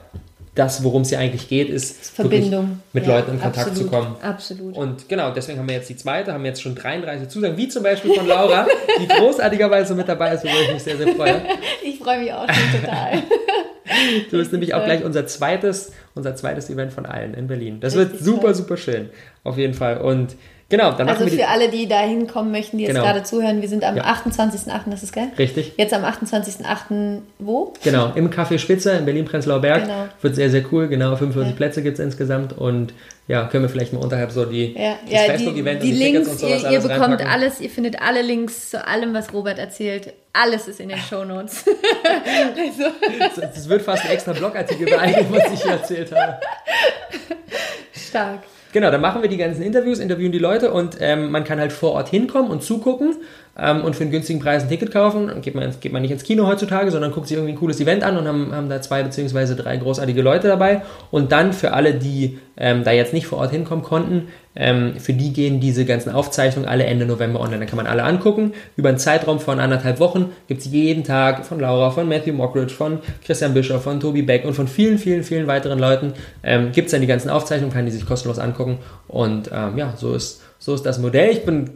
das, 0.58 0.84
worum 0.84 1.04
es 1.04 1.10
hier 1.10 1.20
eigentlich 1.20 1.48
geht, 1.48 1.70
ist 1.70 2.10
Verbindung 2.12 2.82
mit 2.94 3.06
ja, 3.06 3.16
Leuten 3.16 3.34
in 3.34 3.42
Kontakt 3.42 3.70
absolut, 3.70 3.92
zu 3.92 3.96
kommen. 3.96 4.16
Absolut. 4.22 4.76
Und 4.76 5.10
genau, 5.10 5.32
deswegen 5.32 5.60
haben 5.60 5.68
wir 5.68 5.76
jetzt 5.76 5.90
die 5.90 5.96
zweite, 5.96 6.34
haben 6.34 6.46
jetzt 6.46 6.62
schon 6.62 6.76
33 6.76 7.30
Zusagen, 7.30 7.58
wie 7.58 7.68
zum 7.68 7.84
Beispiel 7.84 8.14
von 8.14 8.28
Laura, 8.28 8.68
die 9.00 9.08
großartigerweise 9.20 9.96
mit 9.96 10.08
dabei 10.08 10.34
ist, 10.34 10.44
worüber 10.44 10.62
ich 10.62 10.74
mich 10.74 10.84
sehr, 10.84 10.98
sehr 10.98 11.16
freue. 11.16 11.42
Ich 11.84 12.00
freue 12.00 12.20
mich 12.20 12.34
auch 12.34 12.48
schon 12.48 12.82
total. 12.82 13.24
du 14.32 14.38
bist 14.38 14.52
nämlich 14.52 14.74
auch 14.74 14.84
gleich 14.86 15.04
unser 15.04 15.28
zweites, 15.28 15.92
unser 16.16 16.36
zweites 16.36 16.70
Event 16.70 16.94
von 16.94 17.06
allen 17.06 17.34
in 17.34 17.48
Berlin. 17.48 17.80
Das 17.80 17.96
Richtig 17.96 18.14
wird 18.14 18.24
super, 18.24 18.42
toll. 18.42 18.56
super 18.56 18.78
schön. 18.78 19.10
Auf 19.44 19.58
jeden 19.58 19.74
Fall. 19.74 20.00
Und 20.00 20.36
Genau, 20.70 20.92
dann 20.92 21.08
Also 21.08 21.26
für 21.28 21.48
alle, 21.48 21.70
die 21.70 21.88
da 21.88 22.02
hinkommen 22.02 22.52
möchten, 22.52 22.78
die 22.78 22.84
jetzt 22.84 22.94
genau. 22.94 23.06
gerade 23.06 23.24
zuhören, 23.24 23.62
wir 23.62 23.70
sind 23.70 23.86
am 23.86 23.96
ja. 23.96 24.04
28.08., 24.04 24.82
das 24.88 25.02
ist 25.02 25.14
geil? 25.14 25.30
Richtig. 25.38 25.74
Jetzt 25.78 25.94
am 25.94 26.04
28.08. 26.04 27.22
wo? 27.40 27.74
Genau, 27.84 28.12
im 28.16 28.30
Café 28.30 28.60
Spitze 28.60 28.92
in 28.92 29.06
Berlin-Prenzlauer 29.06 29.62
Berg. 29.62 29.84
Genau. 29.84 30.08
Wird 30.22 30.36
sehr, 30.36 30.50
sehr 30.50 30.64
cool. 30.74 30.90
Genau, 30.90 31.16
45 31.16 31.52
ja. 31.52 31.56
Plätze 31.56 31.82
gibt 31.84 32.00
es 32.00 32.04
insgesamt 32.04 32.58
und 32.58 32.94
ja, 33.30 33.46
können 33.46 33.64
wir 33.64 33.70
vielleicht 33.70 33.94
mal 33.94 34.00
unterhalb 34.00 34.32
so 34.32 34.44
die, 34.44 34.74
ja, 34.74 34.98
Facebook-Event 35.10 35.84
die, 35.84 35.92
die, 35.92 35.98
die 35.98 36.04
Links, 36.04 36.30
und 36.30 36.40
sowas 36.40 36.64
ihr, 36.64 36.72
ihr 36.72 36.80
bekommt 36.82 37.02
reinpacken. 37.02 37.28
alles, 37.28 37.62
ihr 37.62 37.70
findet 37.70 38.02
alle 38.02 38.22
Links 38.22 38.70
zu 38.70 38.86
allem, 38.86 39.14
was 39.14 39.34
Robert 39.34 39.60
erzählt. 39.60 40.14
Alles 40.40 40.68
ist 40.68 40.80
in 40.80 40.90
den 40.90 41.00
Shownotes. 41.00 41.66
also. 42.58 42.92
Das 43.40 43.68
wird 43.68 43.82
fast 43.82 44.06
ein 44.06 44.12
extra 44.12 44.34
Blogartikel 44.34 44.86
bei 44.86 44.98
allem, 45.00 45.26
was 45.32 45.52
ich 45.52 45.64
hier 45.64 45.72
erzählt 45.72 46.12
habe. 46.12 46.40
Stark. 47.92 48.44
Genau, 48.72 48.92
dann 48.92 49.02
machen 49.02 49.24
wir 49.24 49.30
die 49.30 49.38
ganzen 49.38 49.64
Interviews, 49.64 49.98
interviewen 49.98 50.32
die 50.32 50.38
Leute 50.38 50.72
und 50.72 50.98
ähm, 51.00 51.32
man 51.32 51.44
kann 51.44 51.60
halt 51.60 51.72
vor 51.72 51.94
Ort 51.94 52.10
hinkommen 52.10 52.52
und 52.52 52.62
zugucken 52.62 53.16
ähm, 53.60 53.84
und 53.84 53.96
für 53.96 54.04
einen 54.04 54.12
günstigen 54.12 54.40
Preis 54.40 54.64
ein 54.64 54.70
Ticket 54.70 54.92
kaufen. 54.92 55.28
Dann 55.28 55.42
geht 55.42 55.56
man, 55.56 55.72
geht 55.80 55.92
man 55.92 56.02
nicht 56.02 56.12
ins 56.12 56.24
Kino 56.24 56.48
heutzutage, 56.48 56.92
sondern 56.92 57.12
guckt 57.12 57.28
sich 57.28 57.38
irgendwie 57.38 57.54
ein 57.54 57.58
cooles 57.58 57.80
Event 57.80 58.04
an 58.04 58.18
und 58.18 58.28
haben, 58.28 58.54
haben 58.54 58.70
da 58.70 58.82
zwei 58.82 59.04
beziehungsweise 59.04 59.56
drei 59.56 59.78
großartige 59.78 60.22
Leute 60.22 60.48
dabei. 60.48 60.82
Und 61.12 61.32
dann 61.32 61.54
für 61.54 61.74
alle, 61.74 61.96
die 61.96 62.40
ähm, 62.58 62.84
da 62.84 62.92
jetzt 62.92 63.14
nicht 63.14 63.28
vor 63.28 63.40
Ort 63.40 63.52
hinkommen 63.52 63.84
konnten, 63.84 64.28
ähm, 64.56 65.00
für 65.00 65.14
die 65.14 65.34
gehen 65.34 65.60
diese 65.60 65.86
ganzen 65.86 66.12
Aufzeichnungen 66.12 66.68
alle 66.68 66.86
Ende 66.86 67.06
November 67.06 67.40
online. 67.40 67.60
Da 67.60 67.66
kann 67.66 67.78
man 67.78 67.88
alle 67.88 68.04
angucken. 68.04 68.54
Über 68.76 68.90
einen 68.90 68.98
Zeitraum 68.98 69.40
von 69.40 69.60
anderthalb 69.60 70.00
Wochen 70.00 70.32
gibt 70.48 70.62
es 70.62 70.72
jeden 70.72 71.04
Tag 71.04 71.46
von 71.46 71.60
Laura, 71.60 71.92
von 71.92 72.08
Matthew 72.10 72.34
Mockridge, 72.34 72.74
von 72.74 73.00
Christian 73.24 73.54
Bischoff, 73.54 73.84
von 73.84 74.00
Tobi 74.00 74.24
Beck 74.24 74.46
und 74.46 74.54
von 74.54 74.68
vielen, 74.68 74.98
vielen, 74.98 75.24
vielen 75.24 75.48
weiteren 75.48 75.80
Leuten 75.80 76.14
ähm, 76.44 76.72
gibt 76.72 76.88
es 76.88 76.92
dann 76.92 77.02
die 77.02 77.08
ganzen 77.08 77.30
Aufzeichnungen, 77.30 77.74
kann 77.74 77.86
die 77.86 77.92
sich 77.92 78.06
kostenlos 78.06 78.40
angucken. 78.40 78.80
Und 79.08 79.52
ähm, 79.54 79.78
ja, 79.78 79.94
so 79.96 80.14
ist, 80.14 80.42
so 80.58 80.74
ist 80.74 80.86
das 80.86 81.00
Modell. 81.00 81.30
Ich 81.30 81.46
bin 81.46 81.70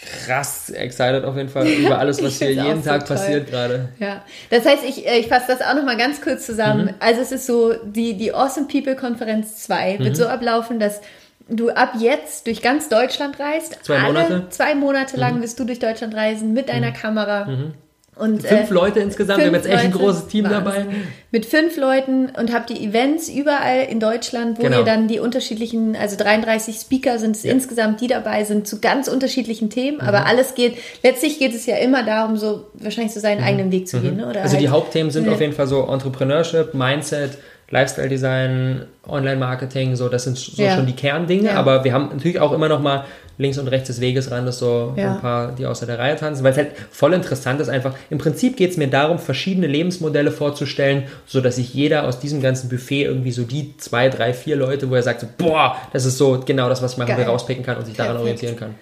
krass 0.00 0.70
excited 0.70 1.24
auf 1.24 1.36
jeden 1.36 1.48
Fall 1.48 1.66
über 1.78 1.98
alles, 1.98 2.22
was 2.22 2.38
hier 2.38 2.52
jeden 2.52 2.84
Tag 2.84 3.06
so 3.06 3.14
passiert 3.14 3.50
gerade. 3.50 3.88
Ja, 3.98 4.24
das 4.50 4.64
heißt, 4.64 4.84
ich, 4.84 5.06
äh, 5.06 5.18
ich 5.18 5.28
fasse 5.28 5.46
das 5.48 5.60
auch 5.60 5.74
nochmal 5.74 5.96
ganz 5.96 6.20
kurz 6.20 6.46
zusammen. 6.46 6.86
Mhm. 6.86 6.94
Also 7.00 7.20
es 7.20 7.32
ist 7.32 7.46
so, 7.46 7.74
die, 7.84 8.16
die 8.16 8.32
Awesome 8.32 8.68
People 8.68 8.96
Konferenz 8.96 9.56
2 9.64 9.98
wird 9.98 10.10
mhm. 10.10 10.14
so 10.14 10.26
ablaufen, 10.26 10.78
dass 10.78 11.00
du 11.48 11.70
ab 11.70 11.94
jetzt 11.98 12.46
durch 12.46 12.62
ganz 12.62 12.88
Deutschland 12.88 13.40
reist. 13.40 13.78
Zwei 13.82 14.00
Monate? 14.00 14.46
zwei 14.50 14.74
Monate 14.74 15.16
lang 15.16 15.36
mhm. 15.36 15.42
wirst 15.42 15.58
du 15.58 15.64
durch 15.64 15.78
Deutschland 15.78 16.14
reisen 16.14 16.52
mit 16.52 16.68
deiner 16.68 16.90
mhm. 16.90 16.94
Kamera. 16.94 17.44
Mhm 18.18 18.24
Und, 18.24 18.42
fünf 18.42 18.70
äh, 18.70 18.74
Leute 18.74 19.00
insgesamt, 19.00 19.38
wir 19.38 19.46
haben 19.46 19.54
jetzt 19.54 19.66
echt 19.66 19.84
ein 19.84 19.92
großes 19.92 20.26
Team 20.26 20.44
Wahnsinn. 20.44 20.64
dabei. 20.64 20.86
Mit 21.30 21.46
fünf 21.46 21.76
Leuten 21.76 22.30
und 22.38 22.52
habt 22.52 22.70
die 22.70 22.84
Events 22.84 23.28
überall 23.28 23.84
in 23.88 24.00
Deutschland, 24.00 24.58
wo 24.58 24.62
genau. 24.62 24.78
ihr 24.78 24.84
dann 24.84 25.08
die 25.08 25.20
unterschiedlichen, 25.20 25.96
also 25.96 26.16
33 26.16 26.76
Speaker 26.76 27.18
sind 27.18 27.36
es 27.36 27.42
ja. 27.42 27.52
insgesamt, 27.52 28.00
die 28.00 28.06
dabei 28.06 28.44
sind, 28.44 28.66
zu 28.66 28.80
ganz 28.80 29.08
unterschiedlichen 29.08 29.70
Themen. 29.70 29.98
Mhm. 29.98 30.08
Aber 30.08 30.26
alles 30.26 30.54
geht, 30.54 30.76
letztlich 31.02 31.38
geht 31.38 31.54
es 31.54 31.66
ja 31.66 31.76
immer 31.76 32.02
darum, 32.02 32.36
so 32.36 32.66
wahrscheinlich 32.74 33.12
so 33.12 33.20
seinen 33.20 33.40
mhm. 33.40 33.46
eigenen 33.46 33.72
Weg 33.72 33.88
zu 33.88 34.00
gehen. 34.00 34.16
Ne? 34.16 34.28
Oder 34.28 34.42
also 34.42 34.54
halt, 34.54 34.62
die 34.62 34.68
Hauptthemen 34.68 35.10
sind 35.10 35.28
auf 35.28 35.40
jeden 35.40 35.52
Fall 35.52 35.66
so 35.66 35.86
Entrepreneurship, 35.86 36.74
Mindset, 36.74 37.38
Lifestyle 37.70 38.08
Design, 38.08 38.86
Online 39.06 39.36
Marketing, 39.36 39.94
so 39.94 40.08
das 40.08 40.24
sind 40.24 40.38
so 40.38 40.62
ja. 40.62 40.74
schon 40.74 40.86
die 40.86 40.94
Kerndinge. 40.94 41.48
Ja. 41.48 41.56
Aber 41.56 41.84
wir 41.84 41.92
haben 41.92 42.08
natürlich 42.08 42.40
auch 42.40 42.52
immer 42.52 42.68
noch 42.68 42.80
mal 42.80 43.04
links 43.36 43.58
und 43.58 43.68
rechts 43.68 43.86
des 43.86 44.00
Wegesrandes 44.00 44.58
so 44.58 44.94
ja. 44.96 45.14
ein 45.14 45.20
paar, 45.20 45.52
die 45.52 45.66
außer 45.66 45.86
der 45.86 45.98
Reihe 45.98 46.16
tanzen, 46.16 46.42
weil 46.44 46.52
es 46.52 46.58
halt 46.58 46.70
voll 46.90 47.12
interessant 47.12 47.60
ist 47.60 47.68
einfach. 47.68 47.94
Im 48.10 48.18
Prinzip 48.18 48.56
geht 48.56 48.72
es 48.72 48.76
mir 48.76 48.88
darum, 48.88 49.18
verschiedene 49.18 49.66
Lebensmodelle 49.66 50.32
vorzustellen, 50.32 51.04
so 51.26 51.40
dass 51.40 51.56
sich 51.56 51.72
jeder 51.72 52.04
aus 52.04 52.18
diesem 52.18 52.42
ganzen 52.42 52.68
Buffet 52.68 53.04
irgendwie 53.04 53.30
so 53.30 53.44
die 53.44 53.76
zwei, 53.76 54.08
drei, 54.08 54.32
vier 54.32 54.56
Leute, 54.56 54.90
wo 54.90 54.94
er 54.94 55.02
sagt, 55.02 55.20
so, 55.20 55.28
boah, 55.36 55.76
das 55.92 56.04
ist 56.04 56.18
so 56.18 56.40
genau 56.44 56.68
das, 56.68 56.82
was 56.82 56.92
ich 56.92 56.98
machen 56.98 57.16
will, 57.16 57.24
rauspicken 57.24 57.64
kann 57.64 57.76
und 57.76 57.84
sich 57.86 57.96
daran 57.96 58.16
Perfekt. 58.16 58.42
orientieren 58.42 58.56
kann. 58.56 58.74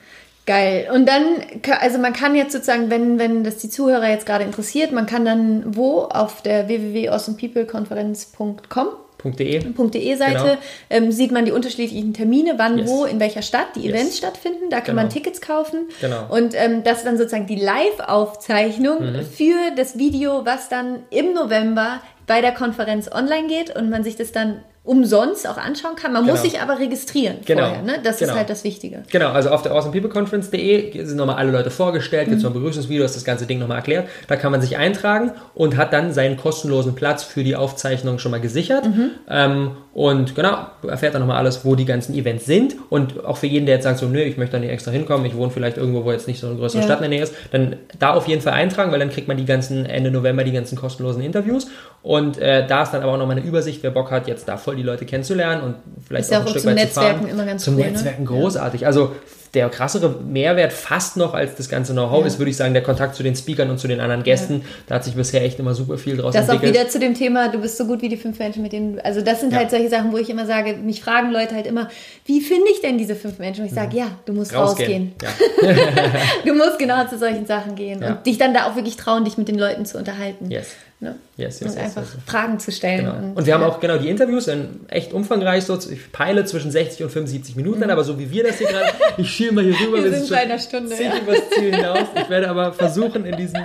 Geil. 0.46 0.88
Und 0.94 1.08
dann, 1.08 1.42
also 1.80 1.98
man 1.98 2.12
kann 2.12 2.36
jetzt 2.36 2.52
sozusagen, 2.52 2.88
wenn, 2.88 3.18
wenn 3.18 3.42
das 3.42 3.56
die 3.58 3.68
Zuhörer 3.68 4.08
jetzt 4.08 4.26
gerade 4.26 4.44
interessiert, 4.44 4.92
man 4.92 5.06
kann 5.06 5.24
dann 5.24 5.76
wo 5.76 6.02
auf 6.02 6.40
der 6.40 6.68
www.awesomepeopleconference.com 6.68 8.86
.de 9.24 10.14
Seite 10.14 10.34
genau. 10.34 10.56
ähm, 10.88 11.10
sieht 11.10 11.32
man 11.32 11.44
die 11.44 11.50
unterschiedlichen 11.50 12.14
Termine, 12.14 12.54
wann, 12.58 12.78
yes. 12.78 12.88
wo, 12.88 13.04
in 13.04 13.18
welcher 13.18 13.42
Stadt 13.42 13.74
die 13.74 13.80
yes. 13.80 13.94
Events 13.94 14.18
stattfinden. 14.18 14.70
Da 14.70 14.76
kann 14.76 14.94
genau. 14.94 15.02
man 15.02 15.10
Tickets 15.10 15.40
kaufen. 15.40 15.88
Genau. 16.00 16.26
Und 16.28 16.54
ähm, 16.54 16.84
das 16.84 16.98
ist 16.98 17.06
dann 17.06 17.16
sozusagen 17.16 17.46
die 17.46 17.56
Live-Aufzeichnung 17.56 19.12
mhm. 19.12 19.22
für 19.22 19.74
das 19.76 19.98
Video, 19.98 20.44
was 20.44 20.68
dann 20.68 21.00
im 21.10 21.34
November 21.34 22.00
bei 22.26 22.40
der 22.40 22.52
Konferenz 22.52 23.10
online 23.10 23.48
geht 23.48 23.74
und 23.74 23.90
man 23.90 24.04
sich 24.04 24.16
das 24.16 24.32
dann 24.32 24.62
umsonst 24.86 25.48
auch 25.48 25.58
anschauen 25.58 25.96
kann. 25.96 26.12
Man 26.12 26.22
genau. 26.22 26.34
muss 26.34 26.42
sich 26.42 26.60
aber 26.60 26.78
registrieren 26.78 27.38
genau. 27.44 27.66
vorher. 27.66 27.82
Ne? 27.82 27.98
Das 28.02 28.18
genau. 28.18 28.32
ist 28.32 28.38
halt 28.38 28.48
das 28.48 28.64
Wichtige. 28.64 29.02
Genau, 29.10 29.30
also 29.30 29.50
auf 29.50 29.62
der 29.62 29.72
awesomepeopleconference.de 29.72 31.04
sind 31.04 31.16
nochmal 31.16 31.36
alle 31.36 31.50
Leute 31.50 31.70
vorgestellt, 31.70 32.28
gibt 32.28 32.38
es 32.38 32.42
mhm. 32.42 32.50
noch 32.50 32.56
ein 32.56 32.60
Begrüßungsvideo, 32.60 33.02
das 33.02 33.14
das 33.14 33.24
ganze 33.24 33.46
Ding 33.46 33.58
nochmal 33.58 33.78
erklärt. 33.78 34.08
Da 34.28 34.36
kann 34.36 34.52
man 34.52 34.60
sich 34.60 34.76
eintragen 34.76 35.32
und 35.54 35.76
hat 35.76 35.92
dann 35.92 36.12
seinen 36.12 36.36
kostenlosen 36.36 36.94
Platz 36.94 37.24
für 37.24 37.42
die 37.42 37.56
Aufzeichnung 37.56 38.18
schon 38.18 38.30
mal 38.30 38.40
gesichert. 38.40 38.86
Mhm. 38.86 39.10
Ähm, 39.28 39.70
und 39.96 40.34
genau, 40.34 40.66
erfährt 40.86 41.14
dann 41.14 41.22
nochmal 41.22 41.38
alles, 41.38 41.64
wo 41.64 41.74
die 41.74 41.86
ganzen 41.86 42.14
Events 42.14 42.44
sind. 42.44 42.76
Und 42.90 43.24
auch 43.24 43.38
für 43.38 43.46
jeden, 43.46 43.64
der 43.64 43.76
jetzt 43.76 43.84
sagt, 43.84 43.98
so, 43.98 44.04
nö, 44.04 44.20
ich 44.20 44.36
möchte 44.36 44.52
da 44.52 44.58
nicht 44.58 44.68
extra 44.68 44.90
hinkommen, 44.90 45.24
ich 45.24 45.34
wohne 45.34 45.50
vielleicht 45.50 45.78
irgendwo, 45.78 46.04
wo 46.04 46.12
jetzt 46.12 46.28
nicht 46.28 46.38
so 46.38 46.48
eine 46.48 46.56
größere 46.56 46.82
ja. 46.82 46.84
Stadt 46.84 46.98
in 46.98 47.04
der 47.04 47.08
Nähe 47.08 47.22
ist, 47.22 47.34
dann 47.50 47.76
da 47.98 48.12
auf 48.12 48.28
jeden 48.28 48.42
Fall 48.42 48.52
eintragen, 48.52 48.92
weil 48.92 48.98
dann 48.98 49.08
kriegt 49.08 49.26
man 49.26 49.38
die 49.38 49.46
ganzen 49.46 49.86
Ende 49.86 50.10
November 50.10 50.44
die 50.44 50.52
ganzen 50.52 50.76
kostenlosen 50.76 51.22
Interviews. 51.22 51.68
Und 52.02 52.36
äh, 52.36 52.66
da 52.66 52.82
ist 52.82 52.90
dann 52.90 53.02
aber 53.02 53.12
auch 53.12 53.16
nochmal 53.16 53.38
eine 53.38 53.46
Übersicht, 53.46 53.82
wer 53.82 53.90
Bock 53.90 54.10
hat, 54.10 54.28
jetzt 54.28 54.46
da 54.46 54.58
voll 54.58 54.76
die 54.76 54.82
Leute 54.82 55.06
kennenzulernen 55.06 55.62
und 55.62 55.76
vielleicht 56.06 56.28
ist 56.28 56.36
auch, 56.36 56.42
auch 56.42 56.44
ein 56.44 56.50
Stück 56.50 56.66
weit 56.66 56.74
Netzwerken 56.74 57.14
zu 57.14 57.22
fahren. 57.22 57.30
Immer 57.30 57.46
ganz 57.46 57.64
zum 57.64 57.76
cool, 57.76 57.84
Netzwerken 57.86 58.24
ne? 58.24 58.28
großartig. 58.28 58.86
Also 58.86 59.12
der 59.56 59.70
krassere 59.70 60.10
Mehrwert 60.22 60.72
fast 60.72 61.16
noch 61.16 61.32
als 61.32 61.56
das 61.56 61.70
ganze 61.70 61.94
Know-how 61.94 62.20
ja. 62.20 62.26
ist, 62.26 62.38
würde 62.38 62.50
ich 62.50 62.58
sagen, 62.58 62.74
der 62.74 62.82
Kontakt 62.82 63.16
zu 63.16 63.22
den 63.22 63.34
Speakern 63.34 63.70
und 63.70 63.78
zu 63.78 63.88
den 63.88 64.00
anderen 64.00 64.22
Gästen. 64.22 64.56
Ja. 64.60 64.66
Da 64.86 64.94
hat 64.96 65.04
sich 65.04 65.14
bisher 65.14 65.42
echt 65.42 65.58
immer 65.58 65.72
super 65.72 65.96
viel 65.96 66.18
draus 66.18 66.34
das 66.34 66.42
entwickelt. 66.42 66.74
Das 66.74 66.80
auch 66.80 66.84
wieder 66.84 66.90
zu 66.90 66.98
dem 66.98 67.14
Thema, 67.14 67.48
du 67.48 67.58
bist 67.58 67.78
so 67.78 67.86
gut 67.86 68.02
wie 68.02 68.10
die 68.10 68.18
fünf 68.18 68.38
Menschen, 68.38 68.62
mit 68.62 68.72
denen, 68.72 69.00
also 69.00 69.22
das 69.22 69.40
sind 69.40 69.52
ja. 69.52 69.58
halt 69.60 69.70
solche 69.70 69.88
Sachen, 69.88 70.12
wo 70.12 70.18
ich 70.18 70.28
immer 70.28 70.44
sage, 70.44 70.76
mich 70.76 71.00
fragen 71.00 71.32
Leute 71.32 71.54
halt 71.54 71.66
immer, 71.66 71.88
wie 72.26 72.42
finde 72.42 72.66
ich 72.70 72.82
denn 72.82 72.98
diese 72.98 73.16
fünf 73.16 73.38
Menschen? 73.38 73.62
Und 73.62 73.68
ich 73.68 73.74
sage, 73.74 73.92
mhm. 73.92 73.98
ja, 73.98 74.06
du 74.26 74.34
musst 74.34 74.54
rausgehen. 74.54 75.14
rausgehen. 75.24 75.90
du 76.44 76.54
musst 76.54 76.78
genau 76.78 77.06
zu 77.06 77.18
solchen 77.18 77.46
Sachen 77.46 77.74
gehen 77.76 78.04
und 78.04 78.26
dich 78.26 78.36
dann 78.36 78.52
da 78.52 78.68
auch 78.68 78.76
wirklich 78.76 78.96
trauen, 78.96 79.24
dich 79.24 79.38
mit 79.38 79.48
den 79.48 79.58
Leuten 79.58 79.86
zu 79.86 79.96
unterhalten. 79.96 80.50
Yes. 80.50 80.66
Ne? 80.98 81.16
Yes, 81.36 81.60
yes, 81.60 81.72
und 81.72 81.76
yes, 81.76 81.84
einfach 81.84 82.14
yes, 82.14 82.22
Fragen 82.24 82.58
zu 82.58 82.72
stellen. 82.72 83.04
Genau. 83.04 83.16
Und, 83.18 83.36
und, 83.36 83.46
wir 83.46 83.52
ja. 83.52 83.60
haben 83.60 83.70
auch 83.70 83.80
genau 83.80 83.98
die 83.98 84.08
Interviews 84.08 84.48
in 84.48 84.80
echt 84.88 85.12
umfangreich. 85.12 85.64
So, 85.64 85.76
ich 85.76 86.10
peile 86.10 86.46
zwischen 86.46 86.70
60 86.70 87.04
und 87.04 87.10
75 87.10 87.54
Minuten, 87.54 87.84
mhm. 87.84 87.90
aber 87.90 88.02
so 88.02 88.18
wie 88.18 88.30
wir 88.30 88.44
das 88.44 88.56
hier 88.56 88.68
gerade, 88.68 88.92
ich 89.18 89.30
schiele 89.30 89.52
mal 89.52 89.64
hier 89.64 89.78
rüber. 89.78 89.98
Wir, 89.98 90.10
wir 90.10 90.18
sind 90.18 90.30
bei 90.30 90.38
einer 90.38 90.58
Stunde. 90.58 90.94
Ja. 90.94 91.18
übers 91.18 91.50
Ziel 91.50 91.74
hinaus. 91.74 91.98
Ich 92.14 92.30
werde 92.30 92.48
aber 92.48 92.72
versuchen, 92.72 93.26
in 93.26 93.36
diesem, 93.36 93.60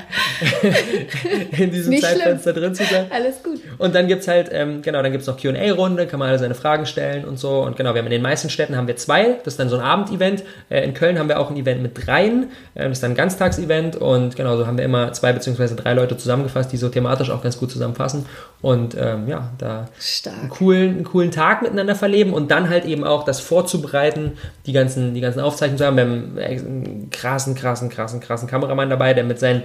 in 1.58 1.72
diesem 1.72 2.02
Zeitfenster 2.02 2.52
schlimm. 2.52 2.64
drin 2.64 2.76
zu 2.76 2.84
sein. 2.84 3.06
Alles 3.10 3.42
gut. 3.42 3.62
Und 3.78 3.96
dann 3.96 4.08
gibt 4.08 4.24
es 4.24 4.28
halt, 4.28 4.50
ähm, 4.52 4.82
genau, 4.82 5.02
dann 5.02 5.14
gibt 5.14 5.22
es 5.22 5.28
noch 5.28 5.38
QA-Runde, 5.38 6.08
kann 6.08 6.20
man 6.20 6.28
alle 6.28 6.40
seine 6.40 6.56
Fragen 6.56 6.86
stellen 6.86 7.24
und 7.24 7.40
so. 7.40 7.62
Und 7.62 7.78
genau, 7.78 7.94
wir 7.94 8.00
haben 8.00 8.08
in 8.08 8.12
den 8.12 8.22
meisten 8.22 8.50
Städten 8.50 8.76
haben 8.76 8.88
wir 8.88 8.98
zwei. 8.98 9.38
Das 9.46 9.54
ist 9.54 9.58
dann 9.58 9.70
so 9.70 9.78
ein 9.78 9.82
Abendevent. 9.82 10.44
Äh, 10.70 10.84
in 10.84 10.94
Köln 10.94 11.18
haben 11.18 11.30
wir 11.30 11.40
auch 11.40 11.50
ein 11.50 11.56
Event 11.56 11.82
mit 11.82 12.06
dreien. 12.06 12.52
Äh, 12.76 12.90
das 12.90 12.98
ist 12.98 13.04
dann 13.04 13.12
ein 13.12 13.16
Ganztagsevent. 13.16 13.96
Und 13.96 14.36
genau, 14.36 14.58
so 14.58 14.68
haben 14.68 14.78
wir 14.78 14.84
immer 14.84 15.14
zwei 15.14 15.32
beziehungsweise 15.32 15.78
drei 15.78 15.94
Leute 15.94 16.18
zusammengefasst, 16.18 16.74
die 16.74 16.78
so 16.78 16.90
thematisch 16.90 17.21
auch 17.30 17.44
ganz 17.44 17.60
gut 17.60 17.70
zusammenfassen 17.70 17.92
zusammenfassen 17.92 18.26
und 18.62 18.96
ähm, 18.98 19.28
ja, 19.28 19.52
da 19.58 19.88
einen 20.26 20.50
coolen, 20.50 20.96
einen 20.96 21.04
coolen 21.04 21.32
Tag 21.32 21.62
miteinander 21.62 21.96
verleben 21.96 22.34
und 22.34 22.52
dann 22.52 22.70
halt 22.70 22.86
eben 22.86 23.04
auch 23.04 23.24
das 23.24 23.40
vorzubereiten, 23.40 24.34
die 24.66 24.74
ganzen, 24.74 25.14
die 25.14 25.22
ganzen 25.22 25.40
Aufzeichnungen 25.40 25.78
zu 25.78 25.86
haben. 25.86 25.96
Wir 25.96 26.04
haben 26.04 26.38
einen 26.38 27.10
krassen, 27.12 27.56
krassen, 27.56 27.90
krassen, 27.90 28.20
krassen 28.20 28.48
Kameramann 28.48 28.90
dabei, 28.90 29.14
der 29.14 29.24
mit 29.24 29.40
seinen 29.40 29.64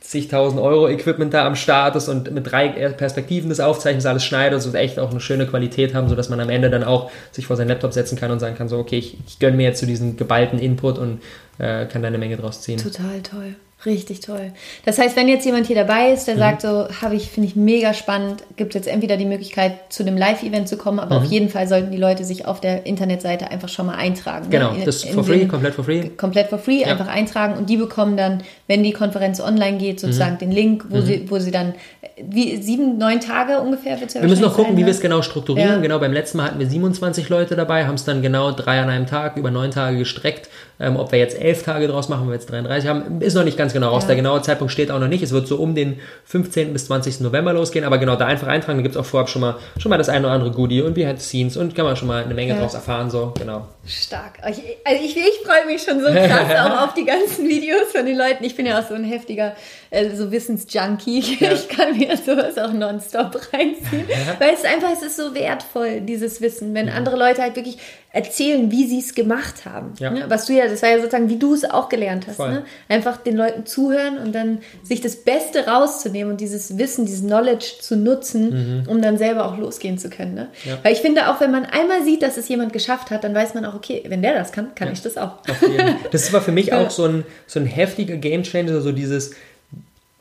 zigtausend 0.00 0.60
Euro 0.60 0.88
Equipment 0.88 1.32
da 1.32 1.46
am 1.46 1.54
Start 1.54 1.94
ist 1.94 2.08
und 2.08 2.32
mit 2.32 2.50
drei 2.50 2.68
Perspektiven 2.68 3.48
des 3.48 3.60
Aufzeichnens 3.60 4.04
alles 4.04 4.24
schneidet 4.24 4.66
und 4.66 4.74
echt 4.74 4.98
auch 4.98 5.10
eine 5.10 5.20
schöne 5.20 5.46
Qualität 5.46 5.94
haben, 5.94 6.08
sodass 6.08 6.28
man 6.28 6.40
am 6.40 6.50
Ende 6.50 6.70
dann 6.70 6.84
auch 6.84 7.10
sich 7.30 7.46
vor 7.46 7.56
seinen 7.56 7.68
Laptop 7.68 7.92
setzen 7.92 8.18
kann 8.18 8.30
und 8.30 8.40
sagen 8.40 8.56
kann, 8.56 8.68
so 8.68 8.78
okay, 8.78 8.98
ich, 8.98 9.16
ich 9.26 9.38
gönne 9.38 9.56
mir 9.56 9.64
jetzt 9.64 9.78
zu 9.78 9.86
so 9.86 9.90
diesen 9.90 10.16
geballten 10.16 10.58
Input 10.58 10.98
und 10.98 11.22
äh, 11.58 11.86
kann 11.86 12.02
da 12.02 12.08
eine 12.08 12.18
Menge 12.18 12.36
draus 12.36 12.62
ziehen. 12.62 12.78
Total 12.78 13.20
toll. 13.22 13.54
Richtig 13.84 14.20
toll. 14.20 14.52
Das 14.84 14.98
heißt, 14.98 15.16
wenn 15.16 15.26
jetzt 15.26 15.44
jemand 15.44 15.66
hier 15.66 15.74
dabei 15.74 16.12
ist, 16.12 16.26
der 16.26 16.36
mhm. 16.36 16.38
sagt 16.38 16.62
so, 16.62 16.86
habe 17.02 17.16
ich, 17.16 17.30
finde 17.30 17.48
ich 17.48 17.56
mega 17.56 17.94
spannend, 17.94 18.44
gibt 18.56 18.74
es 18.74 18.74
jetzt 18.74 18.86
entweder 18.86 19.16
die 19.16 19.24
Möglichkeit, 19.24 19.92
zu 19.92 20.04
einem 20.04 20.16
Live-Event 20.16 20.68
zu 20.68 20.76
kommen, 20.76 21.00
aber 21.00 21.18
mhm. 21.18 21.24
auf 21.24 21.30
jeden 21.30 21.48
Fall 21.48 21.66
sollten 21.66 21.90
die 21.90 21.96
Leute 21.96 22.24
sich 22.24 22.46
auf 22.46 22.60
der 22.60 22.86
Internetseite 22.86 23.50
einfach 23.50 23.68
schon 23.68 23.86
mal 23.86 23.96
eintragen. 23.96 24.44
Ne? 24.44 24.50
Genau, 24.50 24.72
ne? 24.72 24.84
das 24.84 25.04
ist 25.04 25.10
for 25.10 25.24
free, 25.24 25.46
komplett 25.46 25.74
for 25.74 25.84
free. 25.84 26.08
Komplett 26.16 26.48
for 26.48 26.58
free, 26.58 26.82
ja. 26.82 26.88
einfach 26.88 27.08
eintragen 27.08 27.58
und 27.58 27.68
die 27.68 27.76
bekommen 27.76 28.16
dann, 28.16 28.42
wenn 28.68 28.84
die 28.84 28.92
Konferenz 28.92 29.40
online 29.40 29.78
geht, 29.78 29.98
sozusagen 29.98 30.34
mhm. 30.34 30.38
den 30.38 30.52
Link, 30.52 30.84
wo, 30.88 30.98
mhm. 30.98 31.02
sie, 31.02 31.30
wo 31.30 31.38
sie 31.40 31.50
dann, 31.50 31.74
wie 32.22 32.62
sieben, 32.62 32.98
neun 32.98 33.20
Tage 33.20 33.60
ungefähr 33.60 34.00
wird 34.00 34.14
Wir 34.14 34.22
müssen 34.22 34.42
noch 34.42 34.54
gucken, 34.54 34.72
sein, 34.72 34.76
wie 34.76 34.86
wir 34.86 34.92
es 34.92 35.00
genau 35.00 35.22
strukturieren. 35.22 35.70
Ja. 35.70 35.80
Genau, 35.80 35.98
beim 35.98 36.12
letzten 36.12 36.38
Mal 36.38 36.46
hatten 36.46 36.60
wir 36.60 36.68
27 36.68 37.28
Leute 37.28 37.56
dabei, 37.56 37.86
haben 37.86 37.96
es 37.96 38.04
dann 38.04 38.22
genau 38.22 38.52
drei 38.52 38.80
an 38.80 38.90
einem 38.90 39.06
Tag 39.06 39.36
über 39.36 39.50
neun 39.50 39.72
Tage 39.72 39.98
gestreckt. 39.98 40.48
Ähm, 40.80 40.96
ob 40.96 41.12
wir 41.12 41.18
jetzt 41.18 41.40
elf 41.40 41.62
Tage 41.62 41.86
draus 41.86 42.08
machen, 42.08 42.22
wenn 42.22 42.28
wir 42.28 42.34
jetzt 42.34 42.50
33 42.50 42.88
haben, 42.88 43.20
ist 43.20 43.34
noch 43.34 43.44
nicht 43.44 43.56
ganz 43.56 43.72
genau 43.72 43.90
raus. 43.90 44.02
Ja. 44.04 44.08
Der 44.08 44.16
genaue 44.16 44.42
Zeitpunkt 44.42 44.72
steht 44.72 44.90
auch 44.90 44.98
noch 44.98 45.08
nicht. 45.08 45.22
Es 45.22 45.32
wird 45.32 45.46
so 45.46 45.56
um 45.56 45.74
den 45.74 46.00
15. 46.24 46.72
bis 46.72 46.86
20. 46.86 47.20
November 47.20 47.52
losgehen, 47.52 47.84
aber 47.84 47.98
genau 47.98 48.16
da 48.16 48.26
einfach 48.26 48.48
eintragen. 48.48 48.78
Da 48.78 48.82
gibt 48.82 48.94
es 48.94 49.00
auch 49.00 49.04
vorab 49.04 49.28
schon 49.28 49.42
mal, 49.42 49.56
schon 49.78 49.90
mal 49.90 49.98
das 49.98 50.08
eine 50.08 50.26
oder 50.26 50.34
andere 50.34 50.50
Goodie 50.50 50.82
und 50.82 50.94
Behind 50.94 51.20
the 51.20 51.26
Scenes 51.26 51.56
und 51.56 51.74
kann 51.74 51.84
man 51.84 51.96
schon 51.96 52.08
mal 52.08 52.24
eine 52.24 52.34
Menge 52.34 52.54
ja. 52.54 52.60
draus 52.60 52.74
erfahren. 52.74 53.10
So, 53.10 53.32
genau. 53.38 53.66
Stark. 53.84 54.38
Ich, 54.48 54.62
also 54.84 55.04
ich, 55.04 55.16
ich 55.16 55.40
freue 55.44 55.66
mich 55.66 55.82
schon 55.82 56.00
so 56.00 56.06
krass 56.06 56.54
auch 56.60 56.84
auf 56.84 56.94
die 56.94 57.04
ganzen 57.04 57.48
Videos 57.48 57.90
von 57.90 58.06
den 58.06 58.16
Leuten. 58.16 58.44
Ich 58.44 58.54
bin 58.54 58.64
ja 58.64 58.78
auch 58.78 58.88
so 58.88 58.94
ein 58.94 59.02
heftiger 59.02 59.56
äh, 59.90 60.10
so 60.14 60.30
Wissensjunkie. 60.30 61.38
Ja. 61.42 61.52
Ich 61.52 61.68
kann 61.68 61.96
mir 61.96 62.16
sowas 62.16 62.56
auch 62.58 62.72
nonstop 62.72 63.34
reinziehen. 63.52 64.04
Ja. 64.08 64.38
Weil 64.38 64.54
es 64.54 64.64
einfach, 64.64 64.90
es 64.92 65.02
ist 65.02 65.16
so 65.16 65.34
wertvoll, 65.34 66.00
dieses 66.00 66.40
Wissen. 66.40 66.74
Wenn 66.74 66.88
andere 66.88 67.16
Leute 67.16 67.42
halt 67.42 67.56
wirklich 67.56 67.78
erzählen, 68.12 68.70
wie 68.70 68.86
sie 68.86 68.98
es 68.98 69.14
gemacht 69.14 69.64
haben. 69.64 69.94
Ja. 69.98 70.10
Ne? 70.10 70.24
Was 70.28 70.46
du 70.46 70.52
ja, 70.52 70.68
das 70.68 70.82
war 70.82 70.90
ja 70.90 70.98
sozusagen, 70.98 71.28
wie 71.30 71.38
du 71.38 71.54
es 71.54 71.64
auch 71.64 71.88
gelernt 71.88 72.26
hast. 72.28 72.38
Ne? 72.38 72.64
Einfach 72.88 73.16
den 73.16 73.36
Leuten 73.36 73.64
zuhören 73.64 74.18
und 74.18 74.34
dann 74.34 74.58
sich 74.82 75.00
das 75.00 75.16
Beste 75.16 75.66
rauszunehmen 75.66 76.32
und 76.32 76.40
dieses 76.40 76.76
Wissen, 76.76 77.06
dieses 77.06 77.22
Knowledge 77.22 77.76
zu 77.80 77.96
nutzen, 77.96 78.82
mhm. 78.82 78.88
um 78.88 79.00
dann 79.00 79.16
selber 79.16 79.46
auch 79.46 79.56
losgehen 79.56 79.96
zu 79.98 80.10
können. 80.10 80.34
Ne? 80.34 80.48
Ja. 80.64 80.78
Weil 80.82 80.92
ich 80.92 81.00
finde, 81.00 81.30
auch 81.30 81.40
wenn 81.40 81.50
man 81.50 81.64
einmal 81.64 82.04
sieht, 82.04 82.22
dass 82.22 82.36
es 82.36 82.48
jemand 82.48 82.72
geschafft 82.72 83.10
hat, 83.10 83.24
dann 83.24 83.34
weiß 83.34 83.54
man 83.54 83.64
auch, 83.64 83.71
okay, 83.74 84.02
wenn 84.06 84.22
der 84.22 84.34
das 84.34 84.52
kann, 84.52 84.74
kann 84.74 84.88
ja. 84.88 84.92
ich 84.92 85.02
das 85.02 85.16
auch. 85.16 85.38
Das 86.10 86.32
war 86.32 86.40
für 86.40 86.52
mich 86.52 86.72
auch 86.72 86.90
so 86.90 87.04
ein, 87.04 87.24
so 87.46 87.60
ein 87.60 87.66
heftiger 87.66 88.16
Gamechanger, 88.16 88.80
so 88.80 88.92
dieses 88.92 89.32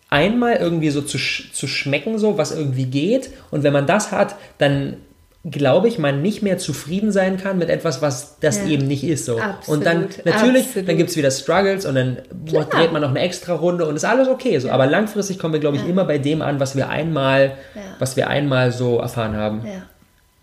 einmal 0.09 0.57
irgendwie 0.57 0.89
so 0.89 1.01
zu, 1.01 1.17
zu 1.17 1.67
schmecken, 1.67 2.19
so 2.19 2.37
was 2.37 2.51
irgendwie 2.51 2.85
geht. 2.85 3.31
Und 3.49 3.63
wenn 3.63 3.73
man 3.73 3.87
das 3.87 4.11
hat, 4.11 4.35
dann 4.57 4.97
glaube 5.43 5.87
ich, 5.87 5.97
man 5.97 6.21
nicht 6.21 6.43
mehr 6.43 6.59
zufrieden 6.59 7.11
sein 7.11 7.37
kann 7.37 7.57
mit 7.57 7.69
etwas, 7.69 8.01
was 8.01 8.37
das 8.39 8.57
ja. 8.57 8.67
eben 8.67 8.87
nicht 8.87 9.03
ist. 9.03 9.25
So. 9.25 9.39
Absolut, 9.39 9.79
und 9.79 9.85
dann 9.85 10.01
natürlich, 10.23 10.65
absolut. 10.67 10.89
dann 10.89 10.97
gibt 10.97 11.09
es 11.09 11.17
wieder 11.17 11.31
Struggles 11.31 11.85
und 11.85 11.95
dann 11.95 12.17
Klar. 12.45 12.65
dreht 12.65 12.91
man 12.91 13.01
noch 13.01 13.09
eine 13.09 13.21
extra 13.21 13.53
Runde 13.53 13.87
und 13.87 13.95
ist 13.95 14.05
alles 14.05 14.27
okay. 14.27 14.59
So. 14.59 14.67
Ja. 14.67 14.75
Aber 14.75 14.85
langfristig 14.85 15.39
kommen 15.39 15.53
wir, 15.53 15.59
glaube 15.59 15.77
ich, 15.77 15.83
ja. 15.83 15.89
immer 15.89 16.05
bei 16.05 16.19
dem 16.19 16.43
an, 16.43 16.59
was 16.59 16.75
wir 16.75 16.89
einmal, 16.89 17.53
was 17.97 18.15
wir 18.15 18.27
einmal 18.27 18.71
so 18.71 18.99
erfahren 18.99 19.35
haben. 19.35 19.65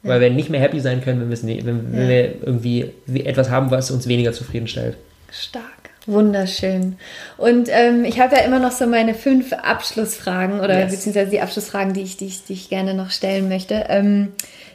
Weil 0.03 0.21
wir 0.21 0.31
nicht 0.31 0.49
mehr 0.49 0.61
happy 0.61 0.81
sein 0.81 1.03
können, 1.03 1.29
wenn, 1.29 1.67
wenn, 1.67 1.93
wenn 1.93 2.09
wir 2.09 2.35
irgendwie 2.43 2.93
etwas 3.25 3.51
haben, 3.51 3.71
was 3.71 3.91
uns 3.91 4.07
weniger 4.07 4.33
zufriedenstellt. 4.33 4.97
Stark. 5.31 5.65
Wunderschön. 6.09 6.97
Und 7.37 7.69
ähm, 7.71 8.07
ich 8.07 8.19
habe 8.19 8.37
ja 8.37 8.43
immer 8.43 8.59
noch 8.59 8.73
so 8.73 8.87
meine 8.87 9.13
fünf 9.13 9.53
Abschlussfragen 9.53 10.61
oder 10.61 10.79
yes. 10.79 10.93
beziehungsweise 10.93 11.31
die 11.31 11.41
Abschlussfragen, 11.41 11.93
die 11.93 12.01
ich, 12.01 12.17
die 12.17 12.27
ich, 12.27 12.45
die 12.45 12.55
ich 12.55 12.71
gerne 12.71 12.95
noch 12.95 13.11
stellen 13.11 13.51
möchte. 13.51 13.85
Ähm, 13.91 14.33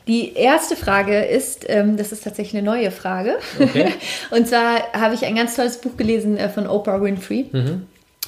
die 0.07 0.33
erste 0.33 0.75
Frage 0.75 1.23
ist, 1.23 1.65
ähm, 1.69 1.97
das 1.97 2.11
ist 2.11 2.23
tatsächlich 2.23 2.61
eine 2.61 2.65
neue 2.65 2.91
Frage. 2.91 3.37
Okay. 3.59 3.87
Und 4.29 4.47
zwar 4.47 4.91
habe 4.93 5.15
ich 5.15 5.25
ein 5.25 5.35
ganz 5.35 5.55
tolles 5.55 5.77
Buch 5.77 5.97
gelesen 5.97 6.37
äh, 6.37 6.49
von 6.49 6.67
Oprah 6.67 7.01
Winfrey. 7.01 7.49
Mhm. 7.51 7.87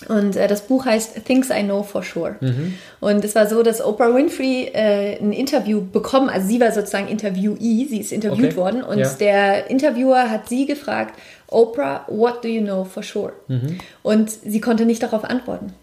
Und 0.10 0.36
äh, 0.36 0.48
das 0.48 0.62
Buch 0.68 0.86
heißt 0.86 1.24
Things 1.26 1.50
I 1.50 1.64
Know 1.64 1.82
for 1.82 2.04
Sure. 2.04 2.36
Und 3.00 3.24
es 3.24 3.34
war 3.34 3.48
so, 3.48 3.64
dass 3.64 3.84
Oprah 3.84 4.14
Winfrey 4.14 4.70
äh, 4.74 5.18
ein 5.20 5.32
Interview 5.32 5.82
bekommen, 5.82 6.30
also 6.30 6.48
sie 6.48 6.60
war 6.60 6.72
sozusagen 6.74 7.08
Interviewee, 7.08 7.86
sie 7.90 8.02
ist 8.02 8.12
interviewt 8.12 8.48
Okay. 8.52 8.56
worden 8.58 8.84
und 8.84 9.00
Ja. 9.00 9.10
der 9.20 9.70
Interviewer 9.70 10.30
hat 10.30 10.50
sie 10.50 10.66
gefragt, 10.66 11.18
Oprah, 11.48 12.06
what 12.10 12.44
do 12.44 12.48
you 12.50 12.62
know 12.62 12.84
for 12.84 13.04
sure? 13.04 13.32
Und 14.04 14.30
sie 14.32 14.60
konnte 14.60 14.86
nicht 14.86 15.02
darauf 15.02 15.24
antworten. 15.24 15.74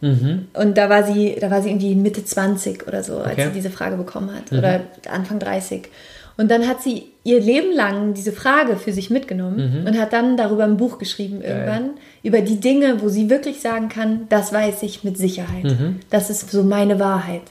Und 0.53 0.77
da 0.77 0.91
war 0.91 1.05
sie, 1.05 1.37
da 1.41 1.51
war 1.51 1.63
sie 1.63 1.71
irgendwie 1.71 1.95
Mitte 1.95 2.25
20 2.25 2.87
oder 2.87 3.03
so, 3.03 3.19
als 3.19 3.33
Okay. 3.33 3.47
sie 3.47 3.53
diese 3.55 3.71
Frage 3.71 3.97
bekommen 3.97 4.31
hat. 4.35 4.53
Oder 4.57 4.81
Anfang 5.11 5.39
30. 5.39 5.89
Und 6.37 6.51
dann 6.51 6.67
hat 6.67 6.83
sie 6.83 7.05
ihr 7.25 7.41
Leben 7.41 7.73
lang 7.75 8.15
diese 8.15 8.33
Frage 8.33 8.77
für 8.77 8.93
sich 8.93 9.11
mitgenommen 9.11 9.85
und 9.87 9.99
hat 9.99 10.13
dann 10.13 10.37
darüber 10.37 10.65
ein 10.65 10.77
Buch 10.79 10.99
geschrieben 10.99 11.43
irgendwann, 11.43 11.91
über 12.23 12.41
die 12.41 12.61
Dinge, 12.61 13.03
wo 13.03 13.09
sie 13.09 13.29
wirklich 13.29 13.61
sagen 13.61 13.89
kann, 13.89 14.27
das 14.29 14.53
weiß 14.53 14.83
ich 14.83 15.05
mit 15.05 15.19
Sicherheit. 15.19 15.77
Das 16.11 16.31
ist 16.31 16.51
so 16.51 16.63
meine 16.63 17.01
Wahrheit. 17.01 17.43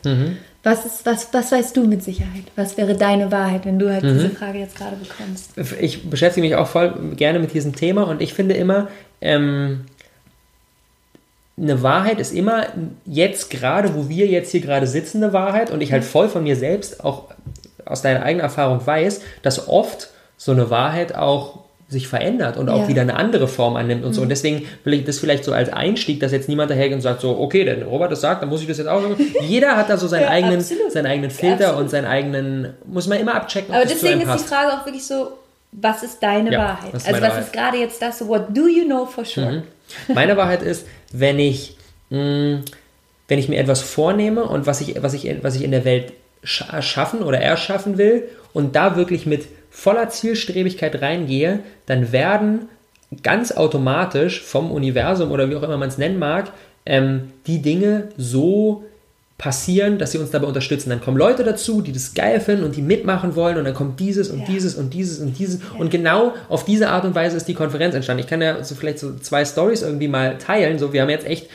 Was, 0.64 0.85
ist, 0.85 1.06
was, 1.06 1.27
was 1.34 1.52
weißt 1.52 1.76
du 1.76 1.85
mit 1.85 2.03
Sicherheit? 2.03 2.43
Was 2.56 2.77
wäre 2.77 2.95
deine 2.95 3.31
Wahrheit, 3.31 3.65
wenn 3.65 3.80
du 3.80 3.91
halt 3.91 4.03
diese 4.03 4.30
Frage 4.30 4.60
jetzt 4.60 4.77
gerade 4.77 4.95
bekommst? 4.95 5.52
Ich 5.80 6.10
beschäftige 6.10 6.45
mich 6.45 6.56
auch 6.56 6.68
voll 6.68 6.93
gerne 7.15 7.39
mit 7.39 7.53
diesem 7.53 7.76
Thema 7.76 8.03
und 8.03 8.22
ich 8.22 8.34
finde 8.34 8.56
immer, 8.56 8.88
ähm, 9.22 9.85
eine 11.57 11.84
Wahrheit 11.84 12.19
ist 12.19 12.34
immer 12.34 12.68
jetzt 13.06 13.49
gerade, 13.49 13.93
wo 13.95 14.07
wir 14.10 14.27
jetzt 14.27 14.52
hier 14.52 14.61
gerade 14.61 14.88
sitzen, 14.88 15.23
eine 15.23 15.34
Wahrheit 15.34 15.69
und 15.72 15.81
ich 15.81 15.91
halt 15.91 16.03
voll 16.03 16.30
von 16.30 16.43
mir 16.43 16.56
selbst 16.56 17.03
auch 17.03 17.26
aus 17.85 18.02
deiner 18.02 18.23
eigenen 18.23 18.43
Erfahrung 18.43 18.85
weiß, 18.85 19.22
dass 19.41 19.68
oft 19.68 20.10
so 20.38 20.52
eine 20.52 20.69
Wahrheit 20.69 21.15
auch 21.15 21.61
sich 21.91 22.07
verändert 22.07 22.57
und 22.57 22.69
auch 22.69 22.84
Ja. 22.84 22.88
wieder 22.88 23.01
eine 23.03 23.15
andere 23.18 23.47
Form 23.47 23.76
annimmt 23.76 24.03
und 24.05 24.13
so. 24.13 24.22
Und 24.23 24.30
deswegen 24.30 24.65
will 24.85 24.93
ich 24.95 25.03
das 25.03 25.19
vielleicht 25.19 25.43
so 25.43 25.51
als 25.53 25.72
Einstieg, 25.72 26.19
dass 26.22 26.31
jetzt 26.31 26.47
niemand 26.49 26.72
dahergeht 26.72 26.95
und 26.95 27.01
sagt 27.01 27.22
so, 27.22 27.38
okay, 27.39 27.65
wenn 27.68 27.84
Robert 27.84 28.11
das 28.11 28.22
sagt, 28.22 28.41
dann 28.41 28.49
muss 28.49 28.61
ich 28.61 28.68
das 28.68 28.77
jetzt 28.80 28.88
auch 28.88 29.01
sagen. 29.01 29.15
Jeder 29.41 29.76
hat 29.77 29.89
da 29.89 29.97
so 29.97 30.07
seinen 30.07 30.23
Ja, 30.23 30.30
eigenen, 30.30 30.59
absolut. 30.59 30.91
seinen 30.91 31.05
eigenen 31.05 31.30
Filter 31.30 31.65
Absolut. 31.65 31.81
und 31.81 31.89
seinen 31.89 32.05
eigenen, 32.05 32.73
muss 32.85 33.07
man 33.07 33.19
immer 33.19 33.35
abchecken, 33.35 33.76
Aber 33.76 33.85
deswegen 33.85 34.22
ist 34.22 34.34
die. 34.34 34.47
Frage 34.47 34.73
auch 34.73 34.85
wirklich 34.85 35.05
so, 35.05 35.34
was 35.73 36.01
ist 36.03 36.23
deine 36.23 36.51
Ja, 36.51 36.59
Wahrheit? 36.59 36.93
ist 36.93 37.07
also 37.07 37.22
was 37.22 37.30
Wahrheit? 37.30 37.43
ist 37.43 37.53
gerade 37.53 37.77
jetzt 37.77 38.01
das, 38.01 38.27
what 38.27 38.45
do 38.49 38.68
you 38.68 38.85
know 38.85 39.05
for 39.05 39.23
sure? 39.26 39.63
Meine 40.07 40.35
Wahrheit 40.38 40.61
ist, 40.63 40.88
wenn 41.11 41.38
ich, 41.39 41.76
mh, 42.09 42.59
wenn 43.27 43.39
ich 43.39 43.49
mir 43.49 43.57
etwas 43.59 43.81
vornehme 43.81 44.43
und 44.45 44.65
was 44.65 44.81
ich, 44.81 45.01
was 45.03 45.13
ich, 45.13 45.30
was 45.43 45.55
ich 45.55 45.63
in 45.63 45.72
der 45.72 45.84
Welt 45.85 46.13
scha- 46.45 46.72
erschaffen 46.73 47.22
oder 47.22 47.39
erschaffen 47.39 47.97
will 47.97 48.23
und 48.53 48.76
da 48.76 48.95
wirklich 48.95 49.26
mit 49.26 49.45
voller 49.72 50.10
Zielstrebigkeit 50.10 51.02
reingehe, 51.02 51.60
dann 51.88 52.11
werden 52.11 52.68
ganz 53.23 53.52
automatisch 53.52 54.41
vom 54.41 54.72
Universum 54.72 55.31
oder 55.31 55.49
wie 55.49 55.56
auch 55.56 55.64
immer 55.64 55.77
man 55.77 55.89
es 55.89 55.98
nennen 55.98 56.19
mag, 56.19 56.52
ähm, 56.85 57.31
die 57.48 57.61
Dinge 57.61 58.10
so 58.18 58.84
passieren, 59.38 59.98
dass 59.98 60.11
sie 60.11 60.19
uns 60.19 60.30
dabei 60.30 60.45
unterstützen. 60.45 60.91
Dann 60.91 61.02
kommen 61.02 61.18
Leute 61.18 61.43
dazu, 61.43 61.81
die 61.81 61.91
das 61.91 62.14
geil 62.14 62.39
finden 62.39 62.64
und 62.64 62.76
die 62.76 62.84
mitmachen 62.84 63.35
wollen 63.35 63.57
und 63.57 63.65
dann 63.65 63.73
kommt 63.73 63.99
dieses 63.99 64.30
und 64.30 64.41
Ja. 64.41 64.45
dieses 64.48 64.76
und 64.76 64.93
dieses 64.93 65.19
und 65.19 65.39
dieses 65.39 65.61
und 65.80 65.89
genau 65.89 66.34
auf 66.48 66.64
diese 66.64 66.89
Art 66.89 67.06
und 67.06 67.15
Weise 67.15 67.38
ist 67.38 67.48
die 67.48 67.56
Konferenz 67.56 67.95
entstanden. 67.95 68.22
Ich 68.22 68.30
kann 68.30 68.41
ja 68.41 68.64
so 68.64 68.76
vielleicht 68.76 68.99
so 68.99 69.15
zwei 69.15 69.43
Stories 69.43 69.81
irgendwie 69.81 70.07
mal 70.07 70.38
teilen. 70.38 70.77
So, 70.77 70.93
wir 70.93 71.02
haben 71.02 71.10
jetzt 71.10 71.26
echt 71.26 71.49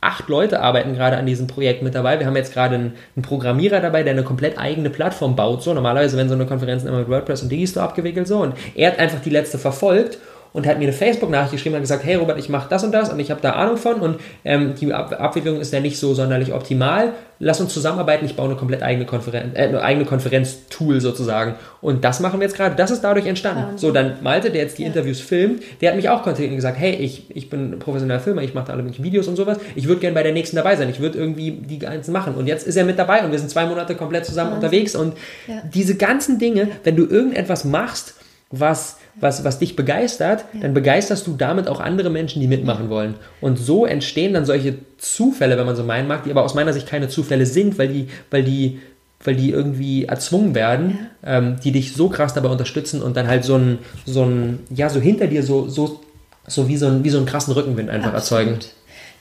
acht 0.00 0.28
Leute 0.28 0.60
arbeiten 0.60 0.94
gerade 0.94 1.16
an 1.16 1.26
diesem 1.26 1.46
Projekt 1.46 1.82
mit 1.82 1.94
dabei. 1.94 2.18
Wir 2.18 2.26
haben 2.26 2.36
jetzt 2.36 2.52
gerade 2.52 2.74
einen, 2.74 2.94
einen 3.14 3.22
Programmierer 3.22 3.80
dabei, 3.80 4.02
der 4.02 4.12
eine 4.12 4.22
komplett 4.22 4.58
eigene 4.58 4.90
Plattform 4.90 5.36
baut. 5.36 5.62
So 5.62 5.74
normalerweise 5.74 6.16
werden 6.16 6.28
so 6.28 6.34
eine 6.34 6.46
Konferenzen 6.46 6.88
immer 6.88 6.98
mit 6.98 7.08
WordPress 7.08 7.42
und 7.42 7.50
Digistore 7.50 7.84
abgewickelt 7.84 8.28
so 8.28 8.38
und 8.38 8.54
er 8.74 8.92
hat 8.92 8.98
einfach 8.98 9.20
die 9.20 9.30
letzte 9.30 9.58
verfolgt 9.58 10.18
und 10.52 10.66
hat 10.66 10.78
mir 10.78 10.84
eine 10.84 10.92
Facebook-Nachricht 10.92 11.52
geschrieben 11.52 11.74
und 11.74 11.78
hat 11.78 11.82
gesagt, 11.84 12.04
hey 12.04 12.14
Robert, 12.16 12.38
ich 12.38 12.48
mache 12.48 12.68
das 12.68 12.82
und 12.84 12.92
das 12.92 13.10
und 13.12 13.18
ich 13.20 13.30
habe 13.30 13.40
da 13.40 13.52
Ahnung 13.52 13.76
von 13.76 13.96
und 13.96 14.20
ähm, 14.44 14.74
die 14.80 14.92
Ab 14.92 15.14
Abwicklung 15.20 15.60
ist 15.60 15.72
ja 15.72 15.80
nicht 15.80 15.98
so 15.98 16.14
sonderlich 16.14 16.52
optimal. 16.52 17.12
Lass 17.38 17.60
uns 17.60 17.74
zusammenarbeiten, 17.74 18.24
ich 18.24 18.34
baue 18.34 18.46
eine 18.46 18.56
komplett 18.56 18.82
eigene 18.82 19.04
Konferenz, 19.04 19.54
äh, 19.58 19.64
eine 19.64 19.82
eigene 19.82 20.06
Konferenz-Tool 20.06 21.00
sozusagen. 21.02 21.54
Und 21.82 22.02
das 22.04 22.20
machen 22.20 22.40
wir 22.40 22.46
jetzt 22.46 22.56
gerade. 22.56 22.74
Das 22.76 22.90
ist 22.90 23.02
dadurch 23.04 23.26
entstanden. 23.26 23.62
Wahnsinn. 23.62 23.78
So, 23.78 23.90
dann 23.92 24.14
Malte, 24.22 24.50
der 24.50 24.62
jetzt 24.62 24.78
die 24.78 24.82
Ja. 24.82 24.88
Interviews 24.88 25.20
filmt, 25.20 25.62
der 25.80 25.90
hat 25.90 25.96
mich 25.96 26.08
auch 26.08 26.22
kontaktiert 26.22 26.50
und 26.50 26.56
gesagt, 26.56 26.78
hey, 26.78 26.94
ich, 26.94 27.24
ich 27.36 27.50
bin 27.50 27.78
professioneller 27.78 28.20
Filmer, 28.20 28.42
ich 28.42 28.54
mache 28.54 28.68
da 28.68 28.72
alle 28.72 28.82
möglichen 28.82 29.04
Videos 29.04 29.28
und 29.28 29.36
sowas. 29.36 29.58
Ich 29.74 29.86
würde 29.86 30.00
gerne 30.00 30.14
bei 30.14 30.22
der 30.22 30.32
nächsten 30.32 30.56
dabei 30.56 30.76
sein. 30.76 30.88
Ich 30.88 31.00
würde 31.00 31.18
irgendwie 31.18 31.50
die 31.50 31.78
ganzen 31.78 32.12
machen. 32.12 32.34
Und 32.36 32.46
jetzt 32.46 32.66
ist 32.66 32.76
er 32.76 32.84
mit 32.84 32.98
dabei 32.98 33.22
und 33.24 33.32
wir 33.32 33.38
sind 33.38 33.50
zwei 33.50 33.66
Monate 33.66 33.94
komplett 33.96 34.24
zusammen 34.24 34.52
Wahnsinn. 34.52 34.64
unterwegs. 34.64 34.96
Und 34.96 35.14
Ja. 35.46 35.56
diese 35.74 35.96
ganzen 35.96 36.38
Dinge, 36.38 36.68
wenn 36.84 36.96
du 36.96 37.04
irgendetwas 37.04 37.64
machst, 37.64 38.14
was, 38.50 38.96
was, 39.18 39.44
was 39.44 39.58
dich 39.58 39.76
begeistert, 39.76 40.44
dann 40.60 40.74
begeisterst 40.74 41.26
du 41.26 41.34
damit 41.36 41.68
auch 41.68 41.80
andere 41.80 42.10
Menschen, 42.10 42.40
die 42.40 42.46
mitmachen 42.46 42.90
wollen. 42.90 43.14
Und 43.40 43.58
so 43.58 43.86
entstehen 43.86 44.34
dann 44.34 44.44
solche 44.44 44.76
Zufälle, 44.98 45.56
wenn 45.56 45.66
man 45.66 45.76
so 45.76 45.84
meinen 45.84 46.06
mag, 46.06 46.24
die 46.24 46.30
aber 46.30 46.44
aus 46.44 46.54
meiner 46.54 46.72
Sicht 46.72 46.86
keine 46.86 47.08
Zufälle 47.08 47.46
sind, 47.46 47.78
weil 47.78 47.88
die, 47.88 48.08
weil 48.30 48.42
die, 48.42 48.80
weil 49.24 49.34
die 49.34 49.50
irgendwie 49.50 50.04
erzwungen 50.04 50.54
werden, 50.54 51.08
ähm, 51.24 51.56
die 51.64 51.72
dich 51.72 51.94
so 51.94 52.08
krass 52.08 52.34
dabei 52.34 52.48
unterstützen 52.48 53.02
und 53.02 53.16
dann 53.16 53.26
halt 53.26 53.44
so 53.44 53.56
ein, 53.56 53.78
so 54.04 54.24
ein, 54.24 54.60
ja, 54.70 54.90
so 54.90 55.00
hinter 55.00 55.26
dir 55.26 55.42
so, 55.42 55.68
so, 55.68 56.00
so 56.46 56.68
wie 56.68 56.76
so 56.76 56.86
ein, 56.86 57.02
wie 57.02 57.10
so 57.10 57.16
einen 57.16 57.26
krassen 57.26 57.54
Rückenwind 57.54 57.88
einfach 57.88 58.12
erzeugen. 58.12 58.54
Absolut. 58.54 58.74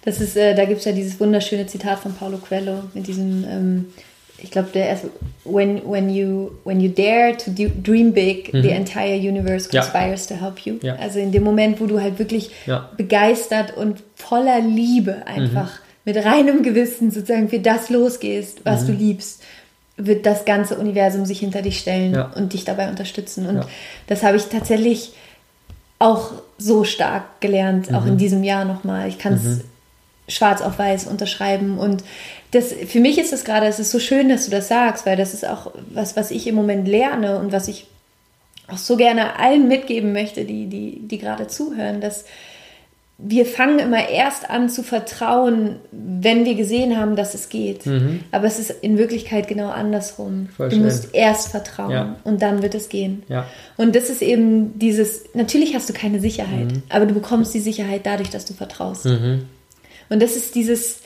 Das 0.03 0.21
ist, 0.21 0.37
äh, 0.37 0.53
da 0.53 0.65
gibt 0.65 0.79
es 0.79 0.85
ja 0.85 0.91
dieses 0.91 1.19
wunderschöne 1.19 1.65
Zitat 1.65 1.99
von 1.99 2.13
Paulo 2.13 2.37
Coelho 2.37 2.83
mit 2.93 3.07
diesem, 3.07 3.43
ähm, 3.49 3.85
ich 4.45 4.51
glaube, 4.51 4.69
der 4.73 4.87
erste, 4.87 5.09
when, 5.43 5.81
when, 5.89 6.09
you, 6.09 6.51
when 6.63 6.79
you 6.79 6.89
dare 6.89 7.35
to 7.35 7.51
dream 7.51 8.13
big, 8.13 8.51
the 8.51 8.69
entire 8.69 9.15
universe 9.17 9.69
Ja. 9.71 9.81
conspires 9.81 10.27
to 10.27 10.35
help 10.35 10.59
you. 10.59 10.75
Ja. 10.83 10.95
Also 10.97 11.19
in 11.19 11.31
dem 11.31 11.43
Moment, 11.43 11.81
wo 11.81 11.87
du 11.87 11.99
halt 11.99 12.19
wirklich 12.19 12.51
Ja. 12.67 12.89
begeistert 12.95 13.75
und 13.75 14.03
voller 14.15 14.59
Liebe 14.61 15.25
einfach 15.25 15.79
mit 16.05 16.23
reinem 16.23 16.61
Gewissen 16.61 17.09
sozusagen 17.11 17.49
für 17.49 17.59
das 17.59 17.89
losgehst, 17.89 18.59
was 18.63 18.85
du 18.85 18.91
liebst, 18.91 19.41
wird 19.97 20.25
das 20.25 20.45
ganze 20.45 20.75
Universum 20.77 21.25
sich 21.25 21.39
hinter 21.39 21.61
dich 21.63 21.79
stellen 21.79 22.13
Ja. 22.13 22.31
und 22.35 22.53
dich 22.53 22.63
dabei 22.65 22.87
unterstützen. 22.89 23.47
Und 23.47 23.55
Ja. 23.55 23.67
das 24.07 24.21
habe 24.23 24.37
ich 24.37 24.45
tatsächlich 24.45 25.13
auch 25.97 26.33
so 26.57 26.83
stark 26.83 27.41
gelernt, 27.41 27.93
auch 27.93 28.01
Mhm. 28.03 28.09
in 28.09 28.17
diesem 28.17 28.43
Jahr 28.43 28.65
nochmal. 28.65 29.07
Ich 29.07 29.17
kann 29.17 29.33
es 29.33 29.61
schwarz 30.27 30.61
auf 30.61 30.77
weiß 30.77 31.07
unterschreiben. 31.07 31.77
Und 31.77 32.03
das, 32.55 32.73
für 32.73 32.99
mich 32.99 33.17
ist 33.19 33.33
es 33.33 33.43
gerade, 33.43 33.67
es 33.67 33.79
ist 33.79 33.91
so 33.91 33.99
schön, 33.99 34.29
dass 34.29 34.45
du 34.45 34.51
das 34.51 34.67
sagst, 34.67 35.05
weil 35.05 35.17
das 35.17 35.33
ist 35.33 35.47
auch 35.47 35.71
was, 35.91 36.15
was 36.15 36.31
ich 36.31 36.47
im 36.47 36.55
Moment 36.55 36.87
lerne 36.87 37.37
und 37.39 37.51
was 37.51 37.67
ich 37.67 37.85
auch 38.67 38.77
so 38.77 38.95
gerne 38.97 39.37
allen 39.37 39.67
mitgeben 39.67 40.13
möchte, 40.13 40.45
die, 40.45 40.67
die, 40.67 40.99
die 41.07 41.17
gerade 41.19 41.47
zuhören, 41.47 42.01
dass 42.01 42.25
wir 43.17 43.45
fangen 43.45 43.79
immer 43.79 44.09
erst 44.09 44.49
an 44.49 44.67
zu 44.69 44.83
vertrauen, 44.83 45.77
wenn 45.91 46.43
wir 46.43 46.55
gesehen 46.55 46.97
haben, 46.99 47.15
dass 47.15 47.33
es 47.33 47.47
geht. 47.47 47.83
Aber 48.33 48.45
es 48.45 48.59
ist 48.59 48.71
in 48.81 48.97
Wirklichkeit 48.97 49.47
genau 49.47 49.69
andersrum. 49.69 50.33
Mhm. 50.41 50.49
Voll 50.49 50.67
du 50.69 50.75
schön. 50.75 50.83
musst 50.83 51.13
erst 51.15 51.47
vertrauen 51.47 51.91
Ja. 51.91 52.15
und 52.25 52.41
dann 52.41 52.61
wird 52.61 52.75
es 52.75 52.89
gehen. 52.89 53.23
Ja. 53.29 53.45
Und 53.77 53.95
das 53.95 54.09
ist 54.09 54.21
eben 54.21 54.77
dieses, 54.79 55.23
natürlich 55.33 55.75
hast 55.75 55.87
du 55.87 55.93
keine 55.93 56.19
Sicherheit, 56.19 56.73
Mhm. 56.73 56.83
aber 56.89 57.05
du 57.05 57.13
bekommst 57.13 57.53
die 57.53 57.61
Sicherheit 57.61 58.01
dadurch, 58.05 58.31
dass 58.31 58.43
du 58.45 58.53
vertraust. 58.53 59.05
Und 59.05 59.45
das 60.21 60.35
ist 60.35 60.53
dieses, 60.55 60.99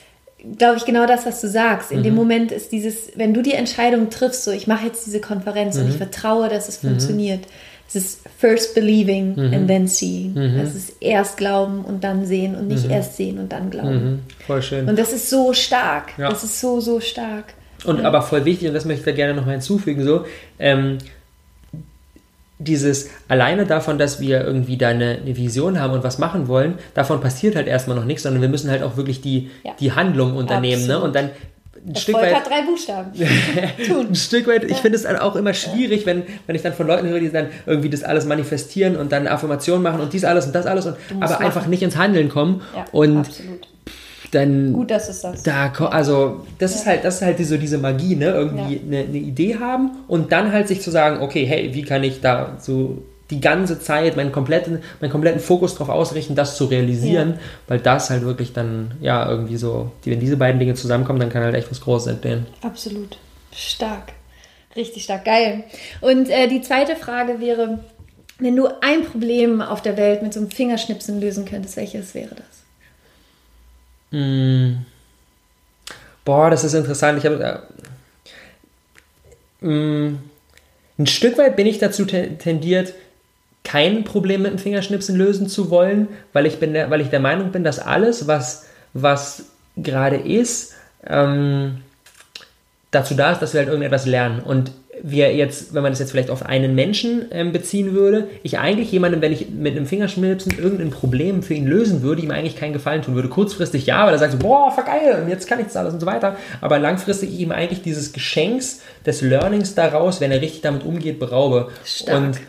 glaube 0.57 0.77
ich, 0.77 0.85
genau 0.85 1.05
das, 1.05 1.25
was 1.25 1.41
du 1.41 1.47
sagst. 1.47 1.91
In 1.91 2.03
dem 2.03 2.15
Moment 2.15 2.51
ist 2.51 2.71
dieses, 2.71 3.11
wenn 3.15 3.33
du 3.33 3.41
die 3.41 3.53
Entscheidung 3.53 4.09
triffst, 4.09 4.43
so 4.43 4.51
ich 4.51 4.67
mache 4.67 4.85
jetzt 4.85 5.05
diese 5.05 5.19
Konferenz 5.19 5.77
und 5.77 5.89
ich 5.89 5.97
vertraue, 5.97 6.49
dass 6.49 6.69
es 6.69 6.77
funktioniert. 6.77 7.45
Es 7.87 7.95
ist 7.95 8.21
first 8.37 8.75
believing 8.75 9.37
and 9.39 9.67
then 9.67 9.87
seeing. 9.87 10.37
Es 10.37 10.75
ist 10.75 10.93
erst 11.01 11.37
glauben 11.37 11.83
und 11.83 12.03
dann 12.03 12.25
sehen 12.25 12.55
und 12.55 12.67
nicht 12.67 12.89
erst 12.89 13.17
sehen 13.17 13.39
und 13.39 13.51
dann 13.51 13.69
glauben. 13.71 14.03
Mhm. 14.03 14.19
Voll 14.45 14.61
schön. 14.61 14.87
Und 14.87 14.99
das 14.99 15.11
ist 15.11 15.29
so 15.29 15.53
stark. 15.53 16.13
Ja. 16.17 16.29
Das 16.29 16.43
ist 16.43 16.59
so, 16.59 16.79
so 16.79 16.99
stark. 16.99 17.45
Und 17.85 18.05
aber 18.05 18.21
voll 18.21 18.45
wichtig, 18.45 18.67
und 18.67 18.73
das 18.73 18.85
möchte 18.85 19.01
ich 19.01 19.05
da 19.05 19.11
gerne 19.11 19.33
nochmal 19.33 19.53
hinzufügen, 19.53 20.03
so, 20.03 20.25
ähm, 20.59 20.97
dieses 22.59 23.09
alleine 23.29 23.65
davon, 23.65 23.97
dass 23.97 24.19
wir 24.19 24.43
irgendwie 24.43 24.77
da 24.77 24.89
eine, 24.89 25.19
eine 25.21 25.37
Vision 25.37 25.79
haben 25.79 25.93
und 25.93 26.03
was 26.03 26.19
machen 26.19 26.47
wollen, 26.47 26.75
davon 26.93 27.21
passiert 27.21 27.55
halt 27.55 27.67
erstmal 27.67 27.95
noch 27.95 28.05
nichts, 28.05 28.23
sondern 28.23 28.41
wir 28.41 28.49
müssen 28.49 28.69
halt 28.69 28.83
auch 28.83 28.97
wirklich 28.97 29.21
die, 29.21 29.49
Ja. 29.63 29.71
die 29.79 29.93
Handlung 29.93 30.35
unternehmen. 30.35 30.85
Ne? 30.85 30.99
Und 30.99 31.15
dann 31.15 31.31
ein 31.87 31.95
Stück 31.95 32.15
Erfolg 32.15 32.33
weit 32.33 32.39
hat 32.41 32.51
drei 32.51 32.61
Buchstaben. 32.63 33.11
ein 34.09 34.15
Stück 34.15 34.47
weit, 34.47 34.65
ich 34.65 34.77
finde 34.77 34.97
es 34.97 35.03
dann 35.03 35.15
auch 35.15 35.37
immer 35.37 35.53
schwierig, 35.53 36.05
wenn, 36.05 36.23
wenn 36.45 36.55
ich 36.55 36.61
dann 36.61 36.73
von 36.73 36.85
Leuten 36.85 37.07
höre, 37.07 37.21
die 37.21 37.31
dann 37.31 37.47
irgendwie 37.65 37.89
das 37.89 38.03
alles 38.03 38.25
manifestieren 38.25 38.97
und 38.97 39.13
dann 39.13 39.27
Affirmationen 39.27 39.81
machen 39.81 40.01
und 40.01 40.11
dies 40.11 40.25
alles 40.25 40.45
und 40.45 40.53
das 40.53 40.65
alles, 40.65 40.85
und, 40.85 40.97
aber 41.21 41.31
machen. 41.31 41.45
einfach 41.45 41.67
nicht 41.67 41.81
ins 41.81 41.95
Handeln 41.95 42.27
kommen. 42.27 42.61
Ja, 42.75 42.85
und 42.91 43.19
absolut. 43.19 43.67
Dann 44.31 44.73
Gut, 44.73 44.91
dass 44.91 45.09
es 45.09 45.21
sagst. 45.21 45.45
da, 45.47 45.71
also 45.89 46.45
das 46.59 46.75
ist 46.75 46.85
halt, 46.85 47.03
das 47.03 47.15
ist 47.15 47.21
halt 47.21 47.45
so 47.45 47.57
diese 47.57 47.77
Magie, 47.77 48.15
ne? 48.15 48.25
Irgendwie 48.27 48.75
Ja. 48.75 48.81
eine, 48.81 48.97
eine 49.09 49.17
Idee 49.17 49.57
haben 49.59 49.91
und 50.07 50.31
dann 50.31 50.51
halt 50.51 50.67
sich 50.67 50.81
zu 50.81 50.91
sagen, 50.91 51.21
okay, 51.21 51.45
hey, 51.45 51.73
wie 51.73 51.81
kann 51.83 52.03
ich 52.03 52.21
da 52.21 52.57
so 52.59 52.99
die 53.29 53.39
ganze 53.41 53.79
Zeit 53.79 54.15
meinen 54.15 54.31
kompletten, 54.31 54.79
meinen 55.01 55.11
kompletten 55.11 55.39
Fokus 55.39 55.73
darauf 55.73 55.89
ausrichten, 55.89 56.33
das 56.33 56.57
zu 56.57 56.65
realisieren, 56.65 57.35
weil 57.67 57.79
das 57.79 58.09
halt 58.09 58.23
wirklich 58.23 58.53
dann, 58.53 58.91
ja, 59.01 59.29
irgendwie 59.29 59.57
so, 59.57 59.91
wenn 60.03 60.19
diese 60.19 60.35
beiden 60.37 60.59
Dinge 60.59 60.73
zusammenkommen, 60.73 61.19
dann 61.19 61.29
kann 61.29 61.43
halt 61.43 61.53
echt 61.53 61.69
was 61.69 61.79
Großes 61.81 62.07
entstehen. 62.07 62.47
Absolut. 62.63 63.17
Stark. 63.53 64.13
Richtig 64.75 65.03
stark. 65.03 65.25
Geil. 65.25 65.63
Und 66.01 66.29
äh, 66.29 66.47
die 66.47 66.61
zweite 66.61 66.95
Frage 66.95 67.39
wäre, 67.39 67.79
wenn 68.39 68.55
du 68.55 68.67
ein 68.81 69.03
Problem 69.03 69.61
auf 69.61 69.81
der 69.81 69.97
Welt 69.97 70.23
mit 70.23 70.33
so 70.33 70.39
einem 70.39 70.49
Fingerschnipsen 70.49 71.19
lösen 71.19 71.45
könntest, 71.45 71.75
welches 71.77 72.15
wäre 72.15 72.33
das? 72.35 72.58
Mm. 74.11 74.85
Boah, 76.25 76.49
das 76.49 76.63
ist 76.63 76.73
interessant. 76.73 77.17
Ich 77.17 77.25
habe 77.25 77.63
äh, 79.61 79.65
mm, 79.65 80.19
ein 80.97 81.07
Stück 81.07 81.37
weit 81.37 81.55
bin 81.55 81.67
ich 81.67 81.79
dazu 81.79 82.05
tendiert, 82.05 82.93
kein 83.63 84.03
Problem 84.03 84.43
mit 84.43 84.51
dem 84.51 84.59
Fingerschnipsen 84.59 85.15
lösen 85.15 85.47
zu 85.47 85.69
wollen, 85.69 86.07
weil 86.33 86.45
ich, 86.45 86.59
bin 86.59 86.73
der, 86.73 86.89
weil 86.89 87.01
ich 87.01 87.09
der 87.09 87.19
Meinung 87.19 87.51
bin, 87.51 87.63
dass 87.63 87.79
alles, 87.79 88.27
was, 88.27 88.67
was 88.93 89.45
gerade 89.77 90.17
ist, 90.17 90.73
ähm, 91.05 91.81
dazu 92.91 93.13
da 93.13 93.31
ist, 93.31 93.41
dass 93.41 93.53
wir 93.53 93.59
halt 93.59 93.69
irgendetwas 93.69 94.05
lernen. 94.05 94.39
Und 94.39 94.71
wir 95.03 95.33
jetzt, 95.35 95.73
wenn 95.73 95.83
man 95.83 95.91
das 95.91 95.99
jetzt 95.99 96.11
vielleicht 96.11 96.29
auf 96.29 96.45
einen 96.45 96.75
Menschen 96.75 97.25
ähm, 97.31 97.51
beziehen 97.51 97.93
würde, 97.93 98.27
ich 98.43 98.59
eigentlich 98.59 98.91
jemandem, 98.91 99.21
wenn 99.21 99.31
ich 99.31 99.49
mit 99.49 99.75
einem 99.75 99.85
Fingerschnipsen 99.85 100.57
irgendein 100.57 100.91
Problem 100.91 101.43
für 101.43 101.53
ihn 101.53 101.67
lösen 101.67 102.01
würde, 102.01 102.21
ihm 102.21 102.31
eigentlich 102.31 102.55
keinen 102.55 102.73
Gefallen 102.73 103.01
tun 103.01 103.15
würde. 103.15 103.29
Kurzfristig 103.29 103.85
ja, 103.85 104.05
weil 104.05 104.13
er 104.13 104.19
sagt 104.19 104.33
so, 104.33 104.37
boah, 104.39 104.71
voll 104.71 104.83
geil, 104.83 105.21
und 105.23 105.29
jetzt 105.29 105.47
kann 105.47 105.59
ich 105.59 105.67
das 105.67 105.75
alles 105.75 105.93
und 105.93 105.99
so 105.99 106.05
weiter. 106.05 106.37
Aber 106.61 106.79
langfristig 106.79 107.39
ihm 107.39 107.51
eigentlich 107.51 107.81
dieses 107.81 108.13
Geschenks 108.13 108.81
des 109.05 109.21
Learnings 109.21 109.75
daraus, 109.75 110.21
wenn 110.21 110.31
er 110.31 110.41
richtig 110.41 110.61
damit 110.61 110.83
umgeht, 110.83 111.19
beraube. 111.19 111.69
Stark. 111.85 112.17
Und 112.17 112.39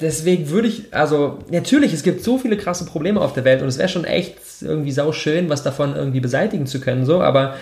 deswegen 0.00 0.50
würde 0.50 0.68
ich, 0.68 0.94
also 0.94 1.38
natürlich, 1.50 1.92
es 1.92 2.02
gibt 2.02 2.22
so 2.22 2.38
viele 2.38 2.56
krasse 2.56 2.84
Probleme 2.84 3.20
auf 3.20 3.32
der 3.32 3.44
Welt 3.44 3.62
und 3.62 3.68
es 3.68 3.78
wäre 3.78 3.88
schon 3.88 4.04
echt 4.04 4.36
irgendwie 4.60 4.92
sau 4.92 5.12
schön, 5.12 5.48
was 5.48 5.62
davon 5.62 5.94
irgendwie 5.94 6.20
beseitigen 6.20 6.66
zu 6.66 6.80
können, 6.80 7.04
so, 7.04 7.20
aber 7.20 7.54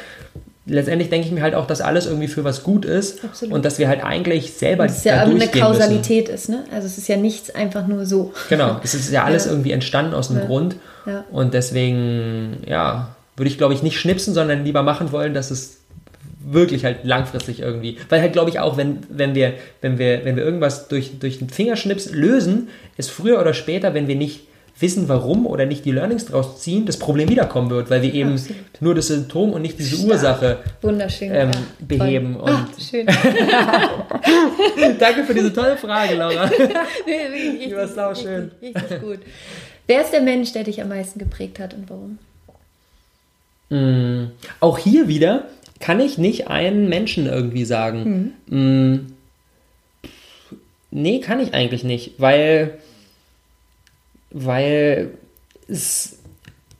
letztendlich 0.66 1.10
denke 1.10 1.26
ich 1.26 1.32
mir 1.32 1.42
halt 1.42 1.54
auch, 1.54 1.66
dass 1.66 1.80
alles 1.80 2.06
irgendwie 2.06 2.28
für 2.28 2.44
was 2.44 2.62
gut 2.62 2.84
ist 2.84 3.24
Absolut. 3.24 3.54
und 3.54 3.64
dass 3.64 3.78
wir 3.78 3.88
halt 3.88 4.04
eigentlich 4.04 4.52
selber 4.52 4.82
und 4.82 4.90
es 4.90 5.04
ja 5.04 5.22
eine 5.22 5.46
Kausalität 5.48 6.28
müssen. 6.28 6.34
ist, 6.34 6.48
ne? 6.48 6.64
Also 6.72 6.86
es 6.86 6.98
ist 6.98 7.08
ja 7.08 7.16
nichts 7.16 7.54
einfach 7.54 7.86
nur 7.86 8.04
so. 8.04 8.32
Genau, 8.48 8.80
es 8.82 8.94
ist 8.94 9.10
ja 9.12 9.24
alles 9.24 9.44
ja. 9.44 9.52
irgendwie 9.52 9.72
entstanden 9.72 10.14
aus 10.14 10.30
einem 10.30 10.40
ja. 10.40 10.46
Grund 10.46 10.76
und 11.30 11.54
deswegen, 11.54 12.58
ja, 12.66 13.14
würde 13.36 13.48
ich 13.48 13.58
glaube 13.58 13.74
ich 13.74 13.82
nicht 13.82 13.98
schnipsen, 13.98 14.34
sondern 14.34 14.64
lieber 14.64 14.82
machen 14.82 15.12
wollen, 15.12 15.34
dass 15.34 15.50
es 15.50 15.78
wirklich 16.44 16.84
halt 16.84 17.04
langfristig 17.04 17.60
irgendwie, 17.60 17.98
weil 18.08 18.20
halt 18.20 18.32
glaube 18.32 18.50
ich 18.50 18.58
auch, 18.58 18.76
wenn, 18.76 19.00
wenn 19.08 19.34
wir, 19.34 19.54
wenn 19.80 19.98
wir, 19.98 20.24
wenn 20.24 20.36
wir 20.36 20.44
irgendwas 20.44 20.88
durch, 20.88 21.18
durch 21.18 21.40
einen 21.40 21.50
Fingerschnips 21.50 22.10
lösen, 22.10 22.68
ist 22.96 23.10
früher 23.10 23.40
oder 23.40 23.54
später, 23.54 23.94
wenn 23.94 24.08
wir 24.08 24.16
nicht 24.16 24.46
wissen, 24.78 25.08
warum 25.08 25.46
oder 25.46 25.64
nicht 25.64 25.84
die 25.84 25.92
Learnings 25.92 26.26
daraus 26.26 26.60
ziehen, 26.60 26.84
das 26.84 26.98
Problem 26.98 27.28
wiederkommen 27.28 27.70
wird, 27.70 27.88
weil 27.88 28.02
wir 28.02 28.12
eben 28.12 28.34
Absolut. 28.34 28.62
nur 28.80 28.94
das 28.94 29.06
Symptom 29.06 29.52
und 29.52 29.62
nicht 29.62 29.78
diese 29.78 29.96
Stark. 29.96 30.10
Ursache 30.10 30.58
Wunderschön, 30.82 31.30
ähm, 31.34 31.50
ja. 31.52 31.60
beheben. 31.80 32.36
Und 32.36 32.50
ah, 32.50 32.68
schön. 32.78 33.06
Danke 34.98 35.24
für 35.24 35.34
diese 35.34 35.52
tolle 35.52 35.76
Frage, 35.76 36.14
Laura. 36.14 36.50
nee, 37.06 37.26
richtig, 37.32 37.68
die 37.68 37.76
war 37.76 37.88
sau 37.88 38.14
schön. 38.14 38.50
Richtig, 38.60 38.82
richtig 38.82 39.00
gut. 39.00 39.20
Wer 39.86 40.02
ist 40.02 40.12
der 40.12 40.20
Mensch, 40.20 40.52
der 40.52 40.64
dich 40.64 40.82
am 40.82 40.88
meisten 40.88 41.18
geprägt 41.18 41.58
hat 41.58 41.72
und 41.72 41.88
warum? 41.88 42.18
Mm, 43.68 44.30
auch 44.60 44.78
hier 44.78 45.08
wieder 45.08 45.46
kann 45.80 46.00
ich 46.00 46.18
nicht 46.18 46.48
einen 46.48 46.88
Menschen 46.88 47.26
irgendwie 47.26 47.64
sagen. 47.64 48.34
Mhm. 48.48 48.58
Mm, 48.58 49.12
nee, 50.90 51.20
kann 51.20 51.40
ich 51.40 51.54
eigentlich 51.54 51.82
nicht, 51.82 52.12
weil 52.18 52.78
weil 54.30 55.12
es, 55.68 56.18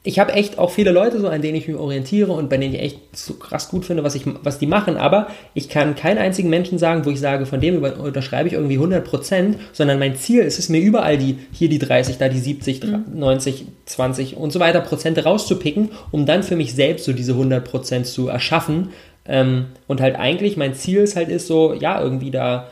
ich 0.03 0.19
habe 0.19 0.33
echt 0.33 0.59
auch 0.59 0.71
viele 0.71 0.93
Leute 0.93 1.21
so, 1.21 1.29
an 1.29 1.43
denen 1.43 1.57
ich 1.57 1.67
mich 1.67 1.77
orientiere 1.77 2.33
und 2.33 2.49
bei 2.49 2.57
denen 2.57 2.75
ich 2.75 2.81
echt 2.81 3.17
so 3.17 3.35
krass 3.35 3.69
gut 3.69 3.85
finde, 3.85 4.05
was, 4.05 4.15
ich, 4.15 4.25
was 4.43 4.59
die 4.59 4.67
machen, 4.67 4.97
aber 4.97 5.29
ich 5.55 5.69
kann 5.69 5.97
keinen 5.97 6.19
einzigen 6.19 6.49
Menschen 6.49 6.79
sagen, 6.79 7.05
wo 7.05 7.11
ich 7.11 7.19
sage, 7.19 7.47
von 7.47 7.61
dem 7.61 7.83
unterschreibe 7.83 8.49
ich 8.49 8.55
irgendwie 8.55 8.79
100% 8.79 9.55
sondern 9.73 9.99
mein 9.99 10.17
Ziel 10.17 10.43
ist 10.43 10.59
es 10.59 10.69
mir 10.69 10.81
überall 10.81 11.19
die, 11.19 11.39
hier 11.53 11.69
die 11.69 11.79
30, 11.79 12.19
da 12.19 12.29
die 12.29 12.39
70, 12.39 12.85
mhm. 12.85 13.05
90, 13.15 13.67
20 13.87 14.37
und 14.37 14.53
so 14.53 14.61
weiter 14.61 14.81
Prozent 14.81 15.25
rauszupicken, 15.25 15.91
um 16.11 16.27
dann 16.27 16.43
für 16.43 16.57
mich 16.57 16.75
selbst 16.75 17.05
so 17.05 17.13
diese 17.13 17.33
100% 17.33 18.05
zu 18.05 18.29
erschaffen 18.29 18.91
ähm, 19.29 19.67
und 19.87 20.01
halt 20.01 20.17
eigentlich 20.17 20.57
mein 20.57 20.75
Ziel 20.75 21.01
ist 21.01 21.17
halt 21.17 21.29
ist 21.29 21.47
so, 21.47 21.75
ja, 21.75 22.01
irgendwie 22.01 22.31
da 22.31 22.69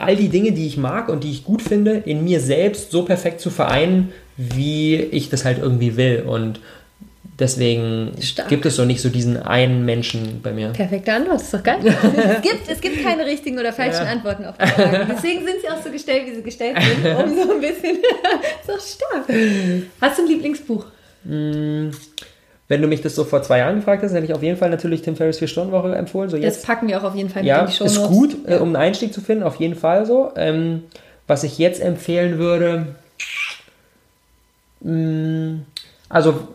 all 0.00 0.16
die 0.16 0.28
Dinge, 0.28 0.52
die 0.52 0.66
ich 0.66 0.76
mag 0.76 1.08
und 1.08 1.24
die 1.24 1.30
ich 1.30 1.44
gut 1.44 1.62
finde, 1.62 2.02
in 2.04 2.24
mir 2.24 2.40
selbst 2.40 2.90
so 2.90 3.04
perfekt 3.04 3.40
zu 3.40 3.50
vereinen, 3.50 4.12
wie 4.36 4.96
ich 4.96 5.30
das 5.30 5.44
halt 5.44 5.58
irgendwie 5.58 5.96
will. 5.96 6.24
Und 6.26 6.60
deswegen 7.38 8.12
Stark. 8.20 8.48
gibt 8.48 8.66
es 8.66 8.76
so 8.76 8.84
nicht 8.84 9.00
so 9.00 9.08
diesen 9.08 9.36
einen 9.36 9.84
Menschen 9.84 10.40
bei 10.42 10.52
mir. 10.52 10.68
Perfekte 10.68 11.12
Antwort, 11.12 11.40
ist 11.40 11.52
doch 11.54 11.62
geil. 11.62 11.78
es, 11.84 12.42
gibt, 12.42 12.68
es 12.68 12.80
gibt 12.80 13.02
keine 13.02 13.26
richtigen 13.26 13.58
oder 13.58 13.72
falschen 13.72 14.04
ja. 14.04 14.12
Antworten 14.12 14.44
auf 14.44 14.56
die 14.58 14.66
Fragen. 14.66 15.08
Deswegen 15.10 15.44
sind 15.44 15.60
sie 15.60 15.68
auch 15.68 15.82
so 15.82 15.90
gestellt, 15.90 16.26
wie 16.26 16.34
sie 16.34 16.42
gestellt 16.42 16.76
sind, 16.80 17.16
um 17.16 17.34
so 17.34 17.52
ein 17.52 17.60
bisschen. 17.60 17.98
so 18.66 18.72
stark. 18.72 19.24
Hast 20.00 20.18
du 20.18 20.22
ein 20.22 20.28
Lieblingsbuch? 20.28 20.86
Mm. 21.24 21.90
Wenn 22.68 22.82
du 22.82 22.88
mich 22.88 23.00
das 23.00 23.14
so 23.14 23.24
vor 23.24 23.42
zwei 23.42 23.58
Jahren 23.58 23.76
gefragt 23.76 24.02
hast, 24.02 24.12
hätte 24.12 24.26
ich 24.26 24.34
auf 24.34 24.42
jeden 24.42 24.58
Fall 24.58 24.68
natürlich 24.68 25.00
Tim 25.00 25.16
Ferriss 25.16 25.40
4-Stunden-Woche 25.40 25.94
empfohlen. 25.94 26.28
So 26.28 26.36
jetzt, 26.36 26.58
das 26.58 26.66
packen 26.66 26.86
wir 26.86 26.98
auch 26.98 27.04
auf 27.04 27.14
jeden 27.14 27.30
Fall 27.30 27.42
mit 27.42 27.48
ja, 27.48 27.60
in 27.60 27.66
die 27.66 27.72
Show 27.72 27.84
Ist 27.84 28.02
gut, 28.04 28.36
äh, 28.46 28.52
ja. 28.52 28.56
äh, 28.58 28.60
um 28.60 28.68
einen 28.68 28.76
Einstieg 28.76 29.14
zu 29.14 29.22
finden, 29.22 29.42
auf 29.42 29.56
jeden 29.56 29.74
Fall 29.74 30.04
so. 30.04 30.32
Ähm, 30.36 30.82
was 31.26 31.44
ich 31.44 31.58
jetzt 31.58 31.80
empfehlen 31.80 32.38
würde, 32.38 32.86
mh, 34.80 34.92
mm, 34.92 35.66
also 36.10 36.48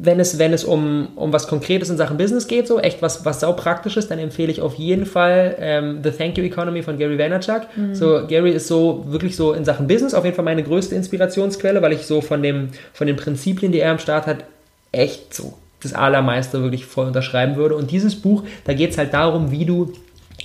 wenn 0.00 0.20
es, 0.20 0.38
wenn 0.38 0.52
es 0.52 0.64
um, 0.64 1.08
um 1.16 1.32
was 1.32 1.48
Konkretes 1.48 1.90
in 1.90 1.96
Sachen 1.96 2.16
Business 2.16 2.46
geht, 2.46 2.68
so 2.68 2.78
echt 2.78 3.02
was, 3.02 3.24
was 3.24 3.40
sau 3.40 3.52
praktisches, 3.52 4.06
dann 4.06 4.18
empfehle 4.18 4.50
ich 4.50 4.60
auf 4.60 4.74
jeden 4.74 5.06
Fall 5.06 5.56
ähm, 5.58 6.00
The 6.04 6.12
Thank 6.12 6.38
You 6.38 6.44
Economy 6.44 6.82
von 6.82 6.98
Gary 6.98 7.18
Vaynerchuk. 7.18 7.62
Mhm. 7.76 7.94
So, 7.94 8.26
Gary 8.26 8.52
ist 8.52 8.68
so 8.68 9.04
wirklich 9.08 9.34
so 9.34 9.52
in 9.52 9.64
Sachen 9.64 9.86
Business 9.88 10.14
auf 10.14 10.24
jeden 10.24 10.36
Fall 10.36 10.44
meine 10.44 10.62
größte 10.62 10.94
Inspirationsquelle, 10.94 11.82
weil 11.82 11.92
ich 11.92 12.06
so 12.06 12.20
von, 12.20 12.42
dem, 12.42 12.68
von 12.92 13.06
den 13.06 13.16
Prinzipien, 13.16 13.72
die 13.72 13.80
er 13.80 13.90
am 13.90 13.98
Start 13.98 14.26
hat, 14.26 14.44
echt 14.92 15.34
so 15.34 15.54
das 15.82 15.94
Allermeiste 15.94 16.62
wirklich 16.62 16.86
voll 16.86 17.06
unterschreiben 17.06 17.56
würde. 17.56 17.76
Und 17.76 17.90
dieses 17.90 18.16
Buch, 18.16 18.44
da 18.64 18.74
geht 18.74 18.90
es 18.90 18.98
halt 18.98 19.14
darum, 19.14 19.50
wie 19.50 19.64
du, 19.64 19.92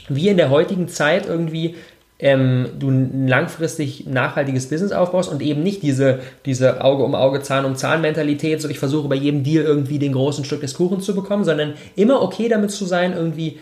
wie 0.09 0.29
in 0.29 0.37
der 0.37 0.49
heutigen 0.49 0.87
Zeit 0.87 1.25
irgendwie 1.25 1.75
ähm, 2.19 2.67
du 2.79 2.89
ein 2.89 3.27
langfristig 3.27 4.05
nachhaltiges 4.05 4.69
Business 4.69 4.91
aufbaust 4.91 5.29
und 5.29 5.41
eben 5.41 5.63
nicht 5.63 5.81
diese, 5.81 6.19
diese 6.45 6.81
Auge 6.81 7.03
um 7.03 7.15
Auge, 7.15 7.41
Zahn 7.41 7.65
um 7.65 7.75
Zahn 7.75 8.01
Mentalität, 8.01 8.61
so 8.61 8.69
ich 8.69 8.79
versuche 8.79 9.09
bei 9.09 9.15
jedem 9.15 9.43
Deal 9.43 9.65
irgendwie 9.65 9.99
den 9.99 10.13
großen 10.13 10.45
Stück 10.45 10.61
des 10.61 10.75
Kuchens 10.75 11.05
zu 11.05 11.15
bekommen, 11.15 11.43
sondern 11.43 11.73
immer 11.95 12.21
okay 12.21 12.47
damit 12.47 12.71
zu 12.71 12.85
sein, 12.85 13.13
irgendwie 13.13 13.59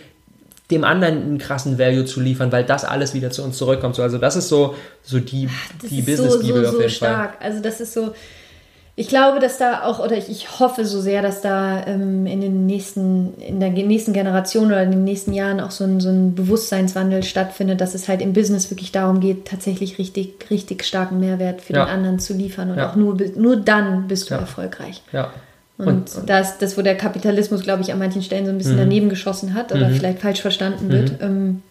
dem 0.69 0.83
anderen 0.83 1.21
einen 1.21 1.37
krassen 1.37 1.79
Value 1.79 2.05
zu 2.05 2.21
liefern, 2.21 2.51
weil 2.51 2.63
das 2.63 2.85
alles 2.85 3.13
wieder 3.13 3.31
zu 3.31 3.43
uns 3.43 3.57
zurückkommt. 3.57 3.95
So, 3.95 4.03
also 4.03 4.17
das 4.17 4.35
ist 4.35 4.47
so, 4.47 4.75
so 5.01 5.19
die, 5.19 5.49
die 5.89 6.01
Business-Bibel 6.01 6.63
so, 6.63 6.71
so, 6.71 6.77
auf 6.77 6.81
jeden 6.81 6.89
so 6.89 6.95
stark. 6.95 7.37
Fall. 7.37 7.47
Also 7.47 7.61
das 7.61 7.81
ist 7.81 7.93
so, 7.93 8.13
ich 9.01 9.07
glaube, 9.07 9.39
dass 9.39 9.57
da 9.57 9.81
auch, 9.81 9.97
oder 9.97 10.15
ich, 10.15 10.29
ich 10.29 10.59
hoffe 10.59 10.85
so 10.85 11.01
sehr, 11.01 11.23
dass 11.23 11.41
da 11.41 11.87
ähm, 11.87 12.27
in 12.27 12.39
den 12.39 12.67
nächsten, 12.67 13.33
in 13.39 13.59
der 13.59 13.71
nächsten 13.71 14.13
Generation 14.13 14.67
oder 14.67 14.83
in 14.83 14.91
den 14.91 15.03
nächsten 15.03 15.33
Jahren 15.33 15.59
auch 15.59 15.71
so 15.71 15.85
ein, 15.85 15.99
so 15.99 16.09
ein 16.09 16.35
Bewusstseinswandel 16.35 17.23
stattfindet, 17.23 17.81
dass 17.81 17.95
es 17.95 18.07
halt 18.07 18.21
im 18.21 18.33
Business 18.33 18.69
wirklich 18.69 18.91
darum 18.91 19.19
geht, 19.19 19.45
tatsächlich 19.45 19.97
richtig, 19.97 20.35
richtig 20.51 20.83
starken 20.83 21.19
Mehrwert 21.19 21.61
für 21.61 21.73
ja. 21.73 21.85
den 21.85 21.89
anderen 21.89 22.19
zu 22.19 22.35
liefern. 22.35 22.69
Und 22.69 22.77
ja. 22.77 22.91
auch 22.91 22.95
nur, 22.95 23.17
nur 23.35 23.55
dann 23.55 24.07
bist 24.07 24.29
du 24.29 24.35
ja. 24.35 24.41
erfolgreich. 24.41 25.01
Ja. 25.11 25.33
Und, 25.79 26.15
und, 26.15 26.29
das, 26.29 26.59
das, 26.59 26.77
wo 26.77 26.83
der 26.83 26.95
Kapitalismus, 26.95 27.63
glaube 27.63 27.81
ich, 27.81 27.91
an 27.91 27.97
manchen 27.97 28.21
Stellen 28.21 28.45
so 28.45 28.51
ein 28.51 28.59
bisschen 28.59 28.75
mhm. 28.75 28.81
daneben 28.81 29.09
geschossen 29.09 29.55
hat 29.55 29.71
oder 29.71 29.89
mhm. 29.89 29.95
vielleicht 29.95 30.19
falsch 30.19 30.41
verstanden 30.41 30.91
wird. 30.91 31.13
Mhm. 31.13 31.25
Ähm, 31.25 31.63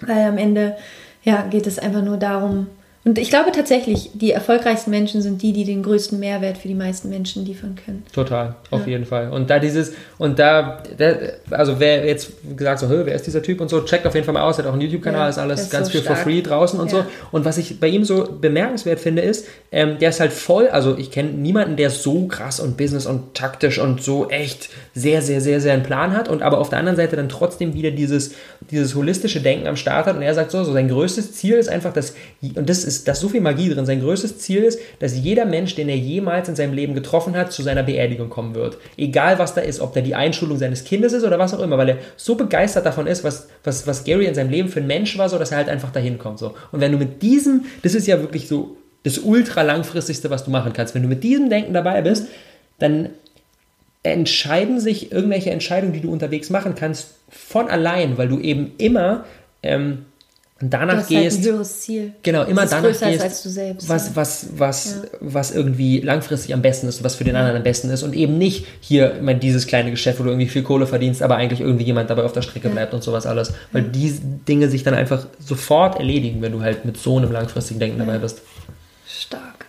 weil 0.00 0.26
am 0.26 0.38
Ende 0.38 0.74
ja, 1.22 1.42
geht 1.42 1.68
es 1.68 1.78
einfach 1.78 2.02
nur 2.02 2.16
darum, 2.16 2.66
und 3.04 3.18
ich 3.18 3.28
glaube 3.28 3.52
tatsächlich, 3.52 4.10
die 4.14 4.30
erfolgreichsten 4.30 4.90
Menschen 4.90 5.20
sind 5.20 5.42
die, 5.42 5.52
die 5.52 5.64
den 5.64 5.82
größten 5.82 6.18
Mehrwert 6.18 6.56
für 6.56 6.68
die 6.68 6.74
meisten 6.74 7.10
Menschen 7.10 7.44
liefern 7.44 7.76
können. 7.84 8.02
Total, 8.14 8.56
auf 8.70 8.86
ja. 8.86 8.92
jeden 8.92 9.04
Fall. 9.04 9.30
Und 9.30 9.50
da 9.50 9.58
dieses, 9.58 9.92
und 10.16 10.38
da, 10.38 10.82
der, 10.98 11.34
also 11.50 11.78
wer 11.80 12.06
jetzt 12.06 12.32
gesagt 12.56 12.80
so, 12.80 12.88
wer 12.88 13.14
ist 13.14 13.26
dieser 13.26 13.42
Typ 13.42 13.60
und 13.60 13.68
so, 13.68 13.82
checkt 13.82 14.06
auf 14.06 14.14
jeden 14.14 14.24
Fall 14.24 14.32
mal 14.32 14.42
aus, 14.42 14.56
hat 14.56 14.66
auch 14.66 14.72
einen 14.72 14.80
YouTube-Kanal, 14.80 15.24
ja, 15.24 15.28
ist 15.28 15.38
alles 15.38 15.68
ganz 15.68 15.88
so 15.88 15.92
viel 15.92 16.00
stark. 16.00 16.16
for 16.16 16.24
free 16.24 16.40
draußen 16.40 16.80
und 16.80 16.90
ja. 16.92 16.98
so. 16.98 17.04
Und 17.30 17.44
was 17.44 17.58
ich 17.58 17.78
bei 17.78 17.88
ihm 17.88 18.04
so 18.04 18.38
bemerkenswert 18.40 19.00
finde, 19.00 19.20
ist, 19.20 19.46
ähm, 19.70 19.98
der 19.98 20.08
ist 20.08 20.20
halt 20.20 20.32
voll, 20.32 20.68
also 20.68 20.96
ich 20.96 21.10
kenne 21.10 21.30
niemanden, 21.30 21.76
der 21.76 21.90
so 21.90 22.26
krass 22.26 22.58
und 22.58 22.78
business 22.78 23.04
und 23.04 23.34
taktisch 23.34 23.78
und 23.78 24.02
so 24.02 24.30
echt 24.30 24.70
sehr, 24.94 25.22
sehr, 25.22 25.40
sehr, 25.40 25.60
sehr 25.60 25.72
einen 25.74 25.82
Plan 25.82 26.16
hat 26.16 26.28
und 26.28 26.42
aber 26.42 26.58
auf 26.58 26.70
der 26.70 26.78
anderen 26.78 26.96
Seite 26.96 27.16
dann 27.16 27.28
trotzdem 27.28 27.74
wieder 27.74 27.90
dieses, 27.90 28.34
dieses 28.70 28.94
holistische 28.94 29.40
Denken 29.40 29.66
am 29.66 29.76
Start 29.76 30.06
hat 30.06 30.16
und 30.16 30.22
er 30.22 30.34
sagt 30.34 30.52
so, 30.52 30.62
so 30.62 30.72
sein 30.72 30.88
größtes 30.88 31.32
Ziel 31.32 31.56
ist 31.56 31.68
einfach, 31.68 31.92
dass, 31.92 32.14
und 32.40 32.68
das 32.68 32.84
ist 32.84 33.08
da 33.08 33.12
ist 33.12 33.20
so 33.20 33.28
viel 33.28 33.40
Magie 33.40 33.68
drin. 33.68 33.86
Sein 33.86 34.00
größtes 34.00 34.38
Ziel 34.38 34.62
ist, 34.62 34.78
dass 35.00 35.18
jeder 35.18 35.46
Mensch, 35.46 35.74
den 35.74 35.88
er 35.88 35.96
jemals 35.96 36.48
in 36.48 36.54
seinem 36.54 36.74
Leben 36.74 36.94
getroffen 36.94 37.36
hat, 37.36 37.52
zu 37.52 37.62
seiner 37.62 37.82
Beerdigung 37.82 38.30
kommen 38.30 38.54
wird. 38.54 38.78
Egal 38.96 39.38
was 39.38 39.54
da 39.54 39.62
ist, 39.62 39.80
ob 39.80 39.94
da 39.94 40.00
die 40.00 40.14
Einschulung 40.14 40.58
seines 40.58 40.84
Kindes 40.84 41.12
ist 41.12 41.24
oder 41.24 41.38
was 41.38 41.52
auch 41.54 41.60
immer, 41.60 41.76
weil 41.76 41.88
er 41.88 41.98
so 42.16 42.36
begeistert 42.36 42.86
davon 42.86 43.08
ist, 43.08 43.24
was, 43.24 43.48
was, 43.64 43.86
was 43.88 44.04
Gary 44.04 44.26
in 44.26 44.34
seinem 44.34 44.50
Leben 44.50 44.68
für 44.68 44.80
ein 44.80 44.86
Mensch 44.86 45.18
war, 45.18 45.28
so 45.28 45.38
dass 45.38 45.50
er 45.50 45.58
halt 45.58 45.68
einfach 45.68 45.90
dahin 45.90 46.18
kommt. 46.18 46.38
So. 46.38 46.54
Und 46.70 46.80
wenn 46.80 46.92
du 46.92 46.98
mit 46.98 47.20
diesem, 47.22 47.64
das 47.82 47.94
ist 47.94 48.06
ja 48.06 48.20
wirklich 48.20 48.46
so 48.46 48.76
das 49.02 49.18
ultra 49.18 49.62
langfristigste, 49.62 50.30
was 50.30 50.44
du 50.44 50.50
machen 50.50 50.72
kannst, 50.72 50.94
wenn 50.94 51.02
du 51.02 51.08
mit 51.08 51.24
diesem 51.24 51.50
Denken 51.50 51.74
dabei 51.74 52.00
bist, 52.00 52.28
dann 52.78 53.10
entscheiden 54.04 54.80
sich 54.80 55.10
irgendwelche 55.10 55.50
Entscheidungen, 55.50 55.92
die 55.92 56.00
du 56.00 56.12
unterwegs 56.12 56.50
machen 56.50 56.74
kannst, 56.76 57.14
von 57.28 57.68
allein, 57.68 58.16
weil 58.16 58.28
du 58.28 58.38
eben 58.38 58.72
immer 58.78 59.24
ähm, 59.62 60.04
danach 60.60 60.96
halt 60.96 61.08
gehst. 61.08 61.38
ein 61.38 61.44
höheres 61.44 61.80
Ziel. 61.80 62.12
Genau, 62.22 62.44
immer 62.44 62.62
das 62.62 62.70
danach 62.70 62.84
größer 62.88 63.10
gehst, 63.10 63.22
als 63.22 63.42
du 63.42 63.48
selbst. 63.48 63.88
was, 63.88 64.08
ja. 64.08 64.16
was, 64.16 64.46
was, 64.56 65.00
was 65.20 65.50
irgendwie 65.52 66.00
langfristig 66.00 66.52
am 66.52 66.60
besten 66.60 66.86
ist, 66.86 67.02
was 67.02 67.14
für 67.14 67.24
den 67.24 67.34
anderen 67.34 67.56
am 67.56 67.62
besten 67.62 67.88
ist 67.88 68.02
und 68.02 68.14
eben 68.14 68.36
nicht 68.36 68.66
hier 68.80 69.18
meine, 69.22 69.40
dieses 69.40 69.66
kleine 69.66 69.90
Geschäft, 69.90 70.20
wo 70.20 70.24
du 70.24 70.30
irgendwie 70.30 70.48
viel 70.48 70.62
Kohle 70.62 70.86
verdienst, 70.86 71.22
aber 71.22 71.36
eigentlich 71.36 71.60
irgendwie 71.60 71.84
jemand 71.84 72.10
dabei 72.10 72.24
auf 72.24 72.32
der 72.32 72.42
Strecke 72.42 72.68
bleibt 72.68 72.92
und 72.92 73.02
sowas 73.02 73.24
alles. 73.24 73.54
Weil 73.72 73.84
diese 73.84 74.20
Dinge 74.22 74.68
sich 74.68 74.82
dann 74.82 74.94
einfach 74.94 75.26
sofort 75.40 75.98
erledigen, 75.98 76.42
wenn 76.42 76.52
du 76.52 76.60
halt 76.60 76.84
mit 76.84 76.98
so 76.98 77.16
einem 77.16 77.32
langfristigen 77.32 77.80
Denken 77.80 77.98
dabei 77.98 78.18
bist. 78.18 78.42
Stark. 79.08 79.66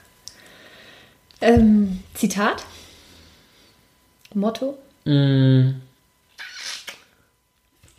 Ähm, 1.41 1.99
Zitat? 2.13 2.65
Motto? 4.35 4.77
Mm. 5.05 5.81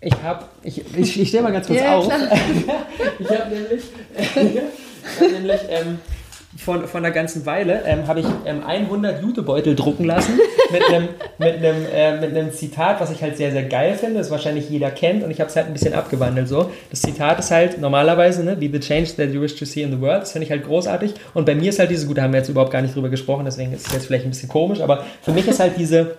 Ich 0.01 0.23
habe, 0.23 0.45
ich, 0.63 0.83
ich, 0.97 1.21
ich 1.21 1.29
stehe 1.29 1.43
mal 1.43 1.53
ganz 1.53 1.67
kurz 1.67 1.81
Ja, 1.83 1.97
auf. 1.97 2.07
ich 3.19 3.31
habe 3.31 3.55
nämlich, 3.55 3.83
ich 4.19 5.21
hab 5.21 5.33
nämlich 5.33 5.61
ähm, 5.69 5.99
von, 6.59 6.87
von 6.87 7.05
einer 7.05 7.13
ganzen 7.13 7.45
Weile 7.47 7.83
ähm, 7.87 8.07
habe 8.07 8.21
ich 8.21 8.27
ähm, 8.45 8.63
100 8.65 9.23
Jutebeutel 9.23 9.75
drucken 9.75 10.05
lassen 10.05 10.39
mit 10.71 10.83
einem, 10.89 11.09
mit, 11.39 11.57
einem, 11.57 11.87
äh, 11.93 12.21
mit 12.21 12.37
einem 12.37 12.53
Zitat, 12.53 13.01
was 13.01 13.11
ich 13.11 13.23
halt 13.23 13.37
sehr, 13.37 13.51
sehr 13.53 13.65
geil 13.65 13.95
finde, 13.95 14.19
das 14.19 14.31
wahrscheinlich 14.31 14.69
jeder 14.71 14.91
kennt 14.91 15.23
und 15.23 15.31
ich 15.31 15.41
habe 15.41 15.51
es 15.51 15.57
halt 15.57 15.67
ein 15.67 15.73
bisschen 15.73 15.95
abgewandelt 15.95 16.49
so. 16.49 16.71
Das 16.91 17.03
Zitat 17.03 17.39
ist 17.39 17.51
halt 17.51 17.81
normalerweise, 17.81 18.45
ne, 18.45 18.57
be 18.57 18.71
the 18.73 18.81
change 18.81 19.11
that 19.17 19.31
you 19.33 19.41
wish 19.41 19.57
to 19.57 19.65
see 19.65 19.83
in 19.83 19.91
the 19.91 20.01
world, 20.01 20.23
das 20.23 20.33
finde 20.33 20.45
ich 20.45 20.51
halt 20.51 20.65
großartig 20.65 21.15
und 21.35 21.47
bei 21.47 21.55
mir 21.55 21.71
ist 21.71 21.79
halt 21.79 21.91
diese, 21.91 22.07
gut, 22.07 22.19
da 22.19 22.23
haben 22.23 22.33
wir 22.33 22.41
jetzt 22.41 22.49
überhaupt 22.49 22.73
gar 22.73 22.83
nicht 22.83 22.95
drüber 22.95 23.09
gesprochen, 23.09 23.45
deswegen 23.45 23.73
ist 23.73 23.87
es 23.87 23.93
jetzt 23.93 24.07
vielleicht 24.07 24.25
ein 24.25 24.31
bisschen 24.31 24.49
komisch, 24.49 24.81
aber 24.81 25.05
für 25.23 25.33
mich 25.33 25.47
ist 25.47 25.61
halt 25.61 25.75
diese 25.79 26.17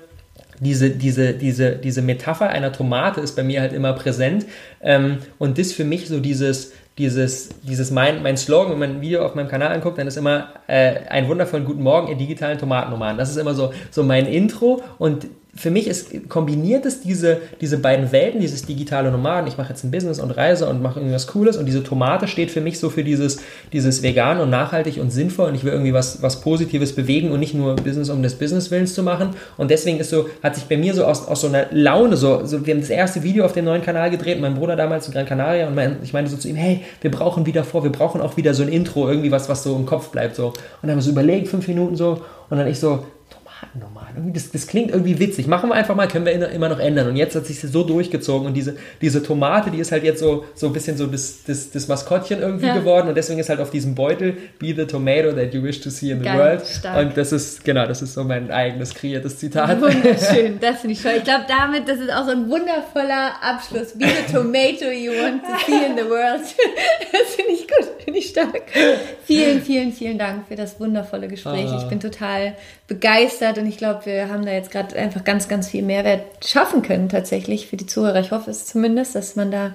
diese, 0.59 0.89
diese, 0.89 1.33
diese, 1.33 1.75
diese 1.75 2.01
Metapher 2.01 2.49
einer 2.49 2.71
Tomate 2.71 3.21
ist 3.21 3.35
bei 3.35 3.43
mir 3.43 3.61
halt 3.61 3.73
immer 3.73 3.93
präsent. 3.93 4.45
Ähm, 4.81 5.17
und 5.37 5.57
das 5.57 5.73
für 5.73 5.83
mich 5.83 6.07
so 6.07 6.19
dieses, 6.19 6.73
dieses, 6.97 7.49
dieses 7.61 7.91
mein, 7.91 8.23
mein 8.23 8.37
Slogan, 8.37 8.71
wenn 8.71 8.79
man 8.79 8.89
ein 8.95 9.01
Video 9.01 9.23
auf 9.23 9.35
meinem 9.35 9.47
Kanal 9.47 9.71
anguckt, 9.71 9.99
dann 9.99 10.07
ist 10.07 10.17
immer 10.17 10.49
äh, 10.67 10.95
einen 11.09 11.27
wundervollen 11.27 11.65
guten 11.65 11.83
Morgen, 11.83 12.07
ihr 12.07 12.15
digitalen 12.15 12.57
Tomatenroman. 12.57 13.17
Das 13.17 13.29
ist 13.29 13.37
immer 13.37 13.53
so, 13.53 13.71
so 13.91 14.03
mein 14.03 14.25
Intro 14.25 14.81
und 14.97 15.27
für 15.57 15.71
mich 15.71 15.87
ist, 15.87 16.29
kombiniert 16.29 16.85
es 16.85 17.01
diese, 17.01 17.39
diese 17.61 17.79
beiden 17.79 18.11
Welten, 18.11 18.39
dieses 18.39 18.65
digitale 18.65 19.11
Nomaden, 19.11 19.47
ich 19.47 19.57
mache 19.57 19.69
jetzt 19.69 19.83
ein 19.83 19.89
Business 19.89 20.19
und 20.19 20.31
reise 20.31 20.69
und 20.69 20.83
mache 20.83 20.99
irgendwas 20.99 21.25
Cooles 21.27 21.57
und 21.57 21.65
diese 21.65 21.83
Tomate 21.83 22.27
steht 22.27 22.51
für 22.51 22.61
mich 22.61 22.79
so 22.79 22.91
für 22.91 23.03
dieses, 23.03 23.39
dieses 23.73 24.03
vegan 24.03 24.39
und 24.39 24.51
nachhaltig 24.51 24.99
und 24.99 25.11
sinnvoll 25.11 25.49
und 25.49 25.55
ich 25.55 25.63
will 25.63 25.71
irgendwie 25.71 25.93
was, 25.93 26.21
was 26.21 26.41
Positives 26.41 26.93
bewegen 26.93 27.31
und 27.31 27.39
nicht 27.39 27.55
nur 27.55 27.75
Business 27.75 28.09
um 28.09 28.21
des 28.21 28.35
Business 28.35 28.69
Willens 28.69 28.93
zu 28.93 29.01
machen. 29.01 29.31
Und 29.57 29.71
deswegen 29.71 29.99
ist 29.99 30.11
so, 30.11 30.27
hat 30.43 30.55
sich 30.55 30.65
bei 30.65 30.77
mir 30.77 30.93
so 30.93 31.05
aus, 31.05 31.27
aus 31.27 31.41
so 31.41 31.47
einer 31.47 31.65
Laune 31.71 32.17
so, 32.17 32.45
so, 32.45 32.65
wir 32.65 32.75
haben 32.75 32.81
das 32.81 32.91
erste 32.91 33.23
Video 33.23 33.43
auf 33.43 33.53
dem 33.53 33.65
neuen 33.65 33.81
Kanal 33.81 34.11
gedreht, 34.11 34.39
mein 34.39 34.53
Bruder 34.53 34.75
damals 34.75 35.07
in 35.07 35.13
Gran 35.13 35.25
Canaria 35.25 35.67
und 35.67 35.75
mein, 35.75 35.97
ich 36.03 36.13
meinte 36.13 36.29
so 36.29 36.37
zu 36.37 36.47
ihm, 36.47 36.55
hey, 36.55 36.83
wir 37.01 37.09
brauchen 37.09 37.47
wieder 37.47 37.63
vor, 37.63 37.83
wir 37.83 37.91
brauchen 37.91 38.21
auch 38.21 38.37
wieder 38.37 38.53
so 38.53 38.61
ein 38.61 38.69
Intro, 38.69 39.09
irgendwie 39.09 39.31
was, 39.31 39.49
was 39.49 39.63
so 39.63 39.75
im 39.75 39.87
Kopf 39.87 40.09
bleibt 40.09 40.35
so. 40.35 40.47
Und 40.47 40.55
dann 40.83 40.91
haben 40.91 40.97
wir 40.99 41.03
so 41.03 41.11
überlegt, 41.11 41.47
fünf 41.47 41.67
Minuten 41.67 41.95
so 41.95 42.21
und 42.49 42.57
dann 42.57 42.67
ich 42.67 42.79
so, 42.79 43.05
Tomatenroman. 43.73 44.07
Irgendwie 44.15 44.33
das, 44.33 44.51
das 44.51 44.67
klingt 44.67 44.91
irgendwie 44.91 45.19
witzig. 45.19 45.47
Machen 45.47 45.69
wir 45.69 45.75
einfach 45.75 45.95
mal, 45.95 46.07
können 46.07 46.25
wir 46.25 46.49
immer 46.51 46.69
noch 46.69 46.79
ändern. 46.79 47.07
Und 47.07 47.15
jetzt 47.15 47.35
hat 47.35 47.45
sich 47.45 47.59
so 47.59 47.83
durchgezogen 47.83 48.47
und 48.47 48.53
diese, 48.53 48.75
diese 49.01 49.21
Tomate, 49.23 49.71
die 49.71 49.79
ist 49.79 49.91
halt 49.91 50.03
jetzt 50.03 50.19
so, 50.19 50.45
so 50.55 50.67
ein 50.67 50.73
bisschen 50.73 50.97
so 50.97 51.05
das, 51.07 51.43
das, 51.45 51.71
das 51.71 51.87
Maskottchen 51.87 52.39
irgendwie 52.41 52.67
Ja. 52.67 52.77
geworden 52.77 53.07
und 53.09 53.15
deswegen 53.15 53.39
ist 53.39 53.49
halt 53.49 53.59
auf 53.59 53.69
diesem 53.71 53.95
Beutel 53.95 54.37
Be 54.59 54.73
the 54.75 54.85
tomato 54.85 55.31
that 55.33 55.53
you 55.53 55.61
wish 55.63 55.79
to 55.81 55.89
see 55.89 56.11
in 56.11 56.19
the 56.19 56.25
Geil, 56.25 56.37
world. 56.39 56.65
stark. 56.65 56.97
Und 56.97 57.17
das 57.17 57.31
ist, 57.31 57.63
genau, 57.63 57.85
das 57.85 58.01
ist 58.01 58.13
so 58.13 58.23
mein 58.23 58.51
eigenes 58.51 58.93
kreiertes 58.93 59.37
Zitat. 59.37 59.79
Wunderschön, 59.81 60.57
das 60.61 60.81
finde 60.81 60.93
ich 60.93 61.01
toll. 61.01 61.13
Ich 61.17 61.23
glaube, 61.23 61.45
damit, 61.47 61.87
das 61.87 61.99
ist 61.99 62.11
auch 62.11 62.25
so 62.25 62.31
ein 62.31 62.49
wundervoller 62.49 63.31
Abschluss. 63.41 63.93
Be 63.93 64.05
the 64.05 64.33
tomato 64.33 64.85
you 64.91 65.11
want 65.11 65.43
to 65.43 65.51
see 65.65 65.85
in 65.85 65.95
the 65.97 66.03
world. 66.09 66.41
Das 67.11 67.35
finde 67.35 67.51
ich 67.53 67.67
gut, 67.67 67.87
finde 68.03 68.19
ich 68.19 68.27
stark. 68.29 68.61
Vielen, 69.25 69.61
vielen, 69.61 69.91
vielen 69.91 70.17
Dank 70.17 70.47
für 70.47 70.55
das 70.55 70.79
wundervolle 70.79 71.27
Gespräch. 71.27 71.67
Ah. 71.69 71.79
Ich 71.81 71.87
bin 71.89 71.99
total 71.99 72.53
begeistert 72.87 73.57
und 73.57 73.65
ich 73.67 73.77
glaube, 73.77 74.05
wir 74.05 74.29
haben 74.29 74.45
da 74.45 74.51
jetzt 74.51 74.71
gerade 74.71 74.95
einfach 74.95 75.23
ganz, 75.23 75.47
ganz 75.47 75.67
viel 75.67 75.83
Mehrwert 75.83 76.45
schaffen 76.45 76.81
können 76.81 77.09
tatsächlich 77.09 77.67
für 77.67 77.77
die 77.77 77.85
Zuhörer. 77.85 78.19
Ich 78.19 78.31
hoffe 78.31 78.51
es 78.51 78.65
zumindest, 78.65 79.15
dass 79.15 79.35
man 79.35 79.51
da 79.51 79.73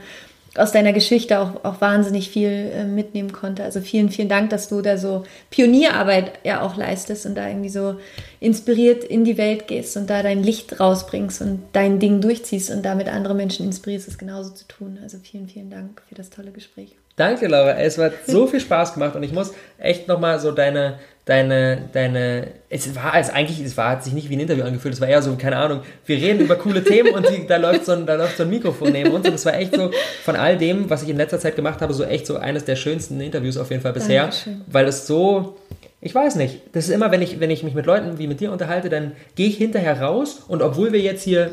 aus 0.57 0.73
deiner 0.73 0.93
Geschichte 0.93 1.39
auch, 1.39 1.65
auch 1.65 1.81
wahnsinnig 1.81 2.29
viel 2.29 2.51
äh, 2.75 2.85
mitnehmen 2.85 3.33
konnte. 3.33 3.65
Also 3.65 3.81
vielen, 3.81 4.11
vielen 4.11 4.29
Dank, 4.29 4.51
dass 4.51 4.69
du 4.69 4.83
da 4.83 4.99
so 4.99 5.25
Pionierarbeit 5.51 6.33
ja 6.45 6.61
auch 6.61 6.77
leistest 6.77 7.25
und 7.25 7.37
da 7.37 7.49
irgendwie 7.49 7.71
so 7.71 7.97
inspiriert 8.39 9.03
in 9.03 9.25
die 9.25 9.39
Welt 9.39 9.67
gehst 9.67 9.97
und 9.97 10.11
da 10.11 10.23
dein 10.23 10.43
Licht 10.43 10.79
rausbringst 10.79 11.41
und 11.41 11.63
dein 11.73 12.01
Ding 12.01 12.21
durchziehst 12.21 12.71
und 12.71 12.83
damit 12.85 13.09
andere 13.09 13.35
Menschen 13.35 13.65
inspirierst, 13.67 14.09
es 14.09 14.19
genauso 14.19 14.51
zu 14.51 14.67
tun. 14.69 14.99
Also 15.03 15.19
vielen, 15.23 15.49
vielen 15.49 15.71
Dank 15.71 16.03
für 16.07 16.15
das 16.15 16.29
tolle 16.29 16.51
Gespräch. 16.51 16.97
Danke, 17.17 17.47
Laura. 17.47 17.79
Es 17.79 17.99
hat 17.99 18.13
so 18.27 18.47
viel 18.47 18.61
Spaß 18.61 18.95
gemacht 18.95 19.15
und 19.15 19.23
ich 19.23 19.33
muss 19.33 19.53
echt 19.79 20.09
nochmal 20.09 20.41
so 20.41 20.51
deine, 20.51 20.99
deine, 21.25 21.89
deine, 21.93 22.49
es 22.71 22.95
war 22.97 23.13
als 23.13 23.31
eigentlich, 23.31 23.61
es 23.61 23.77
war, 23.77 23.91
hat 23.91 24.05
sich 24.05 24.13
nicht 24.13 24.31
wie 24.31 24.37
ein 24.37 24.41
Interview 24.41 24.65
angefühlt, 24.65 24.95
es 24.95 25.01
war 25.01 25.09
eher 25.09 25.23
so, 25.23 25.37
keine 25.37 25.57
Ahnung, 25.57 25.81
wir 26.07 26.17
reden 26.17 26.41
über 26.41 26.57
coole 26.57 26.83
Themen 26.83 27.15
und 27.15 27.29
die, 27.29 27.47
da 27.47 27.57
läuft 27.59 27.85
so 27.85 27.93
ein, 27.93 28.07
da 28.07 28.15
läuft 28.15 28.39
so 28.39 28.45
ein 28.45 28.51
Mikrofon 28.51 28.93
neben 28.93 29.13
uns 29.13 29.27
und 29.29 29.35
es 29.35 29.45
war 29.45 29.55
echt 29.55 29.77
so, 29.77 29.91
von 30.25 30.37
all 30.37 30.57
dem, 30.57 30.89
was 30.91 31.03
ich 31.03 31.11
in 31.11 31.17
letzter 31.17 31.39
Zeit 31.39 31.55
gemacht 31.55 31.81
habe, 31.81 31.93
so 31.95 32.05
echt 32.05 32.27
so 32.27 32.39
eines 32.39 32.65
der 32.65 32.77
schönsten 32.77 33.21
Interviews 33.21 33.57
auf 33.57 33.71
jeden 33.71 33.83
Fall 33.83 33.93
bisher, 33.93 34.23
Dankeschön. 34.23 34.63
weil 34.67 34.87
es 34.87 35.07
so, 35.07 35.59
ich 36.01 36.15
weiß 36.15 36.37
nicht, 36.37 36.61
das 36.73 36.89
ist 36.89 36.95
immer, 36.95 37.13
wenn 37.13 37.23
ich, 37.23 37.39
wenn 37.41 37.51
ich 37.51 37.63
mich 37.63 37.75
mit 37.75 37.87
Leuten 37.87 38.19
wie 38.19 38.27
mit 38.27 38.41
dir 38.41 38.51
unterhalte, 38.51 38.89
dann 38.89 39.13
gehe 39.37 39.49
ich 39.49 39.59
hinterher 39.59 40.01
raus 40.01 40.43
und 40.49 40.63
obwohl 40.63 40.93
wir 40.93 41.01
jetzt 41.01 41.23
hier 41.23 41.53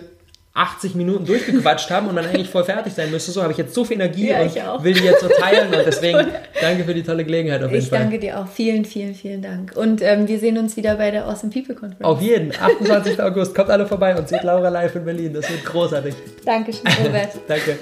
80 0.60 0.95
Minuten 0.95 1.26
durchgequatscht 1.26 1.90
haben 1.90 2.07
und 2.07 2.18
dann 2.18 2.26
eigentlich 2.26 2.49
voll 2.49 2.65
fertig 2.65 2.94
sein 2.94 3.10
müsste, 3.11 3.31
so 3.31 3.41
habe 3.41 3.53
ich 3.53 3.57
jetzt 3.57 3.73
so 3.73 3.86
viel 3.86 3.95
Energie 3.95 4.30
Ja, 4.30 4.41
und 4.41 4.48
ich 4.48 4.84
will 4.84 4.94
die 4.94 5.03
jetzt 5.06 5.22
so 5.22 5.30
teilen 5.30 5.73
und 5.73 5.86
deswegen 5.86 6.19
danke 6.61 6.84
für 6.84 6.94
die 6.94 7.03
tolle 7.03 7.23
Gelegenheit 7.23 7.64
auf 7.64 7.72
jeden 7.72 7.84
Ich 7.84 7.90
Fall. 7.90 7.99
danke 7.99 8.19
dir 8.19 8.40
auch. 8.40 8.48
Vielen, 8.48 8.84
vielen, 8.84 9.15
vielen 9.15 9.41
Dank. 9.41 9.72
Und 9.76 10.02
ähm, 10.02 10.27
wir 10.27 10.38
sehen 10.38 10.57
uns 10.57 10.76
wieder 10.76 10.95
bei 10.95 11.11
der 11.11 11.27
Awesome 11.27 11.52
People 11.52 11.76
Conference. 11.76 12.03
Auf 12.03 12.22
jeden, 12.22 12.52
28. 12.52 13.22
August, 13.22 13.56
kommt 13.56 13.69
alle 13.69 13.86
vorbei 13.88 14.15
und 14.18 14.27
seht 14.27 14.44
Laura 14.44 14.69
live 14.69 14.95
in 14.95 15.06
Berlin, 15.06 15.34
das 15.34 15.49
wird 15.49 15.64
großartig. 15.64 16.14
Dankeschön, 16.45 16.84
Robert. 17.06 17.30
Danke. 17.48 17.77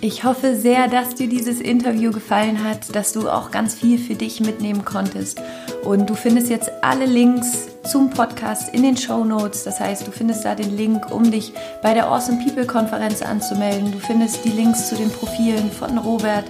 Ich 0.00 0.22
hoffe 0.22 0.54
sehr, 0.54 0.86
dass 0.86 1.16
dir 1.16 1.28
dieses 1.28 1.60
Interview 1.60 2.12
gefallen 2.12 2.62
hat, 2.62 2.94
dass 2.94 3.12
du 3.12 3.28
auch 3.28 3.50
ganz 3.50 3.74
viel 3.74 3.98
für 3.98 4.14
dich 4.14 4.40
mitnehmen 4.40 4.84
konntest. 4.84 5.42
Und 5.84 6.08
du 6.08 6.14
findest 6.14 6.50
jetzt 6.50 6.70
alle 6.82 7.04
Links 7.04 7.66
zum 7.82 8.08
Podcast 8.10 8.72
in 8.72 8.84
den 8.84 8.96
Show 8.96 9.24
Notes. 9.24 9.64
Das 9.64 9.80
heißt, 9.80 10.06
du 10.06 10.12
findest 10.12 10.44
da 10.44 10.54
den 10.54 10.76
Link, 10.76 11.10
um 11.10 11.28
dich 11.28 11.52
bei 11.82 11.94
der 11.94 12.06
Awesome 12.08 12.44
People 12.44 12.64
Konferenz 12.64 13.22
anzumelden. 13.22 13.90
Du 13.90 13.98
findest 13.98 14.44
die 14.44 14.50
Links 14.50 14.88
zu 14.88 14.94
den 14.94 15.10
Profilen 15.10 15.68
von 15.72 15.98
Robert. 15.98 16.44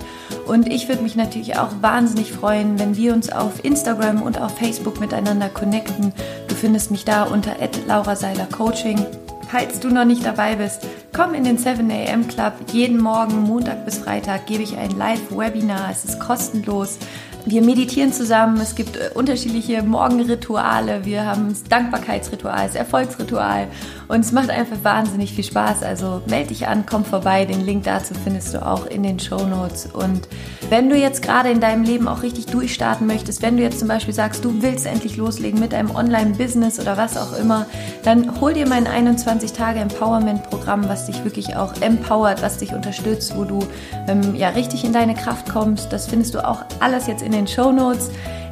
Und 0.47 0.69
ich 0.69 0.87
würde 0.87 1.03
mich 1.03 1.17
natürlich 1.17 1.57
auch 1.57 1.71
wahnsinnig 1.81 2.33
freuen, 2.33 2.79
wenn 2.79 2.99
wir 2.99 3.15
uns 3.15 3.31
auf 3.31 3.65
Instagram 3.65 4.21
und 4.21 4.39
auf 4.39 4.59
Facebook 4.59 5.01
miteinander 5.01 5.49
connecten. 5.49 6.13
Du 6.49 6.55
findest 6.55 6.91
mich 6.91 7.07
da 7.07 7.23
unter 7.23 7.53
Laura 7.87 8.15
Seiler 8.15 8.47
Coaching. 8.47 9.07
Falls 9.51 9.81
du 9.81 9.89
noch 9.89 10.05
nicht 10.05 10.27
dabei 10.27 10.57
bist, 10.57 10.87
komm 11.15 11.33
in 11.33 11.43
den 11.43 11.57
7 11.57 11.91
AM 11.91 12.29
Club. 12.29 12.53
Jeden 12.71 13.01
Morgen, 13.01 13.41
Montag 13.41 13.87
bis 13.87 13.97
Freitag, 13.97 14.47
gebe 14.47 14.63
ich 14.63 14.77
ein 14.77 14.91
Live-Webinar. 14.91 15.89
Es 15.91 16.05
ist 16.05 16.21
kostenlos. 16.21 16.99
Wir 17.47 17.63
meditieren 17.63 18.13
zusammen. 18.13 18.61
Es 18.61 18.75
gibt 18.75 18.97
äh, 18.97 19.09
unterschiedliche 19.15 19.83
Morgenrituale. 19.83 21.07
Wir 21.07 21.25
haben 21.25 21.49
das 21.49 21.65
Dankbarkeitsritual, 21.65 22.67
das 22.67 22.75
Erfolgsritual. 22.75 23.69
Und 24.09 24.21
es 24.21 24.33
macht 24.33 24.49
einfach 24.49 24.79
wahnsinnig 24.83 25.35
viel 25.35 25.45
Spaß. 25.45 25.83
Also 25.83 26.23
melde 26.27 26.49
dich 26.49 26.67
an, 26.67 26.87
komm 26.87 27.05
vorbei. 27.05 27.45
Den 27.45 27.65
Link 27.65 27.85
dazu 27.85 28.15
findest 28.15 28.55
du 28.55 28.67
auch 28.67 28.87
in 28.87 29.03
den 29.03 29.21
Show 29.21 29.47
Notes. 29.47 29.87
Und 29.87 30.27
wenn 30.71 30.89
du 30.89 30.97
jetzt 30.97 31.23
gerade 31.23 31.51
in 31.51 31.61
deinem 31.61 31.85
Leben 31.85 32.09
auch 32.09 32.23
richtig 32.23 32.47
durchstarten 32.47 33.07
möchtest, 33.07 33.43
wenn 33.43 33.59
du 33.59 33.63
jetzt 33.63 33.79
zum 33.79 33.89
Beispiel 33.89 34.15
sagst, 34.15 34.45
du 34.45 34.63
willst 34.63 34.87
endlich 34.87 35.19
loslegen 35.19 35.61
mit 35.61 35.73
deinem 35.73 35.95
Online-Business 35.95 36.81
oder 36.81 36.97
was 36.97 37.19
auch 37.19 37.39
immer, 37.39 37.67
dann 38.03 38.41
hol 38.41 38.55
dir 38.55 38.67
mein 38.67 38.87
21-Tage-Empowerment-Programm, 38.87 40.89
was 40.89 41.07
dich 41.07 41.23
wirklich 41.25 41.57
auch 41.57 41.75
empowert, 41.83 42.43
was 42.43 42.59
dich 42.59 42.73
unterstützt, 42.73 43.37
wo 43.37 43.45
du 43.45 43.61
ähm, 44.07 44.35
ja 44.35 44.49
richtig 44.51 44.85
in 44.85 44.95
deine 44.95 45.15
Kraft 45.15 45.51
kommst. 45.51 45.93
Das 45.93 46.07
findest 46.07 46.35
du 46.35 46.47
auch 46.47 46.65
alles 46.81 47.07
jetzt 47.07 47.23
in 47.23 47.33
den 47.33 47.47
Show 47.47 47.73
Notes. 47.73 48.11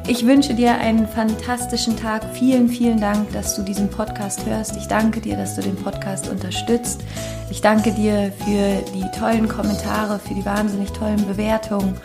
Ich 0.09 0.25
wünsche 0.25 0.53
dir 0.53 0.77
einen 0.77 1.05
fantastischen 1.05 1.97
Tag. 1.97 2.23
Vielen, 2.33 2.69
vielen 2.69 3.01
Dank, 3.01 3.29
dass 3.33 3.57
du 3.57 3.61
diesen 3.61 3.89
Podcast 3.89 4.45
hörst. 4.45 4.77
Ich 4.77 4.87
danke 4.87 5.19
dir, 5.19 5.35
dass 5.35 5.55
du 5.55 5.61
den 5.61 5.75
Podcast 5.75 6.29
unterstützt. 6.29 7.03
Ich 7.51 7.59
danke 7.59 7.91
dir 7.91 8.31
für 8.45 8.89
die 8.93 9.19
tollen 9.19 9.49
Kommentare, 9.49 10.17
für 10.19 10.33
die 10.33 10.45
wahnsinnig 10.45 10.93
tollen 10.93 11.27
Bewertungen. 11.27 11.95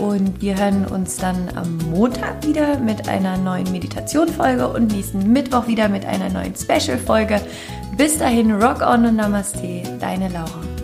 Und 0.00 0.40
wir 0.40 0.56
hören 0.56 0.86
uns 0.86 1.18
dann 1.18 1.50
am 1.54 1.76
Montag 1.90 2.46
wieder 2.46 2.78
mit 2.78 3.10
einer 3.10 3.36
neuen 3.36 3.70
Meditation-Folge 3.70 4.66
und 4.66 4.90
nächsten 4.92 5.30
Mittwoch 5.30 5.66
wieder 5.66 5.90
mit 5.90 6.06
einer 6.06 6.30
neuen 6.30 6.54
Special-Folge. 6.56 7.42
Bis 7.94 8.16
dahin, 8.16 8.52
Rock 8.52 8.80
on 8.80 9.04
und 9.04 9.16
Namaste, 9.16 9.82
deine 10.00 10.30
Laura. 10.30 10.79